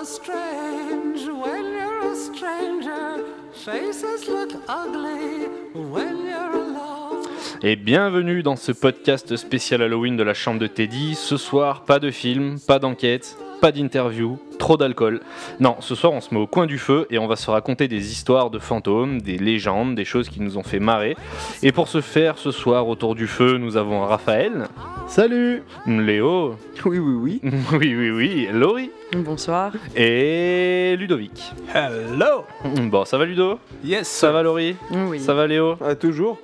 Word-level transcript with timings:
so 0.00 0.04
strange 0.04 1.26
when 1.26 1.64
you're 1.72 2.12
a 2.12 2.16
stranger. 2.16 3.24
Faces 3.52 4.28
look 4.28 4.50
ugly 4.68 5.46
when 5.74 6.24
you're 6.24 6.54
alone. 6.54 7.26
Et 7.62 7.76
bienvenue 7.76 8.42
dans 8.42 8.56
ce 8.56 8.72
podcast 8.72 9.36
spécial 9.36 9.82
Halloween 9.82 10.16
de 10.16 10.22
la 10.22 10.34
chambre 10.34 10.58
de 10.58 10.66
Teddy. 10.66 11.14
Ce 11.14 11.36
soir, 11.36 11.84
pas 11.84 11.98
de 11.98 12.10
film, 12.10 12.58
pas 12.66 12.78
d'enquête, 12.78 13.36
pas 13.60 13.72
d'interview, 13.72 14.38
trop 14.58 14.76
d'alcool. 14.76 15.20
Non, 15.60 15.76
ce 15.80 15.94
soir 15.94 16.12
on 16.12 16.20
se 16.20 16.32
met 16.34 16.40
au 16.40 16.46
coin 16.46 16.66
du 16.66 16.78
feu 16.78 17.06
et 17.10 17.18
on 17.18 17.26
va 17.26 17.36
se 17.36 17.50
raconter 17.50 17.88
des 17.88 18.10
histoires 18.12 18.50
de 18.50 18.58
fantômes, 18.58 19.20
des 19.20 19.36
légendes, 19.38 19.94
des 19.94 20.04
choses 20.04 20.28
qui 20.28 20.40
nous 20.40 20.56
ont 20.58 20.62
fait 20.62 20.80
marrer. 20.80 21.16
Et 21.62 21.72
pour 21.72 21.88
ce 21.88 22.00
faire, 22.00 22.38
ce 22.38 22.50
soir 22.50 22.88
autour 22.88 23.14
du 23.14 23.26
feu, 23.26 23.58
nous 23.58 23.76
avons 23.76 24.00
Raphaël, 24.06 24.66
Salut 25.08 25.62
Léo, 25.86 26.56
Oui, 26.84 26.98
oui, 26.98 27.40
oui. 27.42 27.50
oui 27.72 27.94
oui 27.96 28.10
oui, 28.10 28.48
Laurie 28.52 28.90
Bonsoir. 29.16 29.72
et 29.96 30.96
Ludovic. 30.98 31.52
Hello 31.74 32.44
Bon, 32.84 33.04
ça 33.04 33.18
va 33.18 33.24
Ludo? 33.24 33.58
Yes 33.84 34.06
Ça 34.08 34.30
va 34.32 34.42
Laurie? 34.42 34.76
Oui. 34.92 35.18
Ça 35.20 35.34
va 35.34 35.46
Léo? 35.46 35.76
Ah, 35.84 35.94
toujours 35.94 36.38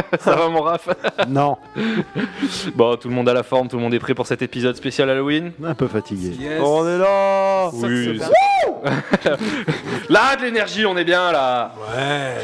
Ça 0.20 0.34
va 0.36 0.48
mon 0.48 0.62
Raph 0.62 0.88
Non, 1.28 1.56
Bon, 2.74 2.96
tout 2.96 3.08
le 3.08 3.14
monde 3.14 3.28
a 3.28 3.34
la 3.34 3.42
forme, 3.42 3.68
tout 3.68 3.76
le 3.76 3.82
monde 3.82 3.94
est 3.94 3.98
prêt 3.98 4.14
pour 4.14 4.26
cet 4.26 4.42
épisode 4.42 4.76
spécial 4.76 5.08
Halloween 5.10 5.52
un 5.64 5.74
peu 5.74 5.88
fatigué. 5.88 6.34
Yes 6.40 6.60
On 6.62 6.86
est 6.86 6.98
là 6.98 7.70
Oui. 7.72 8.20
Là, 10.08 10.36
de 10.36 10.42
l'énergie, 10.42 10.86
on 10.86 10.96
est 10.96 11.04
bien 11.04 11.30
là. 11.32 11.72
Ouais 11.94 12.36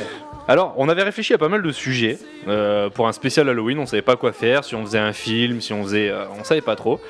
Alors, 0.49 0.75
on 0.77 0.89
avait 0.89 1.03
réfléchi 1.03 1.35
à 1.35 1.39
pas 1.39 1.49
mal 1.49 1.63
de 1.63 1.73
sujets 1.73 2.19
euh, 2.47 2.91
pour 2.91 3.09
un 3.09 3.13
spécial 3.13 3.49
Halloween. 3.49 3.79
On 3.79 3.87
savait 3.87 4.03
pas 4.03 4.17
quoi 4.17 4.33
faire, 4.33 4.65
si 4.65 4.75
on 4.75 4.85
faisait 4.85 4.99
un 4.99 5.13
film, 5.13 5.61
si 5.61 5.73
on 5.73 5.83
faisait, 5.83 6.11
euh, 6.11 6.25
on 6.39 6.45
savait 6.45 6.61
pas 6.61 6.77
trop. 6.77 7.01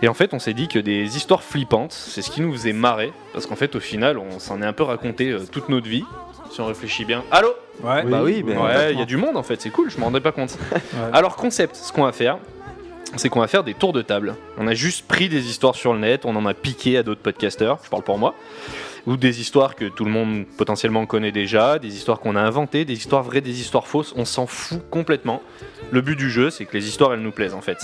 Et 0.00 0.08
en 0.08 0.14
fait, 0.14 0.34
on 0.34 0.38
s'est 0.38 0.54
dit 0.54 0.68
que 0.68 0.78
des 0.78 1.16
histoires 1.16 1.42
flippantes, 1.42 1.92
c'est 1.92 2.22
ce 2.22 2.30
qui 2.30 2.40
nous 2.40 2.52
faisait 2.52 2.72
marrer, 2.72 3.12
parce 3.32 3.46
qu'en 3.46 3.56
fait, 3.56 3.76
au 3.76 3.80
final, 3.80 4.18
on 4.18 4.38
s'en 4.38 4.60
est 4.62 4.66
un 4.66 4.72
peu 4.72 4.82
raconté 4.82 5.30
euh, 5.30 5.40
toute 5.50 5.68
notre 5.68 5.88
vie. 5.88 6.04
Si 6.52 6.60
on 6.60 6.66
réfléchit 6.66 7.04
bien. 7.06 7.24
Allô 7.30 7.48
Ouais 7.82 8.02
Bah 8.04 8.20
oui, 8.22 8.42
mais 8.44 8.56
Ouais, 8.56 8.92
il 8.92 8.98
y 8.98 9.02
a 9.02 9.06
du 9.06 9.16
monde 9.16 9.36
en 9.36 9.42
fait, 9.42 9.60
c'est 9.60 9.70
cool, 9.70 9.90
je 9.90 9.96
m'en 9.98 10.06
rendais 10.06 10.20
pas 10.20 10.32
compte. 10.32 10.58
Alors, 11.12 11.34
concept, 11.36 11.74
ce 11.76 11.92
qu'on 11.92 12.04
va 12.04 12.12
faire, 12.12 12.36
c'est 13.16 13.28
qu'on 13.30 13.40
va 13.40 13.46
faire 13.48 13.64
des 13.64 13.72
tours 13.74 13.92
de 13.94 14.02
table. 14.02 14.34
On 14.58 14.66
a 14.68 14.74
juste 14.74 15.08
pris 15.08 15.28
des 15.30 15.48
histoires 15.48 15.74
sur 15.74 15.94
le 15.94 15.98
net, 16.00 16.26
on 16.26 16.36
en 16.36 16.44
a 16.44 16.52
piqué 16.54 16.98
à 16.98 17.02
d'autres 17.02 17.22
podcasteurs, 17.22 17.78
je 17.82 17.88
parle 17.88 18.02
pour 18.02 18.18
moi, 18.18 18.34
ou 19.06 19.16
des 19.16 19.40
histoires 19.40 19.74
que 19.74 19.86
tout 19.86 20.04
le 20.04 20.10
monde 20.10 20.44
potentiellement 20.58 21.06
connaît 21.06 21.32
déjà, 21.32 21.78
des 21.78 21.94
histoires 21.96 22.20
qu'on 22.20 22.36
a 22.36 22.40
inventées, 22.42 22.84
des 22.84 22.94
histoires 22.94 23.22
vraies, 23.22 23.40
des 23.40 23.60
histoires 23.60 23.86
fausses, 23.86 24.12
on 24.16 24.26
s'en 24.26 24.46
fout 24.46 24.82
complètement. 24.90 25.42
Le 25.90 26.02
but 26.02 26.16
du 26.16 26.30
jeu, 26.30 26.50
c'est 26.50 26.66
que 26.66 26.76
les 26.76 26.86
histoires, 26.86 27.14
elles 27.14 27.20
nous 27.20 27.32
plaisent 27.32 27.54
en 27.54 27.62
fait. 27.62 27.78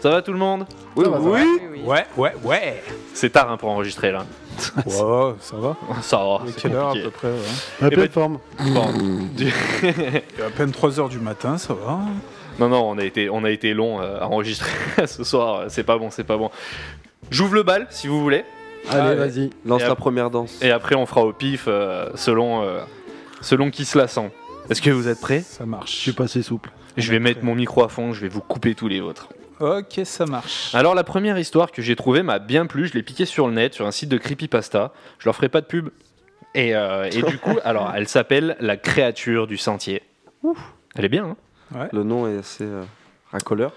Ça 0.00 0.10
va 0.10 0.22
tout 0.22 0.32
le 0.32 0.38
monde? 0.38 0.64
Oui, 0.96 1.04
Ça 1.04 1.10
va, 1.10 1.18
ça 1.18 1.22
oui. 1.24 1.40
oui. 1.72 1.80
Ouais, 1.84 2.06
ouais, 2.16 2.32
ouais 2.44 2.82
C'est 3.14 3.30
tard 3.30 3.50
hein, 3.50 3.56
pour 3.56 3.68
enregistrer 3.68 4.12
là. 4.12 4.24
Ouais, 4.86 5.34
ça 5.40 5.56
va 5.56 5.76
Ça 6.02 6.16
va, 6.18 6.40
c'est 6.46 6.56
quelle 6.62 6.74
heure 6.74 6.86
à 6.88 6.92
compliqué. 6.92 7.04
peu 7.04 7.10
près 7.10 7.28
ouais. 7.28 7.82
À 7.82 7.88
Eh 7.90 7.96
ben-. 7.96 8.38
Bon, 8.72 8.86
du- 9.36 9.48
à 10.44 10.50
peine 10.56 10.70
3h 10.70 11.08
du 11.08 11.18
matin, 11.18 11.58
ça 11.58 11.74
va 11.74 11.98
Non, 12.58 12.68
non, 12.68 12.88
on 12.90 12.98
a 12.98 13.04
été, 13.04 13.30
on 13.30 13.44
a 13.44 13.50
été 13.50 13.74
long 13.74 14.00
euh, 14.00 14.18
à 14.20 14.26
enregistrer 14.26 14.70
ce 15.06 15.24
soir. 15.24 15.64
C'est 15.68 15.84
pas 15.84 15.96
bon, 15.98 16.10
c'est 16.10 16.24
pas 16.24 16.36
bon. 16.36 16.50
J'ouvre 17.30 17.54
le 17.54 17.62
bal 17.62 17.86
si 17.90 18.06
vous 18.06 18.20
voulez. 18.20 18.44
Allez, 18.90 19.00
Allez. 19.00 19.16
vas-y. 19.16 19.50
Lance 19.66 19.82
Et 19.82 19.84
la 19.84 19.92
ap- 19.92 19.98
première 19.98 20.30
danse. 20.30 20.58
Et 20.62 20.70
après, 20.70 20.94
on 20.94 21.04
fera 21.06 21.22
au 21.24 21.32
pif 21.32 21.64
euh, 21.68 22.08
selon, 22.14 22.62
euh, 22.62 22.80
selon 23.40 23.70
qui 23.70 23.84
se 23.84 23.98
la 23.98 24.08
sent. 24.08 24.30
Est-ce 24.70 24.80
que 24.82 24.90
vous 24.90 25.08
êtes 25.08 25.20
prêts? 25.20 25.40
Ça 25.40 25.64
Je 25.64 25.68
marche 25.68 25.90
suis 25.92 26.12
passé 26.12 26.42
souple. 26.42 26.70
Je 26.96 27.10
vais 27.12 27.18
mettre 27.20 27.44
mon 27.44 27.54
micro 27.54 27.84
à 27.84 27.88
fond, 27.88 28.12
je 28.12 28.20
vais 28.20 28.28
vous 28.28 28.40
couper 28.40 28.74
tous 28.74 28.88
les 28.88 29.00
vôtres. 29.00 29.28
Ok, 29.60 30.00
ça 30.04 30.24
marche 30.26 30.74
Alors, 30.74 30.94
la 30.94 31.04
première 31.04 31.38
histoire 31.38 31.72
que 31.72 31.82
j'ai 31.82 31.96
trouvée 31.96 32.22
m'a 32.22 32.38
bien 32.38 32.66
plu. 32.66 32.86
Je 32.86 32.94
l'ai 32.94 33.02
piquée 33.02 33.24
sur 33.26 33.48
le 33.48 33.54
net, 33.54 33.74
sur 33.74 33.86
un 33.86 33.90
site 33.90 34.08
de 34.08 34.16
creepypasta. 34.18 34.92
Je 35.18 35.24
leur 35.24 35.34
ferai 35.34 35.48
pas 35.48 35.60
de 35.60 35.66
pub. 35.66 35.88
Et, 36.54 36.74
euh, 36.76 37.08
et 37.10 37.22
du 37.22 37.38
coup, 37.38 37.58
alors, 37.64 37.92
elle 37.94 38.08
s'appelle 38.08 38.56
La 38.60 38.76
créature 38.76 39.46
du 39.46 39.56
sentier. 39.56 40.02
Elle 40.94 41.04
est 41.04 41.08
bien, 41.08 41.36
hein? 41.74 41.88
Le 41.92 42.02
nom 42.02 42.26
est 42.28 42.38
assez 42.38 42.64
euh, 42.64 42.82
racoleur. 43.32 43.72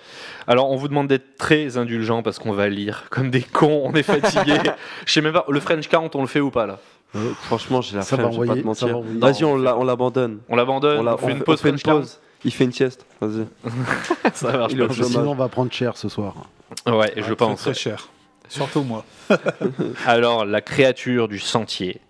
Alors, 0.47 0.71
on 0.71 0.75
vous 0.77 0.87
demande 0.87 1.07
d'être 1.07 1.35
très 1.37 1.77
indulgent 1.77 2.21
parce 2.23 2.39
qu'on 2.39 2.53
va 2.53 2.69
lire 2.69 3.05
comme 3.09 3.29
des 3.31 3.41
cons, 3.41 3.81
on 3.85 3.93
est 3.93 4.03
fatigué. 4.03 4.53
Je 5.05 5.11
sais 5.11 5.21
même 5.21 5.33
pas, 5.33 5.45
le 5.49 5.59
French 5.59 5.87
40, 5.89 6.15
on 6.15 6.21
le 6.21 6.27
fait 6.27 6.39
ou 6.39 6.51
pas 6.51 6.65
là? 6.67 6.79
Euh, 7.13 7.31
franchement, 7.41 7.81
j'ai 7.81 7.97
la 7.97 8.03
flemme, 8.03 8.31
je 8.31 8.39
vais 8.39 8.47
pas 8.47 8.55
te 8.55 8.59
mentir. 8.61 9.01
Vas-y, 9.01 9.43
on 9.43 9.57
l'a- 9.57 9.75
on 9.77 9.83
l'abandonne. 9.83 10.39
On 10.47 10.55
l'abandonne, 10.55 11.05
On, 11.05 11.11
on, 11.11 11.17
fait 11.17 11.25
on 11.25 11.29
une 11.29 11.43
pause 11.43 11.59
on 11.59 11.63
fait 11.63 11.69
une 11.69 11.77
French 11.77 11.83
40 11.83 12.01
pause. 12.03 12.19
Il 12.43 12.51
fait 12.51 12.63
une 12.63 12.71
sieste. 12.71 13.05
Vas-y. 13.19 13.45
Ça 14.33 14.51
marche 14.57 14.75
pas. 14.75 14.93
Sinon, 14.93 15.31
on 15.31 15.35
va 15.35 15.47
prendre 15.47 15.71
cher 15.71 15.95
ce 15.97 16.09
soir. 16.09 16.35
Ouais, 16.87 17.13
je 17.17 17.21
Ouais, 17.29 17.35
pense. 17.35 17.61
Très, 17.61 17.71
très 17.71 17.79
cher 17.79 18.09
Surtout 18.49 18.83
moi 18.83 19.05
Alors, 20.05 20.45
la 20.45 20.61
créature 20.61 21.27
du 21.27 21.39
sentier. 21.39 22.01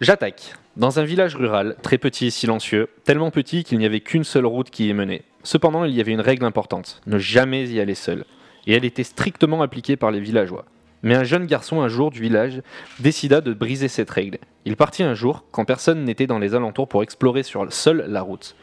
J'attaque. 0.00 0.54
Dans 0.76 0.98
un 1.00 1.04
village 1.04 1.34
rural, 1.36 1.76
très 1.82 1.96
petit 1.96 2.26
et 2.26 2.30
silencieux, 2.30 2.88
tellement 3.04 3.30
petit 3.30 3.64
qu'il 3.64 3.78
n'y 3.78 3.86
avait 3.86 4.00
qu'une 4.00 4.24
seule 4.24 4.44
route 4.44 4.68
qui 4.70 4.88
y 4.88 4.92
menait. 4.92 5.22
Cependant, 5.42 5.84
il 5.84 5.94
y 5.94 6.00
avait 6.00 6.12
une 6.12 6.20
règle 6.20 6.44
importante, 6.44 7.00
ne 7.06 7.18
jamais 7.18 7.66
y 7.70 7.80
aller 7.80 7.94
seul. 7.94 8.26
Et 8.66 8.74
elle 8.74 8.84
était 8.84 9.04
strictement 9.04 9.62
appliquée 9.62 9.96
par 9.96 10.10
les 10.10 10.20
villageois. 10.20 10.66
Mais 11.02 11.14
un 11.14 11.24
jeune 11.24 11.46
garçon 11.46 11.80
un 11.80 11.88
jour 11.88 12.10
du 12.10 12.20
village 12.20 12.60
décida 13.00 13.40
de 13.40 13.54
briser 13.54 13.88
cette 13.88 14.10
règle. 14.10 14.38
Il 14.66 14.76
partit 14.76 15.02
un 15.02 15.14
jour, 15.14 15.44
quand 15.50 15.64
personne 15.64 16.04
n'était 16.04 16.26
dans 16.26 16.38
les 16.38 16.54
alentours 16.54 16.88
pour 16.88 17.02
explorer 17.02 17.42
sur 17.42 17.72
seul 17.72 18.04
la 18.08 18.20
route. 18.20 18.54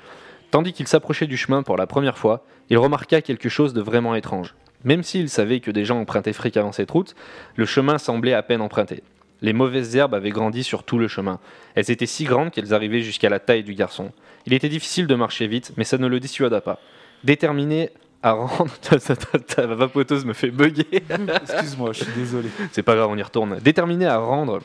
Tandis 0.53 0.71
qu'il 0.71 0.87
s'approchait 0.87 1.25
du 1.25 1.35
chemin 1.35 1.63
pour 1.63 1.77
la 1.77 1.87
première 1.87 2.15
fois, 2.15 2.45
il 2.69 2.77
remarqua 2.77 3.23
quelque 3.23 3.49
chose 3.49 3.73
de 3.73 3.81
vraiment 3.81 4.13
étrange. 4.13 4.53
Même 4.83 5.01
s'il 5.01 5.27
savait 5.27 5.61
que 5.61 5.71
des 5.71 5.83
gens 5.83 5.99
empruntaient 5.99 6.31
fréquemment 6.31 6.71
cette 6.71 6.91
route, 6.91 7.15
le 7.55 7.65
chemin 7.65 7.97
semblait 7.97 8.35
à 8.35 8.43
peine 8.43 8.61
emprunté. 8.61 9.01
Les 9.41 9.51
mauvaises 9.51 9.95
herbes 9.95 10.13
avaient 10.13 10.29
grandi 10.29 10.63
sur 10.63 10.83
tout 10.83 10.99
le 10.99 11.07
chemin. 11.07 11.39
Elles 11.73 11.89
étaient 11.89 12.05
si 12.05 12.25
grandes 12.25 12.51
qu'elles 12.51 12.71
arrivaient 12.71 13.01
jusqu'à 13.01 13.29
la 13.29 13.39
taille 13.39 13.63
du 13.63 13.73
garçon. 13.73 14.11
Il 14.45 14.53
était 14.53 14.69
difficile 14.69 15.07
de 15.07 15.15
marcher 15.15 15.47
vite, 15.47 15.73
mais 15.75 15.85
ça 15.85 15.97
ne 15.97 16.05
le 16.05 16.19
dissuada 16.19 16.61
pas. 16.61 16.77
Déterminé 17.23 17.89
à 18.21 18.33
rendre... 18.33 18.71
Ta 19.47 19.65
vapoteuse 19.65 20.23
me 20.23 20.33
fait 20.33 20.51
bugger. 20.51 20.85
Excuse-moi, 21.51 21.93
je 21.93 22.03
suis 22.03 22.13
désolé 22.13 22.49
C'est 22.71 22.83
pas 22.83 22.93
grave, 22.93 23.09
on 23.09 23.17
y 23.17 23.23
retourne. 23.23 23.57
Déterminé 23.57 24.05
à 24.05 24.19
rendre 24.19 24.61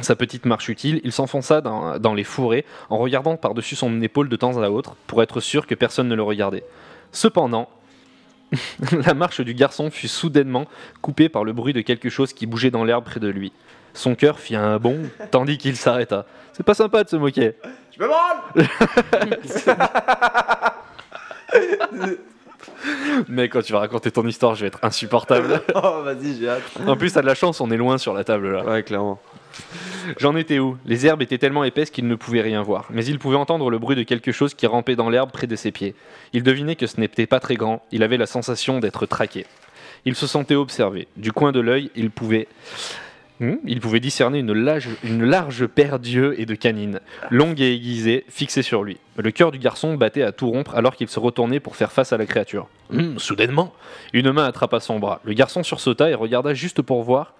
sa 0.00 0.16
petite 0.16 0.44
marche 0.44 0.68
utile, 0.68 1.00
il 1.04 1.12
s'enfonça 1.12 1.60
dans, 1.60 1.98
dans 1.98 2.14
les 2.14 2.24
fourrés 2.24 2.64
en 2.90 2.98
regardant 2.98 3.36
par-dessus 3.36 3.76
son 3.76 4.02
épaule 4.02 4.28
de 4.28 4.36
temps 4.36 4.60
à 4.60 4.68
autre 4.68 4.96
pour 5.06 5.22
être 5.22 5.40
sûr 5.40 5.66
que 5.66 5.74
personne 5.74 6.08
ne 6.08 6.14
le 6.14 6.22
regardait. 6.22 6.64
Cependant, 7.12 7.68
la 9.06 9.14
marche 9.14 9.40
du 9.40 9.54
garçon 9.54 9.90
fut 9.90 10.08
soudainement 10.08 10.66
coupée 11.00 11.28
par 11.28 11.44
le 11.44 11.52
bruit 11.52 11.72
de 11.72 11.80
quelque 11.80 12.08
chose 12.08 12.32
qui 12.32 12.46
bougeait 12.46 12.70
dans 12.70 12.84
l'herbe 12.84 13.04
près 13.04 13.20
de 13.20 13.28
lui. 13.28 13.52
Son 13.92 14.16
cœur 14.16 14.40
fit 14.40 14.56
un 14.56 14.78
bond 14.78 15.02
tandis 15.30 15.58
qu'il 15.58 15.76
s'arrêta. 15.76 16.26
C'est 16.52 16.64
pas 16.64 16.74
sympa 16.74 17.04
de 17.04 17.08
se 17.08 17.16
moquer. 17.16 17.52
Je 17.96 18.02
me 18.02 18.08
branle 18.08 18.38
Mais 23.28 23.48
quand 23.48 23.62
tu 23.62 23.72
vas 23.72 23.78
raconter 23.78 24.10
ton 24.10 24.26
histoire, 24.26 24.56
je 24.56 24.62
vais 24.62 24.66
être 24.66 24.80
insupportable. 24.82 25.62
Oh, 25.74 26.02
vas-y, 26.02 26.36
j'ai 26.38 26.48
hâte. 26.48 26.62
En 26.86 26.96
plus, 26.96 27.12
t'as 27.12 27.22
de 27.22 27.26
la 27.26 27.34
chance, 27.34 27.60
on 27.60 27.70
est 27.70 27.76
loin 27.76 27.98
sur 27.98 28.12
la 28.12 28.24
table 28.24 28.52
là. 28.52 28.64
Ouais, 28.64 28.82
clairement. 28.82 29.20
J'en 30.18 30.36
étais 30.36 30.58
où? 30.58 30.76
Les 30.86 31.06
herbes 31.06 31.22
étaient 31.22 31.38
tellement 31.38 31.64
épaisses 31.64 31.90
qu'il 31.90 32.06
ne 32.06 32.14
pouvait 32.14 32.40
rien 32.40 32.62
voir, 32.62 32.88
mais 32.90 33.04
il 33.04 33.18
pouvait 33.18 33.36
entendre 33.36 33.70
le 33.70 33.78
bruit 33.78 33.96
de 33.96 34.02
quelque 34.02 34.32
chose 34.32 34.54
qui 34.54 34.66
rampait 34.66 34.96
dans 34.96 35.10
l'herbe 35.10 35.30
près 35.30 35.46
de 35.46 35.56
ses 35.56 35.72
pieds. 35.72 35.94
Il 36.32 36.42
devinait 36.42 36.76
que 36.76 36.86
ce 36.86 37.00
n'était 37.00 37.26
pas 37.26 37.40
très 37.40 37.56
grand, 37.56 37.82
il 37.92 38.02
avait 38.02 38.16
la 38.16 38.26
sensation 38.26 38.80
d'être 38.80 39.06
traqué. 39.06 39.46
Il 40.04 40.14
se 40.14 40.26
sentait 40.26 40.54
observé. 40.54 41.08
Du 41.16 41.32
coin 41.32 41.52
de 41.52 41.60
l'œil, 41.60 41.90
il 41.96 42.10
pouvait... 42.10 42.48
Hmm 43.40 43.56
il 43.66 43.80
pouvait 43.80 43.98
discerner 43.98 44.38
une 44.38 44.52
large, 44.52 44.90
une 45.02 45.24
large 45.24 45.66
paire 45.66 45.98
d'yeux 45.98 46.38
et 46.38 46.46
de 46.46 46.54
canines, 46.54 47.00
longue 47.30 47.60
et 47.60 47.74
aiguisée, 47.74 48.24
fixée 48.28 48.62
sur 48.62 48.84
lui. 48.84 48.98
Le 49.16 49.28
cœur 49.32 49.50
du 49.50 49.58
garçon 49.58 49.94
battait 49.94 50.22
à 50.22 50.30
tout 50.30 50.48
rompre 50.48 50.76
alors 50.76 50.94
qu'il 50.94 51.08
se 51.08 51.18
retournait 51.18 51.58
pour 51.58 51.74
faire 51.74 51.90
face 51.90 52.12
à 52.12 52.16
la 52.16 52.26
créature. 52.26 52.68
Hmm, 52.90 53.18
soudainement, 53.18 53.74
une 54.12 54.30
main 54.30 54.44
attrapa 54.44 54.78
son 54.78 55.00
bras. 55.00 55.20
Le 55.24 55.32
garçon 55.32 55.64
sursauta 55.64 56.10
et 56.10 56.14
regarda 56.14 56.54
juste 56.54 56.80
pour 56.80 57.02
voir 57.02 57.34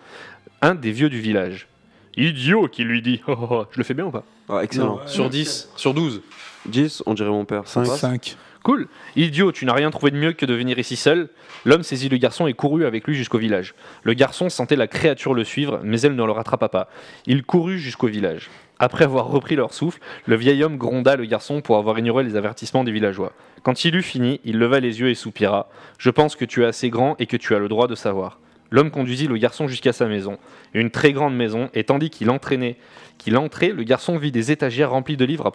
un 0.62 0.74
des 0.74 0.90
vieux 0.90 1.10
du 1.10 1.20
village. 1.20 1.68
Idiot 2.16 2.68
qui 2.68 2.84
lui 2.84 3.02
dit. 3.02 3.20
Oh, 3.26 3.34
oh, 3.40 3.48
oh. 3.50 3.64
Je 3.70 3.78
le 3.78 3.84
fais 3.84 3.94
bien 3.94 4.06
ou 4.06 4.10
pas? 4.10 4.24
Ah, 4.48 4.60
excellent. 4.62 5.00
Sur 5.06 5.30
10 5.30 5.70
Sur 5.76 5.94
12 5.94 6.22
10, 6.66 7.02
on 7.06 7.14
dirait 7.14 7.30
mon 7.30 7.44
père. 7.44 7.66
Cinq. 7.66 7.84
Ça 7.84 7.90
passe? 7.92 8.00
5 8.00 8.36
Cool. 8.64 8.88
Idiot, 9.14 9.52
tu 9.52 9.66
n'as 9.66 9.74
rien 9.74 9.90
trouvé 9.90 10.10
de 10.10 10.16
mieux 10.16 10.32
que 10.32 10.46
de 10.46 10.54
venir 10.54 10.78
ici 10.78 10.96
seul. 10.96 11.28
L'homme 11.66 11.82
saisit 11.82 12.08
le 12.08 12.16
garçon 12.16 12.46
et 12.46 12.54
courut 12.54 12.86
avec 12.86 13.06
lui 13.06 13.14
jusqu'au 13.14 13.36
village. 13.36 13.74
Le 14.04 14.14
garçon 14.14 14.48
sentait 14.48 14.74
la 14.74 14.86
créature 14.86 15.34
le 15.34 15.44
suivre, 15.44 15.80
mais 15.82 16.00
elle 16.00 16.16
ne 16.16 16.24
le 16.24 16.32
rattrapa 16.32 16.70
pas. 16.70 16.88
Il 17.26 17.42
courut 17.42 17.78
jusqu'au 17.78 18.06
village. 18.06 18.48
Après 18.78 19.04
avoir 19.04 19.26
repris 19.28 19.54
leur 19.54 19.74
souffle, 19.74 20.00
le 20.24 20.36
vieil 20.36 20.64
homme 20.64 20.78
gronda 20.78 21.14
le 21.16 21.26
garçon 21.26 21.60
pour 21.60 21.76
avoir 21.76 21.98
ignoré 21.98 22.24
les 22.24 22.36
avertissements 22.36 22.84
des 22.84 22.92
villageois. 22.92 23.32
Quand 23.62 23.84
il 23.84 23.96
eut 23.96 24.02
fini, 24.02 24.40
il 24.44 24.58
leva 24.58 24.80
les 24.80 24.98
yeux 24.98 25.10
et 25.10 25.14
soupira. 25.14 25.68
Je 25.98 26.08
pense 26.08 26.34
que 26.34 26.46
tu 26.46 26.62
es 26.62 26.66
assez 26.66 26.88
grand 26.88 27.16
et 27.18 27.26
que 27.26 27.36
tu 27.36 27.54
as 27.54 27.58
le 27.58 27.68
droit 27.68 27.86
de 27.86 27.94
savoir. 27.94 28.38
L'homme 28.74 28.90
conduisit 28.90 29.28
le 29.28 29.36
garçon 29.36 29.68
jusqu'à 29.68 29.92
sa 29.92 30.06
maison, 30.06 30.36
une 30.72 30.90
très 30.90 31.12
grande 31.12 31.36
maison, 31.36 31.70
et 31.74 31.84
tandis 31.84 32.10
qu'il 32.10 32.28
entraînait, 32.28 32.74
qu'il 33.18 33.36
entrait, 33.36 33.68
le 33.68 33.84
garçon 33.84 34.16
vit 34.16 34.32
des 34.32 34.50
étagères 34.50 34.90
remplies 34.90 35.16
de 35.16 35.24
livres 35.24 35.46
à 35.46 35.52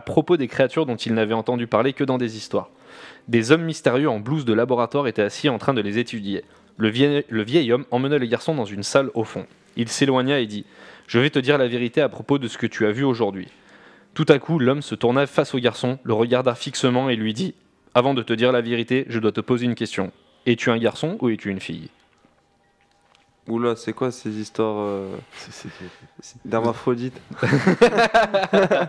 propos, 0.00 0.36
des, 0.36 0.48
créatures 0.48 0.84
dont 0.84 0.96
il 0.96 1.14
n'avait 1.14 1.34
entendu 1.34 1.68
parler 1.68 1.92
que 1.92 2.02
dans 2.02 2.18
des 2.18 2.36
histoires. 2.36 2.70
Des 3.28 3.52
hommes 3.52 3.62
mystérieux 3.62 4.10
en 4.10 4.18
blouse 4.18 4.44
de 4.44 4.52
laboratoire 4.52 5.06
étaient 5.06 5.22
assis 5.22 5.48
en 5.48 5.58
train 5.58 5.72
de 5.72 5.80
les 5.80 5.98
étudier. 5.98 6.42
Le 6.78 6.88
vieil 6.88 7.72
homme 7.72 7.84
emmena 7.92 8.18
le 8.18 8.26
garçon 8.26 8.56
dans 8.56 8.64
une 8.64 8.82
salle 8.82 9.12
au 9.14 9.22
fond. 9.22 9.46
Il 9.76 9.88
s'éloigna 9.88 10.40
et 10.40 10.46
dit 10.46 10.66
Je 11.06 11.20
vais 11.20 11.30
te 11.30 11.38
dire 11.38 11.58
la 11.58 11.68
vérité 11.68 12.00
à 12.00 12.08
propos 12.08 12.38
de 12.38 12.48
ce 12.48 12.58
que 12.58 12.66
tu 12.66 12.86
as 12.86 12.90
vu 12.90 13.04
aujourd'hui. 13.04 13.46
Tout 14.14 14.26
à 14.28 14.40
coup, 14.40 14.58
l'homme 14.58 14.82
se 14.82 14.96
tourna 14.96 15.28
face 15.28 15.54
au 15.54 15.60
garçon, 15.60 16.00
le 16.02 16.12
regarda 16.12 16.56
fixement 16.56 17.08
et 17.08 17.14
lui 17.14 17.34
dit 17.34 17.54
Avant 17.94 18.14
de 18.14 18.22
te 18.24 18.32
dire 18.32 18.50
la 18.50 18.62
vérité, 18.62 19.06
je 19.08 19.20
dois 19.20 19.30
te 19.30 19.40
poser 19.40 19.66
une 19.66 19.76
question. 19.76 20.10
Es-tu 20.44 20.72
un 20.72 20.78
garçon 20.78 21.18
ou 21.20 21.28
es-tu 21.28 21.50
une 21.50 21.60
fille? 21.60 21.90
Oula, 23.48 23.76
c'est 23.76 23.92
quoi 23.92 24.10
ces 24.10 24.30
histoires 24.30 24.76
euh, 24.78 25.16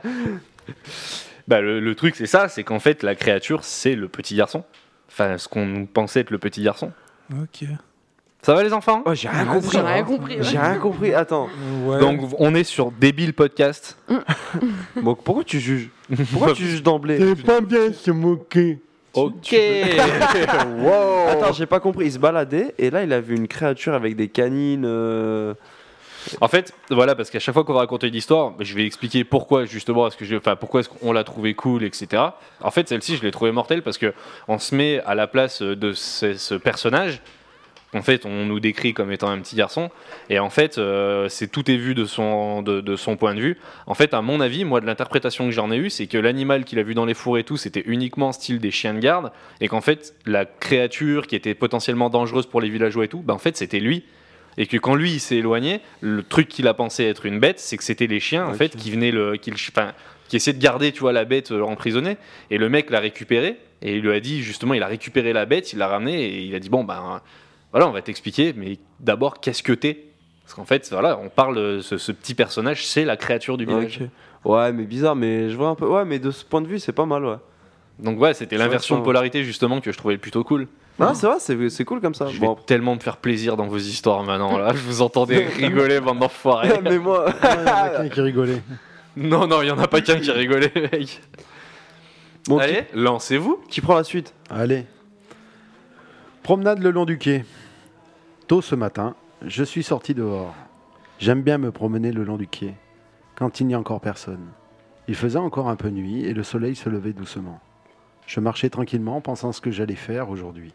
Bah, 1.48 1.62
le, 1.62 1.80
le 1.80 1.96
truc, 1.96 2.16
c'est 2.16 2.28
ça 2.28 2.48
c'est 2.48 2.64
qu'en 2.64 2.80
fait, 2.80 3.04
la 3.04 3.16
créature, 3.16 3.64
c'est 3.64 3.96
le 3.96 4.08
petit 4.08 4.36
garçon. 4.36 4.64
Enfin, 5.10 5.38
ce 5.38 5.48
qu'on 5.48 5.88
pensait 5.92 6.22
être 6.22 6.30
le 6.30 6.38
petit 6.38 6.62
garçon. 6.62 6.92
Ok. 7.32 7.66
Ça 8.42 8.54
va, 8.54 8.64
les 8.64 8.72
enfants? 8.72 9.02
Oh, 9.06 9.14
j'ai 9.14 9.28
rien 9.28 9.46
Ah, 9.50 9.54
compris. 9.56 9.72
J'ai 9.72 9.82
rien 9.82 10.04
compris. 10.04 10.38
ouais. 10.38 10.44
J'ai 10.44 10.58
rien 10.58 10.78
compris. 10.78 11.14
Attends. 11.14 11.50
Ouais. 11.84 12.00
Donc, 12.00 12.22
on 12.38 12.56
est 12.56 12.64
sur 12.64 12.92
Débile 12.92 13.34
Podcast. 13.34 13.98
Bon, 14.96 15.16
pourquoi 15.16 15.44
tu 15.44 15.60
juges? 15.60 15.90
Pourquoi 16.32 16.54
tu 16.54 16.66
juges 16.66 16.84
d'emblée? 16.84 17.18
C'est 17.20 17.44
pas 17.44 17.62
bien 17.62 17.92
se 17.94 18.12
moquer. 18.12 18.80
Ok 19.26 19.54
Attends, 21.30 21.54
j'ai 21.54 21.66
pas 21.66 21.80
compris. 21.80 22.06
Il 22.06 22.12
se 22.14 22.20
baladait 22.20 22.74
et 22.78 22.90
là, 22.90 23.04
il 23.04 23.14
a 23.14 23.22
vu 23.22 23.36
une 23.36 23.48
créature 23.48 23.94
avec 23.94 24.16
des 24.16 24.28
canines. 24.28 24.86
euh, 24.86 25.54
En 26.42 26.48
fait, 26.48 26.74
voilà, 26.90 27.16
parce 27.16 27.30
qu'à 27.30 27.40
chaque 27.40 27.54
fois 27.54 27.64
qu'on 27.64 27.74
va 27.74 27.80
raconter 27.80 28.08
une 28.08 28.16
histoire, 28.16 28.54
je 28.60 28.74
vais 28.76 28.86
expliquer 28.86 29.24
pourquoi 29.24 29.66
justement, 29.66 30.08
est-ce 30.08 30.18
que 30.18 30.26
je, 30.26 30.36
enfin, 30.36 30.56
pourquoi 30.56 30.82
est-ce 30.82 30.90
qu'on 30.90 31.12
l'a 31.12 31.24
trouvé 31.24 31.54
cool, 31.54 31.84
etc. 31.84 32.22
En 32.62 32.72
fait, 32.72 32.88
celle-ci, 32.90 33.18
je 33.18 33.24
l'ai 33.24 33.32
trouvée 33.32 33.52
mortelle 33.52 33.82
parce 33.84 33.98
que 33.98 34.14
on 34.48 34.60
se 34.60 34.76
met 34.76 35.02
à 35.06 35.16
la 35.16 35.28
place 35.28 35.62
de 35.62 35.94
ce, 35.94 36.34
ce 36.36 36.56
personnage. 36.56 37.22
En 37.94 38.04
fait, 38.04 38.26
on 38.28 38.46
nous 38.46 38.60
décrit 38.60 38.94
comme 38.94 39.12
étant 39.12 39.30
un 39.30 39.40
petit 39.40 39.56
garçon, 39.56 39.90
et 40.30 40.38
en 40.38 40.52
fait, 40.52 40.78
euh, 40.78 41.28
c'est 41.28 41.48
tout 41.48 41.72
est 41.72 41.78
vu 41.78 41.96
de 41.96 42.06
son, 42.06 42.62
de, 42.62 42.82
de 42.82 42.96
son 42.96 43.18
point 43.18 43.34
de 43.34 43.40
vue. 43.40 43.58
En 43.88 43.96
fait, 43.96 44.14
à 44.14 44.22
mon 44.22 44.42
avis, 44.42 44.64
moi, 44.64 44.80
de 44.80 44.86
l'interprétation 44.86 45.46
que 45.46 45.52
j'en 45.52 45.72
ai 45.72 45.78
eue, 45.78 45.90
c'est 45.90 46.06
que 46.06 46.20
l'animal 46.20 46.66
qu'il 46.66 46.78
a 46.78 46.84
vu 46.84 46.94
dans 46.94 47.06
les 47.06 47.16
fours 47.16 47.40
et 47.40 47.44
tout, 47.44 47.58
c'était 47.58 47.84
uniquement 47.88 48.32
style 48.32 48.60
des 48.60 48.70
chiens 48.70 48.94
de 48.94 49.00
garde, 49.00 49.32
et 49.60 49.68
qu'en 49.68 49.82
fait, 49.82 50.14
la 50.28 50.46
créature 50.46 51.26
qui 51.26 51.36
était 51.36 51.56
potentiellement 51.56 52.12
dangereuse 52.12 52.46
pour 52.46 52.62
les 52.62 52.70
villageois 52.70 53.06
et 53.06 53.08
tout, 53.08 53.22
ben, 53.22 53.34
en 53.34 53.40
fait, 53.40 53.58
c'était 53.58 53.80
lui. 53.80 54.04
Et 54.58 54.68
que 54.68 54.78
quand 54.78 54.94
lui 54.94 55.14
il 55.14 55.20
s'est 55.20 55.38
éloigné, 55.38 55.80
le 56.02 56.22
truc 56.22 56.50
qu'il 56.50 56.68
a 56.68 56.74
pensé 56.74 57.06
être 57.06 57.26
une 57.26 57.40
bête, 57.40 57.60
c'est 57.60 57.78
que 57.78 57.84
c'était 57.84 58.08
les 58.08 58.20
chiens 58.20 58.46
en 58.46 58.54
fait 58.54 58.76
qui 58.76 58.92
venaient 58.92 59.12
le, 59.12 59.38
qui, 59.38 59.52
enfin, 59.52 59.94
qui 60.28 60.36
essayaient 60.36 60.58
de 60.58 60.62
garder 60.62 60.92
tu 60.92 61.00
vois 61.00 61.14
la 61.14 61.24
bête 61.24 61.52
euh, 61.52 61.62
emprisonnée. 61.62 62.18
Et 62.52 62.58
le 62.58 62.68
mec 62.68 62.90
l'a 62.90 63.00
récupéré 63.00 63.58
et 63.82 63.96
il 63.96 64.02
lui 64.02 64.12
a 64.12 64.20
dit 64.20 64.44
justement, 64.44 64.74
il 64.74 64.84
a 64.84 64.88
récupéré 64.88 65.32
la 65.32 65.46
bête, 65.46 65.72
il 65.72 65.80
l'a 65.80 65.88
ramené 65.88 66.26
et 66.26 66.42
il 66.42 66.54
a 66.56 66.60
dit 66.60 66.70
bon 66.70 66.84
ben 66.84 67.22
voilà, 67.72 67.88
on 67.88 67.92
va 67.92 68.02
t'expliquer, 68.02 68.54
mais 68.56 68.78
d'abord 69.00 69.40
qu'est-ce 69.40 69.64
que 69.64 69.74
t'es? 69.74 70.06
Parce 70.44 70.56
qu'en 70.56 70.66
fait 70.66 70.88
voilà, 70.92 71.20
on 71.20 71.30
parle 71.30 71.56
de 71.56 71.80
ce, 71.82 71.98
ce 71.98 72.12
petit 72.12 72.34
personnage, 72.34 72.86
c'est 72.86 73.06
la 73.06 73.18
créature 73.18 73.58
du 73.58 73.66
village. 73.66 74.00
Ouais, 74.46 74.72
mais 74.72 74.86
bizarre, 74.86 75.16
mais 75.16 75.50
je 75.50 75.56
vois 75.56 75.70
un 75.70 75.76
peu. 75.76 75.86
Ouais, 75.88 76.06
mais 76.06 76.18
de 76.20 76.32
ce 76.32 76.44
point 76.46 76.62
de 76.62 76.68
vue, 76.68 76.80
c'est 76.80 76.94
pas 76.94 77.06
mal, 77.06 77.26
ouais. 77.26 77.36
Donc 78.00 78.20
ouais, 78.20 78.34
c'était 78.34 78.58
l'inversion 78.58 78.98
de 78.98 79.04
polarité 79.04 79.44
justement 79.44 79.82
que 79.82 79.92
je 79.92 79.98
trouvais 79.98 80.18
plutôt 80.18 80.44
cool. 80.44 80.68
Ah, 81.02 81.14
c'est 81.14 81.28
vrai, 81.28 81.38
c'est 81.40 81.70
c'est 81.70 81.86
cool 81.86 82.02
comme 82.02 82.14
ça. 82.14 82.28
Je 82.28 82.40
vais 82.40 82.48
tellement 82.66 82.96
me 82.96 83.00
faire 83.00 83.18
plaisir 83.18 83.56
dans 83.56 83.68
vos 83.68 83.78
histoires 83.78 84.24
maintenant 84.24 84.58
là, 84.58 84.74
je 84.74 84.80
vous 84.82 85.02
entendais 85.02 85.46
rigoler 85.58 86.00
bande 86.02 86.20
d'enfoirés. 86.20 86.80
mais 86.84 86.98
moi. 86.98 87.26
Il 87.42 87.48
y 87.48 87.52
en 87.52 87.66
a 87.68 87.90
qu'un 87.90 88.10
qui 88.10 88.22
rigolait. 88.22 88.62
Non 89.16 89.48
non, 89.48 89.62
il 89.62 89.68
y 89.68 89.72
en 89.72 89.80
a 89.80 89.88
pas 89.88 90.02
qu'un 90.02 90.20
qui 90.20 90.32
rigolait 90.32 90.72
mec. 90.92 91.22
Bon, 92.48 92.58
Allez, 92.58 92.84
lancez-vous. 92.94 93.62
qui 93.70 93.80
prend 93.82 93.96
la 93.96 94.04
suite? 94.04 94.34
Allez. 94.50 94.86
Promenade 96.44 96.82
le 96.82 96.92
long 96.92 97.06
du 97.06 97.18
quai. 97.18 97.46
Tôt 98.50 98.64
ce 98.64 98.74
matin, 98.74 99.16
je 99.46 99.64
suis 99.64 99.84
sorti 99.84 100.16
dehors. 100.16 100.56
J'aime 101.20 101.44
bien 101.44 101.60
me 101.60 101.72
promener 101.72 102.12
le 102.12 102.24
long 102.24 102.36
du 102.36 102.48
quai, 102.48 102.74
quand 103.36 103.60
il 103.60 103.68
n'y 103.68 103.76
a 103.76 103.80
encore 103.80 104.02
personne. 104.02 104.48
Il 105.08 105.14
faisait 105.14 105.38
encore 105.38 105.70
un 105.70 105.76
peu 105.76 105.90
nuit 105.90 106.26
et 106.26 106.34
le 106.34 106.42
soleil 106.42 106.76
se 106.76 106.90
levait 106.90 107.14
doucement. 107.14 107.60
Je 108.26 108.40
marchais 108.40 108.72
tranquillement 108.72 109.22
pensant 109.22 109.52
ce 109.52 109.62
que 109.62 109.70
j'allais 109.70 109.94
faire 109.94 110.32
aujourd'hui. 110.32 110.74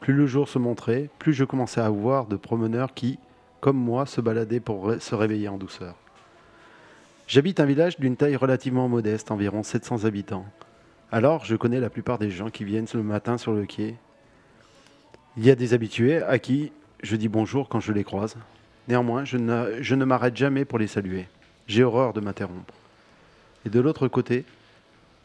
Plus 0.00 0.14
le 0.14 0.26
jour 0.26 0.48
se 0.48 0.58
montrait, 0.58 1.10
plus 1.18 1.34
je 1.34 1.44
commençais 1.44 1.82
à 1.82 1.90
voir 1.90 2.24
de 2.24 2.36
promeneurs 2.36 2.94
qui, 2.94 3.18
comme 3.60 3.76
moi, 3.76 4.06
se 4.06 4.22
baladaient 4.22 4.58
pour 4.58 4.94
se 4.98 5.14
réveiller 5.14 5.48
en 5.48 5.58
douceur. 5.58 5.94
J'habite 7.26 7.60
un 7.60 7.66
village 7.66 8.00
d'une 8.00 8.16
taille 8.16 8.36
relativement 8.36 8.88
modeste, 8.88 9.30
environ 9.30 9.62
700 9.62 10.06
habitants. 10.06 10.46
Alors, 11.12 11.44
je 11.44 11.54
connais 11.54 11.80
la 11.80 11.90
plupart 11.90 12.16
des 12.16 12.30
gens 12.30 12.48
qui 12.48 12.64
viennent 12.64 12.86
le 12.94 13.02
matin 13.02 13.36
sur 13.36 13.52
le 13.52 13.66
quai. 13.66 13.96
Il 15.36 15.44
y 15.44 15.50
a 15.50 15.54
des 15.54 15.74
habitués 15.74 16.22
à 16.22 16.38
qui 16.38 16.72
je 17.02 17.16
dis 17.16 17.28
bonjour 17.28 17.68
quand 17.68 17.80
je 17.80 17.92
les 17.92 18.04
croise. 18.04 18.36
Néanmoins, 18.88 19.24
je 19.24 19.36
ne, 19.36 20.04
m'arrête 20.04 20.36
jamais 20.36 20.64
pour 20.64 20.78
les 20.78 20.86
saluer. 20.86 21.26
J'ai 21.66 21.84
horreur 21.84 22.12
de 22.12 22.20
m'interrompre. 22.20 22.74
Et 23.66 23.70
de 23.70 23.80
l'autre 23.80 24.08
côté, 24.08 24.44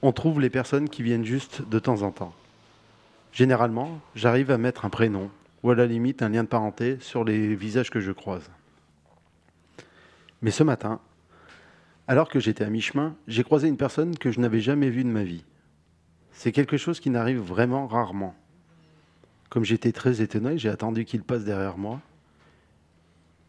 on 0.01 0.11
trouve 0.11 0.41
les 0.41 0.49
personnes 0.49 0.89
qui 0.89 1.01
viennent 1.01 1.25
juste 1.25 1.67
de 1.67 1.79
temps 1.79 2.01
en 2.01 2.11
temps. 2.11 2.33
Généralement, 3.31 4.01
j'arrive 4.15 4.51
à 4.51 4.57
mettre 4.57 4.85
un 4.85 4.89
prénom 4.89 5.31
ou 5.63 5.71
à 5.71 5.75
la 5.75 5.85
limite 5.85 6.21
un 6.21 6.29
lien 6.29 6.43
de 6.43 6.49
parenté 6.49 6.97
sur 6.99 7.23
les 7.23 7.55
visages 7.55 7.89
que 7.89 8.01
je 8.01 8.11
croise. 8.11 8.51
Mais 10.41 10.51
ce 10.51 10.63
matin, 10.63 10.99
alors 12.07 12.27
que 12.27 12.41
j'étais 12.41 12.65
à 12.65 12.69
mi-chemin, 12.69 13.15
j'ai 13.27 13.43
croisé 13.43 13.69
une 13.69 13.77
personne 13.77 14.17
que 14.17 14.29
je 14.29 14.41
n'avais 14.41 14.59
jamais 14.59 14.89
vue 14.89 15.05
de 15.05 15.09
ma 15.09 15.23
vie. 15.23 15.45
C'est 16.33 16.51
quelque 16.51 16.75
chose 16.75 16.99
qui 16.99 17.09
n'arrive 17.09 17.39
vraiment 17.39 17.87
rarement. 17.87 18.35
Comme 19.53 19.65
j'étais 19.65 19.91
très 19.91 20.23
étonné, 20.23 20.57
j'ai 20.57 20.69
attendu 20.69 21.05
qu'il 21.05 21.21
passe 21.21 21.43
derrière 21.43 21.77
moi. 21.77 22.01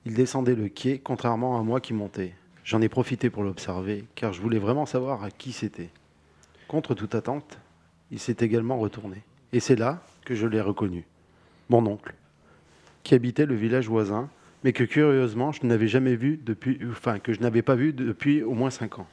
Il 0.04 0.12
descendait 0.12 0.54
le 0.54 0.68
quai, 0.68 0.98
contrairement 0.98 1.58
à 1.58 1.62
moi 1.62 1.80
qui 1.80 1.94
montais. 1.94 2.34
J'en 2.62 2.82
ai 2.82 2.90
profité 2.90 3.30
pour 3.30 3.42
l'observer, 3.42 4.04
car 4.14 4.34
je 4.34 4.42
voulais 4.42 4.58
vraiment 4.58 4.84
savoir 4.84 5.24
à 5.24 5.30
qui 5.30 5.52
c'était. 5.52 5.88
Contre 6.68 6.94
toute 6.94 7.14
attente, 7.14 7.58
il 8.10 8.18
s'est 8.18 8.36
également 8.40 8.78
retourné. 8.78 9.22
Et 9.54 9.60
c'est 9.60 9.76
là 9.76 10.02
que 10.26 10.34
je 10.34 10.46
l'ai 10.46 10.60
reconnu. 10.60 11.06
Mon 11.70 11.86
oncle, 11.86 12.12
qui 13.02 13.14
habitait 13.14 13.46
le 13.46 13.54
village 13.54 13.88
voisin, 13.88 14.28
mais 14.62 14.74
que 14.74 14.84
curieusement, 14.84 15.52
je 15.52 15.64
n'avais 15.64 15.88
jamais 15.88 16.16
vu 16.16 16.36
depuis, 16.36 16.78
enfin, 16.90 17.18
que 17.18 17.32
je 17.32 17.40
n'avais 17.40 17.62
pas 17.62 17.76
vu 17.76 17.94
depuis 17.94 18.42
au 18.42 18.52
moins 18.52 18.68
cinq 18.68 18.98
ans. 18.98 19.08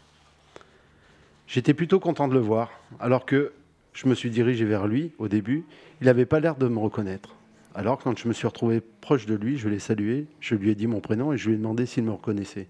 J'étais 1.48 1.74
plutôt 1.74 2.02
content 2.02 2.28
de 2.28 2.34
le 2.34 2.42
voir, 2.42 2.70
alors 3.00 3.26
que 3.26 3.54
je 3.94 4.08
me 4.08 4.16
suis 4.16 4.30
dirigé 4.30 4.66
vers 4.66 4.88
lui 4.88 5.12
au 5.18 5.28
début. 5.28 5.66
Il 6.00 6.06
n'avait 6.06 6.26
pas 6.26 6.40
l'air 6.40 6.56
de 6.56 6.68
me 6.68 6.80
reconnaître. 6.80 7.36
Alors, 7.74 7.98
quand 8.00 8.18
je 8.18 8.28
me 8.28 8.34
suis 8.34 8.48
retrouvé 8.48 8.82
proche 8.82 9.26
de 9.26 9.36
lui, 9.36 9.58
je 9.58 9.70
l'ai 9.70 9.80
salué, 9.80 10.28
je 10.40 10.56
lui 10.56 10.70
ai 10.70 10.76
dit 10.76 10.88
mon 10.88 11.00
prénom 11.00 11.32
et 11.32 11.38
je 11.38 11.48
lui 11.48 11.56
ai 11.56 11.58
demandé 11.58 11.86
s'il 11.86 12.04
me 12.04 12.12
reconnaissait. 12.12 12.68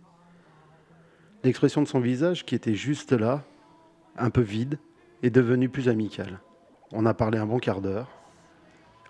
L'expression 1.43 1.81
de 1.81 1.87
son 1.87 1.99
visage, 1.99 2.45
qui 2.45 2.53
était 2.53 2.75
juste 2.75 3.13
là, 3.13 3.43
un 4.17 4.29
peu 4.29 4.41
vide, 4.41 4.77
est 5.23 5.31
devenue 5.31 5.69
plus 5.69 5.89
amicale. 5.89 6.39
On 6.91 7.05
a 7.05 7.13
parlé 7.13 7.39
un 7.39 7.47
bon 7.47 7.57
quart 7.57 7.81
d'heure. 7.81 8.09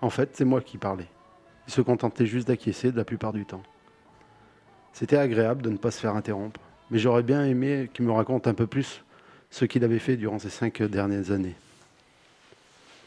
En 0.01 0.09
fait, 0.09 0.29
c'est 0.33 0.45
moi 0.45 0.61
qui 0.61 0.77
parlais. 0.77 1.09
Il 1.67 1.73
se 1.73 1.81
contentait 1.81 2.25
juste 2.25 2.47
d'acquiescer 2.47 2.91
de 2.91 2.97
la 2.97 3.03
plupart 3.03 3.33
du 3.33 3.45
temps. 3.45 3.63
C'était 4.93 5.17
agréable 5.17 5.61
de 5.61 5.69
ne 5.69 5.77
pas 5.77 5.91
se 5.91 5.99
faire 5.99 6.15
interrompre, 6.15 6.59
mais 6.89 6.99
j'aurais 6.99 7.23
bien 7.23 7.45
aimé 7.45 7.89
qu'il 7.93 8.05
me 8.05 8.11
raconte 8.11 8.47
un 8.47 8.53
peu 8.53 8.67
plus 8.67 9.03
ce 9.49 9.65
qu'il 9.65 9.83
avait 9.83 9.99
fait 9.99 10.15
durant 10.15 10.39
ces 10.39 10.49
cinq 10.49 10.81
dernières 10.83 11.31
années. 11.31 11.55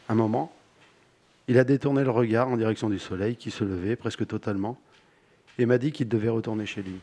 Un 0.09 0.15
moment, 0.15 0.53
il 1.47 1.57
a 1.57 1.63
détourné 1.63 2.03
le 2.03 2.11
regard 2.11 2.47
en 2.49 2.57
direction 2.57 2.89
du 2.89 2.99
soleil 2.99 3.35
qui 3.35 3.51
se 3.51 3.63
levait 3.63 3.95
presque 3.95 4.25
totalement 4.27 4.79
et 5.57 5.65
m'a 5.65 5.77
dit 5.77 5.91
qu'il 5.91 6.07
devait 6.07 6.29
retourner 6.29 6.65
chez 6.65 6.81
lui. 6.81 6.99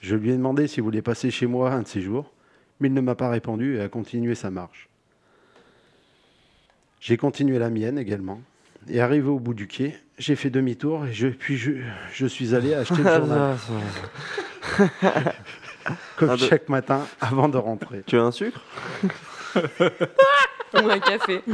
Je 0.00 0.16
lui 0.16 0.30
ai 0.30 0.36
demandé 0.36 0.66
s'il 0.68 0.82
voulait 0.82 1.02
passer 1.02 1.30
chez 1.30 1.46
moi 1.46 1.72
un 1.72 1.82
de 1.82 1.86
ces 1.86 2.00
jours, 2.00 2.30
mais 2.80 2.88
il 2.88 2.94
ne 2.94 3.00
m'a 3.00 3.14
pas 3.14 3.28
répondu 3.28 3.76
et 3.76 3.80
a 3.80 3.88
continué 3.88 4.34
sa 4.34 4.50
marche. 4.50 4.88
J'ai 7.00 7.16
continué 7.16 7.58
la 7.58 7.70
mienne 7.70 7.98
également. 7.98 8.40
Et 8.88 9.00
arrivé 9.00 9.28
au 9.28 9.38
bout 9.38 9.54
du 9.54 9.68
quai, 9.68 9.96
j'ai 10.18 10.34
fait 10.34 10.50
demi-tour 10.50 11.06
et 11.06 11.12
je, 11.12 11.28
puis 11.28 11.56
je, 11.56 11.72
je 12.12 12.26
suis 12.26 12.54
allé 12.54 12.74
acheter 12.74 13.02
le 13.02 13.14
journal, 13.14 13.56
comme 16.16 16.30
Ah, 16.30 16.36
chaque 16.36 16.68
matin 16.68 17.06
avant 17.20 17.48
de 17.48 17.58
rentrer. 17.58 18.02
Tu 18.06 18.16
as 18.18 18.22
un 18.22 18.32
sucre? 18.32 18.60
Ou 20.74 20.88
un 20.88 20.98
café. 20.98 21.42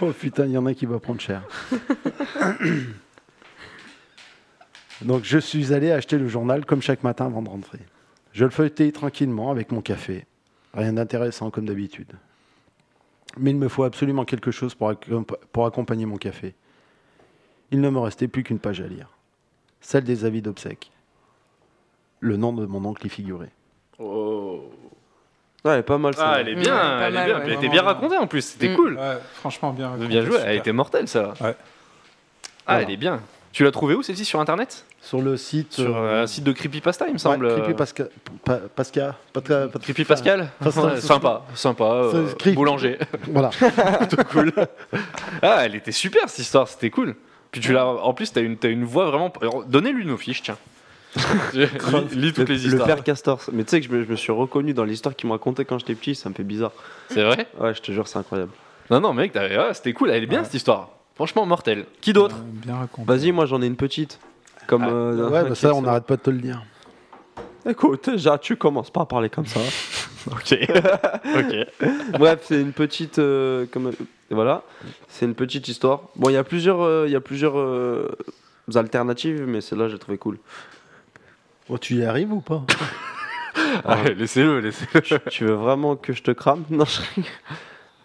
Oh 0.00 0.12
putain, 0.12 0.46
il 0.46 0.52
y 0.52 0.58
en 0.58 0.64
a 0.66 0.72
qui 0.74 0.86
va 0.86 0.98
prendre 0.98 1.20
cher. 1.20 1.42
Donc 5.02 5.24
je 5.24 5.38
suis 5.38 5.74
allé 5.74 5.90
acheter 5.92 6.16
le 6.18 6.26
journal 6.26 6.64
comme 6.64 6.80
chaque 6.80 7.02
matin 7.02 7.26
avant 7.26 7.42
de 7.42 7.50
rentrer. 7.50 7.80
Je 8.32 8.44
le 8.44 8.50
feuilletais 8.50 8.90
tranquillement 8.92 9.50
avec 9.50 9.70
mon 9.72 9.82
café. 9.82 10.26
Rien 10.72 10.94
d'intéressant 10.94 11.50
comme 11.50 11.66
d'habitude. 11.66 12.12
Mais 13.36 13.50
il 13.50 13.56
me 13.56 13.68
faut 13.68 13.84
absolument 13.84 14.24
quelque 14.24 14.50
chose 14.50 14.74
pour, 14.74 14.92
pour 15.52 15.66
accompagner 15.66 16.06
mon 16.06 16.16
café. 16.16 16.54
Il 17.70 17.80
ne 17.80 17.90
me 17.90 17.98
restait 17.98 18.28
plus 18.28 18.42
qu'une 18.42 18.58
page 18.58 18.80
à 18.80 18.86
lire. 18.86 19.10
Celle 19.80 20.04
des 20.04 20.24
avis 20.24 20.42
d'obsèques. 20.42 20.90
Le 22.20 22.36
nom 22.36 22.52
de 22.52 22.64
mon 22.66 22.84
oncle 22.84 23.06
y 23.06 23.10
figurait. 23.10 23.52
Ouais, 25.64 25.72
elle 25.72 25.78
est 25.78 25.82
pas 25.82 25.96
mal 25.98 26.14
ça. 26.14 26.32
Ah, 26.34 26.40
elle 26.40 26.48
est 26.50 26.54
bien, 26.56 26.74
Ouais, 26.74 27.04
elle 27.06 27.16
est 27.16 27.24
bien. 27.24 27.36
ouais. 27.38 27.42
Elle 27.46 27.52
était 27.54 27.68
bien 27.68 27.82
racontée 27.82 28.18
en 28.18 28.26
plus, 28.26 28.42
c'était 28.42 28.68
Mm. 28.70 28.76
cool. 28.76 28.94
Ouais, 28.98 29.18
franchement 29.36 29.72
bien. 29.72 29.88
raconté, 29.88 30.08
Bien 30.08 30.24
joué, 30.24 30.38
elle 30.44 30.56
était 30.56 30.72
mortelle 30.72 31.08
ça. 31.08 31.32
Ouais. 31.40 31.54
Ah, 31.56 31.56
Voilà. 32.66 32.82
elle 32.82 32.90
est 32.90 32.96
bien. 32.98 33.20
Tu 33.52 33.62
l'as 33.62 33.70
trouvée 33.70 33.94
où 33.94 34.02
celle-ci 34.02 34.24
sur 34.24 34.40
internet? 34.40 34.84
Sur 35.00 35.22
le 35.22 35.36
site. 35.36 35.74
Sur 35.74 35.96
euh, 35.96 36.24
un 36.24 36.26
site 36.26 36.42
de 36.44 36.50
Creepypasta, 36.52 37.04
il 37.06 37.10
me 37.10 37.12
ouais, 37.14 37.18
semble. 37.18 37.48
Creepy 37.54 37.74
Pascal. 37.74 38.08
Pa- 38.44 38.58
Pascal. 38.74 39.14
Pascal- 39.32 39.70
Creepy 39.80 40.04
Pascal 40.04 40.48
Ouais, 40.60 41.00
Sympa, 41.00 41.42
sympa. 41.54 41.84
euh, 41.84 42.26
boulanger. 42.54 42.98
Voilà. 43.28 43.50
Plutôt 43.98 44.24
cool. 44.24 44.52
Ah, 45.40 45.60
elle 45.64 45.76
était 45.76 45.92
super 45.92 46.28
cette 46.28 46.40
histoire, 46.40 46.66
c'était 46.66 46.90
cool. 46.90 47.14
Puis 47.52 47.60
tu 47.60 47.72
l'as, 47.72 47.86
en 47.86 48.12
plus, 48.12 48.32
t'as 48.32 48.40
une, 48.40 48.56
t'as 48.56 48.70
une 48.70 48.84
voix 48.84 49.06
vraiment. 49.06 49.32
Donnez-lui 49.68 50.04
nos 50.04 50.16
fiches, 50.16 50.42
tiens. 50.42 50.56
Lis, 51.54 51.66
lis 52.16 52.32
toutes 52.32 52.48
le, 52.48 52.54
les 52.54 52.60
le 52.60 52.66
histoires. 52.68 52.86
père 52.86 53.02
Castor. 53.04 53.40
Mais 53.52 53.64
tu 53.64 53.70
sais 53.70 53.80
que 53.80 53.86
je 53.86 53.92
me, 53.92 54.04
je 54.04 54.08
me 54.10 54.16
suis 54.16 54.32
reconnu 54.32 54.74
dans 54.74 54.84
l'histoire 54.84 55.14
qu'il 55.14 55.28
me 55.28 55.32
racontait 55.32 55.64
quand 55.64 55.78
j'étais 55.78 55.94
petit, 55.94 56.14
ça 56.14 56.28
me 56.28 56.34
fait 56.34 56.42
bizarre. 56.44 56.72
C'est 57.08 57.22
vrai? 57.24 57.46
Ouais, 57.60 57.74
je 57.74 57.80
te 57.82 57.92
jure, 57.92 58.08
c'est 58.08 58.18
incroyable. 58.18 58.50
Non, 58.90 59.00
non, 59.00 59.14
mec, 59.14 59.32
c'était 59.72 59.92
cool, 59.92 60.10
elle 60.10 60.22
est 60.22 60.26
bien 60.26 60.40
Ouais. 60.40 60.44
cette 60.44 60.54
histoire. 60.54 60.90
Franchement, 61.14 61.46
mortelle. 61.46 61.84
Qui 62.00 62.12
d'autre? 62.12 62.36
Euh, 62.36 62.42
Bien 62.66 62.76
raconté. 62.76 63.06
Vas-y, 63.06 63.32
moi 63.32 63.46
j'en 63.46 63.62
ai 63.62 63.66
une 63.66 63.76
petite. 63.76 64.18
Comme. 64.66 64.82
Ah, 64.82 64.88
euh, 64.88 65.30
Ouais, 65.30 65.48
bah 65.48 65.54
ça, 65.54 65.72
on 65.74 65.82
n'arrête 65.82 66.04
pas 66.04 66.16
de 66.16 66.22
te 66.22 66.30
le 66.30 66.38
dire. 66.38 66.62
Écoute, 67.66 68.10
déjà, 68.10 68.36
tu 68.36 68.56
commences 68.56 68.90
pas 68.90 69.02
à 69.02 69.06
parler 69.06 69.28
comme 69.30 69.46
ça. 69.46 69.60
Ok. 70.26 70.56
ok. 71.36 72.18
Bref, 72.18 72.40
c'est 72.44 72.58
une 72.58 72.72
petite. 72.72 73.18
euh, 73.18 73.66
comme, 73.70 73.90
voilà, 74.30 74.62
c'est 75.06 75.26
une 75.26 75.34
petite 75.34 75.68
histoire. 75.68 76.00
Bon, 76.16 76.30
il 76.30 76.32
y 76.32 76.38
a 76.38 76.44
plusieurs, 76.44 76.80
euh, 76.80 77.04
il 77.06 77.12
y 77.12 77.14
a 77.14 77.20
plusieurs 77.20 77.58
euh, 77.58 78.08
alternatives, 78.74 79.44
mais 79.46 79.60
celle-là, 79.60 79.88
j'ai 79.90 79.98
trouvé 79.98 80.16
cool. 80.16 80.38
Oh, 81.68 81.78
tu 81.78 81.96
y 81.96 82.04
arrives 82.04 82.32
ou 82.32 82.40
pas 82.40 82.64
Allez, 83.84 84.14
laissez-le, 84.14 84.60
laissez-le. 84.60 85.18
tu 85.30 85.44
veux 85.44 85.54
vraiment 85.54 85.96
que 85.96 86.12
je 86.12 86.22
te 86.22 86.30
crame 86.30 86.64
Non, 86.70 86.84
je 86.84 87.00
rigole. 87.14 87.30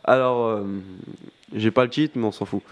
Alors, 0.04 0.46
euh, 0.46 0.64
j'ai 1.54 1.72
pas 1.72 1.84
le 1.84 1.90
titre, 1.90 2.18
mais 2.18 2.26
on 2.26 2.32
s'en 2.32 2.46
fout. 2.46 2.64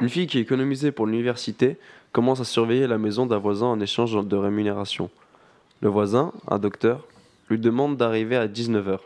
Une 0.00 0.08
fille 0.08 0.26
qui 0.26 0.38
économisait 0.38 0.92
pour 0.92 1.06
l'université 1.06 1.78
commence 2.12 2.40
à 2.40 2.44
surveiller 2.44 2.86
la 2.86 2.98
maison 2.98 3.26
d'un 3.26 3.38
voisin 3.38 3.66
en 3.66 3.80
échange 3.80 4.16
de 4.24 4.36
rémunération. 4.36 5.10
Le 5.80 5.88
voisin, 5.88 6.32
un 6.48 6.58
docteur, 6.58 7.04
lui 7.50 7.58
demande 7.58 7.96
d'arriver 7.96 8.36
à 8.36 8.46
19h. 8.46 8.98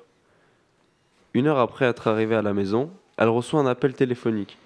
Une 1.35 1.47
heure 1.47 1.59
après 1.59 1.87
être 1.87 2.07
arrivée 2.09 2.37
à 2.37 2.43
la 2.43 2.53
maison, 2.53 2.91
elle 3.17 3.29
reçoit 3.29 3.61
un 3.61 3.67
appel 3.67 3.95
téléphonique. 3.95 4.59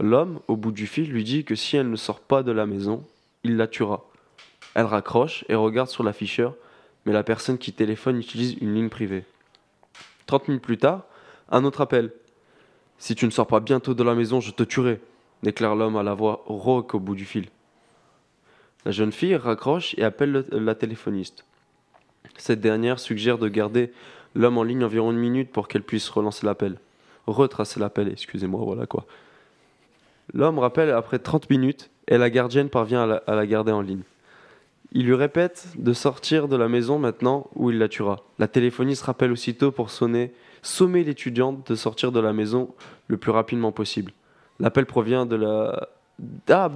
L'homme, 0.00 0.40
au 0.48 0.56
bout 0.56 0.72
du 0.72 0.86
fil, 0.86 1.10
lui 1.10 1.24
dit 1.24 1.44
que 1.44 1.54
si 1.54 1.76
elle 1.76 1.90
ne 1.90 1.96
sort 1.96 2.20
pas 2.20 2.42
de 2.42 2.52
la 2.52 2.66
maison, 2.66 3.04
il 3.42 3.56
la 3.56 3.66
tuera. 3.66 4.07
Elle 4.78 4.86
raccroche 4.86 5.44
et 5.48 5.56
regarde 5.56 5.88
sur 5.88 6.04
l'afficheur, 6.04 6.54
mais 7.04 7.12
la 7.12 7.24
personne 7.24 7.58
qui 7.58 7.72
téléphone 7.72 8.16
utilise 8.16 8.54
une 8.60 8.76
ligne 8.76 8.88
privée. 8.88 9.24
30 10.26 10.46
minutes 10.46 10.62
plus 10.62 10.78
tard, 10.78 11.02
un 11.50 11.64
autre 11.64 11.80
appel. 11.80 12.12
Si 12.96 13.16
tu 13.16 13.26
ne 13.26 13.32
sors 13.32 13.48
pas 13.48 13.58
bientôt 13.58 13.94
de 13.94 14.04
la 14.04 14.14
maison, 14.14 14.38
je 14.40 14.52
te 14.52 14.62
tuerai, 14.62 15.00
déclare 15.42 15.74
l'homme 15.74 15.96
à 15.96 16.04
la 16.04 16.14
voix 16.14 16.44
rauque 16.46 16.94
au 16.94 17.00
bout 17.00 17.16
du 17.16 17.24
fil. 17.24 17.48
La 18.84 18.92
jeune 18.92 19.10
fille 19.10 19.34
raccroche 19.34 19.96
et 19.98 20.04
appelle 20.04 20.30
le- 20.30 20.46
la 20.52 20.76
téléphoniste. 20.76 21.44
Cette 22.36 22.60
dernière 22.60 23.00
suggère 23.00 23.38
de 23.38 23.48
garder 23.48 23.92
l'homme 24.36 24.58
en 24.58 24.62
ligne 24.62 24.84
environ 24.84 25.10
une 25.10 25.18
minute 25.18 25.50
pour 25.50 25.66
qu'elle 25.66 25.82
puisse 25.82 26.08
relancer 26.08 26.46
l'appel. 26.46 26.78
Retracer 27.26 27.80
l'appel, 27.80 28.12
excusez-moi, 28.12 28.60
voilà 28.62 28.86
quoi. 28.86 29.06
L'homme 30.34 30.60
rappelle 30.60 30.92
après 30.92 31.18
30 31.18 31.50
minutes 31.50 31.90
et 32.06 32.16
la 32.16 32.30
gardienne 32.30 32.68
parvient 32.68 33.10
à 33.26 33.34
la 33.34 33.46
garder 33.48 33.72
en 33.72 33.80
ligne. 33.80 34.02
Il 34.92 35.04
lui 35.04 35.14
répète 35.14 35.68
de 35.76 35.92
sortir 35.92 36.48
de 36.48 36.56
la 36.56 36.68
maison 36.68 36.98
maintenant 36.98 37.48
ou 37.54 37.70
il 37.70 37.78
la 37.78 37.88
tuera. 37.88 38.20
La 38.38 38.48
téléphoniste 38.48 39.02
rappelle 39.02 39.32
aussitôt 39.32 39.70
pour 39.70 39.90
sonner, 39.90 40.32
sommer 40.62 41.04
l'étudiante 41.04 41.70
de 41.70 41.74
sortir 41.74 42.10
de 42.10 42.20
la 42.20 42.32
maison 42.32 42.74
le 43.06 43.18
plus 43.18 43.30
rapidement 43.30 43.70
possible. 43.70 44.12
L'appel 44.60 44.86
provient 44.86 45.26
de 45.26 45.36
la... 45.36 45.88
Ah. 46.48 46.70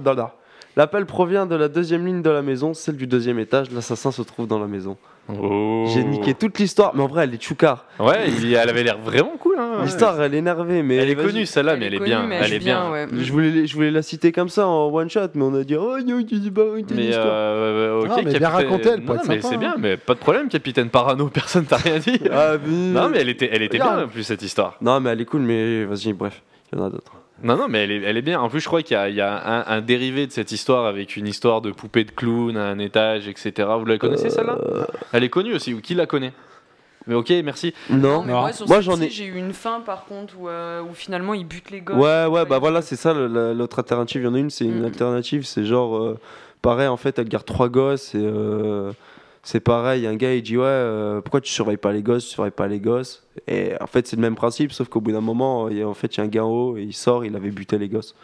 L'appel 0.75 1.05
provient 1.05 1.45
de 1.45 1.55
la 1.55 1.67
deuxième 1.67 2.05
ligne 2.05 2.21
de 2.21 2.29
la 2.29 2.41
maison, 2.41 2.73
celle 2.73 2.97
du 2.97 3.07
deuxième 3.07 3.39
étage. 3.39 3.71
L'assassin 3.71 4.11
se 4.11 4.21
trouve 4.21 4.47
dans 4.47 4.59
la 4.59 4.67
maison. 4.67 4.97
Oh. 5.29 5.85
J'ai 5.93 6.03
niqué 6.03 6.33
toute 6.33 6.59
l'histoire, 6.59 6.93
mais 6.93 7.01
en 7.01 7.07
vrai, 7.07 7.23
elle 7.23 7.33
est 7.33 7.41
choucard. 7.41 7.85
Ouais, 7.97 8.27
il- 8.29 8.53
elle 8.53 8.69
avait 8.69 8.83
l'air 8.83 8.97
vraiment 8.99 9.31
cool. 9.39 9.55
Hein. 9.57 9.77
L'histoire, 9.83 10.21
elle 10.21 10.33
est 10.35 10.39
énervée, 10.39 10.83
mais 10.83 10.97
Elle 10.97 11.09
est 11.11 11.15
vas-y. 11.15 11.25
connue 11.27 11.45
celle-là, 11.45 11.77
mais 11.77 11.85
elle 11.85 11.93
est 11.93 11.97
connue, 11.97 12.09
bien. 12.09 12.29
Elle 12.29 12.53
est 12.53 12.59
bien. 12.59 12.91
ouais. 12.91 13.07
Je 13.11 13.31
voulais, 13.31 13.65
je 13.65 13.73
voulais 13.73 13.91
la 13.91 14.01
citer 14.01 14.33
comme 14.33 14.49
ça 14.49 14.67
en 14.67 14.89
one 14.93 15.09
shot, 15.09 15.21
mais 15.35 15.43
on 15.45 15.53
a 15.55 15.63
dit 15.63 15.75
oh 15.77 15.97
non, 16.05 16.17
tu 16.23 16.35
dis 16.39 16.51
pas 16.51 16.63
arrêter 16.69 16.93
Mais 16.93 17.11
euh, 17.13 18.01
ok, 18.01 18.09
Ah, 18.11 18.19
mais 18.25 18.37
bien 18.37 18.49
racontée, 18.49 18.89
elle 18.89 19.01
peut 19.05 19.13
Non, 19.13 19.19
être 19.19 19.29
mais 19.29 19.41
c'est 19.41 19.55
hein. 19.55 19.57
bien, 19.57 19.75
mais 19.79 19.95
pas 19.95 20.13
de 20.13 20.19
problème, 20.19 20.49
capitaine 20.49 20.89
Parano, 20.89 21.27
personne 21.33 21.63
t'a 21.65 21.77
rien 21.77 21.99
dit. 21.99 22.19
Ah, 22.29 22.55
mais- 22.65 22.91
Non, 22.91 23.07
mais 23.09 23.19
elle 23.21 23.29
était, 23.29 23.49
elle 23.51 23.61
était 23.61 23.77
bien 23.77 24.03
en 24.03 24.07
plus 24.09 24.23
cette 24.23 24.41
histoire. 24.41 24.75
Non, 24.81 24.99
mais 24.99 25.11
elle 25.11 25.21
est 25.21 25.25
cool, 25.25 25.41
mais 25.41 25.85
vas-y, 25.85 26.11
bref, 26.11 26.41
il 26.73 26.77
y 26.77 26.81
en 26.81 26.85
a 26.85 26.89
d'autres. 26.89 27.13
Non, 27.43 27.57
non, 27.57 27.67
mais 27.67 27.83
elle 27.83 27.91
est, 27.91 28.01
elle 28.03 28.17
est 28.17 28.21
bien. 28.21 28.39
En 28.39 28.49
plus, 28.49 28.61
je 28.61 28.67
crois 28.67 28.81
qu'il 28.81 28.95
y 28.95 28.97
a, 28.99 29.09
il 29.09 29.15
y 29.15 29.21
a 29.21 29.33
un, 29.67 29.77
un 29.77 29.81
dérivé 29.81 30.25
de 30.27 30.31
cette 30.31 30.51
histoire 30.51 30.85
avec 30.85 31.17
une 31.17 31.27
histoire 31.27 31.61
de 31.61 31.71
poupée 31.71 32.05
de 32.05 32.11
clown 32.11 32.55
à 32.57 32.67
un 32.67 32.79
étage, 32.79 33.27
etc. 33.27 33.67
Vous 33.77 33.85
la 33.85 33.97
connaissez 33.97 34.29
celle-là? 34.29 34.57
Elle 35.11 35.23
est 35.25 35.29
connue 35.29 35.53
aussi, 35.53 35.73
ou 35.73 35.81
qui 35.81 35.93
la 35.93 36.05
connaît? 36.05 36.31
Mais 37.05 37.15
ok, 37.15 37.31
merci. 37.43 37.73
Non, 37.89 37.97
Non, 37.97 38.23
mais 38.23 38.31
Non. 38.31 38.49
moi, 38.67 38.79
j'en 38.79 38.99
ai- 39.01 39.09
j'ai 39.09 39.25
eu 39.25 39.35
une 39.35 39.51
fin 39.51 39.81
par 39.81 40.05
contre 40.05 40.35
où, 40.39 40.47
euh, 40.47 40.81
où 40.81 40.93
finalement 40.93 41.33
ils 41.33 41.45
butent 41.45 41.69
les 41.69 41.81
gosses. 41.81 41.97
Ouais, 41.97 42.25
ouais, 42.27 42.45
bah 42.45 42.59
voilà, 42.59 42.81
c'est 42.81 42.95
ça 42.95 43.13
l'autre 43.13 43.79
alternative. 43.79 44.21
Il 44.21 44.25
y 44.25 44.27
en 44.27 44.35
a 44.35 44.39
une, 44.39 44.49
c'est 44.49 44.63
une 44.63 44.79
Mhm. 44.79 44.85
alternative, 44.85 45.43
c'est 45.45 45.65
genre, 45.65 45.97
euh, 45.97 46.17
pareil, 46.61 46.87
en 46.87 46.95
fait, 46.95 47.19
elle 47.19 47.27
garde 47.27 47.45
trois 47.45 47.67
gosses 47.67 48.15
et 48.15 48.21
euh, 48.23 48.93
c'est 49.43 49.59
pareil. 49.59 50.07
Un 50.07 50.15
gars, 50.15 50.33
il 50.33 50.41
dit, 50.41 50.57
ouais, 50.57 50.63
euh, 50.65 51.21
pourquoi 51.21 51.41
tu 51.41 51.51
surveilles 51.51 51.77
pas 51.77 51.91
les 51.91 52.01
gosses, 52.01 52.25
tu 52.25 52.31
surveilles 52.31 52.51
pas 52.51 52.67
les 52.67 52.79
gosses? 52.79 53.23
Et 53.47 53.73
en 53.81 53.87
fait, 53.87 54.07
c'est 54.07 54.15
le 54.15 54.21
même 54.21 54.35
principe, 54.35 54.71
sauf 54.71 54.87
qu'au 54.89 55.01
bout 55.01 55.11
d'un 55.11 55.21
moment, 55.21 55.69
il 55.69 55.77
y 55.77 55.81
a- 55.81 55.87
en 55.87 55.93
fait, 55.93 56.15
il 56.15 56.19
y 56.19 56.21
a 56.21 56.23
un 56.23 56.27
gars 56.27 56.45
en 56.45 56.49
haut 56.49 56.77
et 56.77 56.83
il 56.83 56.93
sort, 56.93 57.25
il 57.25 57.35
avait 57.35 57.51
buté 57.51 57.77
les 57.77 57.89
gosses. 57.89 58.15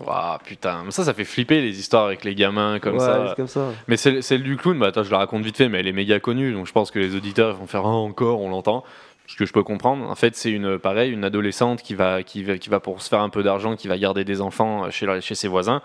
Waouh, 0.00 0.38
putain, 0.44 0.82
mais 0.84 0.90
ça, 0.90 1.04
ça 1.04 1.14
fait 1.14 1.24
flipper 1.24 1.60
les 1.60 1.78
histoires 1.78 2.06
avec 2.06 2.24
les 2.24 2.34
gamins 2.34 2.80
comme 2.80 2.94
Ouais, 2.94 2.98
ça. 3.00 3.28
c'est 3.28 3.36
comme 3.36 3.46
ça. 3.46 3.68
Mais 3.86 3.96
celle, 3.96 4.42
du 4.42 4.56
clown, 4.56 4.76
bah 4.76 4.88
attends, 4.88 5.04
je 5.04 5.10
la 5.12 5.18
raconte 5.18 5.44
vite 5.44 5.56
fait, 5.56 5.68
mais 5.68 5.78
elle 5.78 5.86
est 5.86 5.92
méga 5.92 6.18
connue, 6.18 6.52
donc 6.52 6.66
je 6.66 6.72
pense 6.72 6.90
que 6.90 6.98
les 6.98 7.14
auditeurs 7.14 7.54
vont 7.56 7.68
faire 7.68 7.82
ah, 7.86 7.90
encore, 7.90 8.40
on 8.40 8.48
l'entend. 8.50 8.82
Ce 9.28 9.36
que 9.36 9.46
je 9.46 9.52
peux 9.52 9.62
comprendre, 9.62 10.04
en 10.10 10.14
fait, 10.16 10.34
c'est 10.34 10.50
une 10.50 10.78
pareil, 10.80 11.12
une 11.12 11.22
adolescente 11.24 11.80
qui 11.80 11.94
va, 11.94 12.24
qui 12.24 12.42
va, 12.42 12.58
qui 12.58 12.68
va 12.68 12.80
pour 12.80 13.00
se 13.02 13.08
faire 13.08 13.20
un 13.20 13.28
peu 13.30 13.42
d'argent, 13.44 13.76
qui 13.76 13.86
va 13.88 13.96
garder 13.96 14.24
des 14.24 14.40
enfants 14.40 14.90
chez, 14.90 15.06
la- 15.06 15.20
chez 15.20 15.34
ses 15.36 15.48
voisins. 15.48 15.80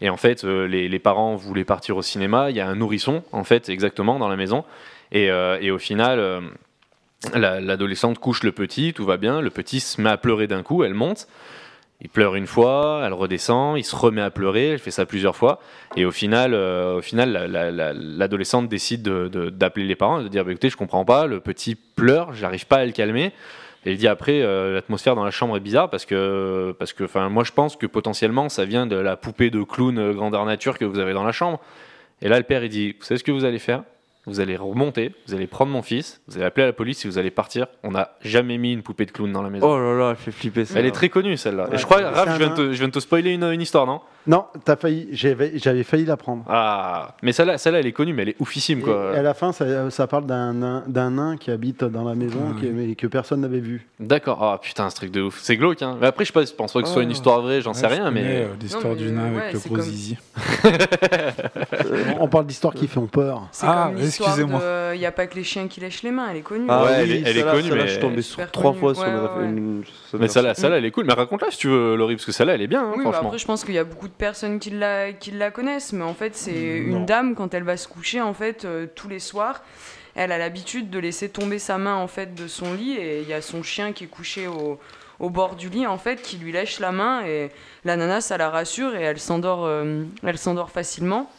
Et 0.00 0.10
en 0.10 0.16
fait, 0.16 0.44
euh, 0.44 0.66
les, 0.66 0.98
parents 0.98 1.36
voulaient 1.36 1.64
partir 1.64 1.96
au 1.96 2.02
cinéma. 2.02 2.50
Il 2.50 2.56
y 2.56 2.60
a 2.60 2.66
un 2.68 2.74
nourrisson, 2.76 3.22
en 3.32 3.44
fait, 3.44 3.68
exactement 3.68 4.18
dans 4.18 4.28
la 4.28 4.36
maison. 4.36 4.64
Et, 5.12 5.30
euh, 5.30 5.58
et 5.60 5.70
au 5.70 5.78
final, 5.78 6.18
euh, 6.18 6.40
la- 7.34 7.60
l'adolescente 7.60 8.18
couche 8.18 8.42
le 8.42 8.52
petit, 8.52 8.92
tout 8.92 9.04
va 9.04 9.16
bien. 9.16 9.40
Le 9.40 9.50
petit 9.50 9.80
se 9.80 10.00
met 10.00 10.10
à 10.10 10.16
pleurer 10.16 10.46
d'un 10.46 10.62
coup, 10.62 10.84
elle 10.84 10.94
monte. 10.94 11.26
Il 12.02 12.10
pleure 12.10 12.34
une 12.34 12.46
fois, 12.46 13.02
elle 13.06 13.14
redescend, 13.14 13.78
il 13.78 13.82
se 13.84 13.96
remet 13.96 14.20
à 14.20 14.30
pleurer, 14.30 14.68
elle 14.72 14.78
fait 14.78 14.90
ça 14.90 15.06
plusieurs 15.06 15.34
fois. 15.34 15.60
Et 15.96 16.04
au 16.04 16.10
final, 16.10 16.52
au 16.52 17.00
final 17.00 17.32
la- 17.32 17.48
la- 17.48 17.70
la- 17.70 17.94
l'adolescente 17.94 18.68
décide 18.68 19.00
de- 19.00 19.28
de- 19.28 19.48
d'appeler 19.48 19.86
les 19.86 19.96
parents, 19.96 20.20
de 20.20 20.28
dire 20.28 20.44
bah, 20.44 20.50
écoutez, 20.50 20.68
je 20.68 20.76
comprends 20.76 21.06
pas, 21.06 21.26
le 21.26 21.40
petit 21.40 21.74
pleure, 21.74 22.34
j'arrive 22.34 22.66
pas 22.66 22.76
à 22.76 22.84
le 22.84 22.92
calmer. 22.92 23.32
Et 23.86 23.92
il 23.92 23.98
dit 23.98 24.08
après, 24.08 24.42
euh, 24.42 24.74
l'atmosphère 24.74 25.14
dans 25.14 25.24
la 25.24 25.30
chambre 25.30 25.56
est 25.56 25.60
bizarre 25.60 25.88
parce 25.88 26.04
que, 26.04 26.74
parce 26.76 26.92
que 26.92 27.04
moi 27.28 27.44
je 27.44 27.52
pense 27.52 27.76
que 27.76 27.86
potentiellement 27.86 28.48
ça 28.48 28.64
vient 28.64 28.84
de 28.84 28.96
la 28.96 29.16
poupée 29.16 29.48
de 29.48 29.62
clown 29.62 29.96
euh, 29.96 30.12
grandeur 30.12 30.44
nature 30.44 30.76
que 30.76 30.84
vous 30.84 30.98
avez 30.98 31.12
dans 31.12 31.22
la 31.22 31.30
chambre. 31.30 31.60
Et 32.20 32.28
là, 32.28 32.36
le 32.38 32.44
père 32.44 32.64
il 32.64 32.68
dit 32.68 32.96
vous 32.98 33.04
savez 33.04 33.18
ce 33.18 33.24
que 33.24 33.30
vous 33.30 33.44
allez 33.44 33.60
faire? 33.60 33.84
Vous 34.26 34.40
allez 34.40 34.56
remonter, 34.56 35.12
vous 35.28 35.34
allez 35.34 35.46
prendre 35.46 35.70
mon 35.70 35.82
fils, 35.82 36.20
vous 36.26 36.36
allez 36.36 36.46
appeler 36.46 36.66
la 36.66 36.72
police 36.72 37.04
et 37.04 37.08
vous 37.08 37.16
allez 37.18 37.30
partir. 37.30 37.66
On 37.84 37.92
n'a 37.92 38.10
jamais 38.22 38.58
mis 38.58 38.72
une 38.72 38.82
poupée 38.82 39.06
de 39.06 39.12
clown 39.12 39.30
dans 39.32 39.42
la 39.42 39.50
maison. 39.50 39.68
Oh 39.70 39.78
là 39.78 39.94
là, 39.96 40.10
elle 40.10 40.16
fait 40.16 40.32
flipper 40.32 40.64
ça. 40.64 40.78
Elle 40.80 40.86
est 40.86 40.90
très 40.90 41.08
connue 41.08 41.36
celle-là. 41.36 41.68
et 41.72 41.78
je 41.78 41.84
crois, 41.84 41.98
Raph, 42.00 42.28
un 42.28 42.32
je 42.34 42.38
viens, 42.38 42.48
de 42.50 42.54
te, 42.54 42.72
je 42.72 42.78
viens 42.78 42.88
de 42.88 42.92
te 42.92 42.98
spoiler 42.98 43.30
une, 43.32 43.44
une 43.44 43.60
histoire, 43.62 43.86
non? 43.86 44.00
Non, 44.26 44.46
t'as 44.64 44.74
failli. 44.74 45.06
J'avais 45.12 45.52
j'avais 45.56 45.84
failli 45.84 46.04
l'apprendre. 46.04 46.44
Ah, 46.48 47.14
mais 47.22 47.30
celle-là, 47.30 47.58
celle-là, 47.58 47.78
elle 47.78 47.86
est 47.86 47.92
connue, 47.92 48.12
mais 48.12 48.22
elle 48.22 48.30
est 48.30 48.36
oufissime, 48.40 48.82
quoi. 48.82 49.12
Et 49.14 49.18
à 49.18 49.22
la 49.22 49.34
fin, 49.34 49.52
ça, 49.52 49.88
ça 49.90 50.08
parle 50.08 50.26
d'un 50.26 50.52
nain, 50.52 50.82
d'un 50.88 51.12
nain 51.12 51.36
qui 51.36 51.52
habite 51.52 51.84
dans 51.84 52.02
la 52.02 52.16
maison, 52.16 52.40
Ah 52.50 52.60
qui- 52.60 52.66
mais 52.66 52.96
que 52.96 53.06
personne 53.06 53.42
n'avait 53.42 53.60
vu. 53.60 53.86
D'accord. 54.00 54.42
Ah 54.42 54.58
putain, 54.60 54.90
ce 54.90 54.96
truc 54.96 55.12
de 55.12 55.22
ouf. 55.22 55.38
C'est 55.40 55.56
glauque, 55.56 55.80
hein. 55.82 55.96
Mais 56.00 56.08
après, 56.08 56.24
je 56.24 56.32
pense 56.32 56.72
pas 56.72 56.82
que 56.82 56.88
ce 56.88 56.92
soit 56.92 57.04
une 57.04 57.10
Oh. 57.10 57.12
histoire 57.12 57.40
vraie, 57.40 57.60
j'en 57.60 57.70
Ouais, 57.70 57.78
sais 57.78 57.86
rien, 57.86 58.10
mais. 58.10 58.22
euh, 58.24 58.46
L'histoire 58.60 58.82
Non, 58.82 58.90
mais, 58.94 58.96
du 58.96 59.12
nain 59.12 59.32
ouais, 59.32 59.40
avec 59.42 59.52
le 59.52 59.58
gros 59.60 59.74
comme- 59.76 59.80
zizi. 59.84 60.16
On- 62.20 62.26
parle 62.28 62.46
d'histoires 62.46 62.74
qui 62.74 62.88
font 62.88 63.06
peur. 63.06 63.46
C'est 63.52 63.66
Ah, 63.66 63.90
l'histoire 64.18 64.30
excusez-moi. 64.38 64.60
de. 64.60 64.94
Il 64.94 64.98
n'y 64.98 65.06
a 65.06 65.12
pas 65.12 65.26
que 65.26 65.34
les 65.34 65.44
chiens 65.44 65.68
qui 65.68 65.80
lèchent 65.80 66.02
les 66.02 66.10
mains, 66.10 66.28
elle 66.30 66.38
est 66.38 66.40
connue. 66.42 66.66
Ah 66.68 66.84
Ouais, 66.84 66.88
oui, 66.90 66.94
elle 66.98 67.10
est- 67.12 67.14
elle 67.20 67.28
est 67.28 67.34
celle-là- 67.34 67.52
connue, 67.52 67.70
mais- 67.72 67.80
je 67.86 67.86
suis 67.92 68.00
tombé 68.00 68.22
sur 68.22 68.50
trois 68.50 68.72
fois 68.72 68.94
sur 68.94 69.02
Ouais, 69.04 69.44
une- 69.44 69.82
Mais 70.18 70.28
celle-là, 70.28 70.54
elle 70.76 70.84
est 70.84 70.90
cool. 70.90 71.04
Mais 71.06 71.12
raconte-la 71.12 71.50
si 71.50 71.58
tu 71.58 71.68
veux, 71.68 71.96
Laurie, 71.96 72.16
parce 72.16 72.26
que 72.26 72.32
celle-là, 72.32 72.54
elle 72.54 72.62
est 72.62 72.66
bien, 72.66 72.82
hein, 72.84 72.92
Oui, 72.96 73.04
bah 73.04 73.20
après, 73.22 73.38
je 73.38 73.44
pense 73.46 73.64
qu'il 73.64 73.74
y 73.74 73.78
a 73.78 73.84
beaucoup 73.84 74.08
de 74.08 74.12
personnes 74.14 74.58
qui 74.58 74.70
la, 74.70 75.12
qui 75.12 75.30
la 75.32 75.50
connaissent, 75.50 75.92
mais 75.92 76.04
en 76.04 76.14
fait, 76.14 76.34
c'est 76.34 76.82
Non. 76.86 76.98
une 76.98 77.06
dame, 77.06 77.34
quand 77.34 77.52
elle 77.54 77.64
va 77.64 77.76
se 77.76 77.88
coucher, 77.88 78.20
en 78.20 78.32
fait, 78.34 78.64
euh, 78.64 78.86
tous 78.94 79.08
les 79.08 79.18
soirs, 79.18 79.62
elle 80.14 80.32
a 80.32 80.38
l'habitude 80.38 80.88
de 80.88 80.98
laisser 80.98 81.28
tomber 81.28 81.58
sa 81.58 81.76
main, 81.76 81.94
en 81.96 82.06
fait, 82.08 82.34
de 82.34 82.46
son 82.48 82.72
lit, 82.72 82.92
et 82.94 83.20
il 83.20 83.28
y 83.28 83.34
a 83.34 83.42
son 83.42 83.62
chien 83.62 83.92
qui 83.92 84.04
est 84.04 84.08
couché 84.08 84.46
au, 84.46 84.78
au 85.20 85.30
bord 85.30 85.56
du 85.56 85.68
lit, 85.68 85.86
en 85.86 85.98
fait, 85.98 86.22
qui 86.22 86.36
lui 86.38 86.52
lèche 86.52 86.80
la 86.80 86.92
main, 86.92 87.22
et 87.26 87.50
la 87.84 87.96
nana, 87.96 88.20
ça 88.22 88.36
la 88.38 88.48
rassure, 88.48 88.94
et 88.96 89.02
elle 89.02 89.18
s'endort, 89.18 89.64
euh, 89.66 90.04
elle 90.24 90.38
s'endort 90.38 90.70
facilement. 90.70 91.30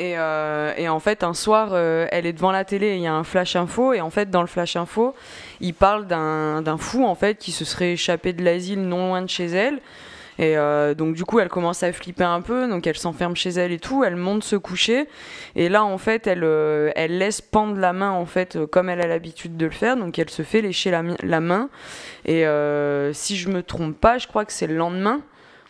Et, 0.00 0.16
euh, 0.16 0.72
et 0.78 0.88
en 0.88 0.98
fait, 0.98 1.22
un 1.22 1.34
soir, 1.34 1.72
euh, 1.72 2.06
elle 2.10 2.24
est 2.24 2.32
devant 2.32 2.52
la 2.52 2.64
télé 2.64 2.94
il 2.94 3.02
y 3.02 3.06
a 3.06 3.12
un 3.12 3.22
flash 3.22 3.54
info. 3.54 3.92
Et 3.92 4.00
en 4.00 4.08
fait, 4.08 4.30
dans 4.30 4.40
le 4.40 4.46
flash 4.46 4.74
info, 4.76 5.14
il 5.60 5.74
parle 5.74 6.06
d'un 6.06 6.78
fou 6.78 7.04
en 7.04 7.14
fait 7.14 7.36
qui 7.36 7.52
se 7.52 7.66
serait 7.66 7.92
échappé 7.92 8.32
de 8.32 8.42
l'asile 8.42 8.80
non 8.80 9.08
loin 9.08 9.20
de 9.20 9.28
chez 9.28 9.44
elle. 9.44 9.78
Et 10.38 10.56
euh, 10.56 10.94
donc 10.94 11.14
du 11.16 11.26
coup, 11.26 11.38
elle 11.38 11.50
commence 11.50 11.82
à 11.82 11.92
flipper 11.92 12.24
un 12.24 12.40
peu, 12.40 12.66
donc 12.66 12.86
elle 12.86 12.96
s'enferme 12.96 13.36
chez 13.36 13.50
elle 13.50 13.72
et 13.72 13.78
tout. 13.78 14.02
Elle 14.02 14.16
monte 14.16 14.42
se 14.42 14.56
coucher. 14.56 15.06
Et 15.54 15.68
là, 15.68 15.84
en 15.84 15.98
fait, 15.98 16.26
elle, 16.26 16.40
laisse 17.18 17.42
pendre 17.42 17.76
la 17.76 17.92
main 17.92 18.10
en 18.10 18.24
fait 18.24 18.58
comme 18.72 18.88
elle 18.88 19.02
a 19.02 19.06
l'habitude 19.06 19.58
de 19.58 19.66
le 19.66 19.70
faire. 19.70 19.98
Donc 19.98 20.18
elle 20.18 20.30
se 20.30 20.40
fait 20.40 20.62
lécher 20.62 20.90
la, 20.90 21.02
la 21.22 21.40
main. 21.40 21.68
Et 22.24 22.46
si 23.12 23.36
je 23.36 23.50
me 23.50 23.62
trompe 23.62 24.00
pas, 24.00 24.16
je 24.16 24.26
crois 24.26 24.46
que 24.46 24.52
c'est 24.54 24.66
le 24.66 24.76
lendemain 24.76 25.20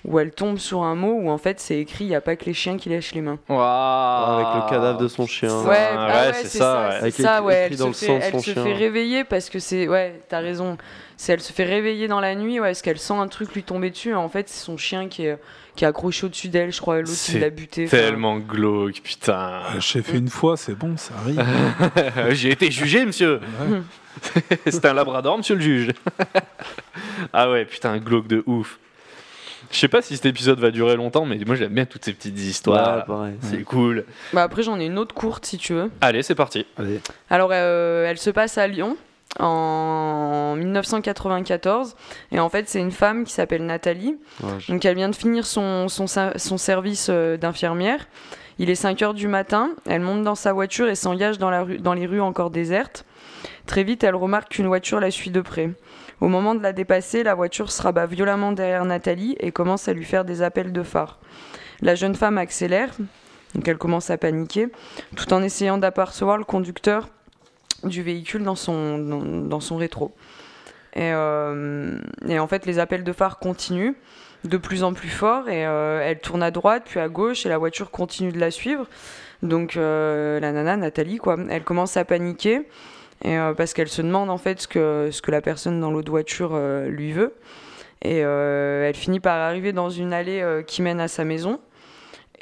où 0.05 0.19
elle 0.19 0.31
tombe 0.31 0.59
sur 0.59 0.83
un 0.83 0.95
mot 0.95 1.13
où 1.13 1.31
en 1.31 1.37
fait 1.39 1.61
c'est 1.61 1.79
écrit 1.79 2.05
il 2.05 2.09
n'y 2.09 2.15
a 2.15 2.21
pas 2.23 2.35
que 2.37 2.47
les 2.47 2.55
chiens 2.55 2.77
qui 2.79 2.89
lèchent 2.89 3.13
les 3.15 3.21
mains. 3.21 3.39
Avec 3.49 4.65
le 4.65 4.71
cadavre 4.71 4.99
de 4.99 5.09
son 5.09 5.27
chien. 5.27 5.55
Ouais, 5.65 5.77
Ah, 5.93 5.97
ah 5.99 6.07
ouais, 6.23 6.27
ouais, 6.29 6.33
c'est 6.35 6.49
c'est 6.49 6.59
ça, 6.59 6.65
ça, 6.65 6.85
ouais. 6.89 7.01
ça, 7.01 7.09
écrit 7.09 7.45
ouais. 7.47 7.69
Elle 7.71 7.77
dans 7.77 7.93
se 7.93 8.05
fait, 8.07 8.13
elle 8.23 8.41
se 8.41 8.51
fait 8.53 8.73
réveiller 8.73 9.25
parce 9.25 9.51
que 9.51 9.59
c'est, 9.59 9.89
ouais, 9.89 10.21
t'as 10.29 10.41
raison. 10.41 10.79
C'est, 11.17 11.35
elle 11.35 11.41
se 11.43 11.53
fait 11.53 11.65
réveiller 11.65 12.09
dans 12.09 12.21
la 12.21 12.35
nuit, 12.35 12.61
ouais, 12.61 12.69
parce 12.69 12.81
qu'elle 12.81 12.99
sent 12.99 13.13
un 13.13 13.29
truc 13.29 13.55
lui 13.55 13.63
tomber 13.63 13.91
dessus. 13.91 14.11
et 14.11 14.15
en 14.15 14.31
fait, 14.31 14.49
c'est 14.49 14.65
son 14.65 14.79
chien 14.79 15.07
qui 15.09 15.27
est, 15.27 15.37
qui 15.77 15.85
est 15.85 15.87
accroché 15.87 16.25
au-dessus 16.25 16.49
d'elle, 16.49 16.73
je 16.73 16.81
crois. 16.81 16.97
et 16.99 17.03
L'autre, 17.03 17.13
il 17.35 17.41
l'a 17.41 17.51
buté. 17.51 17.85
Tellement 17.85 18.39
glauque, 18.39 19.03
putain. 19.03 19.61
Euh, 19.75 19.81
J'ai 19.81 20.01
fait 20.01 20.17
une 20.17 20.29
fois, 20.31 20.57
c'est 20.57 20.75
bon, 20.75 20.97
ça 20.97 21.13
arrive. 21.21 21.45
J'ai 22.31 22.53
été 22.53 22.71
jugé, 22.71 23.05
monsieur. 23.05 23.39
Ouais. 23.61 23.83
C'est 24.71 24.85
un 24.87 24.95
labrador, 24.95 25.37
monsieur 25.37 25.57
le 25.57 25.61
juge. 25.61 25.91
ah 27.35 27.51
ouais, 27.51 27.67
putain, 27.67 27.99
glauque 27.99 28.27
de 28.27 28.43
ouf. 28.47 28.79
Je 29.71 29.79
sais 29.79 29.89
pas 29.89 30.03
si 30.03 30.17
cet 30.17 30.27
épisode 30.27 30.59
va 30.59 30.71
durer 30.71 30.97
longtemps, 30.97 31.25
mais 31.27 31.39
moi 31.47 31.55
j'aime 31.55 31.73
bien 31.73 31.85
toutes 31.85 32.05
ces 32.05 32.13
petites 32.13 32.39
histoires. 32.39 32.99
Ouais, 32.99 33.05
pareil. 33.07 33.35
C'est 33.43 33.63
cool. 33.63 34.05
Bah, 34.33 34.43
après, 34.43 34.63
j'en 34.65 34.81
ai 34.81 34.87
une 34.87 34.99
autre 34.99 35.15
courte 35.15 35.47
si 35.47 35.59
tu 35.59 35.75
veux. 35.75 35.91
Allez, 36.01 36.23
c'est 36.23 36.35
parti. 36.35 36.67
Allez. 36.77 37.01
Alors, 37.31 37.51
euh, 37.53 38.05
elle 38.09 38.19
se 38.19 38.31
passe 38.31 38.59
à 38.59 38.67
Lyon 38.67 38.97
en 39.39 40.57
1994. 40.57 41.95
Et 42.33 42.41
en 42.41 42.49
fait, 42.49 42.69
c'est 42.69 42.81
une 42.81 42.91
femme 42.91 43.25
qui 43.25 43.33
s'appelle 43.33 43.65
Nathalie. 43.65 44.17
Ouais, 44.43 44.51
je- 44.59 44.73
Donc 44.73 44.85
elle 44.85 44.97
vient 44.97 45.09
de 45.09 45.15
finir 45.17 45.47
son, 45.47 45.87
son, 45.89 46.07
service 46.59 47.07
euh, 47.11 47.37
d'infirmière. 47.37 48.07
Il 48.59 48.69
est 48.71 48.75
5 48.75 49.01
heures 49.03 49.15
du 49.15 49.27
matin, 49.29 49.71
elle 49.87 50.01
monte 50.03 50.23
dans 50.23 50.35
sa 50.35 50.53
voiture 50.53 50.89
et 50.89 50.95
s'engage 50.95 51.39
dans, 51.39 51.49
la 51.49 51.63
rue- 51.63 51.79
dans 51.79 51.95
les 51.95 52.07
rues 52.07 52.21
encore 52.21 52.51
désertes. 52.51 53.07
Très 53.67 53.85
vite, 53.85 54.05
elle 54.05 54.17
remarque 54.17 54.51
qu'une 54.51 54.67
voiture 54.67 55.01
la 55.01 55.11
suit 55.11 55.31
de 55.31 55.41
près. 55.41 55.71
Au 56.21 56.29
moment 56.29 56.55
de 56.55 56.63
la 56.63 56.73
dépasser, 56.73 57.23
la 57.23 57.35
voiture 57.35 57.73
se 57.73 57.83
rabat 57.83 58.07
violemment 58.07 58.53
derrière 58.53 58.85
Nathalie 58.85 59.37
et 59.41 59.53
commence 59.53 59.89
à 59.89 59.93
lui 59.93 60.05
faire 60.05 60.25
des 60.25 60.43
appels 60.43 60.73
de 60.73 60.83
phare. 60.83 61.19
La 61.81 61.95
jeune 61.95 62.15
femme 62.15 62.37
accélère, 62.37 62.91
donc 63.55 63.67
elle 63.67 63.79
commence 63.79 64.11
à 64.11 64.19
paniquer, 64.19 64.69
tout 65.17 65.33
en 65.33 65.43
essayant 65.43 65.79
d'apercevoir 65.79 66.37
le 66.37 66.45
conducteur 66.45 67.09
du 67.85 68.03
véhicule 68.03 68.43
dans 68.43 68.55
son, 68.55 69.77
rétro. 69.79 70.15
Et, 70.95 71.13
euh, 71.15 71.99
et 72.29 72.39
en 72.39 72.47
fait, 72.47 72.67
les 72.67 72.79
appels 72.79 73.05
de 73.05 73.13
phare 73.13 73.39
continuent 73.39 73.95
de 74.45 74.57
plus 74.57 74.83
en 74.85 74.93
plus 74.93 75.09
fort 75.09 75.49
et 75.49 75.67
euh, 75.67 76.01
elle 76.03 76.19
tourne 76.21 76.43
à 76.43 76.51
droite 76.51 76.85
puis 76.87 77.01
à 77.01 77.09
gauche 77.09 77.45
et 77.45 77.49
la 77.49 77.59
voiture 77.59 77.91
continue 77.91 78.33
de 78.33 78.39
la 78.41 78.51
suivre. 78.51 78.87
Donc 79.43 79.77
euh, 79.77 80.41
la 80.41 80.53
nana 80.53 80.77
Nathalie 80.77 81.19
quoi, 81.19 81.37
elle 81.51 81.63
commence 81.63 81.97
à 81.97 82.05
paniquer 82.05 82.67
euh, 83.27 83.55
parce 83.55 83.75
qu'elle 83.75 83.89
se 83.89 84.03
demande 84.03 84.31
en 84.31 84.39
fait 84.39 84.63
ce 84.63 84.69
que, 84.69 85.11
ce 85.13 85.21
que 85.21 85.31
la 85.31 85.41
personne 85.41 85.81
dans 85.81 85.91
l'autre 85.91 86.11
voiture 86.11 86.53
euh, 86.55 86.89
lui 86.89 87.13
veut. 87.13 87.35
Et 88.03 88.25
euh, 88.25 88.89
elle 88.89 88.95
finit 88.95 89.21
par 89.21 89.37
arriver 89.37 89.73
dans 89.73 89.91
une 89.91 90.13
allée 90.15 90.63
qui 90.67 90.81
mène 90.81 91.01
à 91.01 91.09
sa 91.09 91.25
maison. 91.25 91.61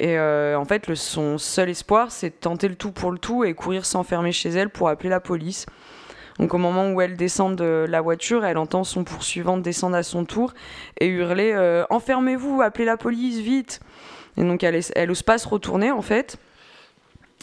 Et 0.01 0.17
en 0.17 0.63
fait, 0.63 0.95
son 0.95 1.37
seul 1.37 1.67
espoir, 1.67 2.11
c'est 2.11 2.29
de 2.29 2.35
tenter 2.35 2.69
le 2.69 2.75
tout 2.75 2.93
pour 2.93 3.11
le 3.11 3.19
tout 3.19 3.43
et 3.43 3.53
courir 3.53 3.85
s'enfermer 3.85 4.31
chez 4.31 4.47
elle 4.47 4.69
pour 4.69 4.87
appeler 4.87 5.09
la 5.09 5.19
police. 5.19 5.65
Donc 6.39 6.53
au 6.53 6.57
moment 6.57 6.89
où 6.93 7.01
elle 7.01 7.17
descend 7.17 7.57
de 7.57 7.85
la 7.89 7.99
voiture, 7.99 8.45
elle 8.45 8.57
entend 8.57 8.85
son 8.85 9.03
poursuivant 9.03 9.57
descendre 9.57 9.97
à 9.97 10.03
son 10.03 10.23
tour 10.23 10.53
et 11.01 11.07
hurler 11.07 11.83
Enfermez-vous, 11.89 12.61
appelez 12.61 12.85
la 12.85 12.95
police, 12.95 13.39
vite!» 13.39 13.81
Et 14.37 14.43
donc 14.43 14.63
elle, 14.63 14.79
elle 14.95 15.11
ose 15.11 15.23
pas 15.23 15.37
se 15.37 15.49
retourner 15.49 15.91
en 15.91 16.01
fait. 16.01 16.37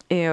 Et, 0.09 0.27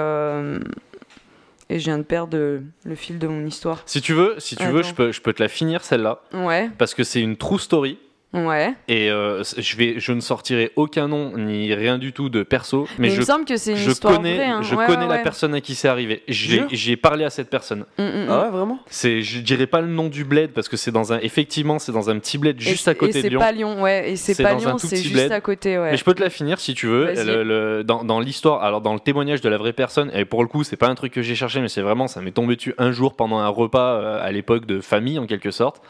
et 1.74 1.80
je 1.80 1.86
viens 1.86 1.98
de 1.98 2.04
perdre 2.04 2.38
euh, 2.38 2.60
le 2.86 2.94
fil 2.94 3.18
de 3.18 3.28
mon 3.28 3.44
histoire. 3.48 3.82
Si 3.88 4.00
tu 4.00 4.14
veux, 4.14 4.36
si 4.38 4.56
tu 4.56 4.64
veux, 4.66 4.84
je 4.84 4.94
peux, 4.94 5.12
je 5.12 5.22
peux 5.22 5.34
te 5.34 5.42
la 5.42 5.50
finir 5.50 5.84
celle-là, 5.84 6.22
Ouais, 6.32 6.70
parce 6.78 6.94
que 6.94 7.04
c'est 7.04 7.20
une 7.20 7.36
true 7.36 7.58
story. 7.58 7.98
Ouais. 8.34 8.74
Et 8.88 9.10
euh, 9.12 9.44
je, 9.58 9.76
vais, 9.78 9.96
je 10.00 10.12
ne 10.12 10.20
sortirai 10.20 10.72
aucun 10.76 11.08
nom 11.08 11.38
ni 11.38 11.74
rien 11.74 11.98
du 11.98 12.14
tout 12.14 12.30
de 12.30 12.44
perso, 12.44 12.88
mais, 12.98 13.08
Mais 13.08 13.08
il 13.10 13.16
je, 13.16 13.20
me 13.22 13.26
semble 13.26 13.46
que 13.46 13.58
c'est 13.58 13.72
une 13.72 13.78
je 13.78 13.92
histoire 13.92 14.16
connais, 14.18 14.36
vraie. 14.36 14.46
hein. 14.48 14.62
je 14.62 14.76
Ouais, 14.76 14.86
connais 14.86 15.04
ouais, 15.04 15.08
la 15.08 15.16
ouais. 15.16 15.24
personne 15.24 15.54
à 15.54 15.62
qui 15.62 15.76
c'est 15.76 15.88
arrivé. 15.88 16.24
J'ai 16.28 16.98
parlé 16.98 17.24
à 17.26 17.30
cette 17.30 17.50
personne. 17.50 17.86
Mm, 17.98 18.04
mm, 18.04 18.06
mm. 18.06 18.28
Ah 18.30 18.42
ouais, 18.44 18.50
vraiment? 18.50 18.80
C'est, 18.88 19.22
je 19.22 19.40
dirais 19.42 19.68
pas 19.68 19.82
le 19.82 19.88
nom 19.88 20.08
du 20.10 20.24
bled 20.26 20.52
parce 20.52 20.68
que 20.70 20.78
c'est 20.78 20.92
dans 20.92 21.14
un, 21.14 21.20
effectivement, 21.20 21.80
c'est 21.80 21.92
dans 21.92 22.10
un 22.10 22.20
petit 22.20 22.38
bled 22.38 22.60
juste 22.60 22.86
c'est- 22.86 22.90
à 22.92 22.96
côté 22.96 23.12
et 23.12 23.16
de 23.16 23.22
c'est 23.22 23.30
Lyon. 23.30 23.40
pas 23.40 23.52
Lyon, 23.52 23.82
ouais. 23.82 24.12
Et 24.12 24.16
c'est 24.16 24.34
C'est 24.34 24.44
pas 24.44 24.54
Lyon, 24.56 24.78
c'est 24.78 24.98
juste 24.98 25.14
bled. 25.14 25.32
à 25.32 25.42
côté, 25.42 25.78
ouais. 25.78 25.92
Mais 25.92 25.98
je 25.98 26.04
peux 26.04 26.14
te 26.14 26.22
la 26.22 26.30
finir 26.30 26.60
si 26.60 26.74
tu 26.74 26.88
veux. 26.88 27.06
Vas-y. 27.14 27.26
Le- 27.26 27.44
le- 27.44 27.84
dans 27.84 28.04
dans 28.04 28.20
l'histoire, 28.20 28.64
alors 28.64 28.82
dans 28.82 28.94
le 28.94 29.00
témoignage 29.00 29.42
de 29.42 29.50
la 29.50 29.58
vraie 29.58 29.74
personne, 29.74 30.12
et 30.14 30.26
pour 30.26 30.42
le 30.42 30.48
coup, 30.48 30.64
c'est 30.64 30.76
pas 30.78 30.88
un 30.88 30.96
truc 30.96 31.14
que 31.14 31.22
j'ai 31.22 31.36
cherché, 31.36 31.62
mais 31.62 31.70
c'est 31.70 31.82
vraiment, 31.82 32.08
ça 32.08 32.22
m'est 32.22 32.32
tombé 32.32 32.56
dessus 32.56 32.74
un 32.78 32.92
jour 32.92 33.16
pendant 33.16 33.38
un 33.40 33.48
repas 33.48 33.94
euh, 33.94 34.20
à 34.22 34.32
l'époque 34.32 34.66
de 34.66 34.82
famille 34.82 35.20
en 35.20 35.26
quelque 35.28 35.52
sorte. 35.52 35.82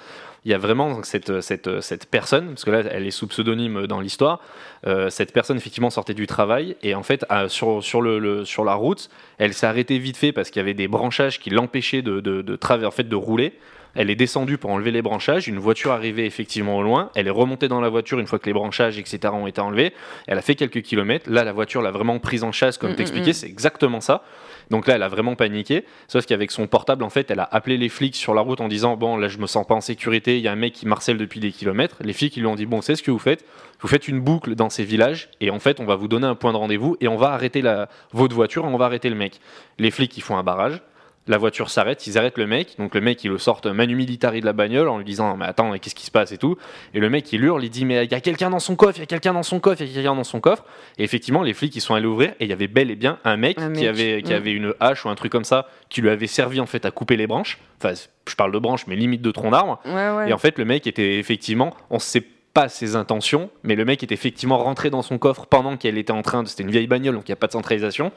Il 0.45 0.51
y 0.51 0.53
a 0.53 0.57
vraiment 0.57 1.03
cette, 1.03 1.39
cette, 1.41 1.79
cette 1.81 2.05
personne, 2.09 2.49
parce 2.49 2.65
que 2.65 2.71
là, 2.71 2.83
elle 2.91 3.07
est 3.07 3.11
sous 3.11 3.27
pseudonyme 3.27 3.87
dans 3.87 3.99
l'histoire. 4.01 4.39
euh, 4.85 5.09
cette 5.09 5.31
personne, 5.31 5.55
effectivement, 5.57 5.89
sortait 5.89 6.13
du 6.13 6.27
travail 6.27 6.75
et 6.83 6.95
en 6.95 7.03
fait, 7.03 7.25
à- 7.29 7.47
sur, 7.47 7.81
sur, 7.83 8.01
le, 8.01 8.19
le- 8.19 8.43
sur 8.43 8.65
la 8.65 8.73
route, 8.73 9.09
elle 9.37 9.53
s'est 9.53 9.65
arrêtée 9.67 9.97
vite 9.99 10.17
fait 10.17 10.33
parce 10.33 10.49
qu'il 10.49 10.59
y 10.59 10.63
avait 10.63 10.73
des 10.73 10.89
branchages 10.89 11.39
qui 11.39 11.49
l'empêchaient 11.49 12.01
de, 12.01 12.19
de, 12.19 12.41
de, 12.41 12.57
en 12.85 12.91
fait, 12.91 13.07
de 13.07 13.15
rouler. 13.15 13.53
Elle 13.95 14.09
est 14.09 14.15
descendue 14.15 14.57
pour 14.57 14.71
enlever 14.71 14.89
les 14.91 15.03
branchages. 15.03 15.47
Une 15.47 15.59
voiture 15.59 15.91
arrivait 15.91 16.25
effectivement 16.25 16.77
au 16.77 16.81
loin. 16.83 17.11
Elle 17.15 17.27
est 17.27 17.29
remontée 17.29 17.67
dans 17.67 17.79
la 17.79 17.89
voiture 17.89 18.19
une 18.19 18.25
fois 18.25 18.39
que 18.39 18.47
les 18.47 18.53
branchages, 18.53 18.97
etc., 18.97 19.19
ont 19.31 19.45
été 19.45 19.61
enlevés. 19.61 19.93
Elle 20.25 20.39
a 20.39 20.41
fait 20.41 20.55
quelques 20.55 20.81
kilomètres. 20.81 21.29
Là, 21.29 21.43
la 21.43 21.53
voiture 21.53 21.81
l'a 21.83 21.91
vraiment 21.91 22.17
prise 22.17 22.43
en 22.43 22.51
chasse, 22.51 22.79
comme 22.79 22.89
Mm, 22.89 22.93
mm, 22.93 22.95
t'expliquais. 22.97 23.29
mm. 23.29 23.33
C'est 23.33 23.47
exactement 23.47 24.01
ça. 24.01 24.23
Donc 24.69 24.87
là, 24.87 24.95
elle 24.95 25.03
a 25.03 25.09
vraiment 25.09 25.35
paniqué. 25.35 25.85
Sauf 26.07 26.25
qu'avec 26.25 26.51
son 26.51 26.67
portable, 26.67 27.03
en 27.03 27.09
fait, 27.09 27.29
elle 27.31 27.39
a 27.39 27.47
appelé 27.51 27.77
les 27.77 27.89
flics 27.89 28.15
sur 28.15 28.33
la 28.33 28.41
route 28.41 28.61
en 28.61 28.67
disant 28.67 28.95
Bon, 28.95 29.17
là, 29.17 29.27
je 29.27 29.37
me 29.37 29.47
sens 29.47 29.65
pas 29.65 29.75
en 29.75 29.81
sécurité. 29.81 30.37
Il 30.37 30.43
y 30.43 30.47
a 30.47 30.51
un 30.51 30.57
mec 30.57 30.73
qui 30.73 30.85
marcelle 30.85 31.17
depuis 31.17 31.39
des 31.39 31.51
kilomètres. 31.51 31.97
Les 32.01 32.13
flics, 32.13 32.35
ils 32.37 32.41
lui 32.41 32.47
ont 32.47 32.55
dit 32.55 32.65
Bon, 32.65 32.81
c'est 32.81 32.95
ce 32.95 33.03
que 33.03 33.11
vous 33.11 33.19
faites. 33.19 33.45
Vous 33.81 33.87
faites 33.87 34.07
une 34.07 34.19
boucle 34.19 34.55
dans 34.55 34.69
ces 34.69 34.83
villages. 34.83 35.29
Et 35.41 35.49
en 35.49 35.59
fait, 35.59 35.79
on 35.79 35.85
va 35.85 35.95
vous 35.95 36.07
donner 36.07 36.27
un 36.27 36.35
point 36.35 36.53
de 36.53 36.57
rendez-vous. 36.57 36.97
Et 37.01 37.07
on 37.07 37.17
va 37.17 37.31
arrêter 37.31 37.61
la, 37.61 37.89
votre 38.11 38.35
voiture 38.35 38.65
et 38.65 38.67
on 38.67 38.77
va 38.77 38.85
arrêter 38.85 39.09
le 39.09 39.15
mec. 39.15 39.39
Les 39.79 39.91
flics, 39.91 40.15
ils 40.17 40.21
font 40.21 40.37
un 40.37 40.43
barrage. 40.43 40.81
La 41.27 41.37
voiture 41.37 41.69
s'arrête, 41.69 42.05
ils 42.05 42.17
arrêtent 42.17 42.37
le 42.37 42.47
mec. 42.47 42.75
Donc 42.77 42.95
le 42.95 43.01
mec, 43.01 43.23
il 43.23 43.31
le 43.31 43.37
sort 43.37 43.61
manu 43.73 43.95
militari 43.95 44.41
de 44.41 44.45
la 44.45 44.51
bagnole 44.53 44.89
en 44.89 44.97
lui 44.97 45.05
disant 45.05 45.37
Mais 45.37 45.45
attends, 45.45 45.71
qu'est-ce 45.77 45.95
qui 45.95 46.05
se 46.05 46.11
passe 46.11 46.33
et 46.33 46.37
tout. 46.37 46.57
Et 46.93 46.99
le 46.99 47.09
mec, 47.09 47.31
il 47.31 47.43
hurle, 47.43 47.63
il 47.63 47.69
dit 47.69 47.85
Mais 47.85 48.03
il 48.05 48.11
y 48.11 48.15
a 48.15 48.19
quelqu'un 48.19 48.49
dans 48.49 48.59
son 48.59 48.75
coffre, 48.75 48.97
il 48.97 49.01
y 49.01 49.03
a 49.03 49.07
quelqu'un 49.07 49.33
dans 49.33 49.43
son 49.43 49.59
coffre, 49.59 49.81
il 49.81 49.87
y 49.87 49.91
a 49.91 49.93
quelqu'un 49.93 50.15
dans 50.15 50.23
son 50.23 50.41
coffre. 50.41 50.65
Et 50.97 51.03
effectivement, 51.03 51.41
les 51.41 51.53
flics, 51.53 51.75
ils 51.75 51.81
sont 51.81 51.95
allés 51.95 52.07
ouvrir 52.07 52.31
et 52.39 52.45
il 52.45 52.49
y 52.49 52.53
avait 52.53 52.67
bel 52.67 52.91
et 52.91 52.95
bien 52.95 53.19
un 53.23 53.37
mec, 53.37 53.57
Un 53.59 53.71
qui, 53.71 53.87
avait, 53.87 54.21
qui 54.21 54.33
avait 54.33 54.51
une 54.51 54.73
hache 54.79 55.05
ou 55.05 55.09
un 55.09 55.15
truc 55.15 55.31
comme 55.31 55.45
ça 55.45 55.67
qui 55.89 56.01
lui 56.01 56.09
avait 56.09 56.27
servi 56.27 56.59
en 56.59 56.65
fait 56.65 56.85
à 56.85 56.91
couper 56.91 57.15
les 57.15 57.27
branches. 57.27 57.57
Enfin, 57.81 57.93
je 58.27 58.35
parle 58.35 58.51
de 58.51 58.59
branches, 58.59 58.85
mais 58.87 58.95
limite 58.95 59.21
de 59.21 59.31
tronc 59.31 59.51
d'arbre. 59.51 59.79
Ouais, 59.85 60.09
ouais. 60.11 60.29
Et 60.29 60.33
en 60.33 60.37
fait, 60.37 60.57
le 60.57 60.65
mec 60.65 60.87
était 60.87 61.19
effectivement, 61.19 61.73
on 61.89 61.99
sait 61.99 62.23
pas 62.53 62.69
ses 62.69 62.95
intentions, 62.95 63.49
mais 63.63 63.75
le 63.75 63.85
mec 63.85 64.03
est 64.03 64.11
effectivement 64.11 64.57
rentré 64.57 64.89
dans 64.89 65.01
son 65.01 65.17
coffre 65.17 65.47
pendant 65.47 65.75
qu'elle 65.75 65.97
était 65.97 66.11
en 66.11 66.21
train 66.21 66.43
de. 66.43 66.47
C'était 66.47 66.63
une 66.63 66.71
vieille 66.71 66.87
bagnole, 66.87 67.15
donc 67.15 67.27
il 67.27 67.31
n'y 67.31 67.33
a 67.33 67.37
pas 67.37 67.47
de 67.47 67.53
centralisation. 67.53 68.11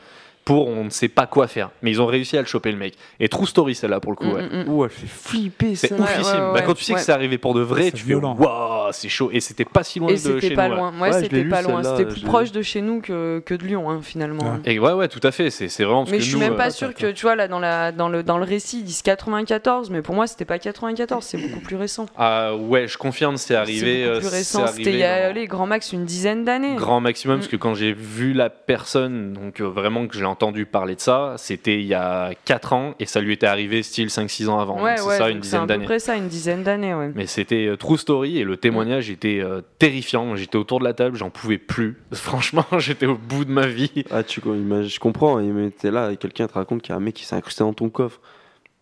Pour 0.47 0.69
on 0.69 0.85
ne 0.85 0.91
sait 0.91 1.09
pas 1.09 1.27
quoi 1.27 1.49
faire. 1.49 1.71
Mais 1.83 1.91
ils 1.91 2.01
ont 2.01 2.07
réussi 2.07 2.39
à 2.39 2.41
le 2.41 2.47
choper, 2.47 2.71
le 2.71 2.79
mec. 2.79 2.95
Et 3.21 3.29
true 3.29 3.47
story, 3.49 3.75
celle-là, 3.75 3.99
pour 4.01 4.13
le 4.13 4.17
coup. 4.17 4.25
Mm, 4.27 4.33
ouais. 4.33 4.65
Ouh, 4.69 4.85
elle 4.85 4.91
fait 4.91 5.07
flipper 5.09 5.75
C'est 5.75 5.89
ça. 5.89 5.97
Oufissime. 5.97 6.23
ouais, 6.25 6.53
Bah, 6.55 6.63
quand 6.63 6.75
tu 6.75 6.85
sais 6.85 6.93
ouais. 6.93 6.99
que 7.01 7.05
c'est 7.05 7.11
arrivé 7.13 7.37
pour 7.37 7.53
de 7.53 7.61
vrai, 7.63 7.87
C'est 7.87 7.91
tu 7.91 7.97
fais 7.99 8.07
violent. 8.11 8.37
waouh, 8.39 8.93
c'est 8.93 9.09
chaud. 9.09 9.29
Et 9.33 9.41
c'était 9.41 9.65
pas 9.65 9.83
si 9.83 9.99
loin 9.99 10.09
Et 10.11 10.13
de 10.13 10.17
c'était 10.19 10.49
chez 10.51 10.55
pas 10.55 10.69
nous. 10.69 10.75
là. 10.75 10.81
loin. 10.81 10.93
Ouais, 10.93 11.01
Ouais, 11.01 11.13
je 11.13 11.17
l'ai 11.19 11.23
c'était 11.25 11.43
lu, 11.43 11.49
pas 11.51 11.63
loin. 11.63 11.83
celle-là, 11.83 11.97
C'était 11.99 12.11
je 12.11 12.15
plus 12.15 12.23
l'ai 12.23 12.29
proche 12.29 12.53
de 12.53 12.63
chez 12.63 12.81
nous 12.81 13.01
que, 13.01 13.43
que 13.45 13.55
de 13.55 13.65
Lyon, 13.65 13.91
hein, 13.91 13.99
finalement. 14.03 14.45
Ouais. 14.45 14.59
Et 14.73 14.79
ouais, 14.79 14.93
ouais, 14.93 15.09
tout 15.09 15.21
à 15.25 15.33
fait. 15.33 15.51
C'est 15.51 15.69
c'est 15.69 15.83
vraiment 15.83 16.03
parce 16.03 16.13
Mais 16.13 16.19
que 16.19 16.23
je 16.23 16.29
suis 16.29 16.37
nous, 16.39 16.41
même 16.45 16.53
euh, 16.53 16.57
pas 16.57 16.71
sûr 16.71 16.95
que, 16.95 17.11
tu 17.11 17.23
vois, 17.27 17.35
là, 17.35 17.49
dans, 17.49 17.59
la, 17.59 17.91
dans, 17.91 18.09
le, 18.09 18.23
dans 18.23 18.39
le 18.39 18.45
récit, 18.45 18.79
ils 18.79 18.85
disent 18.85 19.03
94, 19.03 19.91
mais 19.91 20.01
pour 20.01 20.15
moi, 20.15 20.29
c'était 20.29 20.45
pas 20.45 20.61
94, 20.61 21.25
c'est 21.25 21.39
beaucoup 21.39 21.59
plus 21.61 21.75
récent. 21.77 22.07
Ah 22.17 22.55
ouais, 22.55 22.87
je 22.87 22.97
confirme, 22.99 23.37
c'est 23.37 23.57
arrivé. 23.57 23.81
C'est 23.81 24.05
beaucoup 24.05 24.17
euh, 24.17 24.21
plus 24.21 24.29
c'est 24.29 24.37
récent. 24.37 24.67
C'était 24.69 24.93
il 24.93 24.99
y 24.99 25.03
arrivé 25.03 25.05
a, 25.05 25.23
dans- 25.25 25.31
allez, 25.31 25.47
grand 25.49 25.67
max, 25.67 25.93
une 25.93 26.05
dizaine 26.05 26.45
d'années. 26.45 26.77
grand 26.77 27.01
maximum 27.01 27.39
parce 27.39 27.49
Mm. 27.49 27.51
que 27.51 27.57
quand 27.57 27.75
j'ai 27.75 27.93
vu 27.93 28.33
la 28.33 28.49
personne 28.49 29.33
donc 29.33 29.61
euh, 29.61 29.65
vraiment 29.65 30.07
que 30.07 30.17
j'ai 30.17 30.25
entendu 30.37 30.67
parler 30.67 30.95
de 30.95 31.01
ça 31.01 31.35
c'était 31.39 31.81
il 31.81 31.87
y 31.87 31.95
a 31.95 32.33
4 32.45 32.73
ans 32.75 32.95
et 33.01 33.07
ça 33.07 33.21
lui 33.21 33.33
était 33.33 33.47
arrivé 33.47 33.83
style 33.83 34.09
5-6 34.09 34.49
ans 34.49 34.59
avant. 34.59 34.83
Ouais, 34.83 34.97
c'est 34.99 35.17
ça 35.17 35.31
une 35.31 35.43
c'est 35.43 35.57
à 35.57 35.61
dizaine 35.61 35.61
peu 35.63 35.67
d'années. 35.67 35.85
près 35.85 35.99
ça, 35.99 36.17
une 36.17 36.29
dizaine 36.29 36.63
d'années, 36.63 36.95
ouais. 36.95 37.11
mais 37.15 37.27
c'était 37.27 37.67
euh, 37.67 37.77
true 37.77 37.97
story 37.97 38.39
et 38.39 38.45
le 38.45 38.57
témoignage 38.57 39.11
était 39.11 39.41
euh, 39.41 39.63
terrifiant. 39.79 40.37
J'étais 40.37 40.57
autour 40.57 40.81
de 40.81 40.85
la 40.85 40.93
table 40.93 41.17
j'en 41.17 41.31
pouvais 41.31 41.59
plus. 41.59 41.97
Franchement 42.13 42.67
j'étais 42.79 43.07
au 43.07 43.17
bout 43.17 43.45
de 43.45 43.51
ma 43.51 43.67
vie. 43.67 44.05
Ah, 44.11 44.23
tu, 44.23 44.41
je 44.43 44.99
comprends, 44.99 45.37
mais 45.37 45.71
t'es 45.71 45.91
là 45.91 46.13
et 46.13 46.17
quelqu'un 46.17 46.47
te 46.47 46.55
raconte 46.55 46.83
qu'il 46.83 46.91
y 46.91 46.93
a 46.93 46.97
un 46.97 47.01
mec 47.01 47.15
qui 47.15 47.25
s'est 47.25 47.37
incrusté 47.37 47.65
dans 47.65 47.73
ton 47.73 47.89
coffre. 47.89 48.21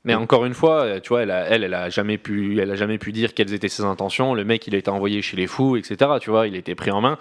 mais 0.05 0.15
encore 0.15 0.45
une 0.45 0.55
fois 0.55 0.83
euh, 0.83 1.01
tu 1.01 1.11
vois 1.11 1.23
elle 1.23 1.31
a, 1.31 1.47
elle, 1.49 1.63
elle 1.65 1.75
a 1.75 1.89
jamais 1.89 2.19
pu 2.19 2.59
elle 2.61 2.71
a 2.71 2.75
jamais 2.75 2.99
pu 2.99 3.13
dire 3.13 3.33
quelles 3.35 3.55
étaient 3.55 3.69
ses 3.69 3.85
intentions. 3.85 4.35
Le 4.35 4.45
mec 4.45 4.67
il 4.67 4.75
a 4.75 4.79
été 4.79 4.91
envoyé 4.91 5.23
chez 5.23 5.37
les 5.37 5.47
fous 5.47 5.77
etc 5.77 6.13
tu 6.21 6.31
vois 6.31 6.49
il 6.49 6.55
a 6.55 6.59
été 6.59 6.75
pris 6.75 6.91
en 6.91 7.01
main. 7.01 7.19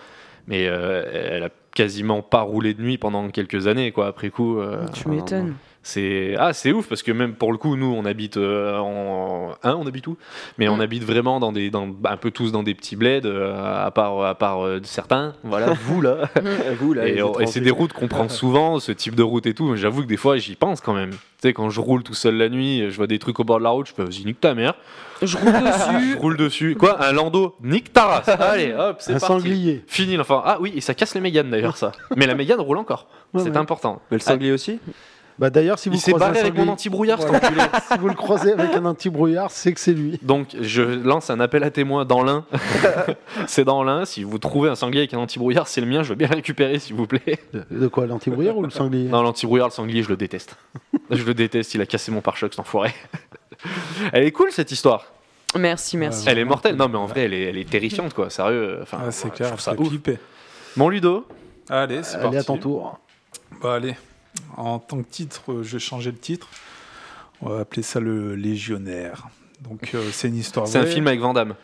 Mais 0.48 0.67
euh, 0.67 1.04
elle 1.13 1.43
a 1.43 1.50
quasiment 1.76 2.22
pas 2.22 2.42
roulé 2.42 2.74
de 2.74 2.82
nuit 2.82 2.98
pendant 2.98 3.30
quelques 3.30 3.68
années, 3.68 3.92
quoi. 3.92 4.08
Après 4.08 4.30
coup, 4.30 4.60
euh, 4.60 4.86
Tu 4.94 5.08
m'étonnes. 5.10 5.56
C'est 5.84 6.36
ah, 6.39 6.54
c'est 6.54 6.72
ouf 6.72 6.88
parce 6.88 7.04
que 7.04 7.12
même 7.12 7.34
pour 7.36 7.52
le 7.52 7.58
coup, 7.58 7.76
nous, 7.76 7.93
on 7.93 8.06
habite 8.06 8.38
euh, 8.38 8.78
en 8.78 9.52
hein, 9.63 9.76
on 9.78 9.86
habite 9.86 10.08
où? 10.08 10.17
Mais 10.58 10.67
on 10.69 10.78
Mm. 10.78 10.82
habite 10.82 11.04
vraiment 11.04 11.39
dans 11.39 11.52
des, 11.52 11.69
dans 11.69 11.88
un 12.06 12.17
peu 12.17 12.32
tous 12.32 12.52
dans 12.52 12.63
des 12.63 12.74
petits 12.74 12.96
bleds, 12.96 13.22
euh, 13.26 13.86
à 13.86 13.91
part, 13.91 14.22
à 14.24 14.36
part 14.36 14.65
euh, 14.65 14.80
certains. 14.84 15.34
Voilà, 15.43 15.74
vous 15.86 16.02
là. 16.02 16.30
Vous, 16.80 16.93
là, 16.93 17.08
Et, 17.08 17.19
et 17.39 17.46
c'est 17.48 17.60
des 17.62 17.69
routes 17.72 17.93
qu'on 17.93 18.08
prend 18.08 18.28
souvent, 18.30 18.80
ce 18.80 18.91
type 18.91 19.15
de 19.15 19.24
route 19.24 19.46
et 19.46 19.54
tout. 19.54 19.76
J'avoue 19.76 20.02
que 20.02 20.08
des 20.08 20.17
fois, 20.17 20.38
j'y 20.38 20.56
pense 20.56 20.82
quand 20.82 20.93
même. 20.93 21.12
Tu 21.12 21.17
sais, 21.50 21.54
quand 21.54 21.69
je 21.69 21.80
roule 21.82 22.04
tout 22.04 22.13
seul 22.13 22.36
la 22.38 22.48
nuit, 22.50 22.89
je 22.89 22.96
vois 22.96 23.08
des 23.08 23.19
trucs 23.19 23.39
au 23.39 23.43
bord 23.43 23.60
de 23.60 23.63
la 23.63 23.69
route, 23.72 23.88
je 23.88 23.93
peux 23.93 24.04
vas-y, 24.04 24.24
nique 24.26 24.39
ta 24.39 24.54
mère. 24.56 24.74
Je 25.22 25.38
roule 25.38 25.52
Je 25.54 25.98
dessus. 26.00 26.15
roule 26.19 26.38
dessus. 26.38 26.76
Quoi 26.80 27.04
Un 27.04 27.12
landau 27.12 27.56
Nique 27.62 27.91
ta 27.93 28.06
race. 28.06 28.30
Allez, 28.30 28.74
hop, 28.74 28.98
c'est 29.00 29.12
Un 29.15 29.19
parti. 29.19 29.26
sanglier. 29.43 29.84
Fini 29.88 30.15
l'enfant. 30.15 30.41
Ah 30.46 30.58
oui, 30.62 30.72
et 30.76 30.82
ça 30.82 30.93
casse 30.93 31.13
les 31.15 31.22
Méganes 31.22 31.50
d'ailleurs, 31.50 31.76
ça. 31.78 31.91
Mais 32.15 32.26
la 32.26 32.36
Mégane 32.36 32.60
roule 32.62 32.78
encore. 32.78 33.08
Ouais, 33.34 33.41
c'est 33.43 33.50
ouais. 33.50 33.58
important. 33.58 34.02
Mais 34.12 34.17
le 34.17 34.22
sanglier 34.22 34.52
aussi? 34.54 34.80
Bah 35.39 35.50
d'ailleurs, 35.50 35.80
si 35.80 35.89
vous 35.89 35.96
Il 35.96 36.00
s'est 36.00 36.13
barré 36.13 36.39
avec 36.39 36.56
mon 36.56 36.67
anti-brouillard, 36.67 37.19
Voilà. 37.19 37.39
si 37.91 37.98
vous 37.98 38.08
le 38.08 38.13
croisez 38.13 38.52
avec 38.54 38.74
un 38.76 38.86
anti-brouillard, 38.86 39.50
c'est 39.52 39.74
que 39.74 39.80
c'est 39.80 39.93
lui. 39.93 40.19
Donc, 40.22 40.56
je 40.62 40.82
lance 40.84 41.30
un 41.32 41.39
appel 41.39 41.63
à 41.63 41.72
témoins 41.72 42.06
dans 42.06 42.24
l'un. 42.24 42.46
c'est 43.48 43.63
dans 43.63 43.84
l'un. 43.84 44.06
Si 44.06 44.24
vous 44.24 44.38
trouvez 44.38 44.69
un 44.69 44.76
sanglier 44.76 45.00
avec 45.02 45.13
un 45.13 45.17
anti-brouillard, 45.19 45.67
c'est 45.67 45.82
le 45.82 45.88
mien. 45.88 46.04
Je 46.04 46.10
veux 46.10 46.15
bien 46.15 46.28
le 46.28 46.36
récupérer, 46.36 46.78
s'il 46.80 46.96
vous 46.96 47.08
plaît. 47.08 47.39
De, 47.72 47.88
quoi, 47.88 48.06
l'anti-brouillard 48.06 48.58
ou 48.58 48.63
le 48.63 48.69
sanglier 48.69 49.10
Non, 49.10 49.22
l'anti-brouillard, 49.24 49.69
le 49.69 49.74
sanglier, 49.74 50.04
je 50.04 50.10
le 50.10 50.17
déteste. 50.17 50.56
je 51.10 51.24
le 51.24 51.34
déteste. 51.34 51.74
Il 51.74 51.82
a 51.82 51.86
cassé 51.88 52.12
mon 52.12 52.22
pare-choc, 52.22 52.54
cet 52.54 52.60
enfoiré. 52.60 52.93
Elle 54.12 54.24
est 54.26 54.32
cool 54.32 54.52
cette 54.52 54.72
histoire. 54.72 55.06
Merci, 55.58 55.98
merci. 55.98 56.26
Elle 56.28 56.38
est 56.39 56.46
mortelle. 56.46 56.76
Non, 56.76 56.89
mais 56.89 56.98
en 56.98 57.06
vrai, 57.06 57.22
elle 57.22 57.34
est, 57.34 57.43
elle 57.43 57.58
est 57.58 57.69
terrifiante, 57.69 58.13
quoi. 58.13 58.30
Sérieux. 58.30 58.80
Enfin, 58.82 59.00
Ah, 59.08 59.12
c'est 59.12 59.26
ouais, 59.26 59.32
clair, 59.32 59.50
je 59.50 59.54
trouve 59.54 59.62
ça 59.62 59.74
ouf. 59.80 59.93
Mon 60.76 60.89
Ludo. 60.89 61.26
Allez, 61.69 62.04
c'est 62.04 62.15
Allez, 62.15 62.24
parti. 62.24 62.38
à 62.38 62.43
ton 62.43 62.58
tour. 62.58 63.00
Bah, 63.62 63.76
allez. 63.76 63.96
En 64.58 64.80
tant 64.80 64.98
que 65.02 65.10
titre, 65.10 65.62
je 65.63 65.74
vais 65.74 65.80
changer 65.80 66.12
le 66.12 66.17
titre. 66.17 66.48
On 67.41 67.50
va 67.50 67.60
appeler 67.62 67.84
ça 67.84 68.00
le 68.00 68.36
Légionnaire. 68.36 69.28
Donc, 69.62 69.91
euh, 69.96 70.10
c'est 70.12 70.28
une 70.28 70.36
histoire 70.38 70.67
C'est 70.67 70.78
un 70.78 70.82
vraie. 70.82 70.91
film 70.91 71.08
avec 71.08 71.19
Vandame. 71.19 71.56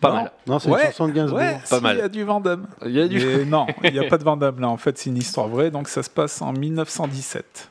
Pas 0.00 0.08
Non. 0.08 0.14
mal. 0.16 0.32
Non, 0.46 0.58
c'est 0.58 0.70
Ouais, 0.70 0.80
une 0.80 0.86
chanson 0.86 1.08
de 1.08 1.12
Gainsbourg. 1.12 1.38
Ouais, 1.38 1.58
Pas 1.70 1.76
si, 1.78 1.82
mal. 1.82 1.96
Il 1.96 2.00
y 2.00 2.02
a 2.02 2.08
du 2.08 2.22
Vandame. 2.24 2.66
Il 2.84 2.90
y 2.92 3.00
a 3.00 3.08
du. 3.08 3.24
Mais 3.24 3.44
non, 3.44 3.66
il 3.84 3.92
n'y 3.92 3.98
a 3.98 4.04
pas 4.08 4.18
de 4.18 4.24
Vandame 4.24 4.60
là. 4.60 4.68
En 4.68 4.76
fait, 4.76 4.98
c'est 4.98 5.10
une 5.10 5.16
histoire 5.16 5.48
vraie. 5.48 5.70
Donc, 5.70 5.88
ça 5.88 6.02
se 6.02 6.10
passe 6.10 6.42
en 6.42 6.52
1917. 6.52 7.70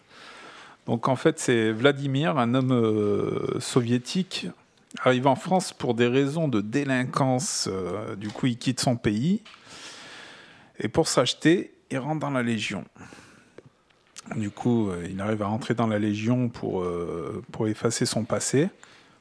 Donc, 0.87 1.07
en 1.07 1.15
fait, 1.15 1.39
c'est 1.39 1.71
Vladimir, 1.71 2.37
un 2.37 2.53
homme 2.55 2.71
euh, 2.73 3.59
soviétique, 3.59 4.47
arrive 5.03 5.27
en 5.27 5.35
France 5.35 5.71
pour 5.73 5.93
des 5.93 6.07
raisons 6.07 6.47
de 6.47 6.61
délinquance. 6.61 7.67
euh, 7.71 8.15
du 8.15 8.29
coup, 8.29 8.47
il 8.47 8.57
quitte 8.57 8.79
son 8.79 8.95
pays. 8.95 9.41
Et 10.79 10.87
pour 10.87 11.07
s'acheter, 11.07 11.73
il 11.91 11.99
rentre 11.99 12.19
dans 12.19 12.31
la 12.31 12.43
Légion. 12.43 12.83
Du 14.35 14.49
coup, 14.49 14.89
euh, 14.89 15.05
il 15.09 15.19
arrive 15.21 15.41
à 15.41 15.47
rentrer 15.47 15.73
dans 15.73 15.87
la 15.87 15.99
Légion 15.99 16.49
pour, 16.49 16.81
euh, 16.81 17.43
pour 17.51 17.67
effacer 17.67 18.05
son 18.05 18.23
passé. 18.23 18.69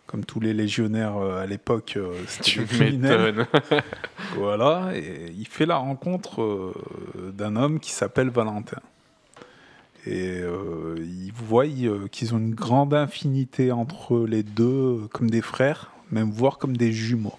Comme 0.07 0.25
tous 0.25 0.41
les 0.41 0.53
légionnaires 0.53 1.17
euh, 1.17 1.43
à 1.43 1.47
l'époque, 1.47 1.99
c'était. 2.27 2.61
Voilà, 4.37 4.93
et 4.95 5.33
il 5.37 5.47
fait 5.47 5.67
la 5.67 5.77
rencontre 5.77 6.73
d'un 7.35 7.57
homme 7.57 7.81
qui 7.81 7.91
s'appelle 7.91 8.31
Valentin. 8.31 8.81
Et 10.07 10.41
euh, 10.41 10.97
il 10.99 11.33
voit 11.33 11.67
euh, 11.67 12.09
qu'ils 12.09 12.35
ont 12.35 12.39
une 12.39 12.55
grande 12.55 12.93
infinité 12.93 13.71
entre 13.71 14.27
les 14.27 14.43
deux, 14.43 15.09
comme 15.13 15.31
des 15.31 15.43
frères, 15.43 15.93
même 16.11 16.31
voire 16.31 16.59
comme 16.59 16.77
des 16.77 16.93
jumeaux. 16.93 17.39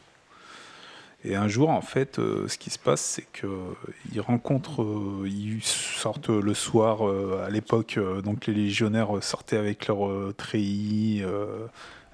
Et 1.26 1.36
un 1.36 1.48
jour, 1.48 1.70
en 1.70 1.82
fait, 1.82 2.20
euh, 2.20 2.48
ce 2.50 2.58
qui 2.58 2.70
se 2.70 2.78
passe, 2.80 3.00
c'est 3.02 3.26
qu'ils 3.32 4.20
rencontrent, 4.22 4.84
euh, 4.84 5.24
ils 5.26 5.62
sortent 5.64 6.30
le 6.30 6.54
soir, 6.54 7.08
euh, 7.08 7.44
à 7.48 7.50
l'époque, 7.50 7.96
euh, 7.98 8.22
donc 8.22 8.46
les 8.48 8.54
légionnaires 8.54 9.10
sortaient 9.22 9.58
avec 9.58 9.88
leur 9.88 10.08
euh, 10.10 10.34
treillis, 10.36 11.22
euh, 11.24 11.68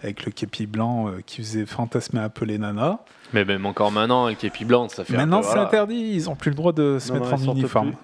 avec 0.04 0.26
le 0.26 0.32
képi 0.32 0.68
blanc 0.68 1.08
euh, 1.10 1.22
qui 1.26 1.38
faisait 1.42 1.66
fantasmer 1.66 2.20
un 2.20 2.30
peu 2.30 2.46
les 2.46 2.58
nanas. 2.60 3.00
Mais 3.34 3.46
même 3.46 3.66
encore 3.66 3.92
maintenant, 3.92 4.26
avec 4.26 4.38
képi 4.38 4.64
blanc, 4.64 4.88
ça 4.90 5.04
fait. 5.04 5.16
un 5.16 5.18
Maintenant, 5.18 5.42
c'est 5.42 5.50
voilà. 5.50 5.64
interdit. 5.68 6.12
Ils 6.14 6.26
n'ont 6.26 6.36
plus 6.36 6.52
le 6.52 6.56
droit 6.56 6.72
de 6.74 6.98
se 7.00 7.12
Non, 7.12 7.20
mettre 7.20 7.38
non, 7.40 7.50
en 7.50 7.56
uniforme. 7.56 7.88
Ouais, 7.90 7.96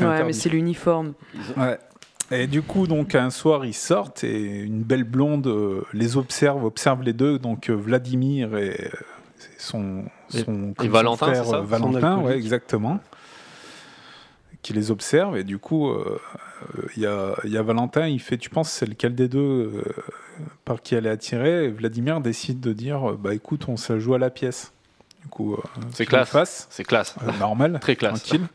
mais 0.00 0.04
interdit. 0.06 0.34
c'est 0.34 0.48
l'uniforme. 0.48 1.14
Ouais. 1.56 1.78
Et 2.30 2.46
du 2.46 2.62
coup, 2.62 2.86
donc 2.86 3.14
un 3.16 3.30
soir, 3.30 3.64
ils 3.66 3.74
sortent 3.74 4.22
et 4.24 4.60
une 4.62 4.82
belle 4.82 5.04
blonde 5.04 5.48
euh, 5.48 5.82
les 5.92 6.16
observe, 6.16 6.64
observe 6.64 7.02
les 7.02 7.12
deux. 7.12 7.38
Donc 7.38 7.68
euh, 7.68 7.74
Vladimir 7.74 8.56
et 8.56 8.70
euh, 8.94 8.96
c'est 9.36 9.60
son, 10.40 10.70
Et- 10.80 10.84
son 10.84 10.88
Valentin, 10.90 11.26
frère 11.26 11.44
c'est 11.44 11.50
ça 11.50 11.56
euh, 11.58 11.62
Valentin, 11.62 12.18
ouais, 12.20 12.36
exactement, 12.36 13.00
qui 14.62 14.72
les 14.72 14.90
observe. 14.90 15.36
Et 15.36 15.44
du 15.44 15.58
coup, 15.58 15.88
euh, 15.90 16.18
euh, 16.78 16.82
il 16.96 17.02
y, 17.02 17.06
a, 17.06 17.34
il 17.44 17.50
y 17.50 17.56
a 17.58 17.62
Valentin. 17.62 18.06
Il 18.06 18.20
fait, 18.20 18.38
tu 18.38 18.48
penses, 18.50 18.70
c'est 18.70 18.86
lequel 18.86 19.14
des 19.14 19.28
deux 19.28 19.38
euh, 19.40 19.82
par 20.64 20.82
qui 20.82 20.94
elle 20.94 21.06
est 21.06 21.10
attirée? 21.10 21.64
Et 21.64 21.68
Vladimir 21.68 22.20
décide 22.20 22.60
de 22.60 22.72
dire, 22.72 23.10
euh, 23.10 23.16
bah 23.20 23.34
écoute, 23.34 23.64
on 23.68 23.76
se 23.76 23.98
joue 23.98 24.14
à 24.14 24.18
la 24.18 24.30
pièce. 24.30 24.72
Du 25.22 25.28
coup, 25.28 25.54
euh, 25.54 25.58
C'est 25.92 26.06
classe. 26.06 26.66
C'est 26.70 26.84
classe. 26.84 27.14
Euh, 27.26 27.32
normal, 27.38 27.78
Très 27.80 27.96
classe. 27.96 28.22
tranquille. 28.22 28.46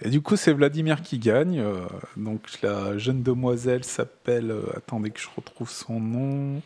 Et 0.00 0.10
du 0.10 0.20
coup, 0.20 0.36
c'est 0.36 0.52
Vladimir 0.52 1.02
qui 1.02 1.18
gagne. 1.18 1.58
euh, 1.58 1.80
donc, 2.16 2.42
la 2.62 2.96
jeune 2.98 3.22
demoiselle 3.24 3.82
s'appelle. 3.84 4.52
euh, 4.52 4.62
attendez 4.76 5.10
que 5.10 5.18
je 5.20 5.26
retrouve 5.34 5.68
son 5.70 5.98
nom. 5.98 6.62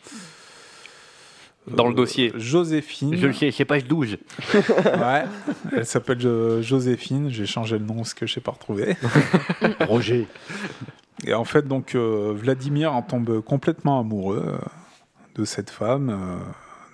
Dans 1.67 1.85
le 1.87 1.93
Euh, 1.93 1.95
dossier. 1.95 2.31
Joséphine. 2.35 3.15
Je 3.15 3.27
le 3.27 3.33
sais, 3.33 3.51
c'est 3.51 3.65
page 3.65 3.85
12. 3.85 4.17
Ouais. 4.53 5.23
Elle 5.71 5.85
s'appelle 5.85 6.25
euh, 6.25 6.61
Joséphine. 6.61 7.29
J'ai 7.29 7.45
changé 7.45 7.77
le 7.79 7.85
nom 7.85 7.95
parce 7.95 8.13
que 8.13 8.25
je 8.25 8.33
sais 8.33 8.41
pas 8.41 8.51
retrouvé. 8.51 8.95
Roger. 9.87 10.27
Et 11.25 11.33
en 11.33 11.45
fait, 11.45 11.67
donc, 11.67 11.95
euh, 11.95 12.33
Vladimir 12.35 12.93
en 12.93 13.01
tombe 13.01 13.41
complètement 13.41 13.99
amoureux 13.99 14.43
euh, 14.45 14.57
de 15.35 15.45
cette 15.45 15.69
femme. 15.69 16.09
euh, 16.09 16.37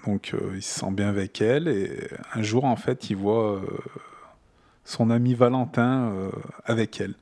donc, 0.05 0.32
euh, 0.34 0.51
il 0.55 0.62
se 0.62 0.79
sent 0.79 0.91
bien 0.91 1.10
avec 1.10 1.41
elle. 1.41 1.67
Et 1.67 2.08
un 2.36 2.41
jour, 2.43 2.65
en 2.65 2.75
fait, 2.75 3.10
il 3.10 3.15
voit 3.17 3.55
euh, 3.55 3.60
son 4.86 5.10
ami 5.10 5.34
Valentin 5.34 6.12
euh, 6.13 6.29
avec 6.65 7.01
elle. 7.01 7.15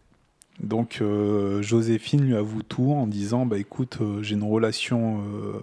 Donc, 0.60 1.00
euh, 1.02 1.62
Joséphine 1.62 2.26
lui 2.26 2.36
avoue 2.36 2.64
tout 2.64 2.92
en 2.92 3.08
disant 3.08 3.46
Bah 3.46 3.58
écoute, 3.58 4.00
euh, 4.02 4.22
j'ai 4.24 4.34
une 4.36 4.44
relation 4.44 5.20
euh, 5.22 5.60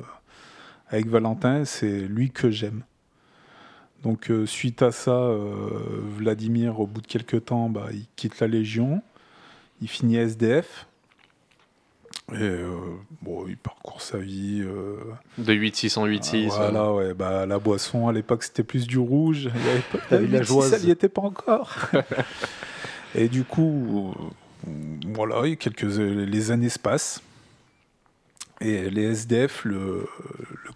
avec 0.94 1.08
Valentin, 1.08 1.64
c'est 1.64 2.00
lui 2.00 2.30
que 2.30 2.50
j'aime. 2.50 2.82
Donc, 4.02 4.30
euh, 4.30 4.46
suite 4.46 4.82
à 4.82 4.92
ça, 4.92 5.12
euh, 5.12 5.40
Vladimir, 6.18 6.78
au 6.80 6.86
bout 6.86 7.00
de 7.00 7.06
quelques 7.06 7.46
temps, 7.46 7.68
bah, 7.68 7.86
il 7.92 8.06
quitte 8.16 8.38
la 8.40 8.46
Légion. 8.46 9.02
Il 9.80 9.88
finit 9.88 10.16
SDF. 10.16 10.86
Et 12.32 12.36
euh, 12.40 12.70
bon, 13.22 13.44
il 13.48 13.56
parcourt 13.56 14.00
sa 14.00 14.18
vie. 14.18 14.62
euh, 14.62 14.96
De 15.38 15.52
8, 15.52 15.76
608, 15.76 16.24
6. 16.24 16.46
voilà, 16.48 16.92
ouais, 16.92 17.12
bah, 17.14 17.44
la 17.44 17.58
boisson, 17.58 18.08
à 18.08 18.12
l'époque, 18.12 18.44
c'était 18.44 18.62
plus 18.62 18.86
du 18.86 18.98
rouge. 18.98 19.50
Il 19.54 19.66
y 19.66 19.70
avait 19.70 19.80
pas, 19.80 19.98
la 20.10 20.38
la 20.38 20.44
8-6, 20.44 20.84
n'y 20.84 20.90
était 20.90 21.08
pas 21.08 21.22
encore. 21.22 21.76
et 23.14 23.28
du 23.28 23.44
coup, 23.44 24.14
euh, 24.66 24.70
voilà, 25.14 25.46
et 25.46 25.56
quelques, 25.56 25.82
les 25.82 26.50
années 26.50 26.68
se 26.70 26.78
passent. 26.78 27.22
Et 28.60 28.88
les 28.90 29.04
SDF 29.04 29.64
le, 29.64 30.06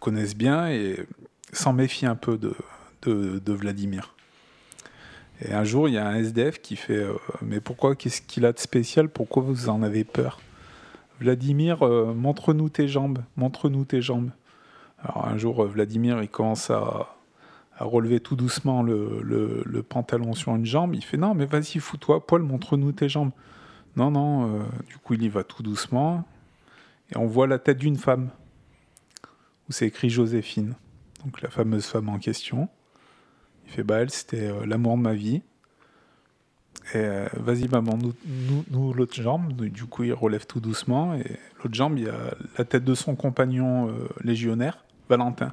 connaissent 0.00 0.36
bien 0.36 0.68
et 0.68 1.06
s'en 1.52 1.72
méfient 1.72 2.06
un 2.06 2.16
peu 2.16 2.38
de, 2.38 2.54
Vladimir. 3.52 4.14
Et 5.40 5.52
un 5.52 5.64
jour, 5.64 5.88
il 5.88 5.94
y 5.94 5.98
a 5.98 6.06
un 6.06 6.16
SDF 6.16 6.60
qui 6.60 6.76
fait 6.76 6.96
euh, 6.96 7.14
Mais 7.42 7.60
pourquoi 7.60 7.94
Qu'est-ce 7.94 8.20
qu'il 8.20 8.44
a 8.44 8.52
de 8.52 8.58
spécial? 8.58 9.08
Pourquoi 9.08 9.42
vous 9.42 9.68
en 9.68 9.82
avez 9.82 10.04
peur? 10.04 10.40
Vladimir, 11.20 11.86
euh, 11.86 12.12
montre-nous 12.12 12.68
tes 12.68 12.88
jambes, 12.88 13.20
montre-nous 13.36 13.84
tes 13.84 14.02
jambes. 14.02 14.30
Alors 15.02 15.26
un 15.26 15.38
jour, 15.38 15.62
euh, 15.62 15.66
Vladimir, 15.66 16.22
il 16.22 16.28
commence 16.28 16.70
à, 16.70 17.14
relever 17.78 18.18
tout 18.18 18.34
doucement 18.34 18.82
le, 18.82 19.84
pantalon 19.88 20.34
sur 20.34 20.54
une 20.56 20.66
jambe. 20.66 20.96
Il 20.96 21.04
fait 21.04 21.16
non, 21.16 21.34
mais 21.34 21.46
vas-y, 21.46 21.78
fous-toi, 21.78 22.26
Paul, 22.26 22.42
montre-nous 22.42 22.90
tes 22.90 23.08
jambes. 23.08 23.30
Non, 23.94 24.10
non, 24.10 24.64
du 24.88 24.98
coup, 24.98 25.14
il 25.14 25.22
y 25.22 25.28
va 25.28 25.44
tout 25.44 25.62
doucement. 25.62 26.26
Et 27.10 27.16
on 27.16 27.26
voit 27.26 27.46
la 27.46 27.58
tête 27.58 27.78
d'une 27.78 27.96
femme, 27.96 28.30
où 29.68 29.72
c'est 29.72 29.86
écrit 29.86 30.10
Joséphine, 30.10 30.74
donc 31.24 31.40
la 31.42 31.50
fameuse 31.50 31.86
femme 31.86 32.08
en 32.08 32.18
question. 32.18 32.68
Il 33.66 33.72
fait 33.72 33.82
bah 33.82 33.98
elle, 33.98 34.10
c'était 34.10 34.48
euh, 34.48 34.64
l'amour 34.64 34.96
de 34.96 35.02
ma 35.02 35.14
vie. 35.14 35.42
Et 36.94 36.96
euh, 36.96 37.28
vas-y, 37.34 37.68
maman, 37.68 37.98
nous, 37.98 38.14
nous, 38.70 38.94
l'autre 38.94 39.14
jambe. 39.14 39.52
Du 39.52 39.84
coup, 39.84 40.04
il 40.04 40.14
relève 40.14 40.46
tout 40.46 40.60
doucement. 40.60 41.14
Et 41.14 41.38
l'autre 41.58 41.74
jambe, 41.74 41.98
il 41.98 42.04
y 42.04 42.08
a 42.08 42.34
la 42.56 42.64
tête 42.64 42.84
de 42.84 42.94
son 42.94 43.14
compagnon 43.14 43.90
euh, 43.90 44.08
légionnaire, 44.22 44.84
Valentin. 45.08 45.52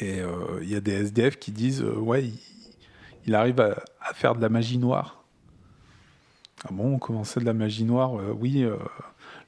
Et 0.00 0.20
il 0.60 0.68
y 0.68 0.76
a 0.76 0.80
des 0.80 0.92
SDF 0.92 1.38
qui 1.38 1.52
disent 1.52 1.82
Ouais, 1.82 2.30
il, 3.26 3.34
arrive 3.34 3.60
à, 3.60 3.82
faire 4.12 4.34
de 4.34 4.42
la 4.42 4.50
magie 4.50 4.76
noire. 4.76 5.24
Ah 6.64 6.68
bon, 6.70 6.98
comment 6.98 7.24
ça 7.24 7.40
de 7.40 7.46
la 7.46 7.54
magie 7.54 7.84
noire 7.84 8.12
Oui, 8.38 8.66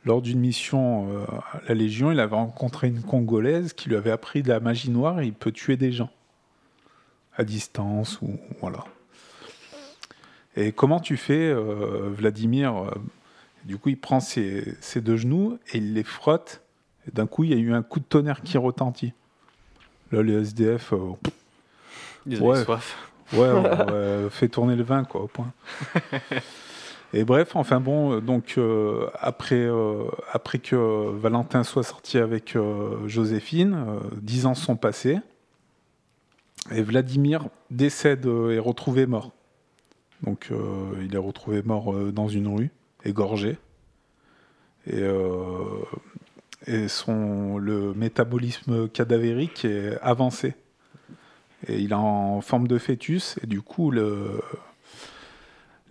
lors 0.04 0.20
d'une 0.22 0.40
mission 0.40 1.08
euh, 1.10 1.24
à 1.52 1.60
la 1.68 1.74
Légion, 1.74 2.10
il 2.10 2.20
avait 2.20 2.34
rencontré 2.34 2.88
une 2.88 3.02
Congolaise 3.02 3.72
qui 3.72 3.88
lui 3.88 3.96
avait 3.96 4.10
appris 4.10 4.42
de 4.42 4.48
la 4.48 4.60
magie 4.60 4.90
noire 4.90 5.20
et 5.20 5.26
il 5.26 5.32
peut 5.32 5.52
tuer 5.52 5.76
des 5.76 5.92
gens 5.92 6.10
à 7.36 7.44
distance 7.44 8.20
ou 8.20 8.38
voilà. 8.60 8.84
Et 10.56 10.72
comment 10.72 11.00
tu 11.00 11.16
fais, 11.16 11.48
euh, 11.50 12.10
Vladimir 12.10 12.76
euh, 12.76 12.90
Du 13.64 13.78
coup, 13.78 13.88
il 13.88 13.98
prend 13.98 14.20
ses, 14.20 14.74
ses 14.80 15.00
deux 15.00 15.16
genoux 15.16 15.58
et 15.72 15.78
il 15.78 15.94
les 15.94 16.04
frotte. 16.04 16.60
Et 17.08 17.10
d'un 17.10 17.26
coup, 17.26 17.44
il 17.44 17.50
y 17.50 17.54
a 17.54 17.56
eu 17.56 17.72
un 17.72 17.82
coup 17.82 18.00
de 18.00 18.04
tonnerre 18.04 18.42
qui 18.42 18.58
retentit. 18.58 19.14
Là, 20.10 20.22
les 20.22 20.34
SDF, 20.34 20.92
euh, 20.92 21.12
Ils 22.26 22.40
Ouais. 22.42 22.62
soif. 22.64 22.98
Ouais, 23.32 23.48
on 23.48 24.28
fait 24.30 24.48
tourner 24.48 24.76
le 24.76 24.82
vin, 24.82 25.04
quoi, 25.04 25.22
au 25.22 25.26
point. 25.26 25.52
Et 27.14 27.24
bref, 27.24 27.56
enfin 27.56 27.80
bon, 27.80 28.14
euh, 28.14 28.20
donc 28.20 28.54
euh, 28.56 29.08
après, 29.20 29.56
euh, 29.56 30.04
après 30.32 30.58
que 30.58 31.10
Valentin 31.10 31.62
soit 31.62 31.82
sorti 31.82 32.16
avec 32.18 32.56
Joséphine, 33.06 34.00
dix 34.20 34.46
ans 34.46 34.54
sont 34.54 34.76
passés, 34.76 35.18
et 36.70 36.82
Vladimir 36.82 37.48
décède 37.70 38.26
et 38.26 38.54
est 38.54 38.58
retrouvé 38.58 39.06
mort. 39.06 39.32
Donc 40.22 40.50
il 41.02 41.14
est 41.14 41.18
retrouvé 41.18 41.62
mort 41.62 41.92
dans 42.12 42.28
une 42.28 42.46
rue, 42.46 42.70
égorgé. 43.04 43.58
Et, 44.86 45.02
et 46.66 46.86
son, 46.86 47.58
le 47.58 47.92
métabolisme 47.94 48.88
cadavérique 48.88 49.64
est 49.64 49.98
avancé. 50.00 50.54
Et 51.66 51.80
il 51.80 51.90
est 51.90 51.94
en 51.94 52.40
forme 52.40 52.68
de 52.68 52.78
fœtus, 52.78 53.36
et 53.42 53.46
du 53.48 53.60
coup, 53.60 53.90
le, 53.90 54.40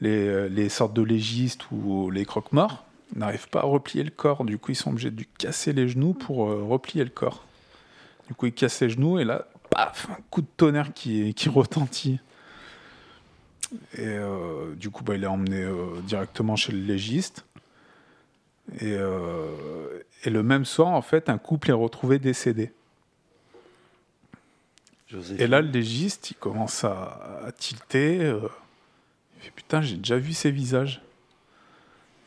les, 0.01 0.49
les 0.49 0.69
sortes 0.69 0.93
de 0.93 1.01
légistes 1.01 1.69
ou 1.71 2.09
les 2.09 2.25
croque-morts 2.25 2.83
n'arrivent 3.15 3.49
pas 3.49 3.59
à 3.59 3.65
replier 3.65 4.03
le 4.03 4.11
corps. 4.11 4.43
Du 4.43 4.57
coup, 4.57 4.71
ils 4.71 4.75
sont 4.75 4.91
obligés 4.91 5.11
de 5.11 5.23
casser 5.37 5.73
les 5.73 5.87
genoux 5.87 6.13
pour 6.13 6.49
euh, 6.49 6.63
replier 6.63 7.03
le 7.03 7.09
corps. 7.09 7.45
Du 8.27 8.33
coup, 8.33 8.45
il 8.45 8.53
casse 8.53 8.79
les 8.81 8.89
genoux, 8.89 9.19
et 9.19 9.25
là, 9.25 9.47
paf, 9.69 10.07
un 10.09 10.21
coup 10.29 10.41
de 10.41 10.47
tonnerre 10.57 10.93
qui, 10.93 11.33
qui 11.33 11.49
retentit. 11.49 12.19
Et 13.95 14.05
euh, 14.05 14.73
du 14.75 14.89
coup, 14.89 15.03
bah, 15.03 15.15
il 15.15 15.23
est 15.23 15.27
emmené 15.27 15.61
euh, 15.61 15.99
directement 16.03 16.55
chez 16.55 16.71
le 16.71 16.79
légiste. 16.79 17.45
Et, 18.79 18.93
euh, 18.93 19.99
et 20.23 20.29
le 20.29 20.43
même 20.43 20.65
soir, 20.65 20.89
en 20.89 21.01
fait, 21.01 21.29
un 21.29 21.37
couple 21.37 21.69
est 21.69 21.73
retrouvé 21.73 22.19
décédé. 22.19 22.71
Et 25.37 25.47
là, 25.47 25.61
le 25.61 25.67
légiste, 25.67 26.31
il 26.31 26.35
commence 26.35 26.85
à, 26.85 27.41
à 27.45 27.51
tilter. 27.51 28.33
Fait 29.41 29.51
putain, 29.51 29.81
j'ai 29.81 29.97
déjà 29.97 30.17
vu 30.17 30.33
ces 30.33 30.51
visages. 30.51 31.01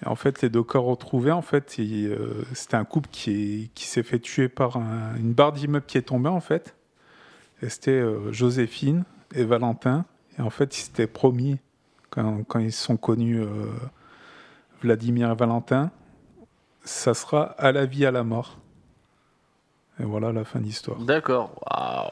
Et 0.02 0.06
en 0.08 0.16
fait, 0.16 0.42
les 0.42 0.48
deux 0.50 0.62
corps 0.62 0.84
retrouvés, 0.84 1.32
en 1.32 1.40
fait, 1.42 1.76
euh, 1.78 2.42
c'était 2.52 2.76
un 2.76 2.84
couple 2.84 3.08
qui, 3.10 3.30
est- 3.30 3.74
qui 3.74 3.84
s'est 3.86 4.02
fait 4.02 4.18
tuer 4.18 4.48
par 4.48 4.76
un- 4.76 5.14
une 5.16 5.32
barre 5.32 5.52
d'immeuble 5.52 5.86
qui 5.86 5.96
est 5.98 6.02
tombée, 6.02 6.28
en 6.28 6.40
fait. 6.40 6.74
Et 7.62 7.68
c'était 7.68 7.90
euh, 7.92 8.32
Joséphine 8.32 9.04
et 9.34 9.44
Valentin. 9.44 10.04
Et 10.38 10.42
en 10.42 10.50
fait, 10.50 10.76
ils 10.76 10.80
s'étaient 10.82 11.06
promis, 11.06 11.58
quand, 12.10 12.42
quand 12.44 12.58
ils 12.58 12.72
se 12.72 12.82
sont 12.84 12.96
connus, 12.96 13.40
euh, 13.40 13.66
Vladimir 14.82 15.30
et 15.30 15.34
Valentin, 15.34 15.90
ça 16.84 17.14
sera 17.14 17.42
à 17.58 17.72
la 17.72 17.86
vie, 17.86 18.04
à 18.04 18.10
la 18.10 18.24
mort. 18.24 18.58
Et 20.00 20.04
voilà 20.04 20.32
la 20.32 20.44
fin 20.44 20.58
de 20.58 20.64
l'histoire. 20.64 20.98
D'accord. 20.98 21.52
Waouh. 21.70 22.10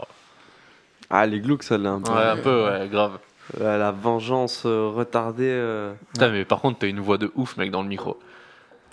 Ah, 1.11 1.27
les 1.27 1.41
glauques, 1.41 1.65
ça 1.65 1.77
l'a 1.77 1.91
un 1.91 2.01
peu. 2.01 2.09
Ouais, 2.11 2.23
un 2.23 2.37
peu, 2.37 2.65
ouais, 2.65 2.89
grave. 2.89 3.19
Euh, 3.61 3.77
la 3.79 3.91
vengeance 3.91 4.63
euh, 4.65 4.89
retardée. 4.89 5.45
euh. 5.49 5.93
Putain, 6.15 6.31
mais 6.31 6.45
par 6.45 6.61
contre, 6.61 6.79
t'as 6.81 6.87
une 6.89 7.01
voix 7.01 7.19
de 7.19 7.31
ouf, 7.35 7.57
mec, 7.57 7.71
dans 7.71 7.83
le 7.83 7.89
micro. 7.89 8.19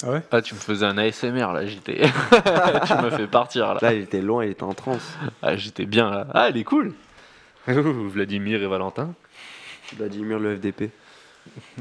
Ah 0.04 0.12
ouais 0.12 0.22
Ah, 0.32 0.42
tu 0.42 0.54
me 0.54 0.60
faisais 0.60 0.86
un 0.86 0.98
ASMR, 0.98 1.52
là, 1.54 1.66
j'étais. 1.66 2.02
tu 2.88 2.94
me 3.04 3.10
fais 3.10 3.28
partir, 3.28 3.74
là. 3.74 3.80
Là, 3.82 3.94
il 3.94 4.02
était 4.02 4.22
loin, 4.22 4.46
il 4.46 4.52
était 4.52 4.64
en 4.64 4.74
transe. 4.74 5.18
Ah, 5.42 5.56
j'étais 5.56 5.86
bien, 5.86 6.10
là. 6.10 6.28
Ah, 6.34 6.50
elle 6.50 6.58
est 6.58 6.64
cool. 6.64 6.94
Ouh, 7.68 8.10
Vladimir 8.10 8.62
et 8.62 8.68
Valentin. 8.68 9.14
Vladimir, 9.98 10.40
le 10.40 10.56
FDP. 10.56 10.92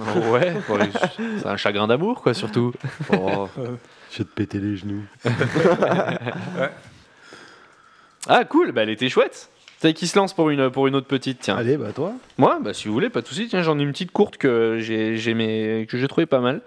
Oh, 0.00 0.02
ouais, 0.32 0.54
ouais, 0.68 0.90
c'est 1.38 1.46
un 1.46 1.56
chagrin 1.56 1.86
d'amour, 1.86 2.22
quoi, 2.22 2.34
surtout. 2.34 2.72
Oh. 3.12 3.48
Je 4.10 4.18
vais 4.18 4.24
te 4.24 4.34
péter 4.34 4.58
les 4.58 4.76
genoux. 4.76 5.02
Ah, 8.26 8.44
cool, 8.44 8.72
bah, 8.72 8.82
elle 8.82 8.90
était 8.90 9.08
chouette. 9.08 9.48
C'est 9.80 9.94
qui 9.94 10.08
se 10.08 10.18
lance 10.18 10.34
pour 10.34 10.50
une, 10.50 10.70
pour 10.70 10.88
une 10.88 10.96
autre 10.96 11.06
petite, 11.06 11.38
tiens. 11.40 11.56
Allez, 11.56 11.76
bah 11.76 11.92
toi. 11.94 12.12
Moi, 12.36 12.58
bah, 12.62 12.74
si 12.74 12.88
vous 12.88 12.94
voulez, 12.94 13.10
pas 13.10 13.20
de 13.20 13.26
soucis. 13.28 13.46
Tiens, 13.48 13.62
j'en 13.62 13.78
ai 13.78 13.82
une 13.82 13.92
petite 13.92 14.10
courte 14.10 14.36
que 14.36 14.78
j'ai 14.80 15.16
j'ai 15.16 15.30
aimé- 15.30 15.86
que 15.88 15.96
j'ai 15.98 16.08
trouvé 16.08 16.26
pas 16.26 16.40
mal. 16.40 16.62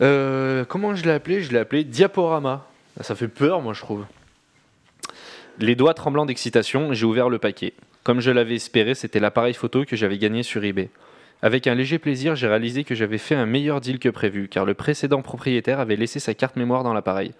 Euh, 0.00 0.64
comment 0.64 0.94
je 0.94 1.04
l'ai 1.04 1.10
appelé 1.10 1.42
Je 1.42 1.52
l'ai 1.52 1.58
appelé 1.58 1.84
Diaporama. 1.84 2.66
Ah, 2.98 3.02
Ça 3.02 3.14
fait 3.14 3.28
peur, 3.28 3.60
moi, 3.60 3.74
je 3.74 3.80
trouve. 3.80 4.06
Les 5.58 5.74
doigts 5.74 5.92
tremblants 5.94 6.24
d'excitation, 6.26 6.92
j'ai 6.94 7.04
ouvert 7.04 7.28
le 7.28 7.38
paquet. 7.38 7.74
Comme 8.04 8.20
je 8.20 8.30
l'avais 8.30 8.54
espéré, 8.54 8.94
c'était 8.94 9.20
l'appareil 9.20 9.54
photo 9.54 9.84
que 9.84 9.94
j'avais 9.94 10.18
gagné 10.18 10.42
sur 10.42 10.64
eBay. 10.64 10.88
Avec 11.42 11.66
un 11.66 11.74
léger 11.74 11.98
plaisir, 11.98 12.36
j'ai 12.36 12.46
réalisé 12.48 12.84
que 12.84 12.94
j'avais 12.94 13.18
fait 13.18 13.34
un 13.34 13.46
meilleur 13.46 13.80
deal 13.80 13.98
que 13.98 14.08
prévu, 14.08 14.48
car 14.48 14.64
le 14.64 14.74
précédent 14.74 15.22
propriétaire 15.22 15.78
avait 15.78 15.96
laissé 15.96 16.20
sa 16.20 16.34
carte 16.34 16.56
mémoire 16.56 16.84
dans 16.84 16.94
l'appareil. 16.94 17.32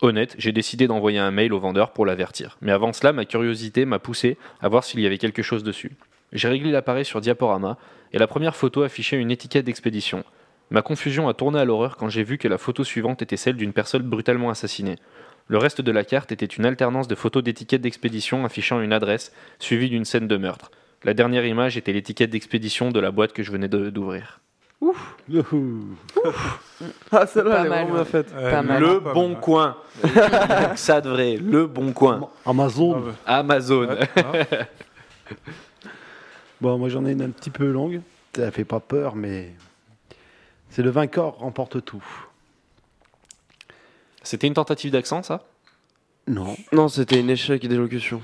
Honnête, 0.00 0.36
j'ai 0.38 0.52
décidé 0.52 0.86
d'envoyer 0.86 1.18
un 1.18 1.32
mail 1.32 1.52
au 1.52 1.58
vendeur 1.58 1.92
pour 1.92 2.06
l'avertir. 2.06 2.56
Mais 2.60 2.70
avant 2.70 2.92
cela, 2.92 3.12
ma 3.12 3.24
curiosité 3.24 3.84
m'a 3.84 3.98
poussé 3.98 4.36
à 4.60 4.68
voir 4.68 4.84
s'il 4.84 5.00
y 5.00 5.06
avait 5.06 5.18
quelque 5.18 5.42
chose 5.42 5.64
dessus. 5.64 5.92
J'ai 6.32 6.48
réglé 6.48 6.70
l'appareil 6.70 7.04
sur 7.04 7.20
diaporama, 7.20 7.78
et 8.12 8.18
la 8.18 8.26
première 8.28 8.54
photo 8.54 8.82
affichait 8.82 9.16
une 9.16 9.30
étiquette 9.30 9.64
d'expédition. 9.64 10.24
Ma 10.70 10.82
confusion 10.82 11.28
a 11.28 11.34
tourné 11.34 11.58
à 11.58 11.64
l'horreur 11.64 11.96
quand 11.96 12.08
j'ai 12.08 12.22
vu 12.22 12.38
que 12.38 12.46
la 12.46 12.58
photo 12.58 12.84
suivante 12.84 13.22
était 13.22 13.36
celle 13.36 13.56
d'une 13.56 13.72
personne 13.72 14.02
brutalement 14.02 14.50
assassinée. 14.50 14.96
Le 15.48 15.58
reste 15.58 15.80
de 15.80 15.90
la 15.90 16.04
carte 16.04 16.30
était 16.30 16.46
une 16.46 16.66
alternance 16.66 17.08
de 17.08 17.14
photos 17.14 17.42
d'étiquettes 17.42 17.80
d'expédition 17.80 18.44
affichant 18.44 18.80
une 18.80 18.92
adresse, 18.92 19.32
suivie 19.58 19.88
d'une 19.88 20.04
scène 20.04 20.28
de 20.28 20.36
meurtre. 20.36 20.70
La 21.04 21.14
dernière 21.14 21.46
image 21.46 21.76
était 21.76 21.92
l'étiquette 21.92 22.30
d'expédition 22.30 22.90
de 22.90 23.00
la 23.00 23.10
boîte 23.10 23.32
que 23.32 23.42
je 23.42 23.50
venais 23.50 23.68
de- 23.68 23.90
d'ouvrir. 24.80 25.52
Ouhou. 25.52 25.84
Ah, 27.10 27.26
celle-là, 27.26 27.50
Pas 27.56 27.60
elle 27.60 27.66
est 27.66 27.68
mal, 27.68 27.68
vraiment 27.68 27.86
ouais. 27.86 27.92
bien 27.94 28.04
faite. 28.04 28.32
Pas 28.32 28.62
mal. 28.62 28.80
Le 28.82 29.00
pas 29.00 29.12
bon 29.12 29.28
mal. 29.30 29.40
coin. 29.40 29.76
Ça 30.76 31.00
de 31.00 31.10
vrai, 31.10 31.36
le 31.36 31.66
bon 31.66 31.92
coin. 31.92 32.28
Amazon. 32.46 32.94
Ah 32.94 33.00
ouais. 33.00 33.12
Amazon. 33.26 33.88
Ah. 34.16 34.22
Bon, 36.60 36.76
moi 36.76 36.88
j'en 36.88 37.06
ai 37.06 37.12
une 37.12 37.22
un 37.22 37.30
petit 37.30 37.50
peu 37.50 37.70
longue. 37.70 38.00
Ça 38.34 38.50
fait 38.50 38.64
pas 38.64 38.80
peur, 38.80 39.14
mais 39.14 39.52
c'est 40.70 40.82
le 40.82 40.90
vainqueur 40.90 41.36
remporte 41.38 41.84
tout. 41.84 42.02
C'était 44.24 44.48
une 44.48 44.54
tentative 44.54 44.90
d'accent, 44.90 45.22
ça? 45.22 45.44
Non. 46.26 46.56
Non, 46.72 46.88
c'était 46.88 47.20
un 47.20 47.28
échec 47.28 47.64
d'élocution. 47.66 48.20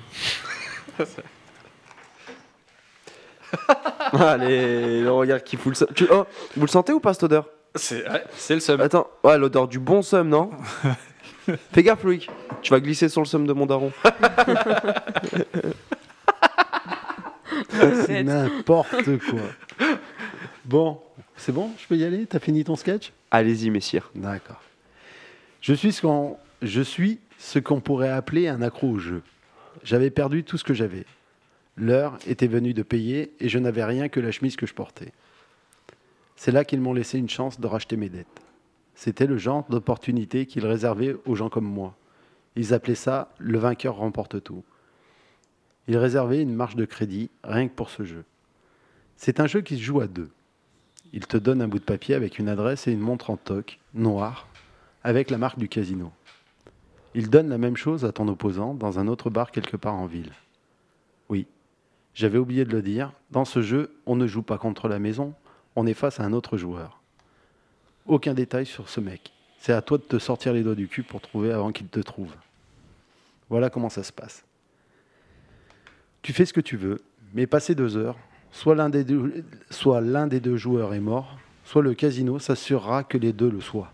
Allez, 4.12 5.02
le 5.02 5.10
regard 5.10 5.42
qui 5.42 5.56
fout 5.56 5.70
le 5.72 5.74
seum. 5.76 5.88
Tu- 5.94 6.06
oh, 6.10 6.24
vous 6.56 6.66
le 6.66 6.70
sentez 6.70 6.92
ou 6.92 7.00
pas 7.00 7.12
cette 7.14 7.24
odeur? 7.24 7.48
C'est 7.74 8.04
c'est 8.36 8.54
le 8.54 8.60
seum. 8.60 8.80
Attends, 8.80 9.08
ouais, 9.24 9.36
l'odeur 9.38 9.66
du 9.68 9.78
bon 9.78 10.02
seum, 10.02 10.28
non? 10.28 10.50
Fais 11.72 11.82
gaffe, 11.82 12.04
Loïc. 12.04 12.30
Tu 12.62 12.70
vas 12.70 12.80
glisser 12.80 13.08
sur 13.08 13.20
le 13.20 13.26
seum 13.26 13.46
de 13.46 13.52
mon 13.52 13.66
daron. 13.66 13.92
C'est 18.06 18.22
n'importe 18.22 19.18
quoi. 19.18 19.88
Bon, 20.64 21.00
c'est 21.36 21.52
bon 21.52 21.70
Je 21.80 21.86
peux 21.86 21.96
y 21.96 22.04
aller? 22.04 22.26
T'as 22.26 22.38
fini 22.38 22.64
ton 22.64 22.76
sketch? 22.76 23.12
Allez-y, 23.30 23.70
messire. 23.70 24.10
D'accord. 24.14 24.62
Je 25.60 25.74
suis 25.74 25.92
ce 25.92 26.00
qu'on 26.02 26.36
je 26.62 26.80
suis 26.80 27.18
ce 27.38 27.58
qu'on 27.58 27.80
pourrait 27.80 28.10
appeler 28.10 28.48
un 28.48 28.62
accro 28.62 28.88
au 28.88 28.98
jeu. 28.98 29.22
J'avais 29.82 30.10
perdu 30.10 30.44
tout 30.44 30.56
ce 30.56 30.64
que 30.64 30.72
j'avais. 30.74 31.04
L'heure 31.76 32.18
était 32.26 32.46
venue 32.46 32.74
de 32.74 32.82
payer 32.82 33.34
et 33.40 33.48
je 33.48 33.58
n'avais 33.58 33.84
rien 33.84 34.08
que 34.08 34.20
la 34.20 34.30
chemise 34.30 34.56
que 34.56 34.66
je 34.66 34.74
portais. 34.74 35.12
C'est 36.36 36.52
là 36.52 36.64
qu'ils 36.64 36.80
m'ont 36.80 36.92
laissé 36.92 37.18
une 37.18 37.28
chance 37.28 37.60
de 37.60 37.66
racheter 37.66 37.96
mes 37.96 38.08
dettes. 38.08 38.42
C'était 38.94 39.26
le 39.26 39.38
genre 39.38 39.64
d'opportunité 39.68 40.46
qu'ils 40.46 40.66
réservaient 40.66 41.16
aux 41.26 41.34
gens 41.34 41.48
comme 41.48 41.64
moi. 41.64 41.96
Ils 42.54 42.74
appelaient 42.74 42.94
ça 42.94 43.32
le 43.38 43.58
vainqueur 43.58 43.96
remporte 43.96 44.42
tout. 44.42 44.62
Ils 45.88 45.96
réservaient 45.96 46.42
une 46.42 46.54
marge 46.54 46.76
de 46.76 46.84
crédit 46.84 47.30
rien 47.42 47.68
que 47.68 47.74
pour 47.74 47.90
ce 47.90 48.04
jeu. 48.04 48.24
C'est 49.16 49.40
un 49.40 49.46
jeu 49.46 49.60
qui 49.60 49.76
se 49.76 49.82
joue 49.82 50.00
à 50.00 50.06
deux. 50.06 50.30
Il 51.12 51.26
te 51.26 51.36
donne 51.36 51.62
un 51.62 51.68
bout 51.68 51.78
de 51.78 51.84
papier 51.84 52.14
avec 52.14 52.38
une 52.38 52.48
adresse 52.48 52.86
et 52.86 52.92
une 52.92 53.00
montre 53.00 53.30
en 53.30 53.36
toc, 53.36 53.78
noire, 53.94 54.48
avec 55.02 55.30
la 55.30 55.38
marque 55.38 55.58
du 55.58 55.68
casino. 55.68 56.12
Il 57.14 57.30
donne 57.30 57.48
la 57.48 57.58
même 57.58 57.76
chose 57.76 58.04
à 58.04 58.12
ton 58.12 58.26
opposant 58.28 58.74
dans 58.74 58.98
un 58.98 59.06
autre 59.06 59.30
bar 59.30 59.52
quelque 59.52 59.76
part 59.76 59.94
en 59.94 60.06
ville. 60.06 60.32
Oui, 61.28 61.46
j'avais 62.14 62.38
oublié 62.38 62.64
de 62.64 62.72
le 62.72 62.82
dire, 62.82 63.12
dans 63.30 63.44
ce 63.44 63.60
jeu, 63.60 63.94
on 64.06 64.16
ne 64.16 64.26
joue 64.26 64.42
pas 64.42 64.58
contre 64.58 64.88
la 64.88 64.98
maison, 64.98 65.34
on 65.76 65.86
est 65.86 65.94
face 65.94 66.20
à 66.20 66.24
un 66.24 66.32
autre 66.32 66.56
joueur. 66.56 67.00
Aucun 68.06 68.34
détail 68.34 68.66
sur 68.66 68.88
ce 68.88 69.00
mec. 69.00 69.32
C'est 69.58 69.72
à 69.72 69.82
toi 69.82 69.98
de 69.98 70.02
te 70.02 70.18
sortir 70.18 70.52
les 70.52 70.62
doigts 70.62 70.74
du 70.74 70.88
cul 70.88 71.02
pour 71.02 71.20
trouver 71.20 71.52
avant 71.52 71.72
qu'il 71.72 71.88
te 71.88 72.00
trouve. 72.00 72.34
Voilà 73.50 73.70
comment 73.70 73.88
ça 73.88 74.02
se 74.02 74.12
passe. 74.12 74.44
Tu 76.22 76.32
fais 76.32 76.46
ce 76.46 76.52
que 76.52 76.60
tu 76.60 76.76
veux, 76.76 77.00
mais 77.32 77.46
passé 77.46 77.74
deux 77.74 77.96
heures, 77.96 78.16
soit 78.52 78.74
l'un 78.74 78.88
des 78.88 79.04
deux, 79.04 79.44
soit 79.70 80.00
l'un 80.00 80.26
des 80.26 80.40
deux 80.40 80.56
joueurs 80.56 80.94
est 80.94 81.00
mort, 81.00 81.38
soit 81.64 81.82
le 81.82 81.94
casino 81.94 82.38
s'assurera 82.38 83.04
que 83.04 83.18
les 83.18 83.32
deux 83.32 83.50
le 83.50 83.60
soient. 83.60 83.92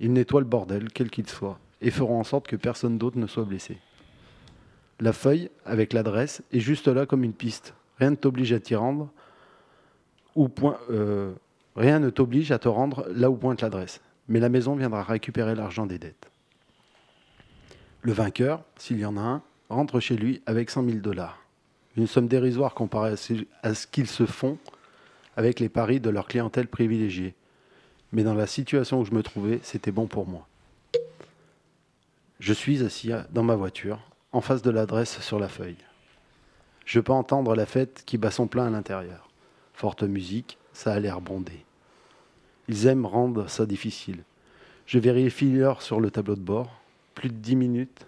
Ils 0.00 0.12
nettoient 0.12 0.40
le 0.40 0.46
bordel, 0.46 0.90
quel 0.92 1.10
qu'il 1.10 1.28
soit, 1.28 1.58
et 1.80 1.90
feront 1.90 2.18
en 2.18 2.24
sorte 2.24 2.48
que 2.48 2.56
personne 2.56 2.98
d'autre 2.98 3.18
ne 3.18 3.26
soit 3.26 3.44
blessé. 3.44 3.78
La 5.00 5.12
feuille, 5.12 5.50
avec 5.64 5.92
l'adresse, 5.92 6.42
est 6.52 6.60
juste 6.60 6.88
là 6.88 7.06
comme 7.06 7.24
une 7.24 7.32
piste. 7.32 7.74
Rien 7.98 8.10
ne 8.10 8.16
t'oblige 8.16 8.52
à 8.52 8.60
t'y 8.60 8.74
rendre. 8.74 9.10
où 10.34 10.48
point, 10.48 10.78
euh, 10.90 11.32
rien 11.76 11.98
ne 11.98 12.10
t'oblige 12.10 12.52
à 12.52 12.58
te 12.58 12.68
rendre 12.68 13.06
là 13.10 13.30
où 13.30 13.36
pointe 13.36 13.62
l'adresse. 13.62 14.00
Mais 14.28 14.40
la 14.40 14.48
maison 14.48 14.74
viendra 14.74 15.02
récupérer 15.02 15.54
l'argent 15.54 15.86
des 15.86 15.98
dettes. 15.98 16.30
Le 18.02 18.12
vainqueur, 18.12 18.62
s'il 18.76 18.98
y 18.98 19.04
en 19.04 19.16
a 19.16 19.20
un, 19.20 19.42
rentre 19.68 20.00
chez 20.00 20.16
lui 20.16 20.42
avec 20.46 20.70
100 20.70 20.84
000 20.84 20.98
dollars. 20.98 21.42
Une 21.96 22.06
somme 22.06 22.28
dérisoire 22.28 22.74
comparée 22.74 23.14
à 23.62 23.74
ce 23.74 23.86
qu'ils 23.86 24.06
se 24.06 24.26
font 24.26 24.58
avec 25.36 25.60
les 25.60 25.68
paris 25.68 26.00
de 26.00 26.10
leur 26.10 26.26
clientèle 26.26 26.68
privilégiée. 26.68 27.34
Mais 28.12 28.22
dans 28.22 28.34
la 28.34 28.46
situation 28.46 29.00
où 29.00 29.04
je 29.04 29.12
me 29.12 29.22
trouvais, 29.22 29.60
c'était 29.62 29.90
bon 29.90 30.06
pour 30.06 30.26
moi. 30.26 30.46
Je 32.40 32.52
suis 32.52 32.82
assis 32.84 33.10
dans 33.30 33.42
ma 33.42 33.56
voiture, 33.56 33.98
en 34.36 34.42
face 34.42 34.60
de 34.60 34.70
l'adresse 34.70 35.22
sur 35.22 35.38
la 35.38 35.48
feuille. 35.48 35.78
Je 36.84 37.00
peux 37.00 37.14
entendre 37.14 37.54
la 37.54 37.64
fête 37.64 38.02
qui 38.04 38.18
bat 38.18 38.30
son 38.30 38.46
plein 38.46 38.66
à 38.66 38.70
l'intérieur. 38.70 39.30
Forte 39.72 40.02
musique, 40.02 40.58
ça 40.74 40.92
a 40.92 41.00
l'air 41.00 41.22
bondé. 41.22 41.64
Ils 42.68 42.86
aiment 42.86 43.06
rendre 43.06 43.48
ça 43.48 43.64
difficile. 43.64 44.24
Je 44.84 44.98
vérifie 44.98 45.50
l'heure 45.50 45.80
sur 45.80 46.00
le 46.00 46.10
tableau 46.10 46.34
de 46.34 46.42
bord. 46.42 46.70
Plus 47.14 47.30
de 47.30 47.34
10 47.34 47.56
minutes, 47.56 48.06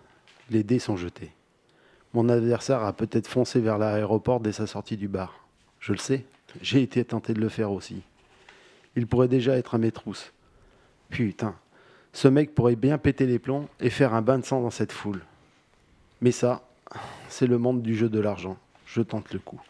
les 0.50 0.62
dés 0.62 0.78
sont 0.78 0.98
jetés. 0.98 1.32
Mon 2.12 2.28
adversaire 2.28 2.84
a 2.84 2.92
peut-être 2.92 3.26
foncé 3.26 3.58
vers 3.58 3.78
l'aéroport 3.78 4.40
dès 4.40 4.52
sa 4.52 4.66
sortie 4.66 4.98
du 4.98 5.08
bar. 5.08 5.46
Je 5.80 5.92
le 5.92 5.98
sais, 5.98 6.26
j'ai 6.60 6.82
été 6.82 7.02
tenté 7.06 7.32
de 7.32 7.40
le 7.40 7.48
faire 7.48 7.72
aussi. 7.72 8.02
Il 8.96 9.06
pourrait 9.06 9.28
déjà 9.28 9.56
être 9.56 9.76
à 9.76 9.78
mes 9.78 9.92
trousses. 9.92 10.34
Putain, 11.08 11.54
ce 12.12 12.28
mec 12.28 12.54
pourrait 12.54 12.76
bien 12.76 12.98
péter 12.98 13.24
les 13.24 13.38
plombs 13.38 13.66
et 13.80 13.88
faire 13.88 14.12
un 14.12 14.20
bain 14.20 14.38
de 14.38 14.44
sang 14.44 14.60
dans 14.60 14.68
cette 14.68 14.92
foule. 14.92 15.22
Mais 16.20 16.32
ça, 16.32 16.62
c'est 17.28 17.46
le 17.46 17.58
monde 17.58 17.82
du 17.82 17.94
jeu 17.94 18.08
de 18.08 18.20
l'argent. 18.20 18.56
Je 18.86 19.02
tente 19.02 19.32
le 19.32 19.38
coup. 19.38 19.60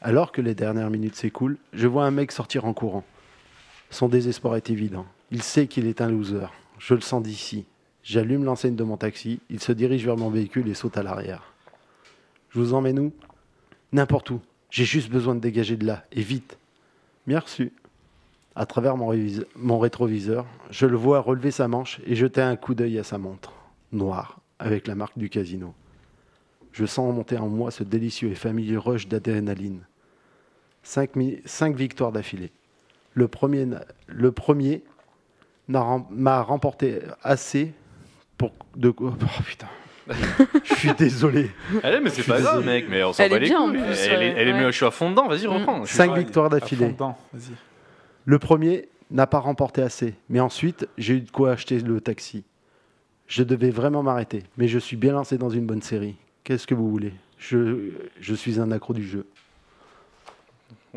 Alors 0.00 0.30
que 0.30 0.40
les 0.40 0.54
dernières 0.54 0.90
minutes 0.90 1.16
s'écoulent, 1.16 1.58
je 1.72 1.88
vois 1.88 2.04
un 2.04 2.10
mec 2.10 2.30
sortir 2.30 2.64
en 2.64 2.72
courant. 2.72 3.04
Son 3.90 4.08
désespoir 4.08 4.56
est 4.56 4.70
évident. 4.70 5.06
Il 5.30 5.42
sait 5.42 5.66
qu'il 5.66 5.86
est 5.86 6.00
un 6.00 6.08
loser. 6.08 6.46
Je 6.78 6.94
le 6.94 7.00
sens 7.00 7.22
d'ici. 7.22 7.64
J'allume 8.02 8.44
l'enseigne 8.44 8.76
de 8.76 8.84
mon 8.84 8.96
taxi. 8.96 9.40
Il 9.50 9.60
se 9.60 9.72
dirige 9.72 10.04
vers 10.04 10.16
mon 10.16 10.30
véhicule 10.30 10.68
et 10.68 10.74
saute 10.74 10.96
à 10.96 11.02
l'arrière. 11.02 11.52
Je 12.50 12.60
vous 12.60 12.74
emmène 12.74 12.98
où? 13.00 13.12
N'importe 13.92 14.30
où. 14.30 14.40
J'ai 14.70 14.84
juste 14.84 15.10
besoin 15.10 15.34
de 15.34 15.40
dégager 15.40 15.76
de 15.76 15.86
là, 15.86 16.04
et 16.12 16.20
vite. 16.20 16.58
Merci. 17.26 17.72
À 18.54 18.66
travers 18.66 18.96
mon, 18.96 19.14
mon 19.56 19.78
rétroviseur, 19.78 20.46
je 20.70 20.86
le 20.86 20.96
vois 20.96 21.20
relever 21.20 21.50
sa 21.50 21.68
manche 21.68 22.00
et 22.06 22.14
jeter 22.14 22.42
un 22.42 22.56
coup 22.56 22.74
d'œil 22.74 22.98
à 22.98 23.04
sa 23.04 23.16
montre, 23.16 23.52
noire, 23.92 24.40
avec 24.58 24.86
la 24.86 24.94
marque 24.94 25.18
du 25.18 25.28
casino. 25.28 25.74
Je 26.72 26.84
sens 26.86 27.12
monter 27.14 27.36
en 27.38 27.48
moi 27.48 27.70
ce 27.70 27.82
délicieux 27.84 28.30
et 28.30 28.34
familier 28.34 28.76
rush 28.76 29.08
d'adrénaline. 29.08 29.80
Cinq, 30.82 31.16
victoires 31.76 32.12
d'affilée. 32.12 32.50
Le 33.14 33.28
premier, 33.28 33.66
n'a- 33.66 33.84
le 34.06 34.32
premier 34.32 34.82
m'a 35.68 36.42
remporté 36.42 37.00
assez 37.22 37.72
pour 38.36 38.52
de 38.76 38.92
oh, 38.98 39.12
putain. 39.46 39.66
Je 40.64 40.74
suis 40.74 40.92
désolé. 40.94 41.50
Allez, 41.82 42.00
mais 42.00 42.08
c'est 42.10 42.22
pas 42.22 42.40
grave, 42.40 42.64
mec, 42.64 42.86
mais 42.88 43.02
on 43.04 43.12
s'en 43.12 43.24
Elle 43.24 43.30
bat 43.30 43.36
est 43.36 43.40
les 43.40 43.46
bien, 43.48 43.60
en 43.60 43.68
couilles. 43.70 43.80
plus, 43.82 43.98
Elle, 44.06 44.12
est, 44.12 44.16
ouais, 44.16 44.34
elle 44.38 44.48
est 44.48 44.52
ouais. 44.54 44.60
mieux, 44.60 44.70
je 44.70 44.76
suis 44.76 44.86
à 44.86 44.90
fond 44.90 45.10
dedans, 45.10 45.28
vas-y, 45.28 45.46
Mm. 45.46 45.50
reprends. 45.50 45.80
Je 45.84 45.88
suis- 45.88 45.96
Cinq 45.96 46.12
Ouais, 46.12 46.18
victoires 46.20 46.46
à 46.46 46.50
fond 46.50 46.56
d'affilée. 46.56 46.94
Le 48.24 48.38
premier 48.38 48.88
n'a 49.10 49.26
pas 49.26 49.38
remporté 49.38 49.82
assez, 49.82 50.14
mais 50.30 50.40
ensuite 50.40 50.88
j'ai 50.96 51.14
eu 51.14 51.20
de 51.20 51.30
quoi 51.30 51.52
acheter 51.52 51.80
le 51.80 52.00
taxi. 52.00 52.44
Je 53.28 53.42
devais 53.42 53.70
vraiment 53.70 54.02
m'arrêter, 54.02 54.42
mais 54.56 54.68
je 54.68 54.78
suis 54.78 54.96
bien 54.96 55.12
lancé 55.12 55.36
dans 55.38 55.50
une 55.50 55.66
bonne 55.66 55.82
série. 55.82 56.16
Qu'est-ce 56.44 56.66
que 56.66 56.74
vous 56.74 56.90
voulez? 56.90 57.12
Je, 57.38 57.90
je 58.20 58.34
suis 58.34 58.58
un 58.58 58.72
accro 58.72 58.94
du 58.94 59.06
jeu. 59.06 59.26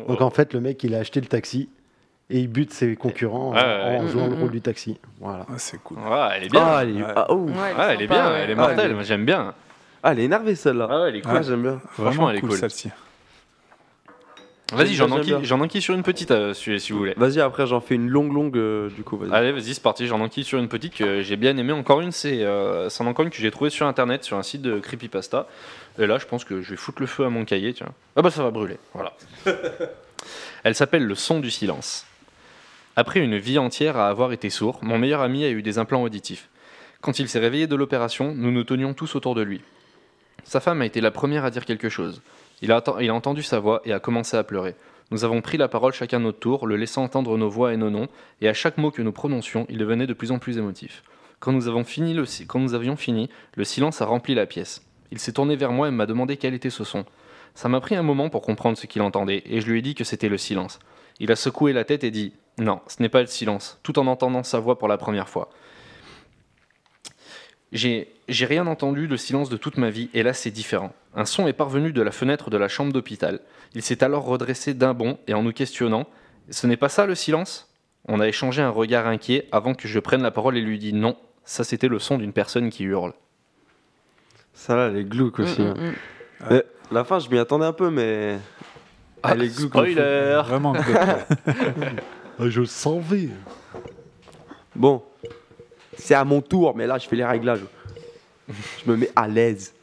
Donc 0.08 0.20
en 0.22 0.30
fait, 0.30 0.54
le 0.54 0.60
mec, 0.60 0.82
il 0.82 0.94
a 0.94 0.98
acheté 0.98 1.20
le 1.20 1.26
taxi 1.26 1.68
et 2.30 2.40
il 2.40 2.48
bute 2.48 2.72
ses 2.72 2.96
concurrents 2.96 3.50
en- 3.50 3.54
Ouais, 3.54 4.08
jouant 4.08 4.26
Mm, 4.26 4.30
le 4.30 4.36
mm, 4.36 4.40
rôle 4.40 4.48
mm. 4.48 4.52
du 4.52 4.60
taxi. 4.62 4.98
Voilà. 5.20 5.44
Ah, 5.48 5.58
c'est 5.58 5.80
cool. 5.82 5.98
Ouais, 5.98 6.28
elle 6.36 6.44
est 6.44 6.48
bien. 6.48 6.62
Ah, 6.64 6.78
elle 6.82 6.96
est, 6.96 7.02
Ouais. 7.02 7.12
ah, 7.14 7.26
oh. 7.28 7.46
Elle 7.90 8.02
est 8.02 8.06
bien, 8.08 8.34
elle 8.34 8.50
est 8.50 8.52
Ah, 8.54 8.56
mortelle, 8.56 8.78
elle 8.80 8.90
est- 8.90 8.94
moi 8.94 9.02
j'aime 9.02 9.24
bien. 9.26 9.54
Ah, 10.02 10.12
elle 10.12 10.20
est 10.20 10.24
énervée 10.24 10.54
celle-là. 10.54 10.88
Ah 10.90 11.00
ouais, 11.02 11.08
elle 11.10 11.16
est 11.16 11.20
cool. 11.20 11.32
Ah, 11.36 11.42
j'aime 11.42 11.62
bien. 11.62 11.78
Franchement, 11.90 12.02
Vraiment 12.04 12.30
elle 12.30 12.36
est 12.36 12.40
cool, 12.40 12.48
cool. 12.48 12.58
celle-ci. 12.58 12.88
Vas-y, 14.72 14.94
j'en 14.94 15.10
enquille, 15.10 15.36
j'en 15.42 15.68
sur 15.80 15.94
une 15.94 16.02
petite 16.02 16.30
euh, 16.30 16.54
si, 16.54 16.80
si 16.80 16.92
vous 16.92 16.98
voulez. 16.98 17.14
Vas-y, 17.16 17.40
après 17.40 17.66
j'en 17.66 17.80
fais 17.80 17.94
une 17.94 18.08
longue, 18.08 18.32
longue 18.32 18.56
euh, 18.56 18.88
du 18.90 19.02
coup. 19.02 19.16
Vas-y. 19.16 19.32
Allez, 19.32 19.52
vas-y, 19.52 19.74
c'est 19.74 19.82
parti. 19.82 20.06
J'en 20.06 20.20
enquille 20.20 20.44
sur 20.44 20.58
une 20.58 20.68
petite 20.68 20.94
que 20.94 21.22
j'ai 21.22 21.36
bien 21.36 21.56
aimée. 21.56 21.72
Encore 21.72 22.00
une, 22.00 22.12
c'est 22.12 22.42
euh, 22.42 22.88
c'en 22.88 23.06
encore 23.06 23.24
une 23.24 23.30
que 23.30 23.36
j'ai 23.36 23.50
trouvée 23.50 23.70
sur 23.70 23.86
internet, 23.86 24.24
sur 24.24 24.36
un 24.36 24.42
site 24.42 24.62
de 24.62 24.78
creepypasta. 24.78 25.46
Et 25.98 26.06
là, 26.06 26.18
je 26.18 26.26
pense 26.26 26.44
que 26.44 26.62
je 26.62 26.70
vais 26.70 26.76
foutre 26.76 27.02
le 27.02 27.06
feu 27.06 27.24
à 27.24 27.28
mon 27.28 27.44
cahier. 27.44 27.74
Tiens. 27.74 27.92
Ah 28.16 28.22
bah 28.22 28.30
ça 28.30 28.42
va 28.42 28.50
brûler. 28.50 28.78
Voilà. 28.94 29.12
Elle 30.64 30.74
s'appelle 30.74 31.04
Le 31.04 31.14
son 31.14 31.40
du 31.40 31.50
silence. 31.50 32.06
Après 32.96 33.20
une 33.20 33.38
vie 33.38 33.58
entière 33.58 33.96
à 33.96 34.08
avoir 34.08 34.32
été 34.32 34.50
sourd, 34.50 34.78
mon 34.82 34.98
meilleur 34.98 35.22
ami 35.22 35.44
a 35.44 35.50
eu 35.50 35.62
des 35.62 35.78
implants 35.78 36.02
auditifs. 36.02 36.48
Quand 37.00 37.18
il 37.18 37.28
s'est 37.28 37.38
réveillé 37.38 37.66
de 37.66 37.74
l'opération, 37.74 38.34
nous 38.34 38.52
nous 38.52 38.64
tenions 38.64 38.94
tous 38.94 39.16
autour 39.16 39.34
de 39.34 39.42
lui. 39.42 39.62
Sa 40.44 40.60
femme 40.60 40.82
a 40.82 40.86
été 40.86 41.00
la 41.00 41.10
première 41.10 41.44
à 41.44 41.50
dire 41.50 41.64
quelque 41.64 41.88
chose. 41.88 42.20
Il 42.62 42.70
a, 42.70 42.80
entendu 43.12 43.42
sa 43.42 43.58
voix 43.58 43.82
et 43.84 43.92
a 43.92 43.98
commencé 43.98 44.36
à 44.36 44.44
pleurer. 44.44 44.76
Nous 45.10 45.24
avons 45.24 45.42
pris 45.42 45.58
la 45.58 45.66
parole 45.66 45.92
chacun 45.92 46.20
notre 46.20 46.38
tour, 46.38 46.66
le 46.66 46.76
laissant 46.76 47.02
entendre 47.02 47.36
nos 47.36 47.50
voix 47.50 47.74
et 47.74 47.76
nos 47.76 47.90
noms, 47.90 48.06
et 48.40 48.48
à 48.48 48.54
chaque 48.54 48.78
mot 48.78 48.92
que 48.92 49.02
nous 49.02 49.12
prononcions, 49.12 49.66
il 49.68 49.78
devenait 49.78 50.06
de 50.06 50.14
plus 50.14 50.30
en 50.30 50.38
plus 50.38 50.58
émotif. 50.58 51.02
Quand 51.40 51.50
nous, 51.50 51.66
avons 51.66 51.82
fini 51.82 52.16
avions 52.72 52.96
fini, 52.96 53.28
le 53.56 53.64
silence 53.64 54.00
a 54.00 54.06
rempli 54.06 54.36
la 54.36 54.46
pièce. 54.46 54.86
Il 55.10 55.18
s'est 55.18 55.32
tourné 55.32 55.56
vers 55.56 55.72
moi 55.72 55.88
et 55.88 55.90
m'a 55.90 56.06
demandé 56.06 56.36
quel 56.36 56.54
était 56.54 56.70
ce 56.70 56.84
son. 56.84 57.04
Ça 57.54 57.68
m'a 57.68 57.80
pris 57.80 57.96
un 57.96 58.02
moment 58.02 58.30
pour 58.30 58.42
comprendre 58.42 58.78
ce 58.78 58.86
qu'il 58.86 59.02
entendait, 59.02 59.42
et 59.44 59.60
je 59.60 59.68
lui 59.68 59.80
ai 59.80 59.82
dit 59.82 59.96
que 59.96 60.04
c'était 60.04 60.28
le 60.28 60.38
silence. 60.38 60.78
Il 61.18 61.32
a 61.32 61.36
secoué 61.36 61.72
la 61.72 61.84
tête 61.84 62.04
et 62.04 62.12
dit 62.12 62.32
Non, 62.58 62.80
ce 62.86 63.02
n'est 63.02 63.08
pas 63.08 63.20
le 63.20 63.26
silence, 63.26 63.80
tout 63.82 63.98
en 63.98 64.06
entendant 64.06 64.44
sa 64.44 64.60
voix 64.60 64.78
pour 64.78 64.86
la 64.86 64.98
première 64.98 65.28
fois. 65.28 65.50
J'ai 67.72 68.08
j'ai 68.28 68.46
rien 68.46 68.66
entendu 68.66 69.08
de 69.08 69.16
silence 69.16 69.48
de 69.48 69.56
toute 69.56 69.78
ma 69.78 69.90
vie, 69.90 70.10
et 70.14 70.22
là 70.22 70.32
c'est 70.32 70.52
différent. 70.52 70.92
Un 71.14 71.24
son 71.24 71.46
est 71.46 71.52
parvenu 71.52 71.92
de 71.92 72.02
la 72.02 72.10
fenêtre 72.10 72.50
de 72.50 72.56
la 72.56 72.68
chambre 72.68 72.92
d'hôpital. 72.92 73.40
Il 73.74 73.82
s'est 73.82 74.02
alors 74.02 74.24
redressé 74.24 74.74
d'un 74.74 74.94
bond 74.94 75.18
et 75.26 75.34
en 75.34 75.42
nous 75.42 75.52
questionnant 75.52 76.06
Ce 76.50 76.66
n'est 76.66 76.76
pas 76.76 76.88
ça 76.88 77.06
le 77.06 77.14
silence? 77.14 77.68
On 78.08 78.18
a 78.18 78.26
échangé 78.26 78.62
un 78.62 78.70
regard 78.70 79.06
inquiet 79.06 79.48
avant 79.52 79.74
que 79.74 79.86
je 79.86 79.98
prenne 80.00 80.22
la 80.22 80.30
parole 80.30 80.56
et 80.56 80.60
lui 80.60 80.78
dis 80.78 80.92
Non, 80.92 81.16
ça 81.44 81.64
c'était 81.64 81.88
le 81.88 81.98
son 81.98 82.18
d'une 82.18 82.32
personne 82.32 82.70
qui 82.70 82.84
hurle. 82.84 83.12
Ça 84.54 84.76
là, 84.76 84.88
elle 84.88 84.96
est 84.96 85.04
glauque 85.04 85.38
aussi. 85.38 85.62
Mm, 85.62 85.66
hein. 85.66 85.74
mm, 85.76 85.86
mm. 85.86 85.94
Mais 86.50 86.64
la 86.90 87.04
fin, 87.04 87.18
je 87.18 87.28
m'y 87.28 87.38
attendais 87.38 87.66
un 87.66 87.72
peu, 87.72 87.90
mais. 87.90 88.38
Ah, 89.22 89.32
elle 89.32 89.44
est 89.44 89.56
glauque. 89.56 89.76
en 89.76 89.80
spoiler 89.80 90.42
Vraiment 90.44 90.72
glauque. 90.72 90.96
Ah, 90.96 91.24
je 92.48 92.64
savais. 92.64 93.28
Bon, 94.74 95.02
c'est 95.96 96.14
à 96.14 96.24
mon 96.24 96.40
tour, 96.40 96.74
mais 96.76 96.86
là, 96.86 96.98
je 96.98 97.06
fais 97.06 97.16
les 97.16 97.24
réglages. 97.24 97.64
Je 98.48 98.90
me 98.90 98.96
mets 98.96 99.10
à 99.14 99.28
l'aise. 99.28 99.74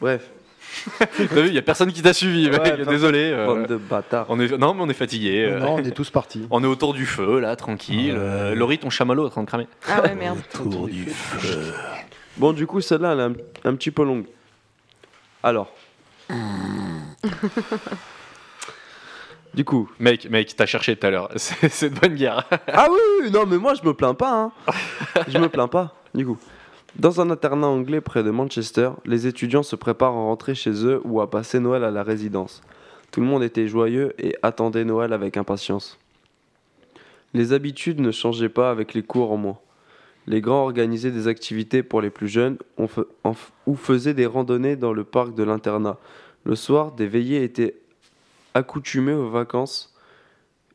Bref, 0.00 0.30
T'as 0.98 1.26
vu, 1.26 1.48
il 1.48 1.54
y 1.54 1.58
a 1.58 1.62
personne 1.62 1.92
qui 1.92 2.00
t'a 2.00 2.12
suivi, 2.12 2.48
mec, 2.48 2.60
Ouais, 2.62 2.84
désolé. 2.84 3.32
euh, 3.34 3.46
bande 3.46 3.66
de 3.66 3.76
bâtards. 3.76 4.26
on 4.28 4.38
est... 4.38 4.56
Non, 4.56 4.72
mais 4.74 4.82
on 4.82 4.88
est 4.88 4.94
fatigué. 4.94 5.44
euh, 5.50 5.58
Non, 5.58 5.74
on 5.74 5.78
est 5.78 5.90
tous 5.90 6.10
partis. 6.10 6.46
On 6.50 6.62
est 6.62 6.66
autour 6.66 6.94
du 6.94 7.06
feu, 7.06 7.40
là, 7.40 7.56
tranquille. 7.56 8.14
Euh, 8.16 8.54
Laurie, 8.54 8.78
ton 8.78 8.88
chamallow 8.88 9.24
est 9.24 9.26
en 9.26 9.30
train 9.30 9.42
de 9.42 9.46
cramer. 9.46 9.66
Ah 9.88 10.00
ouais, 10.02 10.14
merde. 10.14 10.38
Autour 10.64 10.86
du 10.88 11.06
feu. 11.06 11.72
Bon, 12.36 12.52
du 12.52 12.66
coup, 12.66 12.80
celle-là, 12.80 13.12
elle 13.12 13.18
est 13.20 13.22
un, 13.66 13.70
un 13.70 13.74
petit 13.74 13.90
peu 13.90 14.04
longue. 14.04 14.26
Alors. 15.42 15.72
du 19.54 19.64
coup. 19.64 19.90
Mec, 19.98 20.30
mec, 20.30 20.54
t'as 20.56 20.66
cherché 20.66 20.94
tout 20.96 21.06
à 21.06 21.10
l'heure. 21.10 21.30
C'est 21.36 21.90
de 21.92 21.98
bonne 21.98 22.14
guerre. 22.14 22.44
Ah 22.68 22.86
oui, 22.90 22.98
oui, 23.22 23.30
non, 23.30 23.44
mais 23.46 23.58
moi, 23.58 23.74
je 23.74 23.86
me 23.86 23.92
plains 23.94 24.14
pas. 24.14 24.32
Hein. 24.32 24.52
Je 25.28 25.38
me 25.38 25.48
plains 25.48 25.68
pas, 25.68 25.94
du 26.14 26.24
coup. 26.24 26.38
Dans 26.98 27.20
un 27.20 27.30
internat 27.30 27.68
anglais 27.68 28.00
près 28.00 28.22
de 28.22 28.30
Manchester, 28.30 28.90
les 29.04 29.26
étudiants 29.26 29.62
se 29.62 29.76
préparent 29.76 30.16
à 30.16 30.22
rentrer 30.22 30.54
chez 30.54 30.84
eux 30.84 31.00
ou 31.04 31.20
à 31.20 31.30
passer 31.30 31.60
Noël 31.60 31.84
à 31.84 31.90
la 31.90 32.02
résidence. 32.02 32.62
Tout 33.12 33.20
le 33.20 33.26
monde 33.26 33.42
était 33.42 33.68
joyeux 33.68 34.12
et 34.18 34.36
attendait 34.42 34.84
Noël 34.84 35.12
avec 35.12 35.36
impatience. 35.36 35.98
Les 37.32 37.52
habitudes 37.52 38.00
ne 38.00 38.10
changeaient 38.10 38.48
pas 38.48 38.70
avec 38.70 38.92
les 38.92 39.02
cours 39.02 39.30
en 39.30 39.36
moins. 39.36 39.58
Les 40.26 40.40
grands 40.40 40.64
organisaient 40.64 41.12
des 41.12 41.28
activités 41.28 41.82
pour 41.82 42.00
les 42.00 42.10
plus 42.10 42.28
jeunes 42.28 42.58
ou 43.66 43.74
faisaient 43.76 44.14
des 44.14 44.26
randonnées 44.26 44.76
dans 44.76 44.92
le 44.92 45.04
parc 45.04 45.34
de 45.34 45.44
l'internat. 45.44 45.96
Le 46.44 46.56
soir, 46.56 46.92
des 46.92 47.06
veillées 47.06 47.44
étaient 47.44 47.76
accoutumées 48.54 49.12
aux 49.12 49.30
vacances 49.30 49.94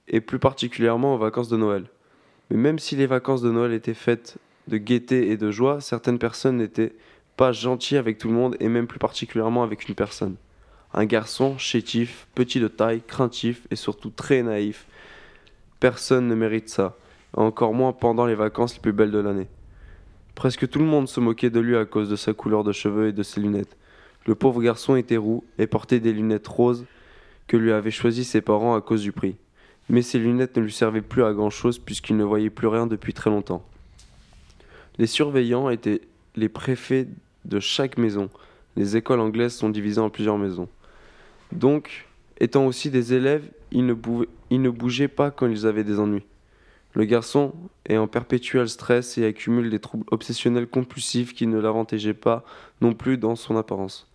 et 0.08 0.22
plus 0.22 0.40
particulièrement 0.40 1.16
aux 1.16 1.18
vacances 1.18 1.50
de 1.50 1.58
Noël. 1.58 1.86
Mais 2.50 2.58
même 2.58 2.80
si 2.80 2.96
les 2.96 3.08
vacances 3.08 3.42
de 3.42 3.52
Noël 3.52 3.74
étaient 3.74 3.94
faites 3.94 4.38
de 4.68 4.78
gaieté 4.78 5.30
et 5.30 5.38
de 5.38 5.52
joie, 5.52 5.82
certaines 5.82 6.20
personnes 6.20 6.58
n'étaient 6.58 6.94
pas 7.38 7.52
gentilles 7.52 7.98
avec 7.98 8.18
tout 8.18 8.28
le 8.28 8.34
monde 8.34 8.56
et 8.60 8.70
même 8.70 8.88
plus 8.88 9.00
particulièrement 9.00 9.64
avec 9.64 9.88
une 9.88 9.96
personne. 9.96 10.36
Un 10.94 11.06
garçon 11.06 11.58
chétif, 11.58 12.28
petit 12.36 12.60
de 12.60 12.68
taille, 12.68 13.02
craintif 13.06 13.68
et 13.70 13.76
surtout 13.76 14.10
très 14.10 14.42
naïf. 14.44 14.88
Personne 15.80 16.28
ne 16.28 16.36
mérite 16.36 16.70
ça, 16.70 16.96
encore 17.34 17.74
moins 17.74 17.92
pendant 17.92 18.26
les 18.26 18.36
vacances 18.36 18.76
les 18.76 18.82
plus 18.82 18.94
belles 18.94 19.12
de 19.12 19.20
l'année. 19.20 19.48
Presque 20.36 20.70
tout 20.70 20.80
le 20.80 20.86
monde 20.86 21.08
se 21.08 21.20
moquait 21.20 21.50
de 21.50 21.60
lui 21.60 21.76
à 21.76 21.86
cause 21.86 22.10
de 22.10 22.16
sa 22.16 22.34
couleur 22.34 22.64
de 22.64 22.72
cheveux 22.72 23.08
et 23.08 23.14
de 23.14 23.24
ses 23.24 23.42
lunettes. 23.42 23.78
Le 24.26 24.36
pauvre 24.36 24.62
garçon 24.62 24.96
était 24.96 25.18
roux 25.18 25.44
et 25.58 25.68
portait 25.68 26.00
des 26.00 26.14
lunettes 26.14 26.48
roses 26.48 26.86
que 27.48 27.58
lui 27.58 27.72
avaient 27.72 27.92
choisi 27.92 28.24
ses 28.24 28.42
parents 28.42 28.76
à 28.76 28.82
cause 28.82 29.02
du 29.02 29.12
prix. 29.12 29.36
Mais 29.90 30.02
ses 30.02 30.18
lunettes 30.18 30.58
ne 30.58 30.64
lui 30.64 30.72
servaient 30.72 31.02
plus 31.02 31.24
à 31.24 31.34
grand-chose 31.34 31.78
puisqu'il 31.78 32.18
ne 32.18 32.24
voyait 32.24 32.50
plus 32.50 32.68
rien 32.68 32.88
depuis 32.88 33.14
très 33.14 33.30
longtemps. 33.30 33.64
Les 34.98 35.08
surveillants 35.08 35.70
étaient 35.70 36.02
les 36.36 36.50
préfets 36.50 37.08
de 37.46 37.60
chaque 37.60 37.98
maison. 37.98 38.30
Les 38.76 38.98
écoles 38.98 39.20
anglaises 39.20 39.56
sont 39.56 39.70
divisées 39.70 40.02
en 40.02 40.10
plusieurs 40.10 40.38
maisons. 40.38 40.68
Donc, 41.52 42.08
étant 42.40 42.66
aussi 42.66 42.90
des 42.90 43.14
élèves, 43.14 43.50
ils 43.72 43.86
ne, 43.86 44.70
bougeaient 44.70 45.08
pas 45.08 45.32
quand 45.32 45.48
ils 45.48 45.66
avaient 45.66 45.84
des 45.84 46.00
ennuis. 46.00 46.26
Le 46.94 47.04
garçon 47.04 47.54
est 47.86 47.98
en 47.98 48.08
perpétuel 48.08 48.70
stress 48.70 49.18
et 49.18 49.26
accumule 49.26 49.70
des 49.70 49.80
troubles 49.80 50.06
obsessionnels 50.12 50.68
compulsifs 50.68 51.34
qui 51.34 51.46
ne 51.46 51.60
l'avantageaient 51.60 52.14
pas 52.14 52.46
non 52.82 52.94
plus 52.94 53.18
dans 53.18 53.36
son 53.36 53.58
apparence. 53.58 54.10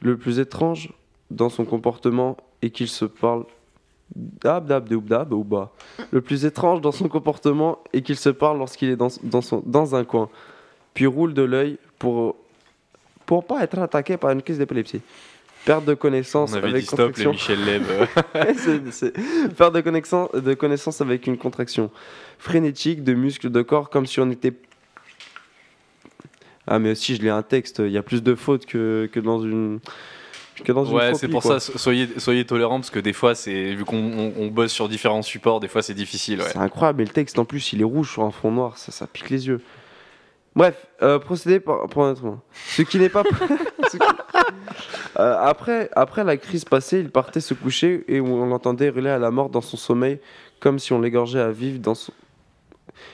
Le 0.00 0.16
plus 0.16 0.40
étrange 0.40 0.92
dans 1.30 1.48
son 1.48 1.64
comportement 1.64 2.36
est 2.62 2.70
qu'il 2.70 2.88
se 2.88 3.04
parle 3.04 3.44
Le 6.10 6.20
plus 6.20 6.44
étrange 6.44 6.80
dans 6.80 6.92
son 6.92 7.08
comportement 7.08 7.78
est 7.92 8.02
qu'il 8.02 8.16
se 8.16 8.28
parle 8.30 8.58
lorsqu'il 8.58 8.90
est 8.90 8.96
dans, 8.96 9.08
dans, 9.22 9.40
son, 9.40 9.62
dans 9.64 9.94
un 9.94 10.04
coin, 10.04 10.28
puis 10.94 11.06
roule 11.06 11.34
de 11.34 11.42
l'œil 11.42 11.78
pour 11.98 12.36
pour 13.26 13.44
pas 13.44 13.62
être 13.62 13.78
attaqué 13.78 14.16
par 14.16 14.30
une 14.32 14.42
crise 14.42 14.58
d'épilepsie. 14.58 15.00
Perte 15.64 15.84
de 15.84 15.94
connaissance 15.94 16.52
On 16.52 16.56
avait 16.56 16.68
avec 16.70 16.80
dit 16.80 16.86
stop, 16.86 16.98
les 17.16 17.24
contraction. 17.24 17.30
Michel 17.32 17.64
Leb. 17.64 17.82
C'est- 18.56 18.90
c'est- 18.90 19.54
Perte 19.56 19.74
de 19.74 19.80
connaissance, 19.82 20.32
de 20.32 20.54
connaissance 20.54 21.00
avec 21.00 21.26
une 21.28 21.36
contraction 21.38 21.90
frénétique 22.38 23.04
de 23.04 23.12
muscles 23.14 23.50
de 23.50 23.62
corps 23.62 23.90
comme 23.90 24.06
si 24.06 24.18
on 24.20 24.30
était. 24.30 24.54
Ah, 26.66 26.78
mais 26.78 26.94
si 26.94 27.14
je 27.14 27.22
lis 27.22 27.28
un 27.28 27.42
texte, 27.42 27.80
il 27.84 27.90
y 27.92 27.98
a 27.98 28.02
plus 28.02 28.22
de 28.22 28.34
fautes 28.34 28.66
que, 28.66 29.08
que 29.12 29.20
dans 29.20 29.40
une. 29.40 29.80
Que 30.64 30.72
dans 30.72 30.84
une 30.84 30.94
Ouais, 30.96 31.14
c'est 31.14 31.28
pour 31.28 31.42
quoi. 31.42 31.58
ça, 31.58 31.72
so- 31.72 31.78
soyez, 31.78 32.08
soyez 32.18 32.44
tolérants 32.44 32.78
parce 32.80 32.90
que 32.90 32.98
des 32.98 33.12
fois, 33.12 33.34
c'est 33.34 33.74
vu 33.74 33.84
qu'on 33.84 33.96
on- 33.96 34.32
on 34.38 34.46
bosse 34.48 34.72
sur 34.72 34.88
différents 34.88 35.22
supports, 35.22 35.60
des 35.60 35.68
fois 35.68 35.82
c'est 35.82 35.94
difficile. 35.94 36.40
Ouais. 36.40 36.48
C'est 36.52 36.58
incroyable, 36.58 36.98
mais 36.98 37.04
le 37.04 37.10
texte 37.12 37.38
en 37.38 37.44
plus 37.44 37.72
il 37.72 37.80
est 37.80 37.84
rouge 37.84 38.12
sur 38.12 38.22
un 38.22 38.30
fond 38.30 38.50
noir, 38.50 38.76
ça, 38.78 38.92
ça 38.92 39.06
pique 39.06 39.30
les 39.30 39.46
yeux. 39.46 39.60
Bref, 40.56 40.86
euh, 41.02 41.18
procédez 41.18 41.60
par, 41.60 41.86
pour 41.88 42.04
un 42.04 42.10
autre 42.12 42.24
mot. 42.24 42.38
Ce 42.66 42.82
qui 42.82 42.98
n'est 42.98 43.08
pas. 43.08 43.22
qui- 43.90 43.98
Euh, 45.18 45.36
après, 45.40 45.90
après 45.96 46.24
la 46.24 46.36
crise 46.36 46.64
passée, 46.64 47.00
il 47.00 47.10
partait 47.10 47.40
se 47.40 47.52
coucher 47.54 48.04
et 48.08 48.20
on 48.20 48.46
l'entendait 48.46 48.86
hurler 48.86 49.10
à 49.10 49.18
la 49.18 49.30
mort 49.30 49.50
dans 49.50 49.60
son 49.60 49.76
sommeil, 49.76 50.18
comme 50.60 50.78
si 50.78 50.92
on 50.92 51.00
l'égorgeait 51.00 51.40
à 51.40 51.50
vif 51.50 51.80
dans 51.80 51.94
son. 51.94 52.12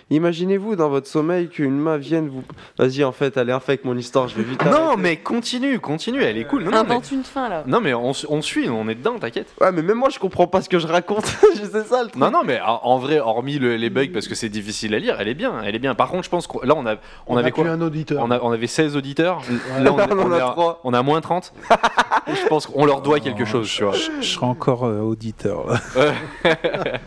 Imaginez-vous 0.09 0.77
dans 0.77 0.89
votre 0.89 1.09
sommeil 1.09 1.49
qu'une 1.49 1.77
main 1.77 1.97
vienne 1.97 2.29
vous. 2.29 2.45
Vas-y, 2.79 3.03
en 3.03 3.11
fait, 3.11 3.37
allez, 3.37 3.51
avec 3.51 3.85
mon 3.85 3.97
histoire, 3.97 4.29
je 4.29 4.37
vais 4.37 4.45
vite. 4.45 4.65
Non, 4.65 4.71
arrêter. 4.71 5.03
mais 5.03 5.17
continue, 5.17 5.81
continue, 5.81 6.23
elle 6.23 6.39
est 6.39 6.45
cool. 6.45 6.63
Non, 6.63 6.71
non, 6.71 6.85
mais, 6.85 6.91
Invente 6.93 7.11
une 7.11 7.25
fin 7.25 7.49
là. 7.49 7.65
non, 7.67 7.81
mais 7.81 7.93
on, 7.93 8.13
suit, 8.41 8.69
on 8.71 8.89
est 8.89 8.95
dedans, 8.95 9.19
t'inquiète. 9.19 9.53
Ouais, 9.61 9.73
mais 9.73 9.83
même 9.83 9.97
moi 9.99 10.09
je 10.09 10.21
comprends 10.21 10.47
pas 10.47 10.63
ce 10.63 10.69
que 10.69 10.79
je 10.79 10.87
raconte, 10.87 11.27
je 11.57 11.65
sais 11.65 11.83
ça 11.83 12.05
le 12.05 12.11
truc. 12.11 12.23
Non, 12.23 12.31
non, 12.31 12.43
mais 12.45 12.61
en, 12.65 12.99
vrai, 12.99 13.19
hormis 13.19 13.59
le- 13.59 13.75
les 13.75 13.91
bugs 13.91 14.07
parce 14.13 14.29
que 14.29 14.37
c'est 14.37 14.49
difficile 14.49 14.95
à 14.95 15.01
lire, 15.01 15.17
elle 15.19 15.27
est 15.27 15.35
bien, 15.35 15.61
elle 15.65 15.75
est 15.75 15.81
bien. 15.81 15.97
Par 15.97 16.09
contre, 16.09 16.23
je 16.23 16.31
pense 16.31 16.47
que 16.47 16.65
là, 16.65 16.75
on, 16.77 16.87
a, 16.87 16.95
on, 17.27 17.37
a 17.37 17.41
avait 17.41 17.51
quoi 17.51 17.67
un 17.69 17.81
auditeur. 17.81 18.23
on, 18.25 18.31
a- 18.31 18.39
on 18.41 18.53
avait 18.53 18.69
16 18.69 18.97
auditeurs. 18.97 19.43
Là, 19.81 19.93
on, 19.93 19.99
a 20.33 20.79
on 20.85 20.95
a 20.95 21.03
moins 21.03 21.21
30. 21.21 21.53
je 22.29 22.47
pense 22.47 22.67
qu'on 22.69 22.85
leur 22.87 23.03
doit 23.03 23.19
quelque 23.19 23.41
Non, 23.41 23.47
chose, 23.47 23.69
tu 23.69 23.83
vois. 23.83 23.93
Je, 23.93 24.11
je 24.21 24.27
serai 24.35 24.47
encore 24.47 24.85
euh, 24.85 25.01
auditeur. 25.01 25.67
là. 25.67 25.81
Ouais. 25.97 26.53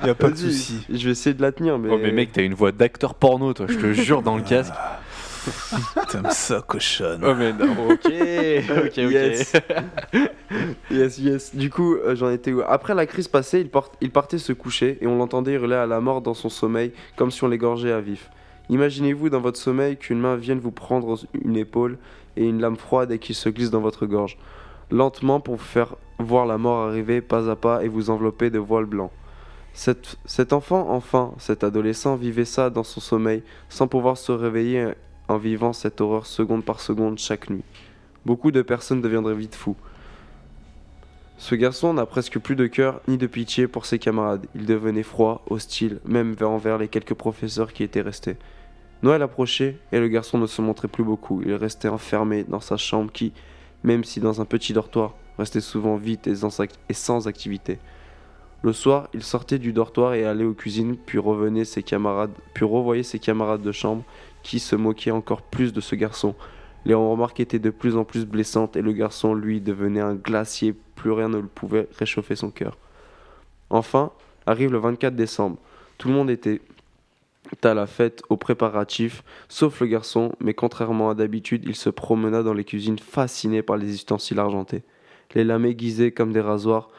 Y 0.05 0.09
a 0.09 0.15
pas 0.15 0.29
de 0.31 0.35
souci. 0.35 0.85
Je 0.89 1.05
vais 1.05 1.11
essayer 1.11 1.33
de 1.33 1.41
la 1.41 1.53
tenir, 1.53 1.77
mais. 1.79 1.89
Oh, 1.91 1.97
mais 2.01 2.11
mec, 2.11 2.31
t'as 2.33 2.41
une 2.43 2.53
voix 2.53 2.71
d'acteur 2.73 2.88
porno, 3.19 3.53
toi, 3.53 3.65
je 3.69 3.77
te 3.77 3.93
jure, 3.93 4.21
dans 4.21 4.35
le 4.37 4.43
casque. 4.43 4.73
T'aimes 6.11 6.29
ça, 6.31 6.61
cochonne. 6.67 7.23
Oh, 7.25 7.33
mais 7.33 7.53
non, 7.53 7.71
ok, 7.89 8.05
ok, 8.05 8.85
ok. 8.85 8.97
Yes. 8.97 9.53
yes, 10.91 11.17
yes. 11.17 11.55
Du 11.55 11.69
coup, 11.69 11.95
euh, 11.95 12.15
j'en 12.15 12.29
étais 12.29 12.51
où? 12.51 12.61
Après 12.67 12.93
la 12.93 13.05
crise 13.05 13.27
passée, 13.27 13.61
il, 13.61 13.69
part- 13.69 13.91
il 14.01 14.11
partait 14.11 14.37
se 14.37 14.53
coucher 14.53 14.97
et 15.01 15.07
on 15.07 15.17
l'entendait 15.17 15.53
hurler 15.53 15.75
à 15.75 15.85
la 15.85 16.01
mort 16.01 16.21
dans 16.21 16.33
son 16.33 16.49
sommeil, 16.49 16.91
comme 17.15 17.31
si 17.31 17.43
on 17.43 17.47
l'égorgeait 17.47 17.91
à 17.93 18.01
vif. 18.01 18.29
Imaginez-vous 18.69 19.29
dans 19.29 19.39
votre 19.39 19.57
sommeil 19.57 19.97
qu'une 19.97 20.19
main 20.19 20.35
vienne 20.35 20.59
vous 20.59 20.71
prendre 20.71 21.17
une 21.43 21.55
épaule 21.57 21.97
et 22.37 22.45
une 22.45 22.59
lame 22.61 22.77
froide 22.77 23.11
et 23.11 23.17
qui 23.19 23.33
se 23.33 23.49
glisse 23.49 23.71
dans 23.71 23.81
votre 23.81 24.05
gorge, 24.05 24.37
lentement 24.91 25.39
pour 25.39 25.55
vous 25.55 25.63
faire 25.63 25.95
voir 26.19 26.45
la 26.45 26.57
mort 26.57 26.87
arriver 26.87 27.21
pas 27.21 27.49
à 27.49 27.55
pas 27.55 27.83
et 27.83 27.87
vous 27.87 28.09
envelopper 28.09 28.49
de 28.49 28.59
voile 28.59 28.85
blanc. 28.85 29.09
Cet, 29.73 30.51
enfant, 30.51 30.89
enfin, 30.89 31.33
cet 31.37 31.63
adolescent, 31.63 32.15
vivait 32.15 32.45
ça 32.45 32.69
dans 32.69 32.83
son 32.83 32.99
sommeil, 32.99 33.43
sans 33.69 33.87
pouvoir 33.87 34.17
se 34.17 34.31
réveiller 34.31 34.93
en 35.27 35.37
vivant 35.37 35.73
cette 35.73 36.01
horreur 36.01 36.25
seconde 36.25 36.65
par 36.65 36.79
seconde 36.81 37.17
chaque 37.17 37.49
nuit. 37.49 37.63
Beaucoup 38.25 38.51
de 38.51 38.61
personnes 38.61 39.01
deviendraient 39.01 39.35
vite 39.35 39.55
fous. 39.55 39.77
Ce 41.37 41.55
garçon 41.55 41.93
n'a 41.93 42.05
presque 42.05 42.37
plus 42.37 42.57
de 42.57 42.67
cœur 42.67 42.99
ni 43.07 43.17
de 43.17 43.25
pitié 43.25 43.67
pour 43.67 43.85
ses 43.85 43.97
camarades. 43.97 44.47
Il 44.55 44.65
devenait 44.65 45.03
froid, 45.03 45.45
hostile, 45.49 45.99
même 46.03 46.33
vers- 46.33 46.49
envers 46.49 46.77
les 46.77 46.89
quelques 46.89 47.13
professeurs 47.13 47.71
qui 47.71 47.83
étaient 47.83 48.01
restés. 48.01 48.35
Noël 49.03 49.21
approchait 49.21 49.77
et 49.93 49.99
le 50.01 50.09
garçon 50.09 50.37
ne 50.37 50.47
se 50.47 50.61
montrait 50.61 50.89
plus 50.89 51.05
beaucoup. 51.05 51.41
Il 51.41 51.53
restait 51.53 51.87
enfermé 51.87 52.43
dans 52.43 52.59
sa 52.59 52.75
chambre 52.75 53.09
qui, 53.13 53.31
même 53.83 54.03
si 54.03 54.19
dans 54.19 54.41
un 54.41 54.45
petit 54.45 54.73
dortoir, 54.73 55.15
restait 55.37 55.61
souvent 55.61 55.95
vide 55.95 56.19
et 56.27 56.93
sans 56.93 57.27
activité. 57.29 57.79
Le 58.61 58.73
soir, 58.73 59.07
il 59.13 59.23
sortait 59.23 59.57
du 59.57 59.71
dortoir 59.71 60.13
et 60.13 60.25
allait 60.25 60.43
aux 60.43 60.53
cuisines, 60.53 60.97
puis 60.97 61.17
revenait 61.17 61.63
ses 61.63 61.81
camarades, 61.81 62.33
puis 62.53 62.65
revoyait 62.65 63.03
ses 63.03 63.19
camarades 63.19 63.61
de 63.61 63.71
chambre 63.71 64.03
qui 64.43 64.59
se 64.59 64.75
moquaient 64.75 65.11
encore 65.11 65.41
plus 65.41 65.71
de 65.71 65.79
ce 65.79 65.95
garçon. 65.95 66.35
Les 66.85 66.93
remarques 66.93 67.39
étaient 67.39 67.59
de 67.59 67.69
plus 67.69 67.95
en 67.95 68.03
plus 68.03 68.25
blessantes 68.25 68.75
et 68.75 68.81
le 68.81 68.91
garçon, 68.91 69.33
lui, 69.33 69.61
devenait 69.61 70.01
un 70.01 70.15
glacier, 70.15 70.75
plus 70.95 71.11
rien 71.11 71.29
ne 71.29 71.41
pouvait 71.41 71.87
réchauffer 71.97 72.35
son 72.35 72.51
cœur. 72.51 72.77
Enfin, 73.69 74.11
arrive 74.45 74.71
le 74.71 74.79
24 74.79 75.15
décembre. 75.15 75.57
Tout 75.97 76.09
le 76.09 76.13
monde 76.13 76.29
était 76.29 76.61
à 77.63 77.73
la 77.73 77.87
fête, 77.87 78.21
aux 78.29 78.37
préparatifs, 78.37 79.23
sauf 79.47 79.79
le 79.79 79.87
garçon, 79.87 80.33
mais 80.39 80.53
contrairement 80.53 81.09
à 81.09 81.15
d'habitude, 81.15 81.63
il 81.65 81.75
se 81.75 81.89
promena 81.89 82.43
dans 82.43 82.53
les 82.53 82.63
cuisines 82.63 82.99
fasciné 82.99 83.61
par 83.61 83.77
les 83.77 83.93
ustensiles 83.93 84.39
argentés. 84.39 84.83
Les 85.35 85.43
lames 85.43 85.65
aiguisées 85.65 86.11
comme 86.11 86.33
des 86.33 86.41
rasoirs 86.41 86.89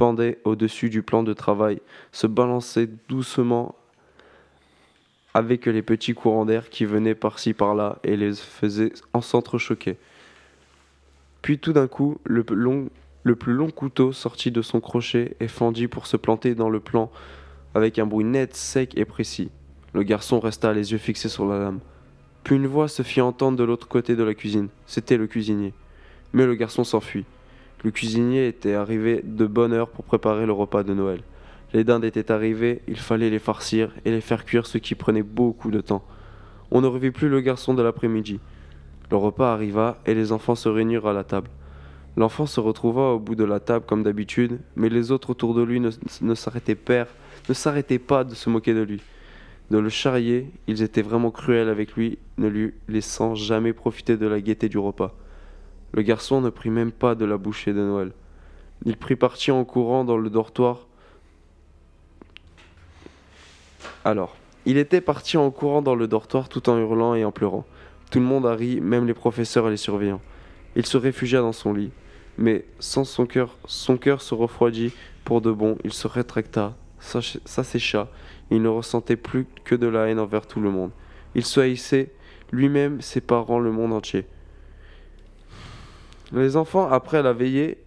pendaient 0.00 0.38
au-dessus 0.44 0.88
du 0.88 1.02
plan 1.02 1.22
de 1.22 1.34
travail, 1.34 1.82
se 2.10 2.26
balançaient 2.26 2.88
doucement 3.10 3.74
avec 5.34 5.66
les 5.66 5.82
petits 5.82 6.14
courants 6.14 6.46
d'air 6.46 6.70
qui 6.70 6.86
venaient 6.86 7.14
par-ci 7.14 7.52
par-là 7.52 7.98
et 8.02 8.16
les 8.16 8.32
faisaient 8.32 8.94
en 9.12 9.20
s'entrechoquer. 9.20 9.98
Puis 11.42 11.58
tout 11.58 11.74
d'un 11.74 11.86
coup, 11.86 12.16
le, 12.24 12.46
le 13.24 13.36
plus 13.36 13.52
long 13.52 13.68
couteau 13.68 14.12
sortit 14.12 14.50
de 14.50 14.62
son 14.62 14.80
crochet 14.80 15.36
et 15.38 15.48
fendit 15.48 15.86
pour 15.86 16.06
se 16.06 16.16
planter 16.16 16.54
dans 16.54 16.70
le 16.70 16.80
plan 16.80 17.10
avec 17.74 17.98
un 17.98 18.06
bruit 18.06 18.24
net, 18.24 18.56
sec 18.56 18.96
et 18.96 19.04
précis. 19.04 19.50
Le 19.92 20.02
garçon 20.02 20.40
resta 20.40 20.72
les 20.72 20.92
yeux 20.92 20.98
fixés 20.98 21.28
sur 21.28 21.46
la 21.46 21.58
lame. 21.58 21.80
Puis 22.42 22.56
une 22.56 22.66
voix 22.66 22.88
se 22.88 23.02
fit 23.02 23.20
entendre 23.20 23.58
de 23.58 23.64
l'autre 23.64 23.86
côté 23.86 24.16
de 24.16 24.24
la 24.24 24.32
cuisine. 24.32 24.70
C'était 24.86 25.18
le 25.18 25.26
cuisinier. 25.26 25.74
Mais 26.32 26.46
le 26.46 26.54
garçon 26.54 26.84
s'enfuit. 26.84 27.26
Le 27.82 27.90
cuisinier 27.90 28.46
était 28.46 28.74
arrivé 28.74 29.22
de 29.24 29.46
bonne 29.46 29.72
heure 29.72 29.88
pour 29.88 30.04
préparer 30.04 30.44
le 30.44 30.52
repas 30.52 30.82
de 30.82 30.92
Noël. 30.92 31.22
Les 31.72 31.82
dindes 31.82 32.04
étaient 32.04 32.30
arrivées, 32.30 32.82
il 32.88 32.98
fallait 32.98 33.30
les 33.30 33.38
farcir 33.38 33.92
et 34.04 34.10
les 34.10 34.20
faire 34.20 34.44
cuire, 34.44 34.66
ce 34.66 34.76
qui 34.76 34.94
prenait 34.94 35.22
beaucoup 35.22 35.70
de 35.70 35.80
temps. 35.80 36.04
On 36.70 36.82
ne 36.82 36.86
revit 36.86 37.10
plus 37.10 37.28
le 37.28 37.40
garçon 37.40 37.72
de 37.72 37.82
l'après-midi. 37.82 38.38
Le 39.10 39.16
repas 39.16 39.52
arriva 39.52 39.98
et 40.04 40.14
les 40.14 40.30
enfants 40.30 40.54
se 40.54 40.68
réunirent 40.68 41.06
à 41.06 41.14
la 41.14 41.24
table. 41.24 41.48
L'enfant 42.16 42.44
se 42.44 42.60
retrouva 42.60 43.12
au 43.12 43.18
bout 43.18 43.34
de 43.34 43.44
la 43.44 43.60
table 43.60 43.86
comme 43.86 44.02
d'habitude, 44.02 44.58
mais 44.76 44.88
les 44.88 45.10
autres 45.10 45.30
autour 45.30 45.54
de 45.54 45.62
lui 45.62 45.80
ne, 45.80 45.90
s'arrêtaient 46.34 46.76
ne 47.48 47.54
s'arrêtaient 47.54 47.98
pas 47.98 48.24
de 48.24 48.34
se 48.34 48.50
moquer 48.50 48.74
de 48.74 48.82
lui. 48.82 49.00
De 49.70 49.78
le 49.78 49.88
charrier, 49.88 50.50
ils 50.66 50.82
étaient 50.82 51.02
vraiment 51.02 51.30
cruels 51.30 51.68
avec 51.68 51.94
lui, 51.94 52.18
ne 52.36 52.48
lui 52.48 52.74
laissant 52.88 53.34
jamais 53.36 53.72
profiter 53.72 54.16
de 54.16 54.26
la 54.26 54.40
gaieté 54.40 54.68
du 54.68 54.78
repas. 54.78 55.14
Le 55.92 56.02
garçon 56.02 56.40
ne 56.40 56.50
prit 56.50 56.70
même 56.70 56.92
pas 56.92 57.14
de 57.14 57.24
la 57.24 57.36
bouchée 57.36 57.72
de 57.72 57.80
Noël. 57.80 58.12
Il 58.84 58.96
prit 58.96 59.16
parti 59.16 59.50
en 59.50 59.64
courant 59.64 60.04
dans 60.04 60.16
le 60.16 60.30
dortoir. 60.30 60.86
Alors, 64.04 64.36
il 64.66 64.78
était 64.78 65.00
parti 65.00 65.36
en 65.36 65.50
courant 65.50 65.82
dans 65.82 65.94
le 65.94 66.06
dortoir 66.06 66.48
tout 66.48 66.70
en 66.70 66.78
hurlant 66.78 67.14
et 67.14 67.24
en 67.24 67.32
pleurant. 67.32 67.66
Tout 68.10 68.20
le 68.20 68.24
monde 68.24 68.46
a 68.46 68.54
ri, 68.54 68.80
même 68.80 69.06
les 69.06 69.14
professeurs 69.14 69.68
et 69.68 69.70
les 69.70 69.76
surveillants. 69.76 70.22
Il 70.76 70.86
se 70.86 70.96
réfugia 70.96 71.40
dans 71.40 71.52
son 71.52 71.72
lit, 71.72 71.90
mais 72.38 72.64
sans 72.78 73.04
son 73.04 73.26
cœur, 73.26 73.56
son 73.66 73.96
cœur 73.96 74.22
se 74.22 74.34
refroidit 74.34 74.92
pour 75.24 75.40
de 75.40 75.50
bon. 75.50 75.76
Il 75.84 75.92
se 75.92 76.06
rétracta, 76.06 76.74
s'assécha. 77.00 78.08
Il 78.50 78.62
ne 78.62 78.68
ressentait 78.68 79.16
plus 79.16 79.46
que 79.64 79.74
de 79.74 79.86
la 79.86 80.08
haine 80.08 80.18
envers 80.18 80.46
tout 80.46 80.60
le 80.60 80.70
monde. 80.70 80.90
Il 81.34 81.44
se 81.44 81.60
haïssait 81.60 82.12
lui-même, 82.52 83.00
ses 83.00 83.20
parents, 83.20 83.60
le 83.60 83.70
monde 83.70 83.92
entier. 83.92 84.26
Les 86.32 86.56
enfants, 86.56 86.88
après 86.90 87.22
la 87.22 87.32
veillée, 87.32 87.78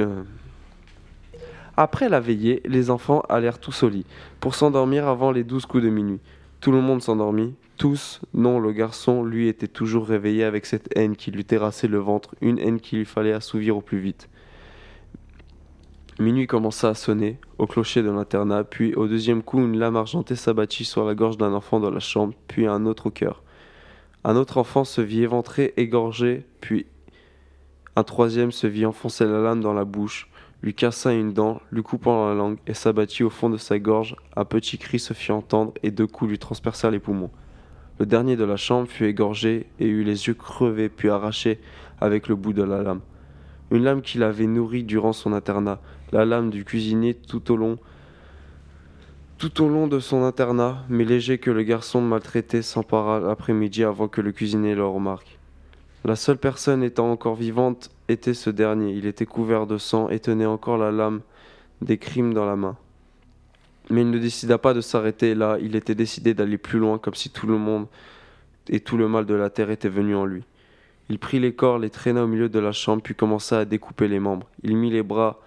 euh, 0.00 0.22
après 1.76 2.08
la 2.08 2.20
veillée, 2.20 2.62
les 2.64 2.90
enfants 2.90 3.22
allèrent 3.28 3.58
tous 3.58 3.82
au 3.82 3.88
lit 3.88 4.06
pour 4.40 4.54
s'endormir 4.54 5.06
avant 5.06 5.30
les 5.30 5.44
douze 5.44 5.66
coups 5.66 5.84
de 5.84 5.90
minuit. 5.90 6.20
Tout 6.60 6.72
le 6.72 6.80
monde 6.80 7.02
s'endormit, 7.02 7.54
tous, 7.76 8.20
non, 8.34 8.58
le 8.58 8.72
garçon, 8.72 9.22
lui, 9.22 9.46
était 9.46 9.68
toujours 9.68 10.06
réveillé 10.06 10.42
avec 10.42 10.66
cette 10.66 10.88
haine 10.96 11.14
qui 11.14 11.30
lui 11.30 11.44
terrassait 11.44 11.86
le 11.86 11.98
ventre, 11.98 12.34
une 12.40 12.58
haine 12.58 12.80
qu'il 12.80 12.98
lui 12.98 13.04
fallait 13.04 13.32
assouvir 13.32 13.76
au 13.76 13.80
plus 13.80 13.98
vite. 13.98 14.28
Minuit 16.18 16.48
commença 16.48 16.88
à 16.88 16.94
sonner 16.94 17.38
au 17.58 17.68
clocher 17.68 18.02
de 18.02 18.10
l'internat, 18.10 18.64
puis 18.64 18.94
au 18.94 19.06
deuxième 19.06 19.44
coup, 19.44 19.60
une 19.60 19.78
lame 19.78 19.94
argentée 19.94 20.34
s'abattit 20.34 20.84
sur 20.84 21.04
la 21.04 21.14
gorge 21.14 21.36
d'un 21.36 21.52
enfant 21.52 21.78
dans 21.78 21.92
la 21.92 22.00
chambre, 22.00 22.34
puis 22.48 22.66
un 22.66 22.86
autre 22.86 23.06
au 23.06 23.10
cœur. 23.10 23.44
Un 24.24 24.36
autre 24.36 24.58
enfant 24.58 24.84
se 24.84 25.00
vit 25.00 25.22
éventré, 25.22 25.74
égorgé, 25.76 26.44
puis 26.60 26.86
un 27.96 28.04
troisième 28.04 28.52
se 28.52 28.66
vit 28.66 28.86
enfoncer 28.86 29.24
la 29.24 29.40
lame 29.40 29.60
dans 29.60 29.74
la 29.74 29.84
bouche, 29.84 30.28
lui 30.62 30.74
cassa 30.74 31.12
une 31.12 31.32
dent, 31.32 31.60
lui 31.70 31.82
coupant 31.82 32.28
la 32.28 32.34
langue, 32.34 32.58
et 32.66 32.74
s'abattit 32.74 33.22
au 33.22 33.30
fond 33.30 33.48
de 33.50 33.56
sa 33.56 33.78
gorge. 33.78 34.16
Un 34.36 34.44
petit 34.44 34.78
cri 34.78 34.98
se 34.98 35.14
fit 35.14 35.32
entendre, 35.32 35.72
et 35.82 35.90
deux 35.90 36.06
coups 36.06 36.30
lui 36.30 36.38
transpercèrent 36.38 36.90
les 36.90 36.98
poumons. 36.98 37.30
Le 37.98 38.06
dernier 38.06 38.36
de 38.36 38.44
la 38.44 38.56
chambre 38.56 38.88
fut 38.88 39.06
égorgé 39.06 39.66
et 39.80 39.86
eut 39.86 40.04
les 40.04 40.28
yeux 40.28 40.34
crevés 40.34 40.88
puis 40.88 41.08
arrachés 41.08 41.60
avec 42.00 42.28
le 42.28 42.36
bout 42.36 42.52
de 42.52 42.62
la 42.62 42.82
lame. 42.82 43.00
Une 43.70 43.82
lame 43.82 44.02
qu'il 44.02 44.22
avait 44.22 44.46
nourrie 44.46 44.84
durant 44.84 45.12
son 45.12 45.32
internat, 45.32 45.80
la 46.12 46.24
lame 46.24 46.50
du 46.50 46.64
cuisinier 46.64 47.14
tout 47.14 47.50
au 47.50 47.56
long 47.56 47.78
tout 49.38 49.62
au 49.62 49.68
long 49.68 49.86
de 49.86 50.00
son 50.00 50.24
internat, 50.24 50.84
mais 50.88 51.04
léger 51.04 51.38
que 51.38 51.52
le 51.52 51.62
garçon 51.62 52.00
maltraité 52.00 52.60
s'empara 52.60 53.20
l'après-midi 53.20 53.84
avant 53.84 54.08
que 54.08 54.20
le 54.20 54.32
cuisinier 54.32 54.74
le 54.74 54.84
remarque. 54.84 55.38
La 56.04 56.16
seule 56.16 56.38
personne 56.38 56.82
étant 56.82 57.12
encore 57.12 57.36
vivante 57.36 57.90
était 58.08 58.34
ce 58.34 58.50
dernier. 58.50 58.92
Il 58.92 59.06
était 59.06 59.26
couvert 59.26 59.68
de 59.68 59.78
sang 59.78 60.08
et 60.08 60.18
tenait 60.18 60.44
encore 60.44 60.76
la 60.76 60.90
lame 60.90 61.20
des 61.82 61.98
crimes 61.98 62.34
dans 62.34 62.46
la 62.46 62.56
main. 62.56 62.76
Mais 63.90 64.02
il 64.02 64.10
ne 64.10 64.18
décida 64.18 64.58
pas 64.58 64.74
de 64.74 64.80
s'arrêter 64.80 65.36
là, 65.36 65.56
il 65.60 65.76
était 65.76 65.94
décidé 65.94 66.34
d'aller 66.34 66.58
plus 66.58 66.80
loin 66.80 66.98
comme 66.98 67.14
si 67.14 67.30
tout 67.30 67.46
le 67.46 67.58
monde 67.58 67.86
et 68.68 68.80
tout 68.80 68.96
le 68.96 69.06
mal 69.06 69.24
de 69.24 69.34
la 69.34 69.50
terre 69.50 69.70
était 69.70 69.88
venu 69.88 70.16
en 70.16 70.24
lui. 70.24 70.42
Il 71.10 71.20
prit 71.20 71.38
les 71.38 71.54
corps, 71.54 71.78
les 71.78 71.90
traîna 71.90 72.24
au 72.24 72.26
milieu 72.26 72.48
de 72.48 72.58
la 72.58 72.72
chambre, 72.72 73.02
puis 73.02 73.14
commença 73.14 73.60
à 73.60 73.64
découper 73.64 74.08
les 74.08 74.18
membres. 74.18 74.48
Il 74.64 74.76
mit 74.76 74.90
les 74.90 75.04
bras 75.04 75.40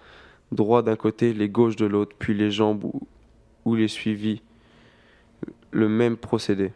droits 0.50 0.82
d'un 0.82 0.96
côté, 0.96 1.34
les 1.34 1.48
gauches 1.48 1.76
de 1.76 1.86
l'autre, 1.86 2.16
puis 2.18 2.34
les 2.34 2.50
jambes 2.50 2.90
où, 3.64 3.74
les 3.74 3.88
suivit. 3.88 4.42
Le 5.70 5.88
même 5.88 6.16
procédé. 6.16 6.72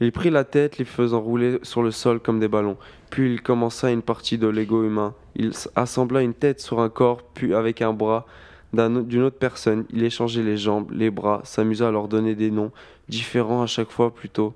Il 0.00 0.10
prit 0.10 0.30
la 0.30 0.44
tête, 0.44 0.78
les 0.78 0.84
faisant 0.84 1.20
rouler 1.20 1.58
sur 1.62 1.82
le 1.82 1.90
sol 1.90 2.18
comme 2.18 2.40
des 2.40 2.48
ballons. 2.48 2.76
Puis 3.10 3.32
il 3.32 3.42
commença 3.42 3.90
une 3.90 4.02
partie 4.02 4.38
de 4.38 4.48
l'ego 4.48 4.82
humain. 4.82 5.14
Il 5.36 5.52
assembla 5.76 6.22
une 6.22 6.34
tête 6.34 6.60
sur 6.60 6.80
un 6.80 6.88
corps, 6.88 7.22
puis 7.22 7.54
avec 7.54 7.80
un 7.80 7.92
bras 7.92 8.26
d'une 8.72 9.22
autre 9.22 9.38
personne. 9.38 9.84
Il 9.90 10.02
échangeait 10.02 10.42
les 10.42 10.56
jambes, 10.56 10.90
les 10.90 11.10
bras, 11.10 11.42
s'amusa 11.44 11.88
à 11.88 11.90
leur 11.92 12.08
donner 12.08 12.34
des 12.34 12.50
noms, 12.50 12.72
différents 13.08 13.62
à 13.62 13.66
chaque 13.66 13.90
fois 13.90 14.12
plutôt. 14.12 14.54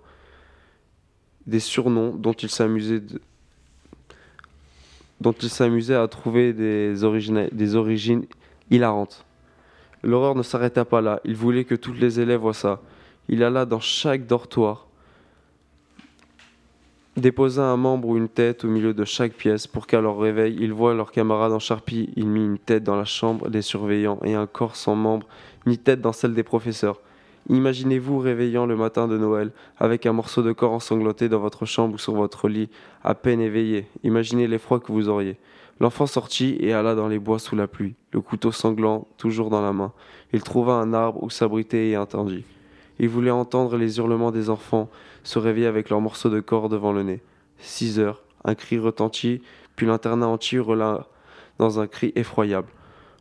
Des 1.46 1.60
surnoms 1.60 2.10
dont 2.10 2.32
il 2.32 2.50
s'amusait 2.50 3.02
dont 5.20 5.32
il 5.32 5.50
s'amusait 5.50 5.96
à 5.96 6.06
trouver 6.06 6.52
des 6.52 7.04
origines 7.04 8.26
hilarantes. 8.70 9.24
L'horreur 10.02 10.34
ne 10.34 10.42
s'arrêta 10.42 10.84
pas 10.84 11.00
là. 11.00 11.20
Il 11.24 11.34
voulait 11.34 11.64
que 11.64 11.74
tous 11.74 11.92
les 11.92 12.20
élèves 12.20 12.40
voient 12.40 12.54
ça. 12.54 12.80
Il 13.28 13.42
alla 13.42 13.66
dans 13.66 13.80
chaque 13.80 14.26
dortoir, 14.26 14.88
déposa 17.18 17.64
un 17.64 17.76
membre 17.76 18.08
ou 18.08 18.16
une 18.16 18.28
tête 18.28 18.64
au 18.64 18.68
milieu 18.68 18.94
de 18.94 19.04
chaque 19.04 19.32
pièce 19.32 19.66
pour 19.66 19.86
qu'à 19.86 20.00
leur 20.00 20.18
réveil, 20.18 20.56
ils 20.60 20.72
voient 20.72 20.94
leurs 20.94 21.10
camarades 21.10 21.52
en 21.52 21.58
charpie. 21.58 22.10
Il 22.16 22.26
mit 22.26 22.44
une 22.44 22.58
tête 22.58 22.84
dans 22.84 22.96
la 22.96 23.04
chambre 23.04 23.50
des 23.50 23.62
surveillants 23.62 24.20
et 24.24 24.34
un 24.34 24.46
corps 24.46 24.76
sans 24.76 24.94
membre, 24.94 25.26
ni 25.66 25.78
tête 25.78 26.00
dans 26.00 26.12
celle 26.12 26.34
des 26.34 26.42
professeurs. 26.42 27.00
Imaginez-vous 27.48 28.18
réveillant 28.18 28.66
le 28.66 28.76
matin 28.76 29.08
de 29.08 29.16
Noël 29.16 29.50
avec 29.78 30.06
un 30.06 30.12
morceau 30.12 30.42
de 30.42 30.52
corps 30.52 30.72
ensanglanté 30.72 31.28
dans 31.28 31.38
votre 31.38 31.64
chambre 31.64 31.94
ou 31.94 31.98
sur 31.98 32.14
votre 32.14 32.48
lit, 32.48 32.68
à 33.02 33.14
peine 33.14 33.40
éveillé. 33.40 33.86
Imaginez 34.04 34.46
l'effroi 34.46 34.80
que 34.80 34.92
vous 34.92 35.08
auriez. 35.08 35.36
L'enfant 35.80 36.06
sortit 36.06 36.56
et 36.60 36.72
alla 36.72 36.94
dans 36.94 37.06
les 37.06 37.18
bois 37.18 37.38
sous 37.38 37.54
la 37.54 37.68
pluie, 37.68 37.94
le 38.12 38.20
couteau 38.20 38.50
sanglant 38.50 39.06
toujours 39.16 39.48
dans 39.48 39.62
la 39.62 39.72
main. 39.72 39.92
Il 40.32 40.42
trouva 40.42 40.72
un 40.72 40.92
arbre 40.92 41.22
où 41.22 41.30
s'abriter 41.30 41.90
et 41.90 41.96
attendit. 41.96 42.44
Il 42.98 43.08
voulait 43.08 43.30
entendre 43.30 43.76
les 43.76 43.98
hurlements 43.98 44.32
des 44.32 44.50
enfants 44.50 44.88
se 45.22 45.38
réveiller 45.38 45.66
avec 45.66 45.88
leurs 45.88 46.00
morceaux 46.00 46.30
de 46.30 46.40
corps 46.40 46.68
devant 46.68 46.92
le 46.92 47.04
nez. 47.04 47.22
Six 47.58 48.00
heures, 48.00 48.22
un 48.44 48.56
cri 48.56 48.78
retentit, 48.78 49.40
puis 49.76 49.86
l'internat 49.86 50.26
entier 50.26 50.58
hurla 50.58 51.06
dans 51.58 51.78
un 51.78 51.86
cri 51.86 52.12
effroyable, 52.16 52.68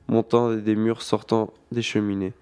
montant 0.08 0.54
des 0.54 0.76
murs 0.76 1.04
sortant 1.04 1.54
des 1.72 1.84
cheminées. 1.84 2.34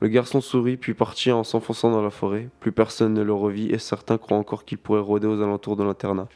Le 0.00 0.08
garçon 0.08 0.40
sourit 0.40 0.76
puis 0.76 0.94
partit 0.94 1.32
en 1.32 1.44
s'enfonçant 1.44 1.90
dans 1.90 2.02
la 2.02 2.10
forêt. 2.10 2.48
Plus 2.60 2.72
personne 2.72 3.14
ne 3.14 3.22
le 3.22 3.32
revit 3.32 3.70
et 3.70 3.78
certains 3.78 4.18
croient 4.18 4.36
encore 4.36 4.64
qu'il 4.64 4.78
pourrait 4.78 5.00
rôder 5.00 5.26
aux 5.26 5.40
alentours 5.40 5.76
de 5.76 5.84
l'internat. 5.84 6.28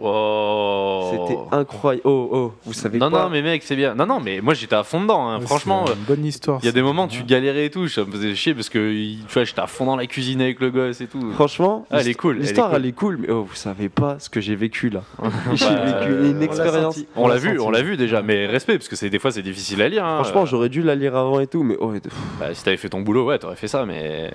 Wow. 0.00 1.10
C'était 1.12 1.38
incroyable. 1.52 2.02
Oh, 2.06 2.28
oh, 2.32 2.52
vous 2.64 2.72
savez 2.72 2.98
Non, 2.98 3.10
quoi 3.10 3.24
non, 3.24 3.30
mais 3.30 3.42
mec, 3.42 3.62
c'est 3.64 3.76
bien. 3.76 3.94
Non, 3.94 4.06
non, 4.06 4.20
mais 4.20 4.40
moi 4.40 4.54
j'étais 4.54 4.74
à 4.76 4.82
fond 4.82 5.00
dedans. 5.00 5.28
hein. 5.28 5.38
Ouais, 5.40 5.46
Franchement, 5.46 5.86
une 5.86 6.02
bonne 6.04 6.24
histoire. 6.24 6.58
il 6.62 6.66
y 6.66 6.68
a 6.68 6.72
des 6.72 6.82
moments 6.82 7.06
tu 7.08 7.20
Ouais. 7.20 7.24
galérais 7.26 7.66
et 7.66 7.70
tout. 7.70 7.88
Ça 7.88 8.04
me 8.04 8.10
faisait 8.10 8.34
chier 8.34 8.54
parce 8.54 8.68
que 8.68 8.78
tu 8.78 9.18
vois, 9.32 9.44
j'étais 9.44 9.60
à 9.60 9.66
fond 9.66 9.86
dans 9.86 9.96
la 9.96 10.06
cuisine 10.06 10.40
avec 10.40 10.60
le 10.60 10.70
gosse 10.70 11.00
et 11.00 11.06
tout. 11.06 11.32
Franchement, 11.32 11.86
Ah, 11.90 11.98
elle 12.00 12.08
est 12.08 12.14
cool, 12.14 12.38
L'histoire, 12.38 12.70
cool. 12.70 12.76
elle 12.78 12.86
est 12.86 12.92
cool, 12.92 13.16
mais 13.20 13.30
oh, 13.30 13.44
vous 13.48 13.54
savez 13.54 13.88
pas 13.88 14.18
ce 14.18 14.28
que 14.28 14.40
j'ai 14.40 14.56
vécu 14.56 14.90
là. 14.90 15.02
j'ai 15.54 15.66
Bah, 15.66 15.84
vécu 16.00 16.12
euh, 16.12 16.30
une 16.30 16.42
expérience. 16.42 16.98
On 17.16 17.28
l'a 17.28 17.36
vu, 17.36 17.50
senti. 17.50 17.60
on 17.60 17.70
l'a 17.70 17.82
vu 17.82 17.96
déjà, 17.96 18.22
mais 18.22 18.46
respect 18.46 18.76
parce 18.78 18.88
que 18.88 18.96
c'est 18.96 19.10
des 19.10 19.18
fois 19.18 19.30
c'est 19.30 19.42
difficile 19.42 19.80
à 19.82 19.88
lire. 19.88 20.04
hein. 20.04 20.22
Franchement, 20.22 20.44
j'aurais 20.46 20.68
dû 20.68 20.82
la 20.82 20.94
lire 20.94 21.16
avant 21.16 21.40
et 21.40 21.46
tout, 21.46 21.62
mais 21.62 21.76
oh, 21.80 21.92
Bah, 22.40 22.46
si 22.52 22.64
t'avais 22.64 22.76
fait 22.76 22.88
ton 22.88 23.00
boulot, 23.00 23.26
ouais, 23.26 23.38
t'aurais 23.38 23.56
fait 23.56 23.68
ça, 23.68 23.84
mais 23.86 24.32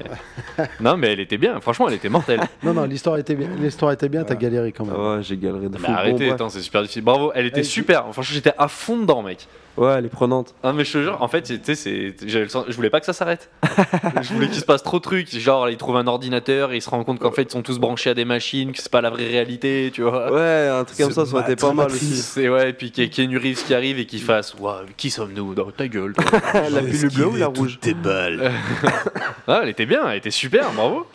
non, 0.80 0.96
mais 0.98 1.12
elle 1.14 1.20
était 1.20 1.38
bien. 1.38 1.60
Franchement, 1.60 1.88
elle 1.90 1.96
était 1.96 2.10
mortelle. 2.10 2.42
Non, 2.64 2.74
non, 2.74 2.84
l'histoire 2.86 3.18
était 3.18 3.36
bien. 3.36 3.48
L'histoire 3.60 3.92
était 3.94 4.10
bien, 4.10 4.24
t'as 4.24 4.36
galéré 4.36 4.72
quand 4.72 4.86
même. 4.86 4.96
ouais, 4.96 5.24
j'ai 5.24 5.36
galéré 5.38 5.49
de 5.52 5.68
mais 5.78 5.78
fou. 5.80 5.92
Arrêtez, 5.92 6.32
attends, 6.32 6.50
c'est 6.50 6.62
super 6.62 6.82
difficile. 6.82 7.04
Bravo, 7.04 7.32
elle 7.36 7.46
était 7.48 7.60
Elle- 7.60 7.66
super. 7.66 8.02
Franchement, 8.12 8.24
j'étais 8.24 8.54
à 8.58 8.68
fond 8.68 8.98
dedans, 8.98 9.22
mec. 9.24 9.48
Ouais, 9.78 9.94
elle 9.98 10.06
est 10.06 10.10
prenante. 10.10 10.56
Ah 10.62 10.74
mais 10.74 10.84
je 10.84 10.92
te 10.92 10.98
jure, 11.04 11.22
en 11.22 11.30
fait, 11.30 11.44
tu 11.44 11.58
sais, 11.64 11.76
c'est, 11.76 12.14
j'avais 12.28 12.44
le 12.46 12.50
sens- 12.50 12.66
je 12.68 12.76
voulais 12.76 12.90
pas 12.90 13.00
que 13.00 13.06
ça 13.06 13.14
s'arrête. 13.14 13.50
je 14.22 14.34
voulais 14.34 14.48
qu'il 14.48 14.60
se 14.60 14.66
passe 14.66 14.84
trop 14.84 14.98
de 14.98 15.04
trucs. 15.04 15.30
Genre, 15.34 15.70
il 15.70 15.78
trouve 15.78 15.96
un 15.96 16.06
ordinateur 16.08 16.74
et 16.74 16.78
il 16.78 16.82
se 16.82 16.90
rend 16.90 17.02
compte 17.06 17.20
qu'en 17.20 17.32
fait, 17.32 17.44
ils 17.44 17.52
sont 17.52 17.62
tous 17.62 17.80
branchés 17.80 18.10
à 18.10 18.14
des 18.14 18.26
machines, 18.26 18.74
que 18.74 18.82
c'est 18.82 18.92
pas 18.92 19.00
la 19.00 19.10
vraie 19.10 19.28
réalité, 19.28 19.90
tu 19.94 20.02
vois. 20.02 20.34
Ouais, 20.34 20.68
un 20.68 20.84
truc 20.84 20.98
comme 20.98 21.12
ça, 21.14 21.26
ça 21.26 21.34
aurait 21.34 21.44
été 21.54 21.56
pas 21.56 21.72
mal 21.72 21.86
aussi. 21.88 22.18
C'est 22.18 22.50
ouais, 22.50 22.72
et 22.72 22.74
puis 22.74 22.92
qu'il 22.92 23.06
y 23.06 23.08
ait 23.08 23.10
Keanu 23.10 23.38
Reeves 23.38 23.64
qui 23.64 23.74
arrive 23.74 24.00
et 24.00 24.06
qui 24.06 24.20
fasse 24.20 24.54
Ouah, 24.60 24.82
Qui 24.98 25.10
sommes-nous 25.12 25.54
Dans 25.56 25.72
ta 25.72 25.88
gueule. 25.88 26.12
toi? 26.14 26.26
la 26.70 26.82
pilule 26.82 27.14
bleue 27.14 27.28
ou 27.28 27.36
la 27.38 27.48
rouge 27.48 27.78
Tes 27.80 27.94
balles. 27.94 28.52
ah, 29.48 29.62
elle 29.64 29.70
était 29.70 29.86
bien, 29.86 30.10
elle 30.10 30.18
était 30.18 30.32
super, 30.32 30.72
bravo. 30.74 31.08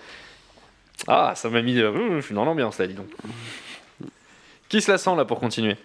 Ah, 1.06 1.32
ça 1.34 1.50
m'a 1.50 1.60
mis. 1.60 1.78
euh, 1.78 2.16
je 2.20 2.24
suis 2.24 2.34
dans 2.34 2.46
l'ambiance 2.46 2.78
là, 2.78 2.86
dis 2.86 2.94
donc. 2.94 3.08
Qui 4.74 4.82
se 4.82 4.90
la 4.90 4.98
sent 4.98 5.14
là 5.14 5.24
pour 5.24 5.38
continuer? 5.38 5.76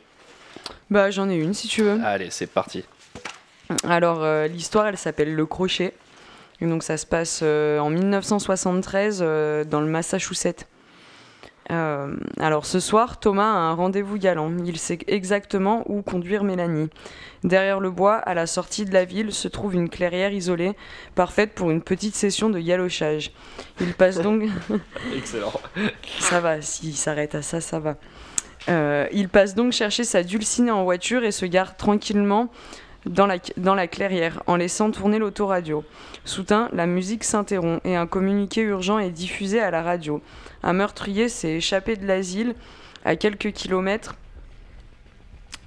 Bah, 0.89 1.11
j'en 1.11 1.29
ai 1.29 1.35
une 1.35 1.53
si 1.53 1.67
tu 1.67 1.83
veux. 1.83 2.01
Allez, 2.03 2.31
c'est 2.31 2.47
parti. 2.47 2.83
Alors, 3.83 4.23
euh, 4.23 4.47
l'histoire, 4.47 4.87
elle 4.87 4.97
s'appelle 4.97 5.35
Le 5.35 5.45
Crochet. 5.45 5.93
Et 6.59 6.65
donc, 6.65 6.81
ça 6.81 6.97
se 6.97 7.05
passe 7.05 7.41
euh, 7.43 7.77
en 7.77 7.91
1973 7.91 9.19
euh, 9.21 9.63
dans 9.63 9.79
le 9.79 9.85
Massachusetts. 9.85 10.65
Alors, 11.69 12.65
ce 12.65 12.79
soir, 12.79 13.19
Thomas 13.19 13.43
a 13.43 13.57
un 13.57 13.73
rendez-vous 13.75 14.17
galant. 14.17 14.51
Il 14.65 14.79
sait 14.79 14.97
exactement 15.05 15.83
où 15.85 16.01
conduire 16.01 16.43
Mélanie. 16.43 16.89
Derrière 17.43 17.79
le 17.79 17.91
bois, 17.91 18.15
à 18.15 18.33
la 18.33 18.47
sortie 18.47 18.85
de 18.85 18.91
la 18.91 19.05
ville, 19.05 19.31
se 19.31 19.47
trouve 19.47 19.75
une 19.75 19.87
clairière 19.87 20.33
isolée, 20.33 20.71
parfaite 21.13 21.53
pour 21.53 21.69
une 21.69 21.83
petite 21.83 22.15
session 22.15 22.49
de 22.49 22.57
galochage. 22.57 23.33
Il 23.81 23.93
passe 23.93 24.19
donc. 24.19 24.45
Excellent. 25.15 25.53
Ça 26.17 26.39
va, 26.39 26.59
s'il 26.63 26.97
s'arrête 26.97 27.35
à 27.35 27.43
ça, 27.43 27.61
ça 27.61 27.77
va. 27.77 27.97
Euh, 28.69 29.07
il 29.11 29.29
passe 29.29 29.55
donc 29.55 29.73
chercher 29.73 30.03
sa 30.03 30.23
dulcinée 30.23 30.71
en 30.71 30.83
voiture 30.83 31.23
et 31.23 31.31
se 31.31 31.45
gare 31.45 31.75
tranquillement 31.75 32.49
dans 33.05 33.25
la, 33.25 33.87
clairière 33.87 34.43
en 34.45 34.57
laissant 34.57 34.91
tourner 34.91 35.19
l'autoradio. 35.19 35.83
Soudain, 36.25 36.69
la 36.73 36.85
musique 36.85 37.23
s'interrompt 37.23 37.81
et 37.85 37.95
un 37.95 38.07
communiqué 38.07 38.61
urgent 38.61 38.99
est 38.99 39.09
diffusé 39.09 39.59
à 39.59 39.71
la 39.71 39.81
radio. 39.81 40.21
Un 40.63 40.73
meurtrier 40.73 41.29
s'est 41.29 41.55
échappé 41.55 41.95
de 41.95 42.05
l'asile 42.05 42.55
à 43.05 43.15
quelques 43.15 43.53
kilomètres, 43.53 44.15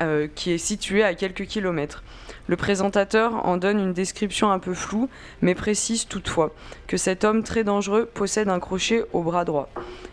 euh, 0.02 0.28
qui 0.34 0.52
est 0.52 0.58
situé 0.58 1.02
à 1.02 1.14
quelques 1.14 1.46
kilomètres. 1.46 2.04
Le 2.48 2.56
présentateur 2.56 3.46
en 3.46 3.56
donne 3.56 3.78
une 3.78 3.92
description 3.92 4.50
un 4.50 4.58
peu 4.58 4.74
floue, 4.74 5.08
mais 5.42 5.54
précise 5.54 6.06
toutefois 6.06 6.52
que 6.88 6.96
cet 6.96 7.24
homme 7.24 7.42
très 7.44 7.62
dangereux 7.64 8.04
possède 8.12 8.48
un 8.48 8.58
crochet 8.58 9.04
au 9.12 9.22
bras 9.22 9.44
droit. 9.44 9.68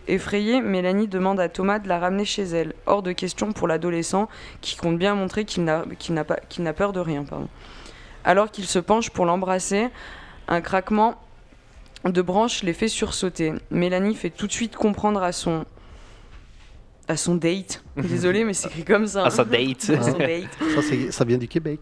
Effrayée, 0.06 0.60
Mélanie 0.60 1.08
demande 1.08 1.40
à 1.40 1.48
Thomas 1.48 1.80
de 1.80 1.88
la 1.88 1.98
ramener 1.98 2.24
chez 2.24 2.44
elle. 2.44 2.72
Hors 2.86 3.02
de 3.02 3.12
question 3.12 3.52
pour 3.52 3.66
l'adolescent 3.68 4.28
qui 4.60 4.76
compte 4.76 4.96
bien 4.98 5.14
montrer 5.14 5.44
qu'il 5.44 5.64
n'a 5.64 5.84
qu'il 5.98 6.14
n'a 6.14 6.24
pas- 6.24 6.38
qu'il 6.48 6.62
n'a 6.64 6.72
peur 6.72 6.92
de 6.92 7.00
rien. 7.00 7.24
Pardon. 7.24 7.48
Alors 8.24 8.50
qu'il 8.50 8.64
se 8.66 8.78
penche 8.78 9.10
pour 9.10 9.26
l'embrasser, 9.26 9.88
un 10.48 10.60
craquement 10.60 11.16
de 12.04 12.22
branches 12.22 12.62
les 12.62 12.72
fait 12.72 12.88
sursauter. 12.88 13.52
Mélanie 13.70 14.14
fait 14.14 14.30
tout 14.30 14.46
de 14.46 14.52
suite 14.52 14.76
comprendre 14.76 15.22
à 15.22 15.32
son 15.32 15.64
à 17.08 17.16
son 17.16 17.34
date. 17.34 17.82
Désolée, 17.96 18.44
mais 18.44 18.54
c'est 18.54 18.68
écrit 18.68 18.84
comme 18.84 19.06
ça. 19.06 19.24
Date. 19.44 19.90
À 19.90 20.02
son 20.02 20.18
date 20.18 20.48
Ça, 20.76 20.82
c'est- 20.82 21.10
ça 21.10 21.24
vient 21.24 21.38
du 21.38 21.48
Québec. 21.48 21.80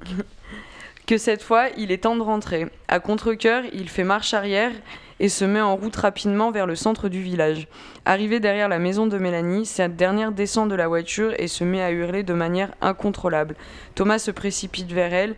Que 1.08 1.16
cette 1.18 1.42
fois, 1.42 1.68
il 1.78 1.90
est 1.90 2.02
temps 2.04 2.16
de 2.16 2.22
rentrer. 2.22 2.66
À 2.86 3.00
contre-coeur, 3.00 3.62
il 3.72 3.88
fait 3.88 4.04
marche 4.04 4.34
arrière 4.34 4.72
et 5.20 5.30
se 5.30 5.44
met 5.46 5.60
en 5.62 5.74
route 5.74 5.96
rapidement 5.96 6.50
vers 6.50 6.66
le 6.66 6.76
centre 6.76 7.08
du 7.08 7.22
village. 7.22 7.66
Arrivé 8.04 8.40
derrière 8.40 8.68
la 8.68 8.78
maison 8.78 9.06
de 9.06 9.16
Mélanie, 9.16 9.64
cette 9.64 9.96
dernière 9.96 10.32
descend 10.32 10.70
de 10.70 10.74
la 10.74 10.86
voiture 10.86 11.32
et 11.38 11.48
se 11.48 11.64
met 11.64 11.82
à 11.82 11.90
hurler 11.90 12.24
de 12.24 12.34
manière 12.34 12.72
incontrôlable. 12.82 13.56
Thomas 13.94 14.18
se 14.18 14.30
précipite 14.30 14.92
vers 14.92 15.14
elle. 15.14 15.34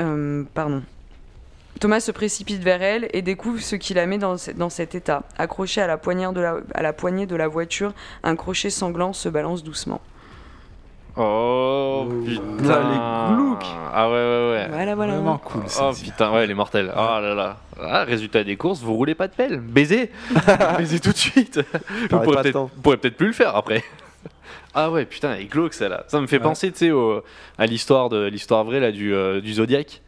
Euh, 0.00 0.42
pardon. 0.52 0.82
Thomas 1.78 2.00
se 2.00 2.10
précipite 2.10 2.62
vers 2.62 2.82
elle 2.82 3.08
et 3.12 3.22
découvre 3.22 3.60
ce 3.60 3.76
qui 3.76 3.94
la 3.94 4.06
met 4.06 4.18
dans, 4.18 4.36
ce- 4.36 4.50
dans 4.50 4.70
cet 4.70 4.96
état. 4.96 5.22
Accroché 5.38 5.80
à 5.80 5.86
la 5.86 5.96
poignée 5.96 7.26
de 7.26 7.36
la 7.36 7.48
voiture, 7.48 7.94
un 8.24 8.34
crochet 8.34 8.70
sanglant 8.70 9.12
se 9.12 9.28
balance 9.28 9.62
doucement. 9.62 10.00
Oh 11.16 12.06
putain. 12.26 12.42
les 12.90 13.34
glauques. 13.34 13.64
Ah 13.94 14.08
ouais, 14.08 14.14
ouais, 14.14 14.50
ouais. 14.52 14.68
Voilà, 14.70 14.94
voilà. 14.94 15.14
Vraiment 15.14 15.38
cool. 15.38 15.62
Oh 15.64 15.68
celle-ci. 15.68 16.04
putain, 16.10 16.30
ouais, 16.32 16.44
elle 16.44 16.50
est 16.50 16.54
mortelle. 16.54 16.92
Oh 16.94 16.98
là 17.20 17.34
là. 17.34 17.56
Ah, 17.80 18.04
résultat 18.04 18.44
des 18.44 18.56
courses, 18.56 18.80
vous 18.82 18.94
roulez 18.94 19.14
pas 19.14 19.26
de 19.28 19.32
pelle. 19.34 19.60
Baiser. 19.60 20.10
Baiser 20.78 21.00
tout 21.00 21.12
de 21.12 21.16
suite. 21.16 21.60
Vous 22.10 22.18
pourrez 22.20 22.42
peut-être 22.42 22.52
temps. 22.52 22.70
vous 22.74 22.82
pourrez 22.82 22.96
peut-être 22.98 23.16
plus 23.16 23.28
le 23.28 23.32
faire 23.32 23.56
après. 23.56 23.82
Ah 24.78 24.90
ouais, 24.90 25.06
putain, 25.06 25.32
elle 25.32 25.40
est 25.40 25.44
glauque 25.46 25.72
celle-là. 25.72 26.04
Ça 26.08 26.20
me 26.20 26.26
fait 26.26 26.36
Ouais. 26.36 26.42
penser, 26.42 26.70
tu 26.70 26.76
sais, 26.78 26.90
au- 26.90 27.22
à 27.56 27.64
l'histoire 27.64 28.10
de 28.10 28.26
l'histoire 28.26 28.62
vraie 28.62 28.78
là 28.78 28.92
du, 28.92 29.14
euh, 29.14 29.40
du 29.40 29.54
Zodiac, 29.54 30.02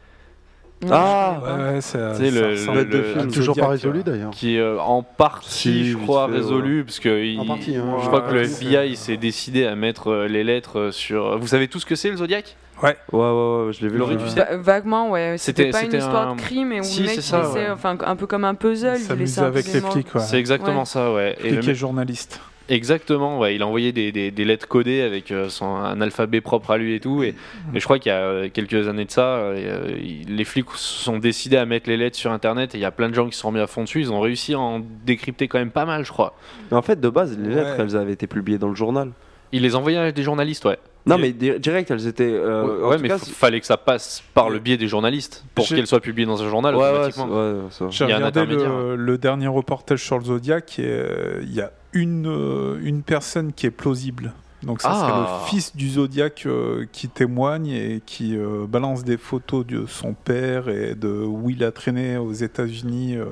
Ah 0.89 1.41
Ouais, 1.43 1.73
ouais, 1.73 1.81
ça 1.81 2.13
le- 2.19 2.29
le- 2.29 2.83
le- 2.83 3.03
film 3.03 3.31
Toujours 3.31 3.55
pas 3.55 3.67
résolu 3.67 3.99
euh, 3.99 4.03
d'ailleurs. 4.03 4.31
qui 4.31 4.55
est 4.55 4.59
euh, 4.59 4.79
en 4.79 5.03
partie, 5.03 5.49
Si, 5.51 5.91
je 5.91 5.97
crois, 5.97 6.27
fait, 6.27 6.35
résolu, 6.35 6.85
parce 6.85 6.99
que 6.99 7.21
il- 7.23 7.39
En 7.39 7.45
partie, 7.45 7.75
hein. 7.75 7.97
je 8.01 8.07
crois 8.07 8.21
que 8.21 8.33
le 8.33 8.39
Ouais, 8.41 8.45
FBI 8.45 8.95
s'est 8.95 9.17
décidé 9.17 9.65
à 9.65 9.75
mettre 9.75 10.09
euh, 10.09 10.27
les 10.27 10.43
lettres 10.43 10.91
sur. 10.91 11.37
Vous 11.37 11.47
savez 11.47 11.67
tout 11.67 11.79
ce 11.79 11.85
que 11.85 11.95
c'est 11.95 12.09
le 12.09 12.17
Zodiac? 12.17 12.55
Ouais, 12.81 12.95
ouais, 13.11 13.19
ouais, 13.19 13.73
je 13.73 13.81
l'ai 13.81 13.89
vu. 13.89 13.97
Laurie, 13.97 14.13
le 14.13 14.19
tu 14.21 14.25
film. 14.27 14.37
sais? 14.37 14.55
Va- 14.55 14.57
vaguement, 14.57 15.09
ouais. 15.09 15.35
C'était 15.37 15.69
pas 15.69 15.83
une 15.83 15.93
histoire 15.93 16.29
un- 16.29 16.35
de 16.37 16.41
crime 16.41 16.71
et 16.71 16.79
où 16.79 16.83
Si, 16.83 17.01
le 17.01 17.07
mec 17.07 17.19
c'est 17.21 17.37
laissait, 17.37 17.53
ouais. 17.65 17.69
enfin, 17.71 17.97
un 18.05 18.15
peu 18.15 18.25
comme 18.25 18.45
un 18.45 18.55
puzzle. 18.55 18.93
Il 18.95 19.01
s'amusait 19.03 19.41
avec 19.41 19.65
les 19.73 19.81
flics, 19.81 20.15
ouais. 20.15 20.21
C'est 20.21 20.39
exactement 20.39 20.79
Ouais. 20.79 20.85
ça, 20.85 21.11
ouais. 21.11 21.35
Le 21.43 21.47
et 21.47 21.51
mec- 21.57 21.73
journalistes. 21.73 22.39
Exactement, 22.71 23.39
ouais. 23.39 23.55
Il 23.55 23.63
a 23.63 23.67
envoyé 23.67 23.91
des, 23.91 24.11
des- 24.11 24.29
des 24.29 24.45
lettres 24.45 24.67
codées 24.67 25.01
avec 25.01 25.31
euh, 25.31 25.49
son, 25.49 25.65
un 25.75 25.99
alphabet 26.01 26.39
propre 26.39 26.69
à 26.71 26.77
lui 26.77 26.93
et 26.93 26.99
tout. 26.99 27.23
Et, 27.23 27.29
et 27.73 27.79
je 27.79 27.83
crois 27.83 27.97
qu'il 27.97 28.11
y 28.11 28.15
a 28.15 28.19
euh, 28.19 28.49
quelques 28.53 28.87
années 28.87 29.05
de 29.05 29.11
ça, 29.11 29.37
euh, 29.37 29.97
les 30.27 30.43
flics 30.45 30.69
se 30.75 31.03
sont 31.03 31.17
décidés 31.17 31.57
à 31.57 31.65
mettre 31.65 31.89
les 31.89 31.97
lettres 31.97 32.15
sur 32.17 32.31
Internet 32.31 32.75
et 32.75 32.77
il 32.77 32.81
y 32.81 32.85
a 32.85 32.91
plein 32.91 33.09
de 33.09 33.15
gens 33.15 33.25
qui 33.27 33.33
se 33.35 33.41
sont 33.41 33.51
mis 33.51 33.59
à 33.59 33.65
fond 33.67 33.83
dessus. 33.83 34.01
Ils 34.01 34.11
ont 34.11 34.19
réussi 34.21 34.53
à 34.53 34.59
en 34.59 34.81
décrypter 35.05 35.47
quand 35.47 35.57
même 35.57 35.71
pas 35.71 35.85
mal, 35.85 36.05
je 36.05 36.11
crois. 36.11 36.35
Mais 36.69 36.77
en 36.77 36.83
fait, 36.83 37.01
de 37.01 37.09
base, 37.09 37.37
les 37.39 37.49
lettres, 37.55 37.75
Ouais. 37.77 37.83
elles 37.85 37.95
avaient 37.97 38.13
été 38.13 38.27
publiées 38.27 38.59
dans 38.59 38.69
le 38.69 38.75
journal. 38.75 39.11
Il 39.51 39.63
les 39.63 39.75
envoyait 39.75 39.97
à 39.97 40.11
des 40.11 40.21
journalistes, 40.23 40.63
ouais. 40.65 40.77
Non, 41.05 41.15
Il- 41.17 41.21
mais 41.21 41.31
di- 41.31 41.59
direct, 41.59 41.89
elles 41.91 42.07
étaient. 42.07 42.29
euh, 42.31 42.87
ouais, 42.87 42.97
mais 42.99 43.07
cas, 43.07 43.15
f- 43.17 43.29
fallait 43.31 43.59
que 43.59 43.65
ça 43.65 43.77
passe 43.77 44.21
par 44.33 44.49
le 44.49 44.59
biais 44.59 44.77
des 44.77 44.87
journalistes 44.87 45.43
pour 45.55 45.65
J'ai- 45.65 45.75
qu'elles 45.77 45.87
soient 45.87 46.01
publiées 46.01 46.27
dans 46.27 46.43
un 46.43 46.49
journal 46.49 46.75
Ouais, 46.75 46.81
ouais, 46.81 46.89
automatiquement. 46.89 47.27
c'est- 47.27 47.33
ouais, 47.33 47.71
ça. 47.71 47.85
J'ai 47.89 48.05
Il 48.05 48.09
y 48.09 48.11
a 48.11 48.15
un 48.15 48.25
regardé 48.27 48.45
le, 48.53 48.95
le 48.95 49.17
dernier 49.17 49.47
reportage 49.47 50.03
sur 50.03 50.19
le 50.19 50.25
Zodiac 50.25 50.77
et 50.77 50.83
euh, 50.85 51.39
il 51.43 51.53
y 51.53 51.61
a 51.61 51.71
une, 51.93 52.27
euh, 52.27 52.77
une 52.83 53.01
personne 53.01 53.53
qui 53.53 53.65
est 53.65 53.71
plausible. 53.71 54.33
Donc 54.61 54.81
ça 54.81 54.89
Ah. 54.91 54.99
serait 54.99 55.19
le 55.21 55.47
fils 55.49 55.73
du 55.75 55.89
Zodiac 55.89 56.43
euh, 56.45 56.85
qui 56.91 57.07
témoigne 57.07 57.67
et 57.69 58.01
qui 58.05 58.35
euh, 58.37 58.65
balance 58.67 59.05
des 59.05 59.15
photos 59.17 59.65
de 59.65 59.85
son 59.87 60.13
père 60.13 60.67
et 60.67 60.95
de 60.95 61.07
où 61.07 61.49
il 61.49 61.63
a 61.63 61.71
traîné 61.71 62.17
aux 62.17 62.33
États-Unis 62.33 63.15
euh, 63.15 63.23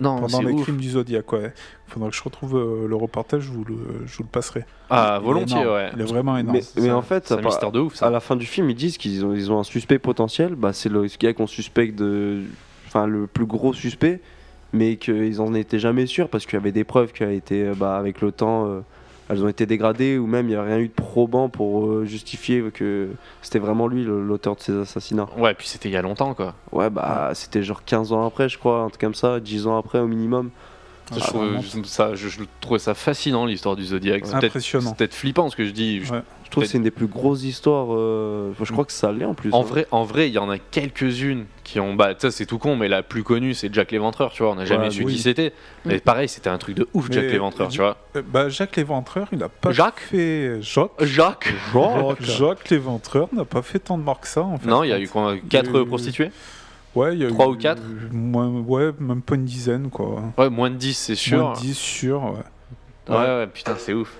non, 0.00 0.20
pendant 0.20 0.40
les 0.42 0.52
ouf. 0.52 0.62
crimes 0.62 0.76
du 0.76 0.90
Zodiac. 0.90 1.32
Ouais. 1.32 1.52
Faudra 1.86 2.10
que 2.10 2.16
je 2.16 2.22
retrouve 2.22 2.56
euh, 2.56 2.86
le 2.86 2.96
reportage, 2.96 3.42
je 3.42 3.50
vous 3.50 3.64
le, 3.64 3.76
je 4.06 4.16
vous 4.16 4.22
le 4.22 4.28
passerai. 4.28 4.64
Ah, 4.90 5.18
volontiers, 5.22 5.66
ouais. 5.66 5.90
Il 5.94 6.00
est 6.00 6.04
vraiment 6.04 6.36
énorme. 6.36 6.58
Mais, 6.76 6.90
en 6.90 7.02
fait, 7.02 7.26
ça 7.26 7.36
un 7.36 7.40
mystère 7.40 7.72
de 7.72 7.80
ouf, 7.80 7.94
ça. 7.94 8.06
à 8.06 8.10
la 8.10 8.20
fin 8.20 8.36
du 8.36 8.46
film, 8.46 8.70
ils 8.70 8.76
disent 8.76 8.98
qu'ils 8.98 9.24
ont, 9.24 9.34
ils 9.34 9.50
ont 9.50 9.58
un 9.58 9.64
suspect 9.64 9.98
potentiel. 9.98 10.54
Bah, 10.54 10.72
c'est 10.72 10.88
le 10.88 11.06
gars 11.18 11.32
qu'on 11.32 11.46
suspecte 11.46 11.96
de. 11.96 12.42
Enfin, 12.86 13.06
le 13.06 13.26
plus 13.26 13.44
gros 13.44 13.74
suspect, 13.74 14.20
mais 14.72 14.96
qu'ils 14.96 15.40
en 15.40 15.54
étaient 15.54 15.78
jamais 15.78 16.06
sûrs 16.06 16.28
parce 16.28 16.46
qu'il 16.46 16.54
y 16.54 16.56
avait 16.56 16.72
des 16.72 16.84
preuves 16.84 17.12
qui 17.12 17.22
ont 17.22 17.30
été, 17.30 17.64
euh, 17.64 17.74
bah, 17.74 17.96
avec 17.96 18.20
le 18.20 18.32
temps, 18.32 18.66
euh, 18.66 18.80
elles 19.28 19.44
ont 19.44 19.48
été 19.48 19.66
dégradées 19.66 20.18
ou 20.18 20.26
même 20.26 20.46
il 20.46 20.50
n'y 20.50 20.56
a 20.56 20.62
rien 20.62 20.78
eu 20.78 20.88
de 20.88 20.92
probant 20.92 21.48
pour 21.48 21.86
euh, 21.86 22.04
justifier 22.04 22.62
que 22.72 23.10
c'était 23.42 23.58
vraiment 23.58 23.86
lui 23.86 24.04
l'auteur 24.04 24.56
de 24.56 24.60
ces 24.60 24.76
assassinats. 24.76 25.28
Ouais, 25.36 25.54
puis 25.54 25.68
c'était 25.68 25.88
il 25.88 25.92
y 25.92 25.96
a 25.96 26.02
longtemps, 26.02 26.34
quoi. 26.34 26.54
Ouais, 26.72 26.90
bah, 26.90 27.30
c'était 27.34 27.62
genre 27.62 27.84
15 27.84 28.12
ans 28.12 28.26
après, 28.26 28.48
je 28.48 28.58
crois, 28.58 28.80
un 28.80 28.88
truc 28.88 29.00
comme 29.00 29.14
ça, 29.14 29.40
10 29.40 29.66
ans 29.66 29.76
après 29.76 29.98
au 29.98 30.06
minimum. 30.06 30.50
Ah, 31.10 31.14
je, 31.18 31.20
trouve, 31.26 31.44
vraiment 31.46 31.60
je- 31.62 31.82
ça, 31.88 32.14
je, 32.14 32.28
je 32.28 32.40
trouvais 32.60 32.78
ça 32.78 32.94
fascinant, 32.94 33.46
l'histoire 33.46 33.76
du 33.76 33.84
Zodiac. 33.84 34.24
C'est 34.26 34.32
peut-être- 34.32 34.44
Impressionnant. 34.46 34.90
C'est 34.90 34.96
peut-être 34.96 35.14
flippant 35.14 35.48
ce 35.50 35.56
que 35.56 35.64
je 35.64 35.70
dis. 35.70 36.04
Je- 36.04 36.12
Ouais. 36.14 36.22
Je 36.44 36.50
trouve 36.50 36.64
que 36.64 36.70
c'est 36.70 36.78
une 36.78 36.84
des 36.84 36.90
plus 36.90 37.08
grosses 37.08 37.42
histoires. 37.42 37.88
euh, 37.94 38.52
je 38.62 38.72
crois 38.72 38.86
que 38.86 38.92
ça 38.92 39.12
l'est 39.12 39.26
en 39.26 39.34
plus. 39.34 39.52
En 39.52 39.60
hein. 39.60 39.64
vrai, 39.64 39.86
en 39.90 40.04
vrai, 40.04 40.28
il 40.30 40.32
y 40.32 40.38
en 40.38 40.48
a 40.48 40.56
quelques-unes 40.56 41.44
qui 41.62 41.78
ont. 41.78 41.92
Bah, 41.94 42.14
ça 42.16 42.30
c'est 42.30 42.46
tout 42.46 42.56
con, 42.56 42.74
mais 42.74 42.88
la 42.88 43.02
plus 43.02 43.22
connue, 43.22 43.52
c'est 43.52 43.72
Jack 43.72 43.92
l'Éventreur, 43.92 44.32
tu 44.32 44.42
vois. 44.42 44.52
On 44.52 44.54
n'a 44.54 44.64
jamais 44.64 44.84
Ouais, 44.84 44.90
su 44.90 45.04
oui. 45.04 45.12
qui 45.12 45.18
c'était. 45.20 45.52
Mais 45.84 45.98
pareil, 45.98 46.26
c'était 46.26 46.48
un 46.48 46.56
truc 46.56 46.74
de 46.74 46.88
ouf, 46.94 47.08
Jack 47.10 47.24
l'Éventreur, 47.24 47.68
du- 47.68 47.74
tu 47.76 47.82
vois. 47.82 47.98
Euh, 48.16 48.22
bah, 48.26 48.48
Jacques 48.48 48.76
Léventreur, 48.76 49.28
il 49.32 49.42
a 49.42 49.50
pas 49.50 49.72
Jacques 49.72 50.00
fait. 50.00 50.56
Jacques 50.62 50.90
Jacques 51.02 51.52
Jacques, 51.74 52.22
Jacques 52.22 52.70
Léventreur 52.70 53.28
n'a 53.34 53.44
pas 53.44 53.60
fait 53.60 53.78
tant 53.80 53.98
de 53.98 54.02
morts 54.02 54.20
que 54.20 54.28
ça 54.28 54.40
en 54.42 54.56
fait. 54.56 54.68
Non, 54.70 54.84
il 54.84 54.88
y 54.88 54.92
a 54.94 54.98
eu 55.00 55.06
quoi, 55.08 55.34
quatre 55.50 55.82
prostituées? 55.82 56.30
Ouais, 56.94 57.14
il 57.14 57.22
y 57.22 57.24
a 57.24 57.28
trois 57.28 57.46
eu- 57.46 57.50
ou 57.50 57.56
quatre 57.56 57.82
moins, 58.12 58.48
Ouais, 58.48 58.90
même 58.98 59.22
pas 59.22 59.34
une 59.36 59.44
dizaine 59.44 59.88
quoi. 59.90 60.22
Ouais, 60.36 60.48
moins 60.50 60.70
de 60.70 60.76
10, 60.76 60.94
c'est 60.96 61.14
sûr. 61.14 61.38
Moins 61.42 61.52
de 61.54 61.58
10 61.58 61.76
sûr, 61.76 62.22
ouais. 62.24 63.14
Ouais, 63.14 63.16
ouais, 63.24 63.46
putain, 63.46 63.74
c'est 63.78 63.92
ouf. 63.94 64.12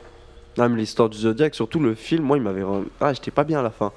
Ah, 0.59 0.69
mais 0.69 0.77
l'histoire 0.79 1.09
du 1.09 1.19
Zodiac, 1.19 1.55
surtout 1.55 1.79
le 1.81 1.95
film, 1.95 2.25
moi, 2.25 2.37
il 2.37 2.43
m'avait. 2.43 2.62
Ah, 3.01 3.12
j'étais 3.12 3.31
pas 3.31 3.45
bien 3.45 3.61
à 3.61 3.62
la 3.62 3.71
fin. 3.71 3.93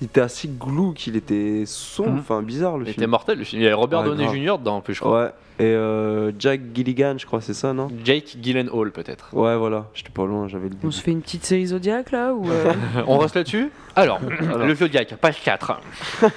Il 0.00 0.06
était 0.06 0.20
assez 0.20 0.48
glauque, 0.48 1.06
il 1.06 1.14
était 1.16 1.62
sombre, 1.66 2.10
Mhm. 2.12 2.18
enfin 2.18 2.42
bizarre 2.42 2.76
le 2.76 2.84
Il 2.86 2.88
était 2.90 3.00
film. 3.02 3.10
mortel 3.10 3.38
le 3.38 3.44
film. 3.44 3.60
Il 3.62 3.64
y 3.64 3.66
avait 3.68 3.74
Robert 3.74 4.00
Ouais, 4.00 4.06
Downey. 4.16 4.24
Jr. 4.46 4.58
dedans, 4.58 4.76
en 4.76 4.80
plus, 4.80 4.94
je 4.94 5.00
crois. 5.00 5.22
Ouais, 5.24 5.28
et 5.60 5.64
euh, 5.64 6.32
Jack 6.38 6.60
Gilligan, 6.74 7.14
je 7.18 7.26
crois, 7.26 7.40
c'est 7.40 7.54
ça, 7.54 7.72
non? 7.72 7.88
Jake 8.04 8.36
Gyllenhaal, 8.42 8.90
peut-être. 8.90 9.28
Ouais, 9.32 9.56
voilà, 9.56 9.86
j'étais 9.94 10.10
pas 10.10 10.26
loin, 10.26 10.48
j'avais 10.48 10.68
le 10.70 10.74
On 10.82 10.90
se 10.90 11.00
fait 11.00 11.12
une 11.12 11.20
petite 11.22 11.44
série 11.44 11.66
Zodiac 11.66 12.10
là 12.10 12.32
ou 12.34 12.50
euh, 12.50 12.72
On 13.06 13.18
reste 13.18 13.36
là-dessus? 13.36 13.70
Alors, 13.94 14.18
Alors. 14.40 14.66
le 14.66 14.74
Zodiac, 14.74 15.14
page 15.20 15.40
4. 15.44 15.80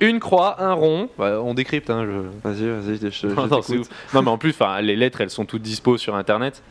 Une 0.00 0.18
croix, 0.20 0.60
un 0.62 0.72
rond. 0.72 1.08
Bah, 1.18 1.40
on 1.42 1.54
décrypte, 1.54 1.88
hein, 1.90 2.04
je. 2.04 2.48
Vas-y, 2.48 2.68
vas-y, 2.68 2.98
je, 2.98 3.08
je 3.10 3.26
Non, 3.34 3.46
non, 3.46 3.62
c'est 3.62 3.72
t'écoute. 3.74 3.88
ouf. 3.90 4.14
Non, 4.14 4.22
mais 4.22 4.30
en 4.30 4.38
plus, 4.38 4.54
les 4.82 4.96
lettres, 4.96 5.20
elles 5.20 5.30
sont 5.30 5.44
toutes 5.44 5.62
dispo 5.62 5.96
sur 5.98 6.14
Internet. 6.16 6.62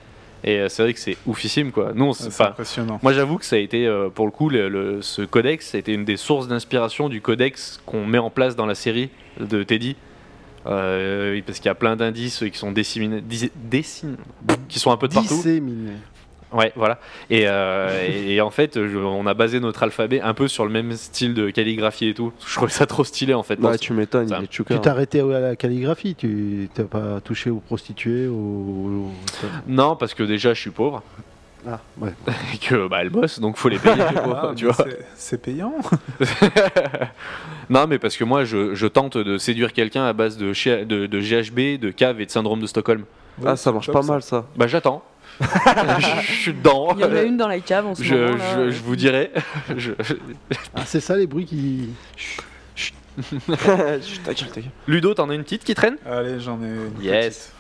Et 0.45 0.59
euh, 0.59 0.67
c'est 0.67 0.83
vrai 0.83 0.93
que 0.93 0.99
c'est 0.99 1.15
oufissime, 1.25 1.71
quoi. 1.71 1.93
Nous, 1.95 2.03
on 2.03 2.11
s- 2.11 2.19
Ouais, 2.19 2.25
C'est 2.25 2.31
'fin, 2.31 2.49
impressionnant. 2.49 2.99
moi, 3.01 3.13
j'avoue 3.13 3.37
que 3.37 3.45
ça 3.45 3.55
a 3.55 3.59
été, 3.59 3.87
euh, 3.87 4.09
pour 4.09 4.25
le 4.25 4.31
coup, 4.31 4.49
le, 4.49 4.67
le- 4.67 5.01
ce 5.01 5.21
codex, 5.21 5.67
ça 5.69 5.77
a 5.77 5.79
été 5.79 5.93
une 5.93 6.03
des 6.03 6.17
sources 6.17 6.49
d'inspiration 6.49 7.07
du 7.07 7.21
codex 7.21 7.81
qu'on 7.85 8.05
met 8.05 8.17
en 8.17 8.29
place 8.29 8.57
dans 8.57 8.65
la 8.65 8.75
série 8.75 9.09
de 9.39 9.63
Teddy. 9.63 9.95
Euh, 10.65 11.41
parce 11.45 11.57
qu'il 11.59 11.65
y 11.67 11.69
a 11.69 11.75
plein 11.75 11.95
d'indices 11.95 12.43
qui 12.51 12.57
sont 12.57 12.71
disséminés, 12.71 13.21
dis- 13.21 13.51
dessin- 13.55 14.15
qui 14.69 14.79
sont 14.79 14.91
un 14.91 14.97
peu 14.97 15.07
de 15.07 15.13
partout. 15.13 15.33
Disséminé. 15.35 15.91
Ouais, 16.53 16.71
voilà. 16.75 16.99
Et, 17.29 17.43
euh, 17.47 18.07
et, 18.07 18.35
et 18.35 18.41
en 18.41 18.51
fait, 18.51 18.75
je- 18.75 18.97
on 18.97 19.25
a 19.25 19.33
basé 19.33 19.59
notre 19.59 19.81
alphabet 19.83 20.21
un 20.21 20.33
peu 20.33 20.47
sur 20.47 20.65
le 20.65 20.71
même 20.71 20.93
style 20.93 21.33
de 21.33 21.49
calligraphie 21.49 22.09
et 22.09 22.13
tout. 22.13 22.31
Je 22.47 22.53
trouvais 22.55 22.71
ça 22.71 22.85
trop 22.85 23.03
stylé 23.03 23.33
en 23.33 23.43
fait. 23.43 23.59
Ouais, 23.59 23.77
tu 23.77 23.93
m'étonnes, 23.93 24.27
Ça-. 24.27 24.41
Tu 24.49 24.63
t'es 24.63 24.87
arrêté 24.87 25.19
à 25.21 25.39
la 25.39 25.55
calligraphie, 25.55 26.15
tu 26.15 26.69
t'as 26.73 26.83
pas 26.83 27.19
touché 27.21 27.49
aux 27.49 27.57
prostituées, 27.59 28.27
aux... 28.27 29.09
Non, 29.67 29.95
parce 29.95 30.13
que 30.13 30.23
déjà, 30.23 30.53
je 30.53 30.61
suis 30.61 30.69
pauvre 30.69 31.01
Ah, 31.67 31.79
ouais. 31.99 32.11
et 32.53 32.57
que 32.57 32.87
bah, 32.87 32.97
elles 33.01 33.09
bossent, 33.09 33.39
donc 33.39 33.57
faut 33.57 33.69
les 33.69 33.79
payer. 33.79 33.95
les 33.95 34.21
pauvres, 34.21 34.49
Ah, 34.51 34.53
tu 34.55 34.65
vois. 34.65 34.75
c'est- 34.75 34.99
C'est 35.15 35.41
payant. 35.41 35.73
non, 37.69 37.87
mais 37.87 37.97
parce 37.99 38.17
que 38.17 38.23
moi, 38.23 38.43
je, 38.43 38.75
je 38.75 38.87
tente 38.87 39.17
de 39.17 39.37
séduire 39.37 39.73
quelqu'un 39.73 40.05
à 40.05 40.13
base 40.13 40.37
de, 40.37 40.51
de, 40.83 41.05
de 41.07 41.19
GHB, 41.19 41.79
de 41.79 41.91
cave 41.91 42.21
et 42.21 42.25
de 42.25 42.31
syndrome 42.31 42.59
de 42.59 42.67
Stockholm. 42.67 43.03
Ah, 43.45 43.55
ça 43.55 43.71
marche 43.71 43.91
pas 43.91 44.01
ça. 44.03 44.11
mal 44.11 44.21
ça. 44.21 44.45
Bah, 44.55 44.67
j'attends. 44.67 45.03
Je, 45.99 46.21
je 46.27 46.31
suis 46.33 46.53
dedans. 46.53 46.89
il 46.95 47.01
y 47.01 47.03
en 47.05 47.15
a 47.15 47.21
une 47.21 47.37
dans 47.37 47.47
la 47.47 47.59
cave 47.59 47.85
en 47.87 47.95
ce 47.95 48.03
Je, 48.03 48.15
moment 48.15 48.35
là. 48.37 48.65
je, 48.65 48.71
je 48.71 48.81
vous 48.81 48.95
dirai. 48.95 49.31
Je- 49.77 49.91
Ah, 50.75 50.81
c'est 50.85 50.99
ça 50.99 51.15
les 51.15 51.27
bruits 51.27 51.45
qui. 51.45 51.89
Chut, 52.75 52.93
ta 53.57 54.33
gueule, 54.33 54.49
ta 54.53 54.61
gueule. 54.61 54.71
Ludo, 54.87 55.13
t'en 55.13 55.29
as 55.29 55.35
une 55.35 55.43
petite 55.43 55.63
qui 55.63 55.75
traîne? 55.75 55.97
Allez, 56.09 56.39
j'en 56.39 56.59
ai 56.63 56.67
une 56.67 57.01
Yes. 57.01 57.51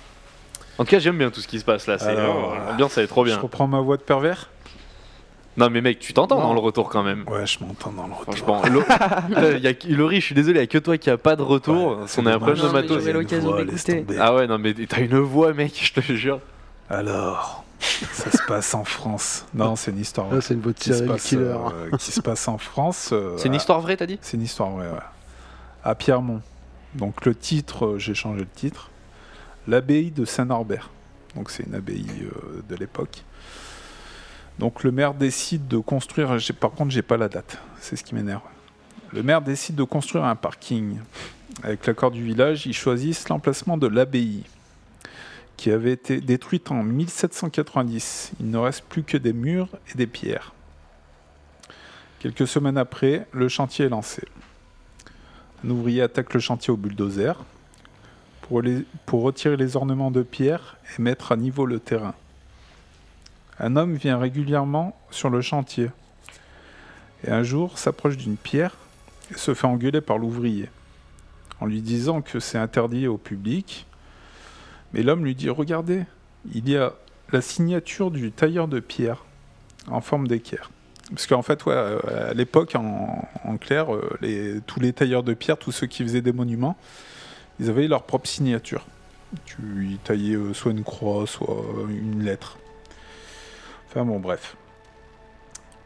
En 0.79 0.85
tout 0.85 0.91
cas, 0.91 0.99
j'aime 0.99 1.17
bien 1.19 1.29
tout 1.29 1.39
ce 1.41 1.47
qui 1.47 1.59
se 1.59 1.65
passe 1.65 1.85
là. 1.87 1.99
C'est 1.99 2.13
vraiment- 2.13 2.53
l'ambiance, 2.67 2.97
elle 2.97 3.03
est 3.03 3.07
trop 3.07 3.21
petite. 3.23 3.35
Je 3.35 3.39
bien. 3.39 3.43
reprends 3.43 3.67
ma 3.67 3.79
voix 3.79 3.97
de 3.97 4.01
pervers? 4.01 4.49
Non, 5.55 5.69
mais 5.69 5.81
mec, 5.81 5.99
tu 5.99 6.13
t'entends 6.13 6.39
dans 6.41 6.51
le 6.55 6.59
retour 6.59 6.89
quand 6.89 7.03
même. 7.03 7.25
Ouais, 7.29 7.45
je 7.45 7.59
m'entends 7.63 7.91
dans 7.91 8.07
le 8.07 8.13
retour. 8.13 8.35
Franchement, 8.35 8.63
Lo- 8.71 8.81
Putain, 8.81 9.57
y 9.59 9.67
a, 9.67 9.73
Laurie, 9.95 10.19
je 10.19 10.25
suis 10.25 10.33
désolé, 10.33 10.57
il 10.57 10.61
y 10.61 10.63
a 10.63 10.67
que 10.67 10.79
toi 10.79 10.97
qui 10.97 11.11
a 11.11 11.17
pas 11.19 11.35
de 11.35 11.43
retour. 11.43 11.99
Ouais, 11.99 12.05
on 12.17 12.25
est 12.25 12.31
un 12.31 12.39
problème 12.39 12.65
de 12.65 12.71
matos. 12.71 13.05
l'occasion 13.05 13.55
d'écouter. 13.57 14.03
Ah 14.19 14.33
ouais, 14.33 14.47
non, 14.47 14.57
mais 14.57 14.73
t'as 14.73 15.01
une 15.01 15.19
voix, 15.19 15.53
mec, 15.53 15.79
je 15.79 15.93
te 16.01 16.01
jure. 16.13 16.39
Alors, 16.89 17.62
ça 18.11 18.31
se 18.31 18.41
passe 18.47 18.73
en 18.73 18.83
France. 18.83 19.45
Non, 19.53 19.75
c'est 19.75 19.91
une 19.91 19.99
histoire 19.99 20.33
Là, 20.33 20.41
c'est 20.41 20.53
une 20.53 20.63
serial 20.77 21.07
passe, 21.07 21.23
killer. 21.23 21.41
euh, 21.43 21.97
qui 21.97 22.11
se 22.11 22.21
passe 22.21 22.47
en 22.47 22.57
France. 22.57 23.09
euh, 23.11 23.35
C'est 23.37 23.47
une 23.47 23.55
histoire 23.55 23.81
vraie, 23.81 23.97
t'as 23.97 24.05
dit? 24.05 24.19
C'est 24.21 24.37
une 24.37 24.43
histoire 24.43 24.69
vraie, 24.71 24.89
ouais. 24.89 24.99
À 25.83 25.95
Pierremont. 25.95 26.41
Donc 26.95 27.25
le 27.25 27.35
titre, 27.35 27.85
euh, 27.85 27.99
j'ai 27.99 28.13
changé 28.13 28.41
le 28.41 28.47
titre. 28.47 28.89
L'abbaye 29.67 30.11
de 30.11 30.25
Saint-Norbert. 30.25 30.89
Donc 31.35 31.49
c'est 31.49 31.63
une 31.63 31.75
abbaye 31.75 32.05
euh, 32.23 32.61
de 32.69 32.75
l'époque. 32.75 33.23
Donc 34.59 34.83
le 34.83 34.91
maire 34.91 35.13
décide 35.13 35.67
de 35.67 35.77
construire. 35.77 36.35
Par 36.59 36.71
contre, 36.71 36.91
j'ai 36.91 37.01
pas 37.01 37.17
la 37.17 37.27
date. 37.29 37.57
C'est 37.79 37.95
ce 37.95 38.03
qui 38.03 38.13
m'énerve. 38.15 38.41
Le 39.11 39.23
maire 39.23 39.41
décide 39.41 39.75
de 39.75 39.83
construire 39.83 40.23
un 40.25 40.35
parking 40.35 40.97
avec 41.63 41.85
l'accord 41.85 42.09
du 42.11 42.23
village, 42.23 42.65
ils 42.65 42.73
choisissent 42.73 43.29
l'emplacement 43.29 43.77
de 43.77 43.85
l'abbaye, 43.87 44.43
qui 45.57 45.71
avait 45.71 45.91
été 45.91 46.19
détruite 46.21 46.71
en 46.71 46.83
1790. 46.83 48.33
Il 48.39 48.49
ne 48.49 48.57
reste 48.57 48.83
plus 48.85 49.03
que 49.03 49.17
des 49.17 49.33
murs 49.33 49.69
et 49.91 49.97
des 49.97 50.07
pierres. 50.07 50.53
Quelques 52.19 52.47
semaines 52.47 52.77
après, 52.77 53.27
le 53.31 53.49
chantier 53.49 53.85
est 53.85 53.89
lancé. 53.89 54.23
Un 55.63 55.69
ouvrier 55.69 56.01
attaque 56.01 56.33
le 56.33 56.39
chantier 56.39 56.71
au 56.71 56.77
bulldozer 56.77 57.35
pour, 59.05 59.21
retirer 59.21 59.57
les 59.57 59.75
ornements 59.75 60.11
de 60.11 60.21
pierre 60.21 60.77
et 60.97 61.01
mettre 61.01 61.31
à 61.31 61.37
niveau 61.37 61.65
le 61.65 61.79
terrain. 61.79 62.13
Un 63.59 63.75
homme 63.75 63.95
vient 63.95 64.17
régulièrement 64.17 64.97
sur 65.11 65.29
le 65.29 65.41
chantier 65.41 65.89
et 67.25 67.31
un 67.31 67.43
jour 67.43 67.77
s'approche 67.77 68.17
d'une 68.17 68.37
pierre 68.37 68.75
et 69.31 69.37
se 69.37 69.53
fait 69.53 69.67
engueuler 69.67 70.01
par 70.01 70.17
l'ouvrier 70.17 70.69
en 71.63 71.65
lui 71.65 71.81
disant 71.81 72.21
que 72.21 72.39
c'est 72.39 72.57
interdit 72.57 73.07
au 73.07 73.17
public. 73.17 73.85
Mais 74.93 75.03
l'homme 75.03 75.25
lui 75.25 75.35
dit 75.35 75.49
Regardez, 75.49 76.03
il 76.53 76.69
y 76.69 76.77
a 76.77 76.93
la 77.31 77.41
signature 77.41 78.11
du 78.11 78.31
tailleur 78.31 78.67
de 78.67 78.79
pierre 78.79 79.25
en 79.87 80.01
forme 80.01 80.27
d'équerre. 80.27 80.69
Parce 81.09 81.27
qu'en 81.27 81.41
fait, 81.41 81.65
ouais, 81.65 81.73
euh, 81.75 82.31
à 82.31 82.33
l'époque, 82.33 82.75
en, 82.75 83.57
clair, 83.57 83.93
euh, 83.93 84.61
tous 84.65 84.79
les 84.79 84.93
tailleurs 84.93 85.23
de 85.23 85.33
pierre, 85.33 85.57
tous 85.57 85.71
ceux 85.71 85.87
qui 85.87 86.03
faisaient 86.03 86.21
des 86.21 86.31
monuments, 86.31 86.77
ils 87.59 87.69
avaient 87.69 87.87
leur 87.87 88.03
propre 88.03 88.27
signature. 88.27 88.85
Tu 89.45 89.89
y 89.91 89.97
taillais 89.97 90.35
euh, 90.35 90.53
soit 90.53 90.71
une 90.71 90.83
croix, 90.83 91.27
soit 91.27 91.63
une 91.89 92.23
lettre. 92.23 92.57
Enfin 93.89 94.05
bon, 94.05 94.19
bref. 94.19 94.55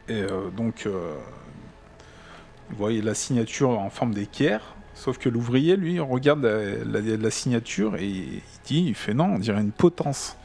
Et 0.08 0.22
donc, 0.56 0.86
vous 0.86 2.76
voyez 2.78 3.02
la 3.02 3.12
signature 3.12 3.68
en 3.78 3.90
forme 3.90 4.14
d'équerre. 4.14 4.74
Sauf 4.98 5.16
que 5.16 5.28
l'ouvrier, 5.28 5.76
lui, 5.76 6.00
regarde 6.00 6.42
la, 6.44 7.00
la- 7.00 7.16
la 7.16 7.30
signature 7.30 7.94
et 7.96 8.06
il 8.08 8.42
dit, 8.64 8.84
il 8.88 8.94
fait 8.96 9.14
non, 9.14 9.26
on 9.34 9.38
dirait 9.38 9.60
une 9.60 9.70
potence. 9.70 10.36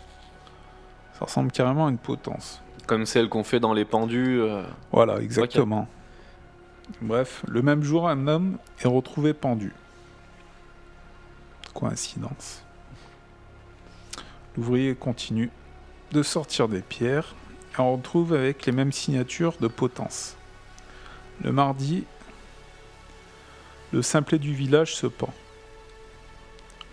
Ça 1.18 1.26
ressemble 1.26 1.52
carrément 1.52 1.88
à 1.88 1.90
une 1.90 1.98
potence. 1.98 2.62
Comme 2.86 3.08
celle 3.08 3.30
qu'on 3.30 3.44
fait 3.44 3.60
dans 3.60 3.74
les 3.74 3.84
pendus. 3.86 4.40
euh, 4.42 4.62
Voilà, 4.92 5.20
exactement. 5.22 5.88
Bref, 7.02 7.44
le 7.48 7.62
même 7.64 7.82
jour, 7.82 8.08
un 8.08 8.28
homme 8.28 8.58
est 8.84 8.88
retrouvé 8.88 9.34
pendu. 9.34 9.74
Coïncidence. 11.74 12.62
L'ouvrier 14.56 14.94
continue 14.94 15.50
de 16.12 16.22
sortir 16.22 16.68
des 16.68 16.82
pierres 16.82 17.34
et 17.76 17.82
on 17.82 17.94
retrouve 17.96 18.34
avec 18.34 18.66
les 18.68 18.72
mêmes 18.72 18.92
signatures 18.92 19.56
de 19.60 19.68
potence. 19.68 20.36
Le 21.44 21.52
mardi, 21.52 22.04
le 23.94 24.02
simplet 24.02 24.40
du 24.40 24.54
village 24.54 24.96
se 24.96 25.08
pend. 25.08 25.34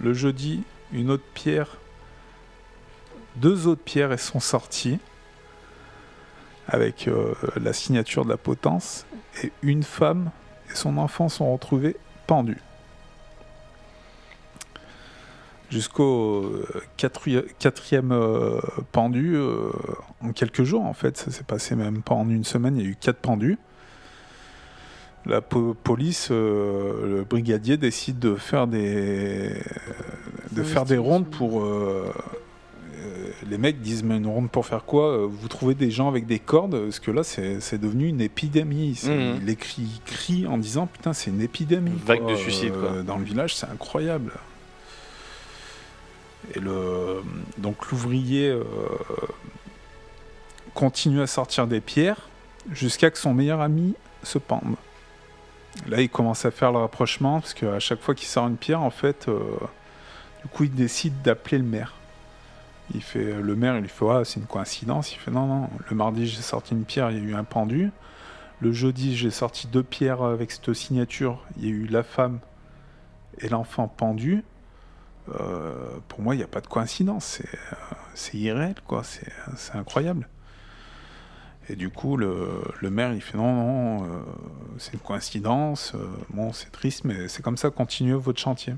Le 0.00 0.12
jeudi, 0.12 0.62
une 0.92 1.10
autre 1.10 1.24
pierre, 1.34 1.78
deux 3.36 3.66
autres 3.66 3.82
pierres 3.82 4.20
sont 4.20 4.38
sorties 4.38 4.98
avec 6.68 7.08
euh, 7.08 7.34
la 7.56 7.72
signature 7.72 8.24
de 8.24 8.30
la 8.30 8.36
potence, 8.36 9.06
et 9.42 9.50
une 9.62 9.82
femme 9.82 10.30
et 10.70 10.74
son 10.76 10.98
enfant 10.98 11.28
sont 11.28 11.52
retrouvés 11.52 11.96
pendus. 12.26 12.60
Jusqu'au 15.70 16.44
euh, 16.44 16.82
quatri- 16.98 17.46
quatrième 17.58 18.12
euh, 18.12 18.60
pendu, 18.92 19.38
en 20.20 20.32
quelques 20.32 20.64
jours 20.64 20.84
en 20.84 20.94
fait, 20.94 21.16
ça 21.16 21.30
s'est 21.30 21.44
passé 21.44 21.74
même 21.74 22.02
pas 22.02 22.14
en 22.14 22.28
une 22.28 22.44
semaine, 22.44 22.76
il 22.76 22.84
y 22.84 22.86
a 22.86 22.90
eu 22.90 22.96
quatre 22.96 23.20
pendus. 23.20 23.58
La 25.26 25.40
po- 25.42 25.74
police, 25.84 26.28
euh, 26.30 27.18
le 27.18 27.24
brigadier 27.24 27.76
décide 27.76 28.18
de 28.18 28.34
faire 28.36 28.66
des, 28.66 29.52
de 30.52 30.62
faire 30.62 30.86
des 30.86 30.96
rondes 30.96 31.28
pour 31.28 31.62
euh, 31.62 32.10
euh, 32.96 33.30
les 33.48 33.58
mecs 33.58 33.80
disent 33.82 34.02
mais 34.02 34.16
une 34.16 34.26
ronde 34.26 34.50
pour 34.50 34.64
faire 34.64 34.84
quoi? 34.84 35.26
Vous 35.26 35.48
trouvez 35.48 35.74
des 35.74 35.90
gens 35.90 36.08
avec 36.08 36.26
des 36.26 36.38
cordes? 36.38 36.80
Parce 36.84 37.00
que 37.00 37.10
là 37.10 37.22
c'est 37.22 37.78
devenu 37.78 38.08
une 38.08 38.22
épidémie. 38.22 38.98
Les 39.44 39.56
cris 39.56 40.00
crient 40.06 40.46
en 40.46 40.56
disant 40.56 40.86
putain 40.86 41.12
c'est 41.12 41.30
une 41.30 41.42
épidémie. 41.42 41.92
Vague 42.04 42.22
quoi. 42.22 42.32
de 42.32 42.36
suicide, 42.36 42.72
quoi. 42.72 43.02
Dans 43.02 43.18
le 43.18 43.24
village 43.24 43.54
c'est 43.54 43.66
incroyable. 43.68 44.32
Et 46.54 46.60
le 46.60 47.22
donc 47.58 47.90
l'ouvrier 47.90 48.56
continue 50.72 51.20
à 51.20 51.26
sortir 51.26 51.66
des 51.66 51.80
pierres 51.82 52.30
jusqu'à 52.72 53.10
que 53.10 53.18
son 53.18 53.34
meilleur 53.34 53.60
ami 53.60 53.94
se 54.22 54.38
pende. 54.38 54.76
Là, 55.88 56.00
il 56.00 56.10
commence 56.10 56.44
à 56.44 56.50
faire 56.50 56.72
le 56.72 56.78
rapprochement 56.78 57.40
parce 57.40 57.54
qu'à 57.54 57.78
chaque 57.78 58.00
fois 58.00 58.14
qu'il 58.14 58.26
sort 58.26 58.46
une 58.46 58.56
pierre, 58.56 58.82
en 58.82 58.90
fait, 58.90 59.28
euh, 59.28 59.40
du 60.42 60.48
coup, 60.48 60.64
il 60.64 60.74
décide 60.74 61.22
d'appeler 61.22 61.58
le 61.58 61.64
maire. 61.64 61.94
Il 62.94 63.02
fait, 63.02 63.40
le 63.40 63.54
maire, 63.54 63.76
il 63.76 63.82
lui 63.82 63.88
fait 63.88 64.04
ah, 64.10 64.24
c'est 64.24 64.40
une 64.40 64.46
coïncidence. 64.46 65.14
Il 65.14 65.18
fait 65.18 65.30
non, 65.30 65.46
non. 65.46 65.70
Le 65.88 65.96
mardi, 65.96 66.26
j'ai 66.26 66.42
sorti 66.42 66.74
une 66.74 66.84
pierre, 66.84 67.10
il 67.10 67.18
y 67.18 67.20
a 67.20 67.24
eu 67.24 67.34
un 67.34 67.44
pendu. 67.44 67.90
Le 68.60 68.72
jeudi, 68.72 69.16
j'ai 69.16 69.30
sorti 69.30 69.68
deux 69.68 69.82
pierres 69.82 70.22
avec 70.22 70.50
cette 70.50 70.72
signature. 70.74 71.42
Il 71.56 71.64
y 71.64 71.68
a 71.68 71.70
eu 71.70 71.86
la 71.86 72.02
femme 72.02 72.40
et 73.38 73.48
l'enfant 73.48 73.88
pendu. 73.88 74.44
Euh, 75.38 75.98
pour 76.08 76.20
moi, 76.20 76.34
il 76.34 76.38
n'y 76.38 76.44
a 76.44 76.48
pas 76.48 76.60
de 76.60 76.66
coïncidence. 76.66 77.40
C'est, 78.14 78.34
euh, 78.34 78.38
irréel, 78.38 78.74
quoi. 78.86 79.02
C'est 79.04 79.74
incroyable. 79.74 80.28
Et 81.70 81.76
du 81.76 81.88
coup, 81.88 82.16
le, 82.16 82.90
maire, 82.90 83.14
il 83.14 83.20
fait 83.20 83.38
non, 83.38 83.54
non, 83.54 84.04
euh, 84.04 84.18
c'est 84.78 84.94
une 84.94 84.98
coïncidence. 84.98 85.92
euh, 85.94 86.08
bon, 86.30 86.52
c'est 86.52 86.72
triste, 86.72 87.04
mais 87.04 87.28
c'est 87.28 87.42
comme 87.42 87.56
ça, 87.56 87.70
continuez 87.70 88.14
votre 88.14 88.40
chantier. 88.40 88.74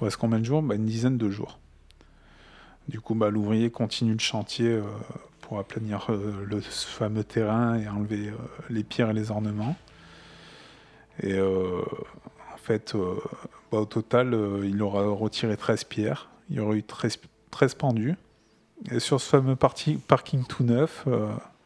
Il 0.00 0.04
reste 0.04 0.16
combien 0.16 0.40
de 0.40 0.44
jours? 0.44 0.60
Bah, 0.60 0.74
Une 0.74 0.84
dizaine 0.84 1.16
de 1.18 1.30
jours. 1.30 1.60
Du 2.88 3.00
coup, 3.00 3.14
bah, 3.14 3.30
l'ouvrier 3.30 3.70
continue 3.70 4.14
le 4.14 4.18
chantier 4.18 4.66
euh, 4.66 4.82
pour 5.40 5.60
aplanir 5.60 6.08
le 6.10 6.60
fameux 6.60 7.22
terrain 7.22 7.78
et 7.78 7.86
enlever 7.88 8.32
les 8.70 8.82
pierres 8.82 9.10
et 9.10 9.14
les 9.14 9.30
ornements. 9.30 9.76
Et 11.22 11.38
en 11.40 12.56
fait, 12.56 12.96
bah, 13.70 13.78
au 13.78 13.84
total, 13.84 14.36
il 14.64 14.82
aura 14.82 15.06
retiré 15.06 15.56
13 15.56 15.84
pierres. 15.84 16.30
Il 16.48 16.56
y 16.56 16.60
aurait 16.60 16.78
eu 16.78 16.82
13, 16.82 17.18
13 17.50 17.74
pendus. 17.74 18.14
Et 18.90 18.98
sur 18.98 19.20
ce 19.20 19.28
fameux 19.28 19.56
parking 19.56 20.44
tout 20.48 20.64
neuf, 20.64 21.06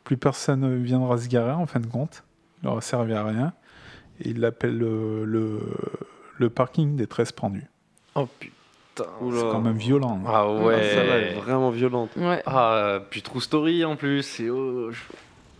plus 0.07 0.17
personne 0.17 0.61
ne 0.61 0.77
viendra 0.77 1.19
se 1.19 1.29
garer 1.29 1.51
en 1.53 1.67
fin 1.67 1.81
de 1.81 1.87
compte. 1.87 2.23
Il 2.63 2.67
n'aura 2.69 2.81
servi 2.81 3.13
à 3.13 3.25
rien. 3.25 3.53
Et 4.21 4.31
il 4.31 4.41
l'appelle 4.41 4.79
le, 4.79 5.25
le, 5.25 5.59
le 6.39 6.49
parking 6.49 6.95
des 6.97 7.07
13 7.09 7.33
pendus. 7.33 7.67
Oh 8.15 8.27
putain. 8.39 9.05
Oula. 9.21 9.41
C'est 9.41 9.47
quand 9.51 9.61
même 9.61 9.77
violent. 9.77 10.21
hein. 10.25 10.29
Ah 10.29 10.45
Ah, 10.49 10.81
Celle-là 10.81 11.19
est 11.19 11.35
ouais. 11.35 11.41
vraiment 11.41 11.71
violente. 11.71 12.11
Ouais. 12.17 12.41
Ah, 12.47 13.01
puis 13.11 13.21
True 13.21 13.41
Story 13.41 13.85
en 13.85 13.97
plus. 13.97 14.41
oh, 14.49 14.91
je- 14.93 15.01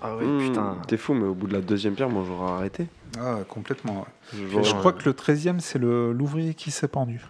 Ah 0.01 0.16
ouais, 0.16 0.24
Hmm, 0.24 0.38
putain. 0.38 0.76
T'es 0.86 0.97
fou, 0.97 1.12
mais 1.12 1.24
au 1.26 1.34
bout 1.34 1.49
de 1.49 1.53
la 1.55 1.61
deuxième 1.61 1.94
pierre, 1.94 2.09
moi 2.09 2.22
j'aurais 2.26 2.53
arrêté. 2.53 2.86
Ah, 3.20 3.38
complètement. 3.49 4.07
ouais. 4.32 4.62
Je 4.62 4.74
crois 4.74 4.92
que 4.92 5.05
le 5.05 5.12
13e, 5.12 5.59
c'est 5.61 5.78
le- 5.80 6.12
l'ouvrier 6.12 6.55
qui 6.55 6.70
s'est 6.70 6.88
pendu. 6.88 7.20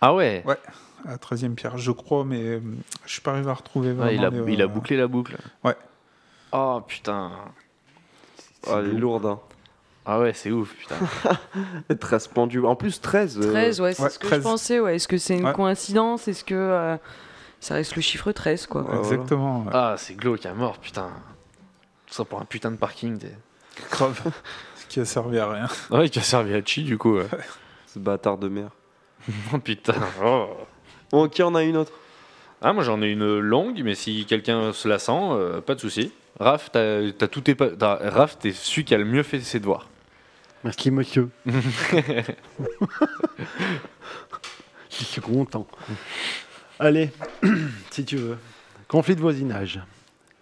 Ah 0.00 0.12
ouais. 0.14 0.42
Ouais. 0.46 0.56
À 1.06 1.16
13e 1.16 1.54
pierre, 1.54 1.78
je 1.78 1.90
crois, 1.92 2.24
mais 2.24 2.42
euh, 2.42 2.60
je 3.06 3.12
suis 3.12 3.22
pas 3.22 3.32
arrivé 3.32 3.50
à 3.50 3.54
retrouver 3.54 3.92
vraiment. 3.92 4.04
Ouais, 4.10 4.16
il, 4.16 4.24
a, 4.24 4.30
les, 4.30 4.52
il 4.52 4.60
a 4.62 4.64
euh, 4.64 4.68
bouclé 4.68 4.96
la 4.96 5.06
boucle. 5.08 5.36
Ouais. 5.64 5.74
Oh 6.52 6.80
putain. 6.86 7.32
Ah, 8.66 8.76
elle 8.78 8.88
est 8.90 8.98
lourde, 8.98 9.26
hein. 9.26 9.40
Ah 10.04 10.18
ouais, 10.18 10.32
c'est 10.34 10.50
ouf, 10.50 10.74
putain. 10.74 10.96
Et 11.90 11.96
13 11.96 12.28
pendus. 12.28 12.64
En 12.64 12.74
plus, 12.74 13.00
13. 13.00 13.38
euh, 13.38 13.50
13, 13.52 13.80
ouais, 13.80 13.94
c'est 13.94 14.02
ouais, 14.02 14.10
ce 14.10 14.18
que 14.18 14.26
13. 14.26 14.38
je 14.38 14.42
pensais. 14.42 14.80
Ouais. 14.80 14.96
Est-ce 14.96 15.06
que 15.08 15.16
c'est 15.16 15.36
une 15.38 15.46
Ouais. 15.46 15.52
coïncidence? 15.52 16.26
Est-ce 16.28 16.42
que 16.44 16.54
euh, 16.54 16.96
ça 17.60 17.74
reste 17.74 17.94
le 17.96 18.02
chiffre 18.02 18.32
13 18.32 18.66
quoi? 18.66 18.82
Ouais. 18.82 18.98
Exactement. 18.98 19.62
ouais. 19.62 19.70
Ah, 19.72 19.94
c'est 19.96 20.14
glauque 20.14 20.44
à 20.46 20.54
mort, 20.54 20.78
putain. 20.78 21.08
Tout 22.06 22.14
ça 22.14 22.24
pour 22.24 22.40
un 22.40 22.44
putain 22.44 22.70
de 22.72 22.76
parking. 22.76 23.18
t'es- 23.18 23.36
Grave. 23.90 24.20
Ce 24.76 24.86
qui 24.86 25.00
a 25.00 25.04
servi 25.04 25.38
à 25.38 25.48
rien. 25.50 25.68
Ah 25.90 25.98
ouais, 26.00 26.08
qui 26.08 26.18
a 26.18 26.22
servi 26.22 26.52
à 26.54 26.62
chi 26.64 26.82
du 26.82 26.98
coup. 26.98 27.16
ouais. 27.16 27.26
Ce 27.86 27.98
bâtard 27.98 28.38
de 28.38 28.48
merde. 28.48 28.70
oh 29.54 29.58
putain. 29.58 29.94
Oh. 30.24 30.48
Bon, 31.12 31.28
qui 31.28 31.42
en 31.44 31.54
a 31.54 31.62
une 31.62 31.76
autre 31.76 31.92
Ah, 32.60 32.72
moi 32.72 32.82
j'en 32.82 33.00
ai 33.02 33.06
une 33.10 33.38
longue, 33.38 33.80
mais 33.84 33.94
si 33.94 34.26
quelqu'un 34.26 34.72
se 34.72 34.88
la 34.88 34.98
sent, 34.98 35.12
euh, 35.12 35.60
pas 35.60 35.74
de 35.76 35.80
souci. 35.80 36.12
Raph, 36.38 36.70
t'as 36.72 37.12
t'as 37.12 37.28
tout 37.28 37.40
tes 37.40 37.56
Raph, 37.58 38.38
t'es 38.38 38.52
celui 38.52 38.84
qui 38.84 38.94
a 38.94 38.98
le 38.98 39.04
mieux 39.04 39.22
fait 39.22 39.40
ses 39.40 39.60
devoirs. 39.60 39.88
Merci, 40.64 40.90
monsieur. 40.90 41.30
Je 41.46 41.52
suis 44.90 45.20
content. 45.20 45.66
Allez, 46.78 47.10
si 47.90 48.04
tu 48.04 48.16
veux. 48.16 48.38
Conflit 48.88 49.16
de 49.16 49.20
voisinage. 49.20 49.80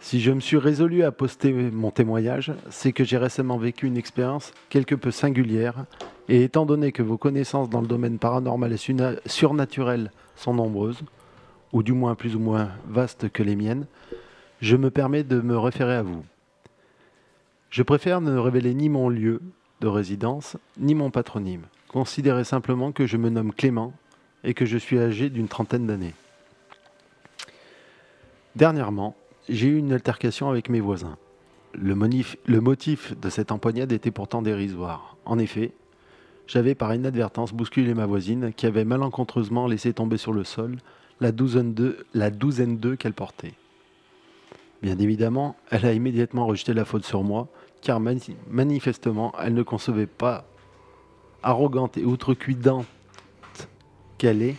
Si 0.01 0.21
je 0.21 0.33
me 0.33 0.41
suis 0.41 0.57
résolu 0.57 1.05
à 1.05 1.13
poster 1.13 1.53
mon 1.53 1.91
témoignage, 1.91 2.53
c'est 2.71 2.93
que 2.93 3.05
j'ai 3.05 3.19
récemment 3.19 3.59
vécu 3.59 3.87
une 3.87 3.99
expérience 3.99 4.53
quelque 4.71 4.95
peu 4.95 5.11
singulière. 5.11 5.85
Et 6.29 6.43
étant 6.43 6.65
donné 6.65 6.91
que 6.91 7.03
vos 7.03 7.19
connaissances 7.19 7.69
dans 7.69 7.81
le 7.81 7.87
domaine 7.87 8.19
paranormal 8.19 8.73
et 8.73 9.19
surnaturel 9.27 10.11
sont 10.37 10.55
nombreuses, 10.55 11.03
ou 11.73 11.83
du 11.83 11.93
moins 11.93 12.15
plus 12.15 12.35
ou 12.35 12.39
moins 12.39 12.71
vastes 12.89 13.31
que 13.31 13.43
les 13.43 13.57
miennes, 13.57 13.87
je 14.61 14.77
me 14.77 14.91
permets 14.91 15.25
de 15.25 15.41
me 15.41 15.59
référer 15.59 15.97
à 15.97 16.03
vous. 16.03 16.25
Je 17.71 17.83
préfère 17.83 18.21
ne 18.21 18.37
révéler 18.37 18.75
ni 18.75 18.89
mon 18.89 19.09
lieu 19.09 19.41
de 19.81 19.87
résidence, 19.87 20.57
ni 20.79 20.95
mon 20.95 21.11
patronyme. 21.11 21.67
Considérez 21.89 22.45
simplement 22.45 22.93
que 22.93 23.07
je 23.07 23.17
me 23.17 23.31
nomme 23.31 23.53
Clément 23.53 23.93
et 24.45 24.55
que 24.55 24.67
je 24.67 24.77
suis 24.77 24.99
âgé 24.99 25.31
d'une 25.31 25.49
trentaine 25.49 25.87
d'années. 25.87 26.15
Dernièrement, 28.57 29.17
j'ai 29.49 29.69
eu 29.69 29.77
une 29.79 29.93
altercation 29.93 30.51
avec 30.51 30.69
mes 30.69 30.81
voisins. 30.81 31.17
Le, 31.73 31.95
motif 32.61 33.19
de 33.19 33.31
cette 33.31 33.53
empoignade 33.53 33.93
était 33.93 34.11
pourtant 34.11 34.43
dérisoire. 34.43 35.17
En 35.25 35.39
effet, 35.39 35.73
j'avais 36.49 36.75
par 36.75 36.93
inadvertance 36.93 37.53
bousculé 37.53 37.95
ma 37.95 38.07
voisine 38.07 38.53
qui 38.53 38.67
avait 38.67 38.85
malencontreusement 38.85 39.69
laissé 39.69 39.93
tomber 39.93 40.17
sur 40.17 40.33
le 40.33 40.43
sol 40.43 40.79
la 41.21 41.33
douzaine 41.33 41.75
d'œufs 41.75 42.05
la 42.13 42.31
douzaine 42.31 42.79
d'œufs 42.79 42.97
qu'elle 42.99 43.13
portait. 43.13 43.55
Bien 44.83 44.99
évidemment, 44.99 45.57
elle 45.71 45.85
a 45.87 45.93
immédiatement 45.93 46.47
rejeté 46.47 46.73
la 46.73 46.85
faute 46.85 47.05
sur 47.05 47.23
moi, 47.23 47.49
car 47.83 48.01
mani- 48.01 48.37
manifestement, 48.49 49.33
elle 49.43 49.55
ne 49.55 49.63
concevait 49.63 50.07
pas, 50.07 50.47
arrogante 51.43 51.99
et 51.99 52.05
outrecuidante 52.05 52.87
qu'elle 54.19 54.43
est, 54.43 54.57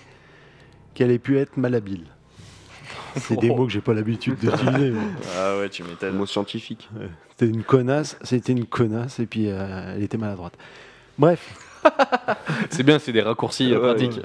qu'elle 0.94 1.12
ait 1.12 1.20
pu 1.20 1.38
être 1.38 1.58
malhabile. 1.58 2.06
C'est 3.16 3.36
des 3.40 3.50
mots 3.50 3.66
que 3.66 3.72
j'ai 3.72 3.82
pas 3.82 3.94
l'habitude 3.94 4.38
d'utiliser. 4.38 4.94
Ah 5.38 5.58
ouais, 5.58 5.70
tu 5.70 5.84
Le 5.84 5.90
m'étonnes. 5.90 6.16
mot 6.18 6.26
scientifique. 6.26 6.90
C'était 7.32 7.48
une 7.52 7.64
connasse, 7.64 8.18
c'était 8.24 8.52
une 8.54 8.66
connasse, 8.66 9.20
et 9.20 9.26
puis 9.26 9.48
euh, 9.50 9.94
elle 9.96 10.04
était 10.04 10.18
maladroite. 10.18 10.54
Bref, 11.18 11.58
C'est 12.70 12.84
bien, 12.84 13.00
c'est 13.00 13.12
des 13.12 13.22
raccourcis 13.24 13.74
euh, 13.74 13.80
Ouais, 13.80 13.96
pratiques. 13.96 14.22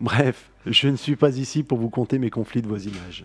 Bref, 0.00 0.50
je 0.66 0.88
ne 0.88 0.96
suis 0.96 1.16
pas 1.16 1.36
ici 1.38 1.62
pour 1.62 1.78
vous 1.78 1.88
conter 1.88 2.18
mes 2.18 2.28
conflits 2.30 2.60
de 2.60 2.68
voisinage. 2.68 3.24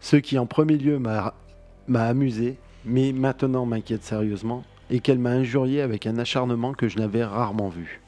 Ce 0.00 0.16
qui 0.16 0.38
en 0.38 0.46
premier 0.46 0.76
lieu 0.76 0.98
m'a 0.98 1.34
amusé, 1.94 2.58
mais 2.84 3.12
maintenant 3.12 3.66
m'inquiète 3.66 4.04
sérieusement, 4.04 4.64
est 4.90 5.00
qu'elle 5.00 5.18
m'a 5.18 5.30
injurié 5.30 5.80
avec 5.80 6.06
un 6.06 6.18
acharnement 6.18 6.72
que 6.72 6.88
je 6.88 6.98
n'avais 6.98 7.24
rarement 7.24 7.68
vu. 7.68 8.00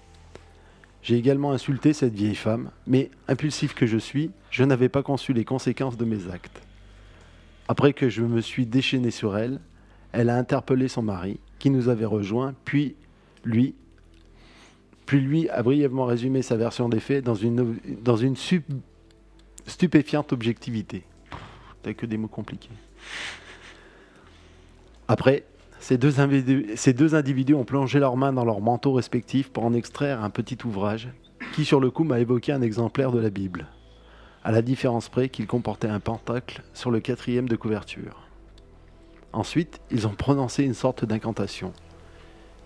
J'ai 1.03 1.17
également 1.17 1.53
insulté 1.53 1.93
cette 1.93 2.15
vieille 2.15 2.35
femme, 2.35 2.71
mais 2.87 3.11
impulsif 3.29 3.75
que 3.75 3.87
je 3.87 3.99
suis, 3.99 4.31
je 4.51 4.65
n'avais 4.65 4.89
pas 4.89 5.03
conçu 5.03 5.33
les 5.33 5.45
conséquences 5.45 5.97
de 5.97 6.05
mes 6.05 6.29
actes. 6.31 6.61
Après 7.69 7.93
que 7.93 8.09
je 8.09 8.23
me 8.23 8.41
suis 8.41 8.67
déchaîné 8.67 9.11
sur 9.11 9.37
elle, 9.37 9.61
elle 10.13 10.31
a 10.31 10.37
interpellé 10.37 10.89
son 10.89 11.03
mari, 11.03 11.39
qui 11.59 11.71
nous 11.71 11.89
avait 11.89 12.05
rejoints, 12.05 12.55
puis 12.65 12.97
lui, 13.45 13.75
a 15.51 15.63
brièvement 15.63 16.05
résumé 16.05 16.43
sa 16.43 16.57
version 16.57 16.89
des 16.89 17.01
faits 17.01 17.25
dans 17.25 17.35
une, 17.35 18.37
stupéfiante 19.67 20.33
objectivité. 20.33 21.05
T'as 21.83 21.95
que 21.95 22.07
des 22.07 22.17
mots 22.17 22.29
compliqués. 22.29 22.71
Après, 25.07 25.45
ces 25.81 25.97
deux, 25.97 26.21
individus, 26.21 27.55
ont 27.55 27.65
plongé 27.65 27.99
leurs 27.99 28.17
mains 28.17 28.33
dans 28.33 28.45
leurs 28.45 28.61
manteaux 28.61 28.93
respectifs 28.93 29.51
pour 29.51 29.65
en 29.65 29.73
extraire 29.73 30.23
un 30.23 30.31
petit 30.31 30.59
ouvrage 30.65 31.09
qui, 31.55 31.65
sur 31.65 31.81
le 31.81 31.91
coup, 31.91 32.05
m'a 32.05 32.21
évoqué 32.21 32.53
un 32.53 32.63
exemplaire 32.63 33.13
de 33.13 33.21
la 33.21 33.31
Bible, 33.31 33.67
à 34.45 34.53
la 34.53 34.61
différence 34.61 35.09
près 35.09 35.29
qu'il 35.29 35.47
comportait 35.47 35.89
un 35.89 36.01
pentacle 36.01 36.63
sur 36.75 36.91
le 36.91 37.01
quatrième 37.01 37.49
de 37.49 37.57
couverture. 37.57 38.29
Ensuite, 39.33 39.81
ils 39.91 40.07
ont 40.07 40.15
prononcé 40.15 40.65
une 40.65 40.75
sorte 40.75 41.05
d'incantation. 41.05 41.73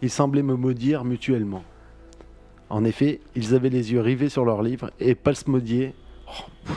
Ils 0.01 0.11
semblaient 0.11 0.43
me 0.43 0.57
maudire 0.57 1.05
mutuellement. 1.05 1.65
En 2.71 2.85
effet, 2.85 3.21
ils 3.37 3.55
avaient 3.55 3.69
les 3.69 3.93
yeux 3.93 4.01
rivés 4.01 4.31
sur 4.31 4.45
leurs 4.45 4.63
livres 4.63 4.91
et 4.99 5.15
palsmodiaient 5.15 5.95
oh, 6.29 6.71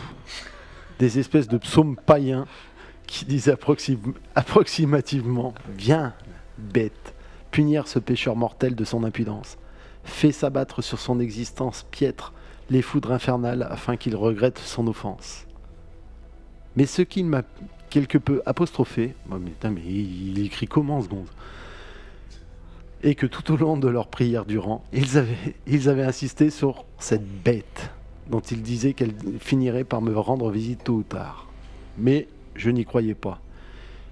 des 1.00 1.20
espèces 1.20 1.48
de 1.48 1.58
psaumes 1.58 1.96
païens 1.96 2.46
qui 3.08 3.26
approxim- 3.50 4.16
approximativement 4.34 5.54
Viens, 5.78 6.14
bête, 6.58 7.14
punir 7.52 7.88
ce 7.88 8.00
pécheur 8.00 8.36
mortel 8.36 8.76
de 8.76 8.84
son 8.84 9.04
impudence. 9.04 9.58
Fais 10.04 10.32
s'abattre 10.32 10.84
sur 10.84 11.00
son 11.00 11.20
existence 11.20 11.86
piètre 11.92 12.34
les 12.70 12.82
foudres 12.82 13.12
infernales 13.12 13.68
afin 13.70 13.98
qu'il 13.98 14.16
regrette 14.16 14.60
son 14.60 14.88
offense. 14.88 15.46
Mais 16.76 16.86
ce 16.86 17.02
qui 17.02 17.24
m'a 17.24 17.44
quelque 17.90 18.18
peu 18.18 18.42
apostrophé, 18.46 19.16
oh, 19.32 19.36
mais, 19.38 19.82
il 19.86 20.44
écrit 20.44 20.68
comment 20.68 21.02
ce 21.02 21.08
gonze? 21.08 21.30
Et 23.04 23.16
que 23.16 23.28
tout 23.28 23.54
au 23.54 23.58
long 23.58 23.78
de 23.78 23.88
leur 23.88 24.08
prière 24.08 24.46
durant, 24.46 24.84
ils 24.92 25.90
avaient 25.90 26.04
insisté 26.04 26.50
sur 26.50 26.86
cette 26.98 27.26
bête 27.44 27.92
dont 28.30 28.40
ils 28.40 28.62
disaient 28.62 28.94
qu'elle 28.94 29.14
finirait 29.40 29.84
par 29.84 30.02
me 30.02 30.18
rendre 30.18 30.50
visite 30.52 30.84
tôt 30.84 30.96
ou 30.96 31.04
tard. 31.04 31.48
Mais 31.98 32.28
je 32.56 32.70
n'y 32.70 32.86
croyais 32.86 33.16
pas. 33.16 33.42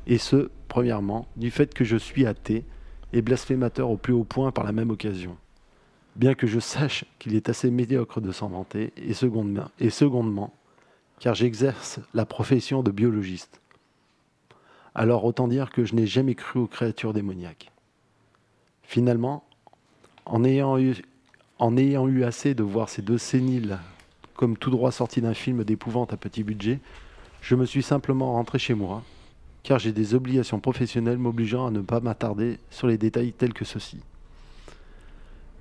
Et 0.08 0.18
ce, 0.18 0.50
premièrement, 0.68 1.28
du 1.36 1.52
fait 1.52 1.74
que 1.74 1.84
je 1.84 1.98
suis 1.98 2.26
athée 2.26 2.66
et 3.14 3.22
blasphémateur 3.22 3.90
au 3.90 3.98
plus 3.98 4.14
haut 4.14 4.24
point 4.24 4.52
par 4.52 4.64
la 4.64 4.72
même 4.72 4.90
occasion. 4.90 5.38
Bien 6.16 6.36
que 6.36 6.46
je 6.46 6.60
sache 6.60 7.06
qu'il 7.20 7.36
est 7.36 7.50
assez 7.50 7.72
médiocre 7.72 8.22
de 8.22 8.32
s'en 8.32 8.50
vanter, 8.50 8.94
et 8.98 9.14
secondement, 9.14 10.54
car 11.20 11.34
j'exerce 11.34 12.00
la 12.14 12.26
profession 12.26 12.84
de 12.84 12.92
biologiste. 12.92 13.62
Alors 14.94 15.26
autant 15.26 15.48
dire 15.48 15.72
que 15.72 15.86
je 15.86 15.96
n'ai 15.96 16.06
jamais 16.06 16.36
cru 16.36 16.60
aux 16.60 16.68
créatures 16.68 17.14
démoniaques. 17.14 17.72
Finalement, 18.84 19.44
en 20.26 20.44
ayant 20.44 20.78
eu 20.78 22.24
assez 22.24 22.54
de 22.54 22.64
voir 22.64 22.90
ces 22.90 23.02
deux 23.02 23.18
séniles 23.18 23.80
comme 24.36 24.58
tout 24.58 24.70
droit 24.70 24.92
sortis 24.92 25.22
d'un 25.22 25.34
film 25.34 25.64
d'épouvante 25.64 26.14
à 26.14 26.18
petit 26.18 26.44
budget, 26.44 26.80
je 27.42 27.56
me 27.56 27.66
suis 27.66 27.84
simplement 27.84 28.34
rentré 28.34 28.60
chez 28.60 28.74
moi, 28.74 29.04
car 29.64 29.80
j'ai 29.80 29.92
des 29.92 30.14
obligations 30.14 30.60
professionnelles 30.60 31.18
m'obligeant 31.18 31.68
à 31.68 31.72
ne 31.72 31.82
pas 31.82 32.00
m'attarder 32.00 32.60
sur 32.70 32.88
les 32.88 32.98
détails 32.98 33.34
tels 33.34 33.54
que 33.54 33.66
ceux-ci. 33.66 34.00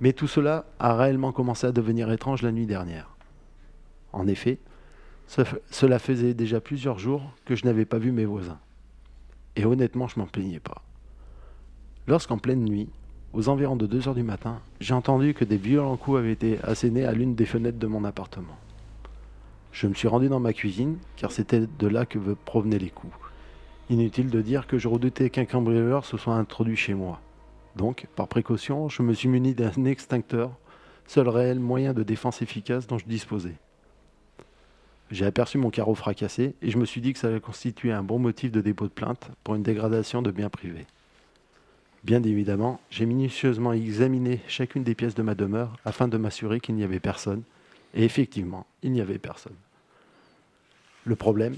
Mais 0.01 0.13
tout 0.13 0.27
cela 0.27 0.65
a 0.79 0.95
réellement 0.95 1.31
commencé 1.31 1.67
à 1.67 1.71
devenir 1.71 2.11
étrange 2.11 2.41
la 2.41 2.51
nuit 2.51 2.65
dernière. 2.65 3.09
En 4.11 4.27
effet, 4.27 4.59
ce- 5.27 5.41
cela 5.71 5.99
faisait 5.99 6.33
déjà 6.33 6.59
plusieurs 6.59 6.99
jours 6.99 7.23
que 7.45 7.55
je 7.55 7.65
n'avais 7.65 7.85
pas 7.85 7.99
vu 7.99 8.11
mes 8.11 8.25
voisins. 8.25 8.59
Et 9.55 9.65
honnêtement, 9.65 10.07
je 10.07 10.19
m'en 10.19 10.25
plaignais 10.25 10.59
pas. 10.59 10.81
Lorsqu'en 12.07 12.37
pleine 12.37 12.65
nuit, 12.65 12.89
aux 13.31 13.49
environs 13.49 13.75
de 13.75 13.87
2 13.87 14.07
heures 14.07 14.15
du 14.15 14.23
matin, 14.23 14.59
j'ai 14.79 14.93
entendu 14.93 15.33
que 15.33 15.45
des 15.45 15.57
violents 15.57 15.97
coups 15.97 16.19
avaient 16.19 16.33
été 16.33 16.59
assénés 16.63 17.05
à 17.05 17.13
l'une 17.13 17.35
des 17.35 17.45
fenêtres 17.45 17.79
de 17.79 17.87
mon 17.87 18.03
appartement. 18.03 18.57
Je 19.73 19.87
me 19.87 19.95
suis 19.95 20.07
rendu 20.07 20.29
dans 20.29 20.39
ma 20.39 20.53
cuisine, 20.53 20.97
car 21.15 21.31
c'était 21.31 21.65
de 21.67 21.87
là 21.87 22.05
que 22.05 22.19
provenaient 22.45 22.77
les 22.77 22.91
coups. 22.91 23.13
Inutile 23.89 24.29
de 24.29 24.39
dire 24.39 24.67
que 24.67 24.77
je 24.77 24.87
redoutais 24.87 25.31
qu'un 25.31 25.45
cambrioleur 25.45 26.05
se 26.05 26.15
soit 26.15 26.35
introduit 26.35 26.77
chez 26.77 26.93
moi. 26.93 27.19
Donc, 27.75 28.05
par 28.15 28.27
précaution, 28.27 28.87
je 28.87 29.01
me 29.01 29.13
suis 29.13 29.27
muni 29.27 29.55
d'un 29.55 29.85
extincteur, 29.85 30.51
seul 31.07 31.27
réel 31.27 31.59
moyen 31.59 31.93
de 31.93 32.03
défense 32.03 32.43
efficace 32.43 32.85
dont 32.85 32.99
je 32.99 33.05
disposais. 33.05 33.55
J'ai 35.09 35.25
aperçu 35.25 35.57
mon 35.57 35.71
carreau 35.71 35.95
fracassé 35.95 36.55
et 36.61 36.69
je 36.69 36.77
me 36.77 36.85
suis 36.85 37.01
dit 37.01 37.13
que 37.13 37.19
ça 37.19 37.27
allait 37.27 37.39
constituer 37.39 37.91
un 37.91 38.03
bon 38.03 38.19
motif 38.19 38.51
de 38.51 38.61
dépôt 38.61 38.85
de 38.85 38.93
plainte 38.93 39.31
pour 39.43 39.55
une 39.55 39.63
dégradation 39.63 40.21
de 40.21 40.31
biens 40.31 40.49
privés. 40.49 40.85
Bien 42.03 42.21
évidemment, 42.23 42.79
j'ai 42.89 43.05
minutieusement 43.05 43.73
examiné 43.73 44.41
chacune 44.47 44.83
des 44.83 44.95
pièces 44.95 45.15
de 45.15 45.23
ma 45.23 45.35
demeure 45.35 45.77
afin 45.83 46.07
de 46.07 46.17
m'assurer 46.17 46.59
qu'il 46.59 46.75
n'y 46.75 46.83
avait 46.83 46.99
personne. 46.99 47.43
Et 47.93 48.03
effectivement, 48.03 48.65
il 48.81 48.91
n'y 48.91 49.01
avait 49.01 49.19
personne. 49.19 49.55
Le 51.05 51.15
problème, 51.15 51.57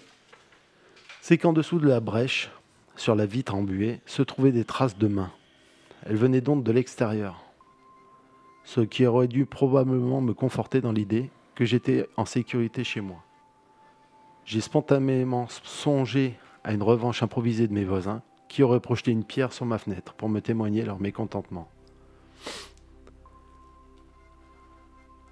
c'est 1.21 1.37
qu'en 1.37 1.53
dessous 1.53 1.79
de 1.79 1.87
la 1.87 1.99
brèche, 1.99 2.49
sur 2.95 3.15
la 3.15 3.25
vitre 3.25 3.55
embuée, 3.55 3.99
se 4.05 4.21
trouvaient 4.23 4.51
des 4.51 4.65
traces 4.65 4.97
de 4.97 5.07
mains. 5.07 5.31
Elles 6.05 6.15
venaient 6.15 6.41
donc 6.41 6.63
de 6.63 6.71
l'extérieur. 6.71 7.43
Ce 8.63 8.81
qui 8.81 9.05
aurait 9.05 9.27
dû 9.27 9.45
probablement 9.45 10.21
me 10.21 10.33
conforter 10.33 10.81
dans 10.81 10.91
l'idée 10.91 11.29
que 11.53 11.65
j'étais 11.65 12.07
en 12.17 12.25
sécurité 12.25 12.83
chez 12.83 13.01
moi. 13.01 13.23
J'ai 14.45 14.61
spontanément 14.61 15.47
songé 15.63 16.35
à 16.63 16.73
une 16.73 16.83
revanche 16.83 17.21
improvisée 17.21 17.67
de 17.67 17.73
mes 17.73 17.85
voisins 17.85 18.21
qui 18.47 18.63
auraient 18.63 18.79
projeté 18.79 19.11
une 19.11 19.23
pierre 19.23 19.53
sur 19.53 19.65
ma 19.65 19.77
fenêtre 19.77 20.13
pour 20.13 20.29
me 20.29 20.41
témoigner 20.41 20.83
leur 20.83 20.99
mécontentement. 20.99 21.67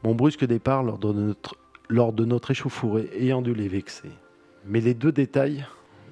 Mon 0.04 0.16
brusque 0.16 0.46
départ 0.46 0.84
lors 0.84 0.98
de 0.98 1.14
notre, 1.14 1.56
lors 1.90 2.14
de 2.14 2.26
notre 2.26 2.52
échauffourée 2.52 3.10
ayant 3.18 3.42
dû 3.42 3.54
les 3.54 3.68
vexer. 3.68 4.12
Mais 4.66 4.82
les 4.82 4.94
deux 4.94 5.12
détails, 5.12 5.66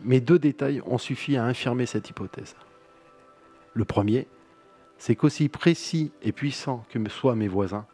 mes 0.04 0.20
deux 0.20 0.40
détails 0.40 0.82
ont 0.86 0.98
suffi 0.98 1.38
à 1.38 1.46
infirmer 1.46 1.86
cette 1.86 2.10
hypothèse. 2.10 2.56
Le 3.74 3.86
premier, 3.86 4.28
c'est 4.98 5.16
qu'aussi 5.16 5.50
précis 5.50 6.12
et 6.22 6.32
puissant 6.32 6.86
que 6.90 7.10
soient 7.10 7.36
mes 7.36 7.48
voisins, 7.48 7.86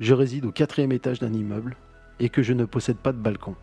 je 0.00 0.14
réside 0.14 0.44
au 0.44 0.52
quatrième 0.52 0.92
étage 0.92 1.18
d'un 1.18 1.32
immeuble 1.32 1.76
et 2.20 2.28
que 2.28 2.42
je 2.42 2.52
ne 2.52 2.64
possède 2.64 2.96
pas 2.96 3.12
de 3.12 3.18
balcon. 3.18 3.56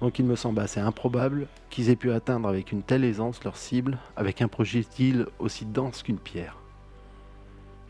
Donc 0.00 0.18
il 0.18 0.26
me 0.26 0.36
semble 0.36 0.60
assez 0.60 0.80
improbable 0.80 1.46
qu'ils 1.70 1.88
aient 1.88 1.96
pu 1.96 2.12
atteindre 2.12 2.48
avec 2.48 2.70
une 2.70 2.82
telle 2.82 3.04
aisance 3.04 3.42
leur 3.44 3.56
cible 3.56 3.98
avec 4.14 4.42
un 4.42 4.48
projectile 4.48 5.26
aussi 5.38 5.64
dense 5.64 6.02
qu'une 6.02 6.18
pierre. 6.18 6.58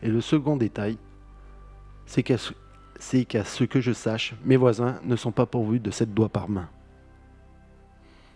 Et 0.01 0.07
le 0.07 0.21
second 0.21 0.55
détail, 0.55 0.97
c'est 2.05 2.23
qu'à 2.23 2.37
c'est 2.99 3.25
qu'à 3.25 3.43
ce 3.43 3.63
que 3.63 3.81
je 3.81 3.91
sache, 3.93 4.33
mes 4.45 4.57
voisins 4.57 4.99
ne 5.03 5.15
sont 5.15 5.31
pas 5.31 5.45
pourvus 5.45 5.79
de 5.79 5.91
sept 5.91 6.13
doigts 6.13 6.29
par 6.29 6.49
main. 6.49 6.69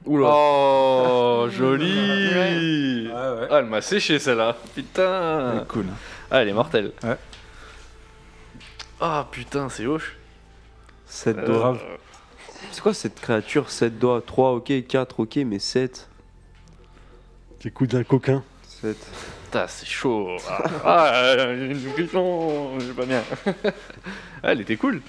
Oula. 0.06 0.28
Oh, 0.32 1.48
joli 1.52 2.28
Ouais, 2.34 3.12
ouais. 3.14 3.48
Ah, 3.52 3.60
elle 3.60 3.66
m'a 3.66 3.82
séché 3.82 4.18
celle-là. 4.18 4.58
Putain 4.74 5.64
Cool. 5.68 5.86
Ah, 6.32 6.42
elle 6.42 6.50
est 6.50 6.54
mortelle. 6.54 6.92
Ouais. 7.04 7.18
Ah 9.00 9.28
putain, 9.32 9.70
c'est 9.70 9.86
hoche. 9.86 10.18
7 11.06 11.38
Euh, 11.38 11.46
doigts. 11.48 11.78
C'est 12.72 12.82
quoi 12.82 12.94
cette 12.94 13.20
créature 13.20 13.70
7 13.70 13.98
doigts 14.00 14.22
3 14.26 14.52
ok, 14.54 14.72
4 14.88 15.20
ok, 15.20 15.36
mais 15.46 15.60
7. 15.60 16.08
C'est 17.60 17.72
coup 17.72 17.86
d'un 17.88 18.04
coquin. 18.04 18.44
7. 18.68 18.98
Putain, 19.52 19.68
c'est 19.68 19.86
chaud. 19.86 20.38
Ah, 20.48 20.64
ah, 20.86 21.56
j'ai 21.58 21.66
une 21.72 21.92
pression, 21.92 22.80
j'ai 22.80 22.94
pas 22.94 23.06
bien. 23.06 23.22
Ah, 23.46 23.52
elle 24.44 24.62
était 24.62 24.78
cool. 24.78 25.02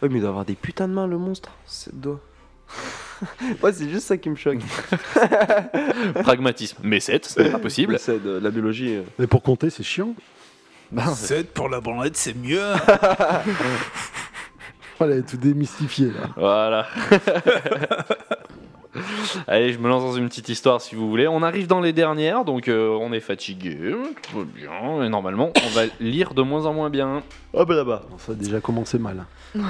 Ouais, 0.00 0.08
mais 0.08 0.18
il 0.18 0.20
doit 0.20 0.28
avoir 0.30 0.44
des 0.44 0.54
putains 0.54 0.86
de 0.86 0.92
mains 0.92 1.08
le 1.08 1.18
monstre. 1.18 1.50
7 1.66 2.00
doigts. 2.00 2.20
ouais, 3.64 3.72
c'est 3.72 3.88
juste 3.90 4.06
ça 4.06 4.16
qui 4.16 4.30
me 4.30 4.36
choque. 4.36 4.60
Pragmatisme. 6.22 6.76
Mais 6.84 7.00
7, 7.00 7.24
c'est 7.24 7.50
pas 7.50 7.58
possible. 7.58 7.98
C'est 7.98 8.22
de 8.22 8.38
la 8.38 8.50
biologie. 8.52 8.94
euh. 8.94 9.02
Mais 9.18 9.26
pour 9.26 9.42
compter, 9.42 9.70
c'est 9.70 9.82
chiant. 9.82 10.14
Bah, 10.92 11.12
7 11.12 11.52
pour 11.52 11.68
la 11.68 11.80
branlette, 11.80 12.16
c'est 12.16 12.36
mieux. 12.36 12.74
Voilà, 14.98 15.14
elle 15.14 15.18
est 15.18 15.28
tout 15.28 15.36
démystifié 15.36 16.12
là. 16.12 16.28
Voilà. 16.36 16.86
Allez, 19.46 19.72
je 19.72 19.78
me 19.78 19.88
lance 19.88 20.02
dans 20.02 20.16
une 20.16 20.28
petite 20.28 20.48
histoire 20.48 20.80
si 20.80 20.94
vous 20.94 21.08
voulez. 21.08 21.26
On 21.26 21.42
arrive 21.42 21.66
dans 21.66 21.80
les 21.80 21.92
dernières, 21.92 22.44
donc 22.44 22.68
euh, 22.68 22.88
on 23.00 23.12
est 23.12 23.20
fatigué, 23.20 23.94
tout 24.22 24.38
va 24.38 24.44
bien, 24.44 25.04
et 25.04 25.08
normalement 25.08 25.50
on 25.64 25.68
va 25.70 25.82
lire 26.00 26.34
de 26.34 26.42
moins 26.42 26.66
en 26.66 26.74
moins 26.74 26.90
bien. 26.90 27.22
Hop 27.52 27.70
là-bas. 27.70 28.02
Bon, 28.10 28.18
ça 28.18 28.32
a 28.32 28.34
déjà 28.34 28.60
commencé 28.60 28.98
mal. 28.98 29.24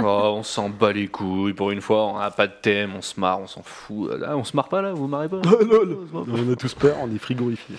Oh, 0.00 0.34
on 0.36 0.42
s'en 0.42 0.68
bat 0.68 0.92
les 0.92 1.06
couilles, 1.06 1.52
pour 1.52 1.70
une 1.70 1.80
fois 1.80 2.06
on 2.06 2.18
n'a 2.18 2.30
pas 2.30 2.46
de 2.46 2.52
thème, 2.60 2.92
on 2.96 3.02
se 3.02 3.18
marre, 3.18 3.40
on 3.40 3.46
s'en 3.46 3.62
fout. 3.62 4.10
Là, 4.18 4.36
on 4.36 4.44
se 4.44 4.56
marre 4.56 4.68
pas 4.68 4.82
là, 4.82 4.92
vous 4.92 5.06
marrez 5.06 5.28
pas 5.28 5.40
On 6.14 6.52
a 6.52 6.56
tous 6.56 6.74
peur, 6.74 6.96
on 7.00 7.14
est 7.14 7.18
frigorifiés. 7.18 7.76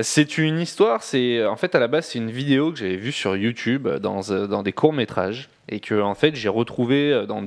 C'est 0.00 0.38
une 0.38 0.60
histoire, 0.60 1.02
c'est 1.02 1.44
en 1.46 1.56
fait 1.56 1.74
à 1.74 1.78
la 1.78 1.88
base 1.88 2.06
c'est 2.06 2.18
une 2.18 2.30
vidéo 2.30 2.72
que 2.72 2.78
j'avais 2.78 2.96
vue 2.96 3.12
sur 3.12 3.36
YouTube 3.36 3.88
dans, 3.88 4.30
euh, 4.30 4.46
dans 4.46 4.62
des 4.62 4.72
courts 4.72 4.92
métrages 4.92 5.48
et 5.68 5.80
que 5.80 6.00
en 6.00 6.14
fait 6.14 6.34
j'ai 6.34 6.48
retrouvé 6.48 7.12
euh, 7.12 7.26
dans 7.26 7.44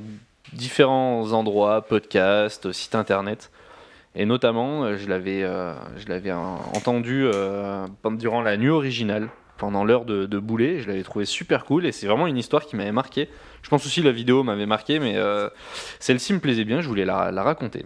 différents 0.54 1.32
endroits, 1.34 1.82
podcasts, 1.82 2.72
sites 2.72 2.96
internet 2.96 3.52
et 4.16 4.26
notamment 4.26 4.84
euh, 4.84 4.98
je 4.98 5.10
l'avais 5.10 5.44
euh, 5.44 5.74
je 5.98 6.08
l'avais 6.08 6.32
entendu 6.32 7.26
euh, 7.26 7.86
durant 8.18 8.42
la 8.42 8.56
nuit 8.58 8.70
originale 8.70 9.30
pendant 9.58 9.86
l'heure 9.86 10.06
de, 10.06 10.40
boulet, 10.40 10.82
je 10.82 10.88
l'avais 10.88 11.04
trouvé 11.04 11.26
super 11.26 11.66
cool 11.66 11.86
et 11.86 11.92
c'est 11.92 12.08
vraiment 12.08 12.28
une 12.28 12.38
histoire 12.38 12.66
qui 12.66 12.76
m'avait 12.76 12.92
marqué. 12.92 13.30
Je 13.62 13.70
pense 13.70 13.86
aussi 13.86 14.02
la 14.02 14.12
vidéo 14.12 14.44
m'avait 14.44 14.66
marqué 14.66 15.00
mais 15.00 15.16
euh, 15.16 15.50
celle-ci 16.00 16.34
me 16.34 16.40
plaisait 16.40 16.66
bien, 16.66 16.82
je 16.82 16.88
voulais 16.88 17.06
la, 17.06 17.32
la 17.32 17.44
raconter. 17.44 17.86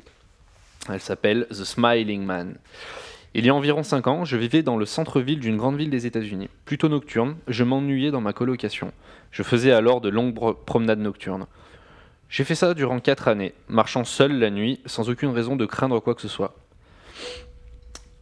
Elle 0.91 1.01
s'appelle 1.01 1.45
The 1.49 1.63
Smiling 1.65 2.23
Man. 2.23 2.55
Il 3.35 3.45
y 3.45 3.49
a 3.49 3.53
environ 3.53 3.83
5 3.83 4.07
ans, 4.07 4.25
je 4.25 4.37
vivais 4.37 4.63
dans 4.63 4.77
le 4.77 4.85
centre-ville 4.85 5.39
d'une 5.39 5.57
grande 5.57 5.77
ville 5.77 5.91
des 5.91 6.07
États-Unis. 6.07 6.49
Plutôt 6.65 6.89
nocturne, 6.89 7.37
je 7.47 7.63
m'ennuyais 7.63 8.09
dans 8.09 8.21
ma 8.21 8.33
colocation. 8.33 8.91
Je 9.31 9.43
faisais 9.43 9.71
alors 9.71 10.01
de 10.01 10.09
longues 10.09 10.55
promenades 10.65 10.99
nocturnes. 10.99 11.45
J'ai 12.29 12.43
fait 12.43 12.55
ça 12.55 12.75
durant 12.75 12.99
4 12.99 13.27
années, 13.27 13.55
marchant 13.67 14.03
seul 14.03 14.37
la 14.37 14.51
nuit, 14.51 14.79
sans 14.85 15.09
aucune 15.09 15.31
raison 15.31 15.55
de 15.55 15.65
craindre 15.65 15.99
quoi 15.99 16.13
que 16.13 16.21
ce 16.21 16.27
soit. 16.27 16.55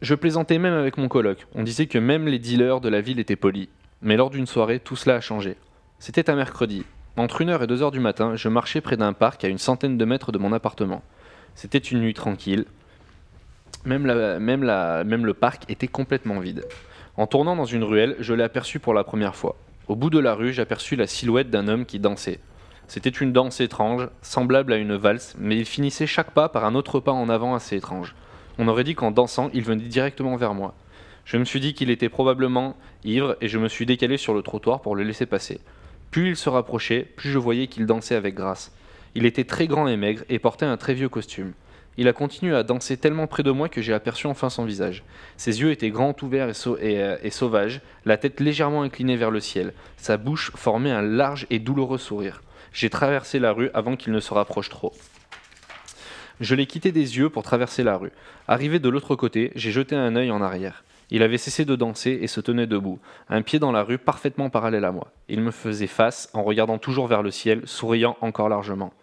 Je 0.01 0.15
plaisantais 0.15 0.59
même 0.59 0.75
avec 0.75 0.97
mon 0.97 1.09
coloc. 1.09 1.45
On 1.55 1.63
disait 1.63 1.87
que 1.87 1.97
même 1.97 2.27
les 2.27 2.39
dealers 2.39 2.79
de 2.79 2.87
la 2.87 3.01
ville 3.01 3.19
étaient 3.19 3.35
polis. 3.35 3.67
Mais 4.01 4.15
lors 4.15 4.29
d'une 4.29 4.45
soirée, 4.45 4.79
tout 4.79 4.95
cela 4.95 5.15
a 5.15 5.21
changé. 5.21 5.57
C'était 5.99 6.29
un 6.29 6.35
mercredi. 6.35 6.85
Entre 7.17 7.43
1h 7.43 7.63
et 7.63 7.67
2h 7.67 7.91
du 7.91 7.99
matin, 7.99 8.35
je 8.35 8.47
marchais 8.47 8.79
près 8.79 8.95
d'un 8.95 9.11
parc 9.11 9.43
à 9.43 9.49
une 9.49 9.57
centaine 9.57 9.97
de 9.97 10.05
mètres 10.05 10.31
de 10.31 10.37
mon 10.37 10.53
appartement. 10.53 11.01
C'était 11.55 11.77
une 11.79 11.99
nuit 11.99 12.13
tranquille. 12.13 12.65
Même 13.85 14.05
le 14.05 15.33
parc 15.33 15.69
était 15.69 15.87
complètement 15.87 16.39
vide. 16.39 16.65
En 17.17 17.27
tournant 17.27 17.55
dans 17.55 17.65
une 17.65 17.83
ruelle, 17.83 18.15
je 18.19 18.33
l'ai 18.33 18.43
aperçu 18.43 18.79
pour 18.79 18.93
la 18.93 19.03
première 19.03 19.35
fois. 19.35 19.57
Au 19.87 19.95
bout 19.95 20.11
de 20.11 20.19
la 20.19 20.35
rue, 20.35 20.53
j'aperçus 20.53 20.95
la 20.95 21.07
silhouette 21.07 21.49
d'un 21.49 21.67
homme 21.67 21.85
qui 21.85 21.99
dansait. 21.99 22.39
C'était 22.87 23.09
une 23.09 23.33
danse 23.33 23.59
étrange, 23.59 24.07
semblable 24.21 24.71
à 24.71 24.77
une 24.77 24.95
valse, 24.95 25.35
mais 25.37 25.57
il 25.57 25.65
finissait 25.65 26.07
chaque 26.07 26.31
pas 26.31 26.47
par 26.47 26.63
un 26.63 26.73
autre 26.73 26.99
pas 27.01 27.11
en 27.11 27.27
avant 27.27 27.53
assez 27.53 27.75
étrange. 27.75 28.15
On 28.57 28.67
aurait 28.67 28.85
dit 28.85 28.95
qu'en 28.95 29.11
dansant, 29.11 29.49
il 29.53 29.63
venait 29.63 29.83
directement 29.83 30.37
vers 30.37 30.53
moi. 30.53 30.73
Je 31.25 31.35
me 31.35 31.43
suis 31.43 31.59
dit 31.59 31.73
qu'il 31.73 31.89
était 31.89 32.07
probablement 32.07 32.77
ivre 33.03 33.35
et 33.41 33.49
je 33.49 33.59
me 33.59 33.67
suis 33.67 33.85
décalé 33.85 34.15
sur 34.15 34.33
le 34.33 34.41
trottoir 34.41 34.81
pour 34.81 34.95
le 34.95 35.03
laisser 35.03 35.25
passer. 35.25 35.59
Plus 36.11 36.29
il 36.29 36.35
se 36.37 36.49
rapprochait, 36.49 37.01
plus 37.01 37.29
je 37.29 37.37
voyais 37.37 37.67
qu'il 37.67 37.85
dansait 37.85 38.15
avec 38.15 38.35
grâce. 38.35 38.71
Il 39.15 39.25
était 39.25 39.43
très 39.43 39.67
grand 39.67 39.89
et 39.89 39.97
maigre 39.97 40.23
et 40.29 40.39
portait 40.39 40.65
un 40.65 40.77
très 40.77 40.93
vieux 40.93 41.09
costume. 41.09 41.51
Il 41.97 42.07
a 42.07 42.13
continué 42.13 42.55
à 42.55 42.63
danser 42.63 42.95
tellement 42.95 43.27
près 43.27 43.43
de 43.43 43.51
moi 43.51 43.67
que 43.67 43.81
j'ai 43.81 43.93
aperçu 43.93 44.27
enfin 44.27 44.49
son 44.49 44.63
visage. 44.63 45.03
Ses 45.35 45.59
yeux 45.59 45.71
étaient 45.71 45.89
grands 45.89 46.15
ouverts 46.21 46.49
et, 46.79 47.01
euh, 47.01 47.29
sauvages, 47.31 47.81
la 48.05 48.15
tête 48.15 48.39
légèrement 48.39 48.83
inclinée 48.83 49.17
vers 49.17 49.31
le 49.31 49.41
ciel. 49.41 49.73
Sa 49.97 50.15
bouche 50.15 50.51
formait 50.55 50.91
un 50.91 51.01
large 51.01 51.47
et 51.49 51.59
douloureux 51.59 51.97
sourire. 51.97 52.41
J'ai 52.77 52.91
traversé 52.91 53.39
la 53.39 53.53
rue 53.53 53.71
avant 53.73 53.95
qu'il 53.95 54.13
ne 54.13 54.19
se 54.19 54.31
rapproche 54.35 54.69
trop. 54.69 54.93
Je 56.39 56.53
l'ai 56.53 56.67
quitté 56.67 56.91
des 56.91 57.17
yeux 57.17 57.31
pour 57.31 57.41
traverser 57.41 57.81
la 57.81 57.97
rue. 57.97 58.11
Arrivé 58.47 58.77
de 58.77 58.87
l'autre 58.87 59.15
côté, 59.15 59.51
j'ai 59.55 59.71
jeté 59.71 59.95
un 59.95 60.15
œil 60.15 60.29
en 60.29 60.43
arrière. 60.43 60.83
Il 61.09 61.23
avait 61.23 61.39
cessé 61.39 61.65
de 61.65 61.75
danser 61.75 62.19
et 62.21 62.27
se 62.27 62.39
tenait 62.39 62.67
debout, 62.67 62.99
un 63.29 63.41
pied 63.41 63.57
dans 63.57 63.71
la 63.71 63.81
rue 63.81 63.97
parfaitement 63.97 64.51
parallèle 64.51 64.85
à 64.85 64.91
moi. 64.91 65.07
Il 65.27 65.41
me 65.41 65.49
faisait 65.49 65.87
face 65.87 66.29
en 66.33 66.43
regardant 66.43 66.77
toujours 66.77 67.07
vers 67.07 67.23
le 67.23 67.31
ciel, 67.31 67.63
souriant 67.65 68.15
encore 68.21 68.47
largement. 68.47 68.93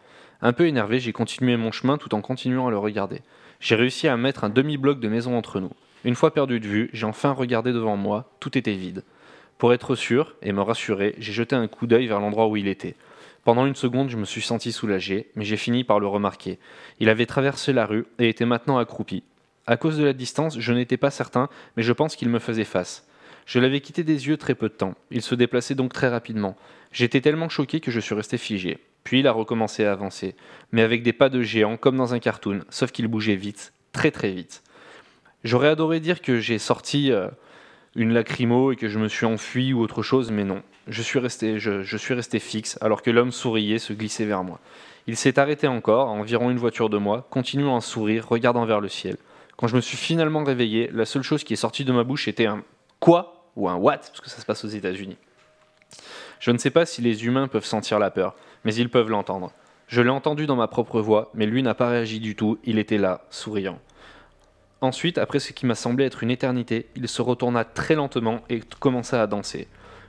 Un 0.41 0.53
peu 0.53 0.69
énervé, 0.69 1.01
j'ai 1.01 1.13
continué 1.13 1.57
mon 1.57 1.73
chemin 1.73 1.99
tout 1.99 2.15
en 2.15 2.21
continuant 2.21 2.69
à 2.69 2.71
le 2.71 2.79
regarder. 2.79 3.23
J'ai 3.59 3.75
réussi 3.75 4.07
à 4.07 4.17
mettre 4.17 4.45
un 4.45 4.51
demi-bloc 4.51 5.01
de 5.01 5.09
maison 5.09 5.37
entre 5.37 5.59
nous. 5.59 5.73
Une 6.05 6.15
fois 6.15 6.33
perdu 6.33 6.61
de 6.61 6.69
vue, 6.69 6.91
j'ai 6.93 7.07
enfin 7.07 7.33
regardé 7.33 7.73
devant 7.73 7.97
moi, 7.97 8.31
tout 8.39 8.57
était 8.57 8.77
vide. 8.77 9.03
Pour 9.59 9.75
être 9.75 9.97
sûr 9.97 10.37
et 10.43 10.53
me 10.53 10.63
rassurer, 10.63 11.17
j'ai 11.19 11.33
jeté 11.33 11.57
un 11.57 11.67
coup 11.67 11.89
d'œil 11.89 12.07
vers 12.07 12.21
l'endroit 12.21 12.47
où 12.47 12.57
il 12.57 12.69
était. 12.69 12.95
Pendant 13.45 13.67
une 13.67 13.75
seconde, 13.75 14.09
je 14.09 14.17
me 14.17 14.25
suis 14.25 14.41
senti 14.41 14.73
soulagé, 14.73 15.31
mais 15.37 15.45
j'ai 15.45 15.59
fini 15.59 15.85
par 15.85 16.01
le 16.01 16.07
remarquer. 16.07 16.59
Il 16.99 17.11
avait 17.11 17.27
traversé 17.27 17.75
la 17.75 17.85
rue 17.85 18.07
et 18.19 18.31
était 18.31 18.47
maintenant 18.47 18.79
accroupi. 18.79 19.23
À 19.67 19.77
cause 19.77 19.99
de 19.99 20.05
la 20.05 20.15
distance, 20.15 20.59
je 20.59 20.73
n'étais 20.73 20.97
pas 20.97 21.11
certain, 21.11 21.49
mais 21.77 21.83
je 21.83 21.93
pense 21.93 22.17
qu'il 22.17 22.31
me 22.31 22.39
faisait 22.39 22.65
face. 22.65 23.07
Je 23.45 23.61
l'avais 23.61 23.81
quitté 23.81 24.03
des 24.03 24.29
yeux 24.29 24.39
très 24.39 24.55
peu 24.55 24.69
de 24.71 24.75
temps. 24.75 24.95
Il 25.11 25.21
se 25.21 25.35
déplaçait 25.35 25.75
donc 25.75 25.93
très 25.93 26.09
rapidement. 26.09 26.57
J'étais 26.93 27.21
tellement 27.21 27.51
choqué 27.51 27.81
que 27.81 27.91
je 27.91 28.01
suis 28.01 28.15
resté 28.15 28.39
figé. 28.39 28.79
Puis 29.05 29.21
il 29.21 29.27
a 29.27 29.33
recommencé 29.33 29.85
à 29.85 29.93
avancer, 29.93 30.35
mais 30.73 30.81
avec 30.81 31.03
des 31.03 31.13
pas 31.13 31.29
de 31.29 31.43
géant 31.43 31.77
comme 31.77 31.99
dans 31.99 32.15
un 32.15 32.21
cartoon, 32.21 32.61
sauf 32.71 32.91
qu'il 32.91 33.07
bougeait 33.09 33.37
vite, 33.37 33.75
très 33.93 34.11
très 34.11 34.31
vite. 34.31 34.63
J'aurais 35.45 35.69
adoré 35.69 36.01
dire 36.01 36.23
que 36.23 36.41
j'ai 36.41 36.59
sorti 36.59 37.13
euh, 37.13 37.29
une 37.97 38.13
lacrymo 38.13 38.73
et 38.73 38.77
que 38.77 38.89
je 38.89 38.99
me 38.99 39.09
suis 39.09 39.27
enfui 39.27 39.73
ou 39.73 39.81
autre 39.81 40.03
chose, 40.03 40.31
mais 40.31 40.45
non. 40.45 40.63
Je 40.89 41.03
suis 41.03 41.19
resté, 41.19 41.59
je, 41.59 41.97
suis 41.97 42.15
resté 42.15 42.39
fixe 42.39 42.79
alors 42.81 43.03
que 43.03 43.11
l'homme 43.11 43.33
souriait, 43.33 43.79
se 43.79 43.93
glissait 43.93 44.25
vers 44.25 44.45
moi. 44.45 44.61
Il 45.07 45.17
s'est 45.17 45.39
arrêté 45.39 45.67
encore, 45.69 46.09
à 46.09 46.13
environ 46.13 46.51
une 46.51 46.59
voiture 46.59 46.91
de 46.91 46.99
moi, 46.99 47.27
continuant 47.31 47.77
à 47.77 47.81
sourire, 47.81 48.27
regardant 48.29 48.65
vers 48.65 48.81
le 48.81 48.89
ciel. 48.89 49.17
Quand 49.57 49.67
je 49.67 49.77
me 49.77 49.81
suis 49.81 49.97
finalement 49.97 50.43
réveillé, 50.43 50.91
la 50.93 51.05
seule 51.05 51.23
chose 51.23 51.45
qui 51.45 51.53
est 51.53 51.57
sortie 51.57 51.85
de 51.85 51.93
ma 51.93 52.05
bouche 52.05 52.27
était 52.27 52.47
un 52.47 52.65
quoi 53.01 53.51
ou 53.57 53.69
un 53.69 53.77
what, 53.77 53.99
parce 53.99 54.21
que 54.21 54.31
ça 54.31 54.41
se 54.41 54.47
passe 54.47 54.65
aux 54.65 54.69
États-Unis. 54.69 55.17
Je 56.41 56.51
ne 56.51 56.59
sais 56.59 56.71
pas 56.71 56.87
si 56.87 57.01
les 57.01 57.25
humains 57.25 57.49
peuvent 57.49 57.65
sentir 57.65 57.99
la 57.99 58.11
peur, 58.11 58.35
mais 58.65 58.75
ils 58.75 58.91
peuvent 58.91 59.11
l'entendre. 59.11 59.53
Je 59.87 60.01
l'ai 60.01 60.11
entendu 60.11 60.47
dans 60.47 60.57
ma 60.57 60.67
propre 60.67 61.01
voix, 61.01 61.31
mais 61.35 61.47
lui 61.47 61.63
n'a 61.63 61.75
pas 61.75 61.89
réagi 61.89 62.19
du 62.19 62.35
tout, 62.35 62.59
il 62.65 62.79
était 62.79 62.99
là, 62.99 63.27
souriant. 63.31 63.79
Ensuite, 64.81 65.19
après 65.19 65.39
ce 65.39 65.53
qui 65.53 65.67
m'a 65.67 65.75
semblé 65.75 66.05
être 66.05 66.23
une 66.23 66.31
éternité, 66.31 66.87
il 66.97 67.09
se 67.09 67.23
retourna 67.23 67.65
très 67.65 67.95
lentement 67.95 68.43
et 68.51 68.61
commença 68.81 69.23
à 69.23 69.27
danser. 69.27 69.69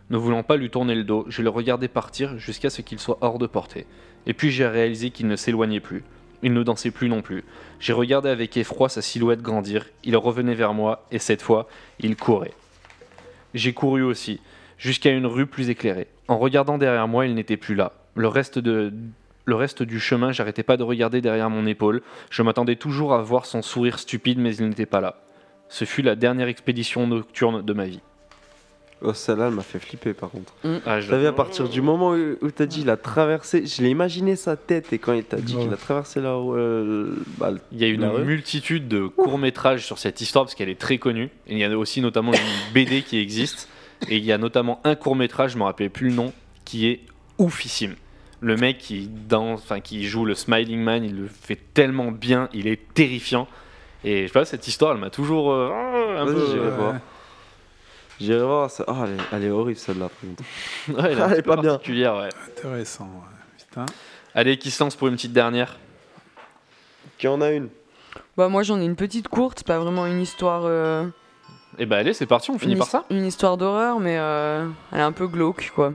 Ne 0.09 0.17
voulant 0.17 0.43
pas 0.43 0.57
lui 0.57 0.69
tourner 0.69 0.95
le 0.95 1.03
dos, 1.03 1.25
je 1.29 1.41
le 1.41 1.49
regardais 1.49 1.87
partir 1.87 2.37
jusqu'à 2.37 2.69
ce 2.69 2.81
qu'il 2.81 2.99
soit 2.99 3.17
hors 3.21 3.39
de 3.39 3.47
portée. 3.47 3.87
Et 4.27 4.33
puis 4.33 4.51
j'ai 4.51 4.67
réalisé 4.67 5.09
qu'il 5.11 5.27
ne 5.27 5.35
s'éloignait 5.35 5.79
plus. 5.79 6.03
Il 6.43 6.53
ne 6.53 6.61
dansait 6.61 6.91
plus 6.91 7.09
non 7.09 7.21
plus. 7.21 7.43
J'ai 7.79 7.93
regardé 7.93 8.29
avec 8.29 8.55
effroi 8.57 8.89
sa 8.89 9.01
silhouette 9.01 9.41
grandir, 9.41 9.87
il 10.03 10.15
revenait 10.15 10.53
vers 10.53 10.73
moi, 10.73 11.05
et 11.09 11.19
cette 11.19 11.41
fois, 11.41 11.67
il 11.99 12.15
courait. 12.15 12.53
J'ai 13.53 13.73
couru 13.73 14.03
aussi, 14.03 14.39
jusqu'à 14.77 15.11
une 15.11 15.25
rue 15.25 15.47
plus 15.47 15.69
éclairée. 15.69 16.07
En 16.27 16.37
regardant 16.37 16.77
derrière 16.77 17.07
moi, 17.07 17.25
il 17.25 17.33
n'était 17.33 17.57
plus 17.57 17.75
là. 17.75 17.93
Le 18.15 18.27
reste, 18.27 18.59
de, 18.59 18.93
le 19.45 19.55
reste 19.55 19.83
du 19.83 19.99
chemin, 19.99 20.31
j'arrêtais 20.31 20.63
pas 20.63 20.77
de 20.77 20.83
regarder 20.83 21.21
derrière 21.21 21.49
mon 21.49 21.65
épaule. 21.65 22.01
Je 22.29 22.41
m'attendais 22.41 22.75
toujours 22.75 23.13
à 23.13 23.21
voir 23.21 23.45
son 23.45 23.61
sourire 23.61 23.99
stupide, 23.99 24.39
mais 24.39 24.55
il 24.55 24.67
n'était 24.67 24.85
pas 24.85 25.01
là. 25.01 25.21
Ce 25.69 25.85
fut 25.85 26.01
la 26.01 26.15
dernière 26.15 26.47
expédition 26.47 27.07
nocturne 27.07 27.61
de 27.63 27.73
ma 27.73 27.85
vie. 27.85 28.01
Oh, 29.01 29.13
celle-là, 29.13 29.47
elle 29.47 29.53
m'a 29.53 29.61
fait 29.61 29.77
flipper 29.77 30.13
par 30.13 30.29
contre. 30.31 30.53
Ah, 30.85 31.01
je- 31.01 31.09
T'as 31.11 31.17
vu 31.17 31.27
à 31.27 31.33
partir 31.33 31.67
du 31.67 31.81
moment 31.81 32.11
où, 32.11 32.37
où 32.41 32.49
t'as 32.49 32.65
dit 32.65 32.81
il 32.81 32.89
a 32.89 32.95
traversé, 32.97 33.65
je 33.65 33.81
l'ai 33.83 33.89
imaginé 33.89 34.35
sa 34.37 34.55
tête 34.55 34.93
et 34.93 34.99
quand 34.99 35.11
il 35.13 35.23
t'a 35.25 35.37
dit 35.37 35.55
qu'il 35.55 35.71
a 35.71 35.77
traversé 35.77 36.21
la 36.21 36.29
euh, 36.33 37.13
bah, 37.37 37.51
Il 37.73 37.79
y 37.79 37.83
a 37.83 37.87
une 37.87 38.05
rue. 38.05 38.23
multitude 38.23 38.87
de 38.87 39.05
courts-métrages 39.07 39.85
sur 39.85 39.97
cette 39.99 40.21
histoire 40.21 40.45
parce 40.45 40.55
qu'elle 40.55 40.69
est 40.69 40.79
très 40.79 40.97
connue. 40.97 41.25
Et 41.45 41.53
il 41.53 41.57
y 41.59 41.63
a 41.65 41.77
aussi 41.77 41.99
notamment 42.01 42.31
une 42.33 42.39
BD 42.73 43.01
qui 43.01 43.19
existe. 43.19 43.67
Et 44.09 44.17
il 44.17 44.23
y 44.25 44.31
a 44.31 44.37
notamment 44.37 44.79
un 44.85 44.95
court-métrage, 44.95 45.51
je 45.51 45.57
me 45.57 45.63
rappelais 45.63 45.89
plus 45.89 46.09
le 46.09 46.15
nom, 46.15 46.33
qui 46.63 46.87
est 46.87 47.01
oufissime. 47.37 47.95
Le 48.41 48.55
mec 48.57 48.77
qui, 48.77 49.07
danse, 49.07 49.61
enfin, 49.63 49.79
qui 49.79 50.05
joue 50.05 50.25
le 50.25 50.35
Smiling 50.35 50.79
Man, 50.81 51.03
il 51.03 51.15
le 51.15 51.27
fait 51.27 51.59
tellement 51.73 52.11
bien, 52.11 52.49
il 52.53 52.67
est 52.67 52.93
terrifiant. 52.93 53.47
Et 54.03 54.23
je 54.23 54.27
sais 54.27 54.33
pas, 54.33 54.45
cette 54.45 54.67
histoire, 54.67 54.91
elle 54.91 54.99
m'a 54.99 55.09
toujours 55.09 55.51
euh, 55.51 55.69
un 56.17 56.25
Vas-y, 56.25 56.33
peu. 56.35 56.45
j'irai 56.51 56.67
euh, 56.67 56.75
voir. 56.75 56.93
J'irai 58.19 58.43
voir. 58.43 58.69
ça- 58.69 58.83
Ah, 58.87 59.05
elle, 59.05 59.13
est, 59.13 59.23
elle 59.31 59.43
est 59.45 59.49
horrible 59.49 59.79
celle-là. 59.79 60.09
Ouais, 60.89 60.95
elle 61.11 61.19
Elle 61.31 61.39
est 61.39 61.41
pas 61.41 61.55
bien. 61.57 61.71
particulière, 61.71 62.15
ouais. 62.17 62.29
Intéressant. 62.47 63.05
ouais. 63.05 63.65
Putain. 63.67 63.85
Allez, 64.35 64.57
qui 64.57 64.69
se 64.69 64.83
lance 64.83 64.95
pour 64.95 65.07
une 65.07 65.15
petite 65.15 65.33
dernière? 65.33 65.77
Qui 67.17 67.27
en 67.27 67.41
a 67.41 67.51
une? 67.51 67.69
Bah 68.37 68.49
moi 68.49 68.63
j'en 68.63 68.79
ai 68.81 68.83
une 68.85 68.97
petite 68.97 69.29
courte, 69.29 69.63
pas 69.63 69.79
vraiment 69.79 70.05
une 70.05 70.19
histoire. 70.21 70.63
euh, 70.65 71.05
Eh 71.79 71.85
ben 71.85 71.97
allez, 71.97 72.13
c'est 72.13 72.25
parti, 72.25 72.51
on 72.51 72.59
finit 72.59 72.75
par 72.75 72.87
ça. 72.87 73.05
Une 73.09 73.25
histoire 73.25 73.55
d'horreur, 73.55 73.99
mais 74.01 74.17
euh, 74.19 74.67
elle 74.91 74.99
est 74.99 75.03
un 75.03 75.13
peu 75.13 75.27
glauque, 75.27 75.71
quoi. 75.73 75.93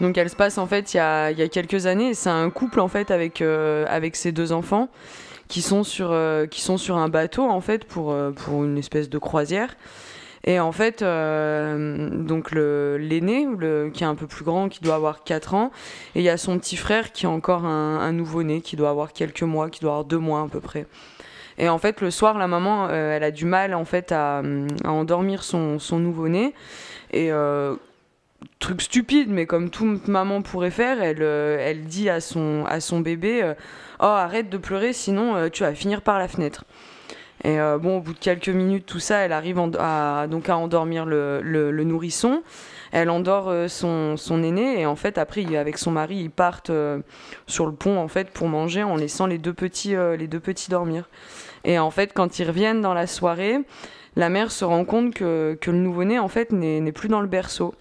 Donc 0.00 0.18
elle 0.18 0.28
se 0.28 0.36
passe 0.36 0.58
en 0.58 0.66
fait 0.66 0.92
il 0.94 0.96
y 0.96 1.00
a, 1.00 1.30
y 1.30 1.42
a 1.42 1.48
quelques 1.48 1.86
années. 1.86 2.14
C'est 2.14 2.30
un 2.30 2.50
couple 2.50 2.80
en 2.80 2.88
fait 2.88 3.10
avec 3.10 3.40
euh, 3.40 3.84
avec 3.88 4.16
ses 4.16 4.32
deux 4.32 4.52
enfants 4.52 4.88
qui 5.48 5.62
sont 5.62 5.84
sur 5.84 6.10
euh, 6.12 6.46
qui 6.46 6.60
sont 6.60 6.76
sur 6.76 6.96
un 6.96 7.08
bateau 7.08 7.44
en 7.44 7.60
fait 7.60 7.84
pour 7.84 8.12
euh, 8.12 8.30
pour 8.30 8.64
une 8.64 8.78
espèce 8.78 9.08
de 9.08 9.18
croisière. 9.18 9.76
Et 10.46 10.60
en 10.60 10.72
fait, 10.72 11.00
euh, 11.00 12.10
donc 12.10 12.50
l'aîné, 12.50 13.46
qui 13.94 14.04
est 14.04 14.06
un 14.06 14.14
peu 14.14 14.26
plus 14.26 14.44
grand, 14.44 14.68
qui 14.68 14.80
doit 14.82 14.96
avoir 14.96 15.24
4 15.24 15.54
ans, 15.54 15.70
et 16.14 16.20
il 16.20 16.22
y 16.22 16.28
a 16.28 16.36
son 16.36 16.58
petit 16.58 16.76
frère 16.76 17.12
qui 17.12 17.24
est 17.24 17.28
encore 17.28 17.64
un, 17.64 18.00
un 18.00 18.12
nouveau-né, 18.12 18.60
qui 18.60 18.76
doit 18.76 18.90
avoir 18.90 19.14
quelques 19.14 19.42
mois, 19.42 19.70
qui 19.70 19.80
doit 19.80 19.92
avoir 19.92 20.04
deux 20.04 20.18
mois 20.18 20.42
à 20.42 20.48
peu 20.48 20.60
près. 20.60 20.86
Et 21.56 21.70
en 21.70 21.78
fait, 21.78 22.02
le 22.02 22.10
soir, 22.10 22.36
la 22.36 22.46
maman, 22.46 22.90
elle 22.90 23.24
a 23.24 23.30
du 23.30 23.46
mal 23.46 23.72
en 23.72 23.86
fait 23.86 24.12
à, 24.12 24.42
endormir 24.84 25.44
son, 25.44 25.78
son 25.78 25.98
nouveau-né. 25.98 26.52
Et 27.10 27.30
truc 28.58 28.82
stupide, 28.82 29.28
mais 29.30 29.46
comme 29.46 29.70
toute 29.70 30.08
maman 30.08 30.42
pourrait 30.42 30.70
faire, 30.70 31.02
elle, 31.02 31.22
euh, 31.22 31.58
elle 31.60 31.84
dit 31.84 32.08
à 32.08 32.20
son, 32.20 32.64
à 32.66 32.80
son 32.80 33.00
bébé 33.00 33.42
euh, 33.42 33.54
Oh, 34.00 34.04
arrête 34.06 34.50
de 34.50 34.58
pleurer, 34.58 34.92
sinon 34.92 35.36
euh, 35.36 35.48
tu 35.48 35.62
vas 35.62 35.74
finir 35.74 36.02
par 36.02 36.18
la 36.18 36.28
fenêtre. 36.28 36.64
Et 37.46 37.58
bon, 37.58 37.98
au 37.98 38.00
bout 38.00 38.14
de 38.14 38.18
quelques 38.18 38.48
minutes, 38.48 38.86
tout 38.86 39.00
ça, 39.00 39.18
elle 39.18 39.32
arrive 39.32 39.58
en- 39.58 39.70
à, 39.78 40.26
donc 40.28 40.48
à 40.48 40.56
endormir 40.56 41.04
le, 41.04 41.42
le- 41.42 41.84
nourrisson. 41.84 42.42
Elle 42.90 43.10
endort 43.10 43.52
son, 43.68 44.16
son 44.16 44.42
aîné 44.42 44.80
et 44.80 44.86
en 44.86 44.96
fait 44.96 45.18
après 45.18 45.54
avec 45.56 45.76
son 45.76 45.90
mari 45.90 46.16
ils 46.16 46.30
partent 46.30 46.70
sur 47.46 47.66
le 47.66 47.72
pont 47.72 47.98
en 47.98 48.08
fait 48.08 48.30
pour 48.30 48.48
manger 48.48 48.82
en 48.84 48.96
laissant 48.96 49.26
les 49.26 49.36
deux 49.38 49.52
petits 49.52 49.94
les 50.16 50.26
deux 50.28 50.40
petits 50.40 50.70
dormir. 50.70 51.08
Et 51.64 51.78
en 51.78 51.90
fait 51.90 52.12
quand 52.14 52.38
ils 52.38 52.46
reviennent 52.46 52.80
dans 52.80 52.94
la 52.94 53.06
soirée, 53.08 53.58
la 54.16 54.28
mère 54.30 54.50
se 54.52 54.64
rend 54.64 54.84
compte 54.86 55.12
que, 55.12 55.58
que 55.60 55.70
le 55.72 55.78
nouveau-né 55.78 56.18
en 56.20 56.28
fait 56.28 56.50
n'est 56.52 56.92
plus 56.92 57.08
dans 57.08 57.20
le 57.20 57.26
berceau. 57.26 57.74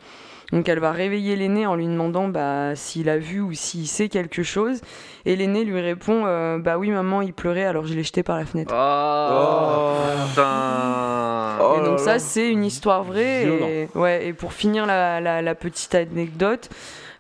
Donc 0.54 0.70
elle 0.70 0.80
va 0.80 0.92
réveiller 0.94 1.36
l'aîné 1.36 1.66
en 1.68 1.76
lui 1.76 1.86
demandant 1.88 2.28
bah, 2.30 2.76
s'il 2.76 3.10
a 3.10 3.18
vu 3.18 3.42
ou 3.42 3.52
s'il 3.54 3.88
sait 3.88 4.08
quelque 4.08 4.44
chose. 4.44 4.80
Et 5.26 5.36
l'aîné 5.36 5.64
lui 5.66 5.82
répond 5.82 6.24
euh, 6.26 6.58
bah 6.60 6.78
oui 6.78 6.90
maman 6.92 7.22
il 7.22 7.34
pleurait 7.34 7.66
alors 7.66 7.86
je 7.86 7.94
l'ai 7.94 8.04
jeté 8.04 8.24
par 8.24 8.38
la 8.38 8.46
fenêtre. 8.46 8.72
Oh, 8.74 9.96
putain. 10.30 11.58
Oh 11.62 11.74
et 11.76 11.80
là 11.82 11.86
donc 11.86 11.98
là. 12.00 12.04
ça 12.06 12.20
c'est 12.20 12.50
une 12.52 12.64
histoire 12.66 13.04
vraie. 13.04 13.44
Et, 13.46 13.90
ouais, 13.98 14.28
et 14.28 14.34
pour 14.34 14.54
finir 14.54 14.86
la, 14.86 15.20
la- 15.20 15.42
la 15.42 15.56
petite 15.56 15.96
anecdote, 15.96 16.70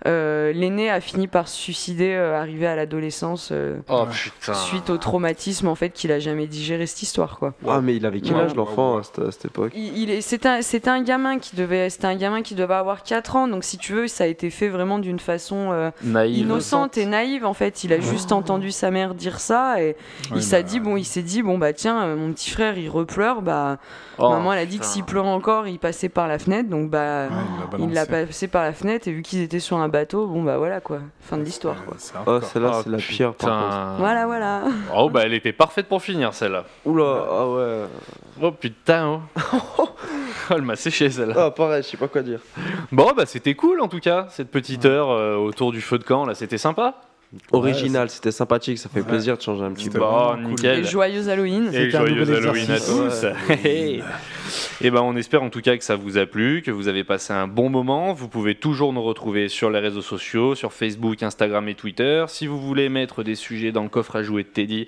l'aîné 0.05 0.89
a 0.89 0.99
fini 0.99 1.27
par 1.27 1.47
se 1.47 1.55
suicider 1.57 2.13
euh, 2.13 2.37
arrivé 2.39 2.67
à 2.67 2.75
l'adolescence 2.75 3.49
euh, 3.51 3.77
Oh 3.89 4.05
suite 4.53 4.89
au 4.89 4.97
traumatisme 4.97 5.67
en 5.67 5.75
fait 5.75 5.91
qu'il 5.91 6.11
a 6.11 6.19
jamais 6.19 6.47
digéré 6.47 6.85
cette 6.87 7.01
histoire 7.03 7.37
quoi. 7.39 7.53
Ah, 7.67 7.79
mais 7.81 7.95
il 7.95 8.05
avait 8.05 8.19
quel 8.21 8.33
Ouais. 8.35 8.41
âge 8.41 8.55
l'enfant 8.55 8.97
à 8.97 9.03
cette, 9.03 9.19
à 9.19 9.31
cette 9.31 9.45
époque 9.45 9.71
Il, 9.75 9.97
il 9.97 10.09
est, 10.09 10.21
c'était 10.21 10.49
un, 10.49 10.61
c'était 10.61 10.89
un 10.89 11.01
gamin 11.03 11.39
qui 11.39 11.55
devait, 11.55 11.89
c'était 11.89 12.07
un 12.07 12.15
gamin 12.15 12.41
qui 12.41 12.55
devait 12.55 12.73
avoir 12.73 13.03
4 13.03 13.35
ans, 13.35 13.47
donc 13.47 13.63
si 13.63 13.77
tu 13.77 13.93
veux, 13.93 14.07
ça 14.07 14.23
a 14.25 14.27
été 14.27 14.49
fait 14.49 14.67
vraiment 14.69 14.99
d'une 14.99 15.19
façon 15.19 15.69
euh, 15.71 15.91
Naïve. 16.03 16.39
innocente 16.39 16.97
et 16.97 17.05
naïve 17.05 17.45
en 17.45 17.53
fait. 17.53 17.83
Il 17.83 17.93
a 17.93 17.99
juste 17.99 18.31
entendu 18.31 18.71
sa 18.71 18.91
mère 18.91 19.13
dire 19.15 19.39
ça 19.39 19.81
et 19.81 19.83
Ouais, 19.83 19.95
il 20.37 20.43
s'est 20.43 20.63
bah, 20.63 20.69
dit 20.69 20.79
bon, 20.79 20.97
il 20.97 21.05
s'est 21.05 21.21
dit 21.21 21.41
bon 21.43 21.57
bah 21.57 21.73
tiens, 21.73 22.03
euh, 22.03 22.15
mon 22.15 22.33
petit 22.33 22.49
frère 22.49 22.77
il 22.77 22.89
repleure, 22.89 23.41
bah 23.41 23.77
Oh, 24.19 24.29
maman 24.29 24.53
elle 24.53 24.59
a 24.59 24.65
dit 24.67 24.77
que 24.77 24.85
s'il 24.85 25.03
pleurait 25.03 25.27
encore, 25.29 25.67
il 25.67 25.79
passait 25.79 26.07
par 26.09 26.27
la 26.27 26.37
fenêtre, 26.37 26.69
donc 26.69 26.89
bah 26.91 27.27
ouais, 27.29 27.79
il 27.79 27.93
l'a 27.93 28.05
passé 28.05 28.47
par 28.47 28.61
la 28.63 28.71
fenêtre. 28.73 29.07
Et 29.07 29.11
vu 29.11 29.23
qu'ils 29.23 29.41
étaient 29.41 29.59
sur 29.59 29.77
un 29.77 29.89
bateau, 29.93 30.25
bon 30.25 30.41
bah 30.43 30.57
voilà 30.57 30.81
quoi, 30.81 30.99
fin 31.21 31.37
de 31.37 31.43
l'histoire 31.43 31.75
quoi. 31.85 31.95
Oh, 32.25 32.39
celle-là, 32.41 32.71
Oh, 32.73 32.81
c'est 32.83 32.89
la 32.89 32.97
pire 32.97 33.33
par 33.35 33.49
contre. 33.49 33.65
putain. 33.67 33.95
Voilà 33.99 34.25
voilà. 34.25 34.63
Oh 34.95 35.09
bah 35.09 35.21
elle 35.23 35.33
était 35.35 35.53
parfaite 35.53 35.87
pour 35.87 36.01
finir 36.01 36.33
celle-là. 36.33 36.65
Oula, 36.83 37.25
ah 37.29 37.47
ouais. 37.47 37.83
Oh 38.41 38.51
putain. 38.51 39.21
Oh, 39.53 39.57
oh 39.77 39.89
elle 40.49 40.63
m'a 40.63 40.75
séché 40.75 41.09
celle-là. 41.11 41.35
Ah, 41.37 41.51
pareil, 41.51 41.83
je 41.83 41.89
sais 41.89 41.97
pas 41.97 42.07
quoi 42.07 42.23
dire. 42.23 42.39
Bon 42.91 43.11
bah 43.15 43.25
c'était 43.27 43.53
cool 43.53 43.79
en 43.81 43.87
tout 43.87 43.99
cas 43.99 44.25
cette 44.29 44.49
petite 44.51 44.83
heure 44.85 45.11
euh, 45.11 45.35
autour 45.35 45.71
du 45.71 45.79
feu 45.79 45.99
de 45.99 46.03
camp 46.03 46.25
là 46.25 46.33
c'était 46.33 46.57
sympa. 46.57 46.95
Original, 47.51 48.09
c'était 48.09 48.31
sympathique, 48.31 48.77
ça 48.77 48.89
fait 48.89 49.01
Ouais. 49.01 49.07
plaisir 49.07 49.37
de 49.37 49.41
changer 49.41 49.63
un 49.63 49.71
petit 49.71 49.89
peu. 49.89 49.99
Bon 49.99 50.33
cool. 50.35 50.43
nickel. 50.43 50.79
Et 50.79 50.83
joyeux 50.83 51.27
Halloween. 51.29 51.69
Et 51.73 51.89
joyeux 51.89 52.21
Halloween 52.35 52.71
à 52.71 52.79
tous. 52.79 53.25
Et 54.81 54.91
ben 54.91 55.01
on 55.01 55.15
espère 55.15 55.41
en 55.43 55.49
tout 55.49 55.61
cas 55.61 55.77
que 55.77 55.83
ça 55.83 55.95
vous 55.95 56.17
a 56.17 56.25
plu, 56.25 56.61
que 56.61 56.71
vous 56.71 56.87
avez 56.87 57.03
passé 57.03 57.33
un 57.33 57.47
bon 57.47 57.69
moment. 57.69 58.13
Vous 58.13 58.27
pouvez 58.27 58.55
toujours 58.55 58.93
nous 58.93 59.01
retrouver 59.03 59.47
sur 59.49 59.69
les 59.69 59.79
réseaux 59.79 60.01
sociaux, 60.01 60.55
sur 60.55 60.73
Facebook, 60.73 61.23
Instagram 61.23 61.67
et 61.69 61.75
Twitter. 61.75 62.25
Si 62.27 62.47
vous 62.47 62.59
voulez 62.59 62.89
mettre 62.89 63.23
des 63.23 63.35
sujets 63.35 63.71
dans 63.71 63.83
le 63.83 63.89
coffre 63.89 64.15
à 64.17 64.23
jouer 64.23 64.43
de 64.43 64.49
Teddy, 64.49 64.87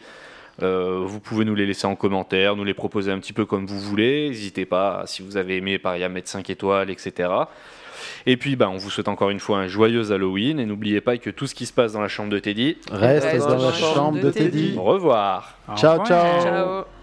euh, 0.62 1.02
vous 1.06 1.20
pouvez 1.20 1.46
nous 1.46 1.56
les 1.56 1.66
laisser 1.66 1.88
en 1.88 1.96
commentaire, 1.96 2.56
nous 2.56 2.64
les 2.64 2.74
proposer 2.74 3.12
un 3.12 3.20
petit 3.20 3.34
peu 3.34 3.46
comme 3.46 3.66
vous 3.66 3.80
voulez. 3.80 4.28
N'hésitez 4.30 4.66
pas, 4.66 5.04
si 5.06 5.22
vous 5.24 5.38
avez 5.38 5.58
aimé, 5.58 5.80
pareil, 5.80 6.04
à 6.04 6.10
mettre 6.10 6.30
5 6.30 6.50
étoiles, 6.50 6.90
etc. 6.90 7.30
Et 8.26 8.38
puis, 8.38 8.56
ben, 8.56 8.70
on 8.70 8.78
vous 8.78 8.90
souhaite 8.90 9.08
encore 9.08 9.30
une 9.30 9.40
fois 9.40 9.60
un 9.60 9.68
joyeux 9.68 10.12
Halloween. 10.12 10.60
Et 10.60 10.66
n'oubliez 10.66 11.02
pas 11.02 11.18
que 11.18 11.30
tout 11.30 11.48
ce 11.48 11.56
qui 11.56 11.66
se 11.66 11.74
passe 11.74 11.94
dans 11.94 12.02
la 12.02 12.08
chambre 12.08 12.30
de 12.30 12.40
Teddy, 12.40 12.78
Reste 12.92 13.26
Reste 13.26 13.48
dans 13.48 13.58
la 13.58 13.74
chambre 13.74 14.20
de 14.20 14.32
Teddy. 14.32 14.76
au 14.78 14.84
revoir. 14.84 15.58
Au 15.68 15.76
Ciao, 15.76 15.92
revoir. 16.00 16.08
ciao. 16.08 16.42
Ciao. 16.42 16.95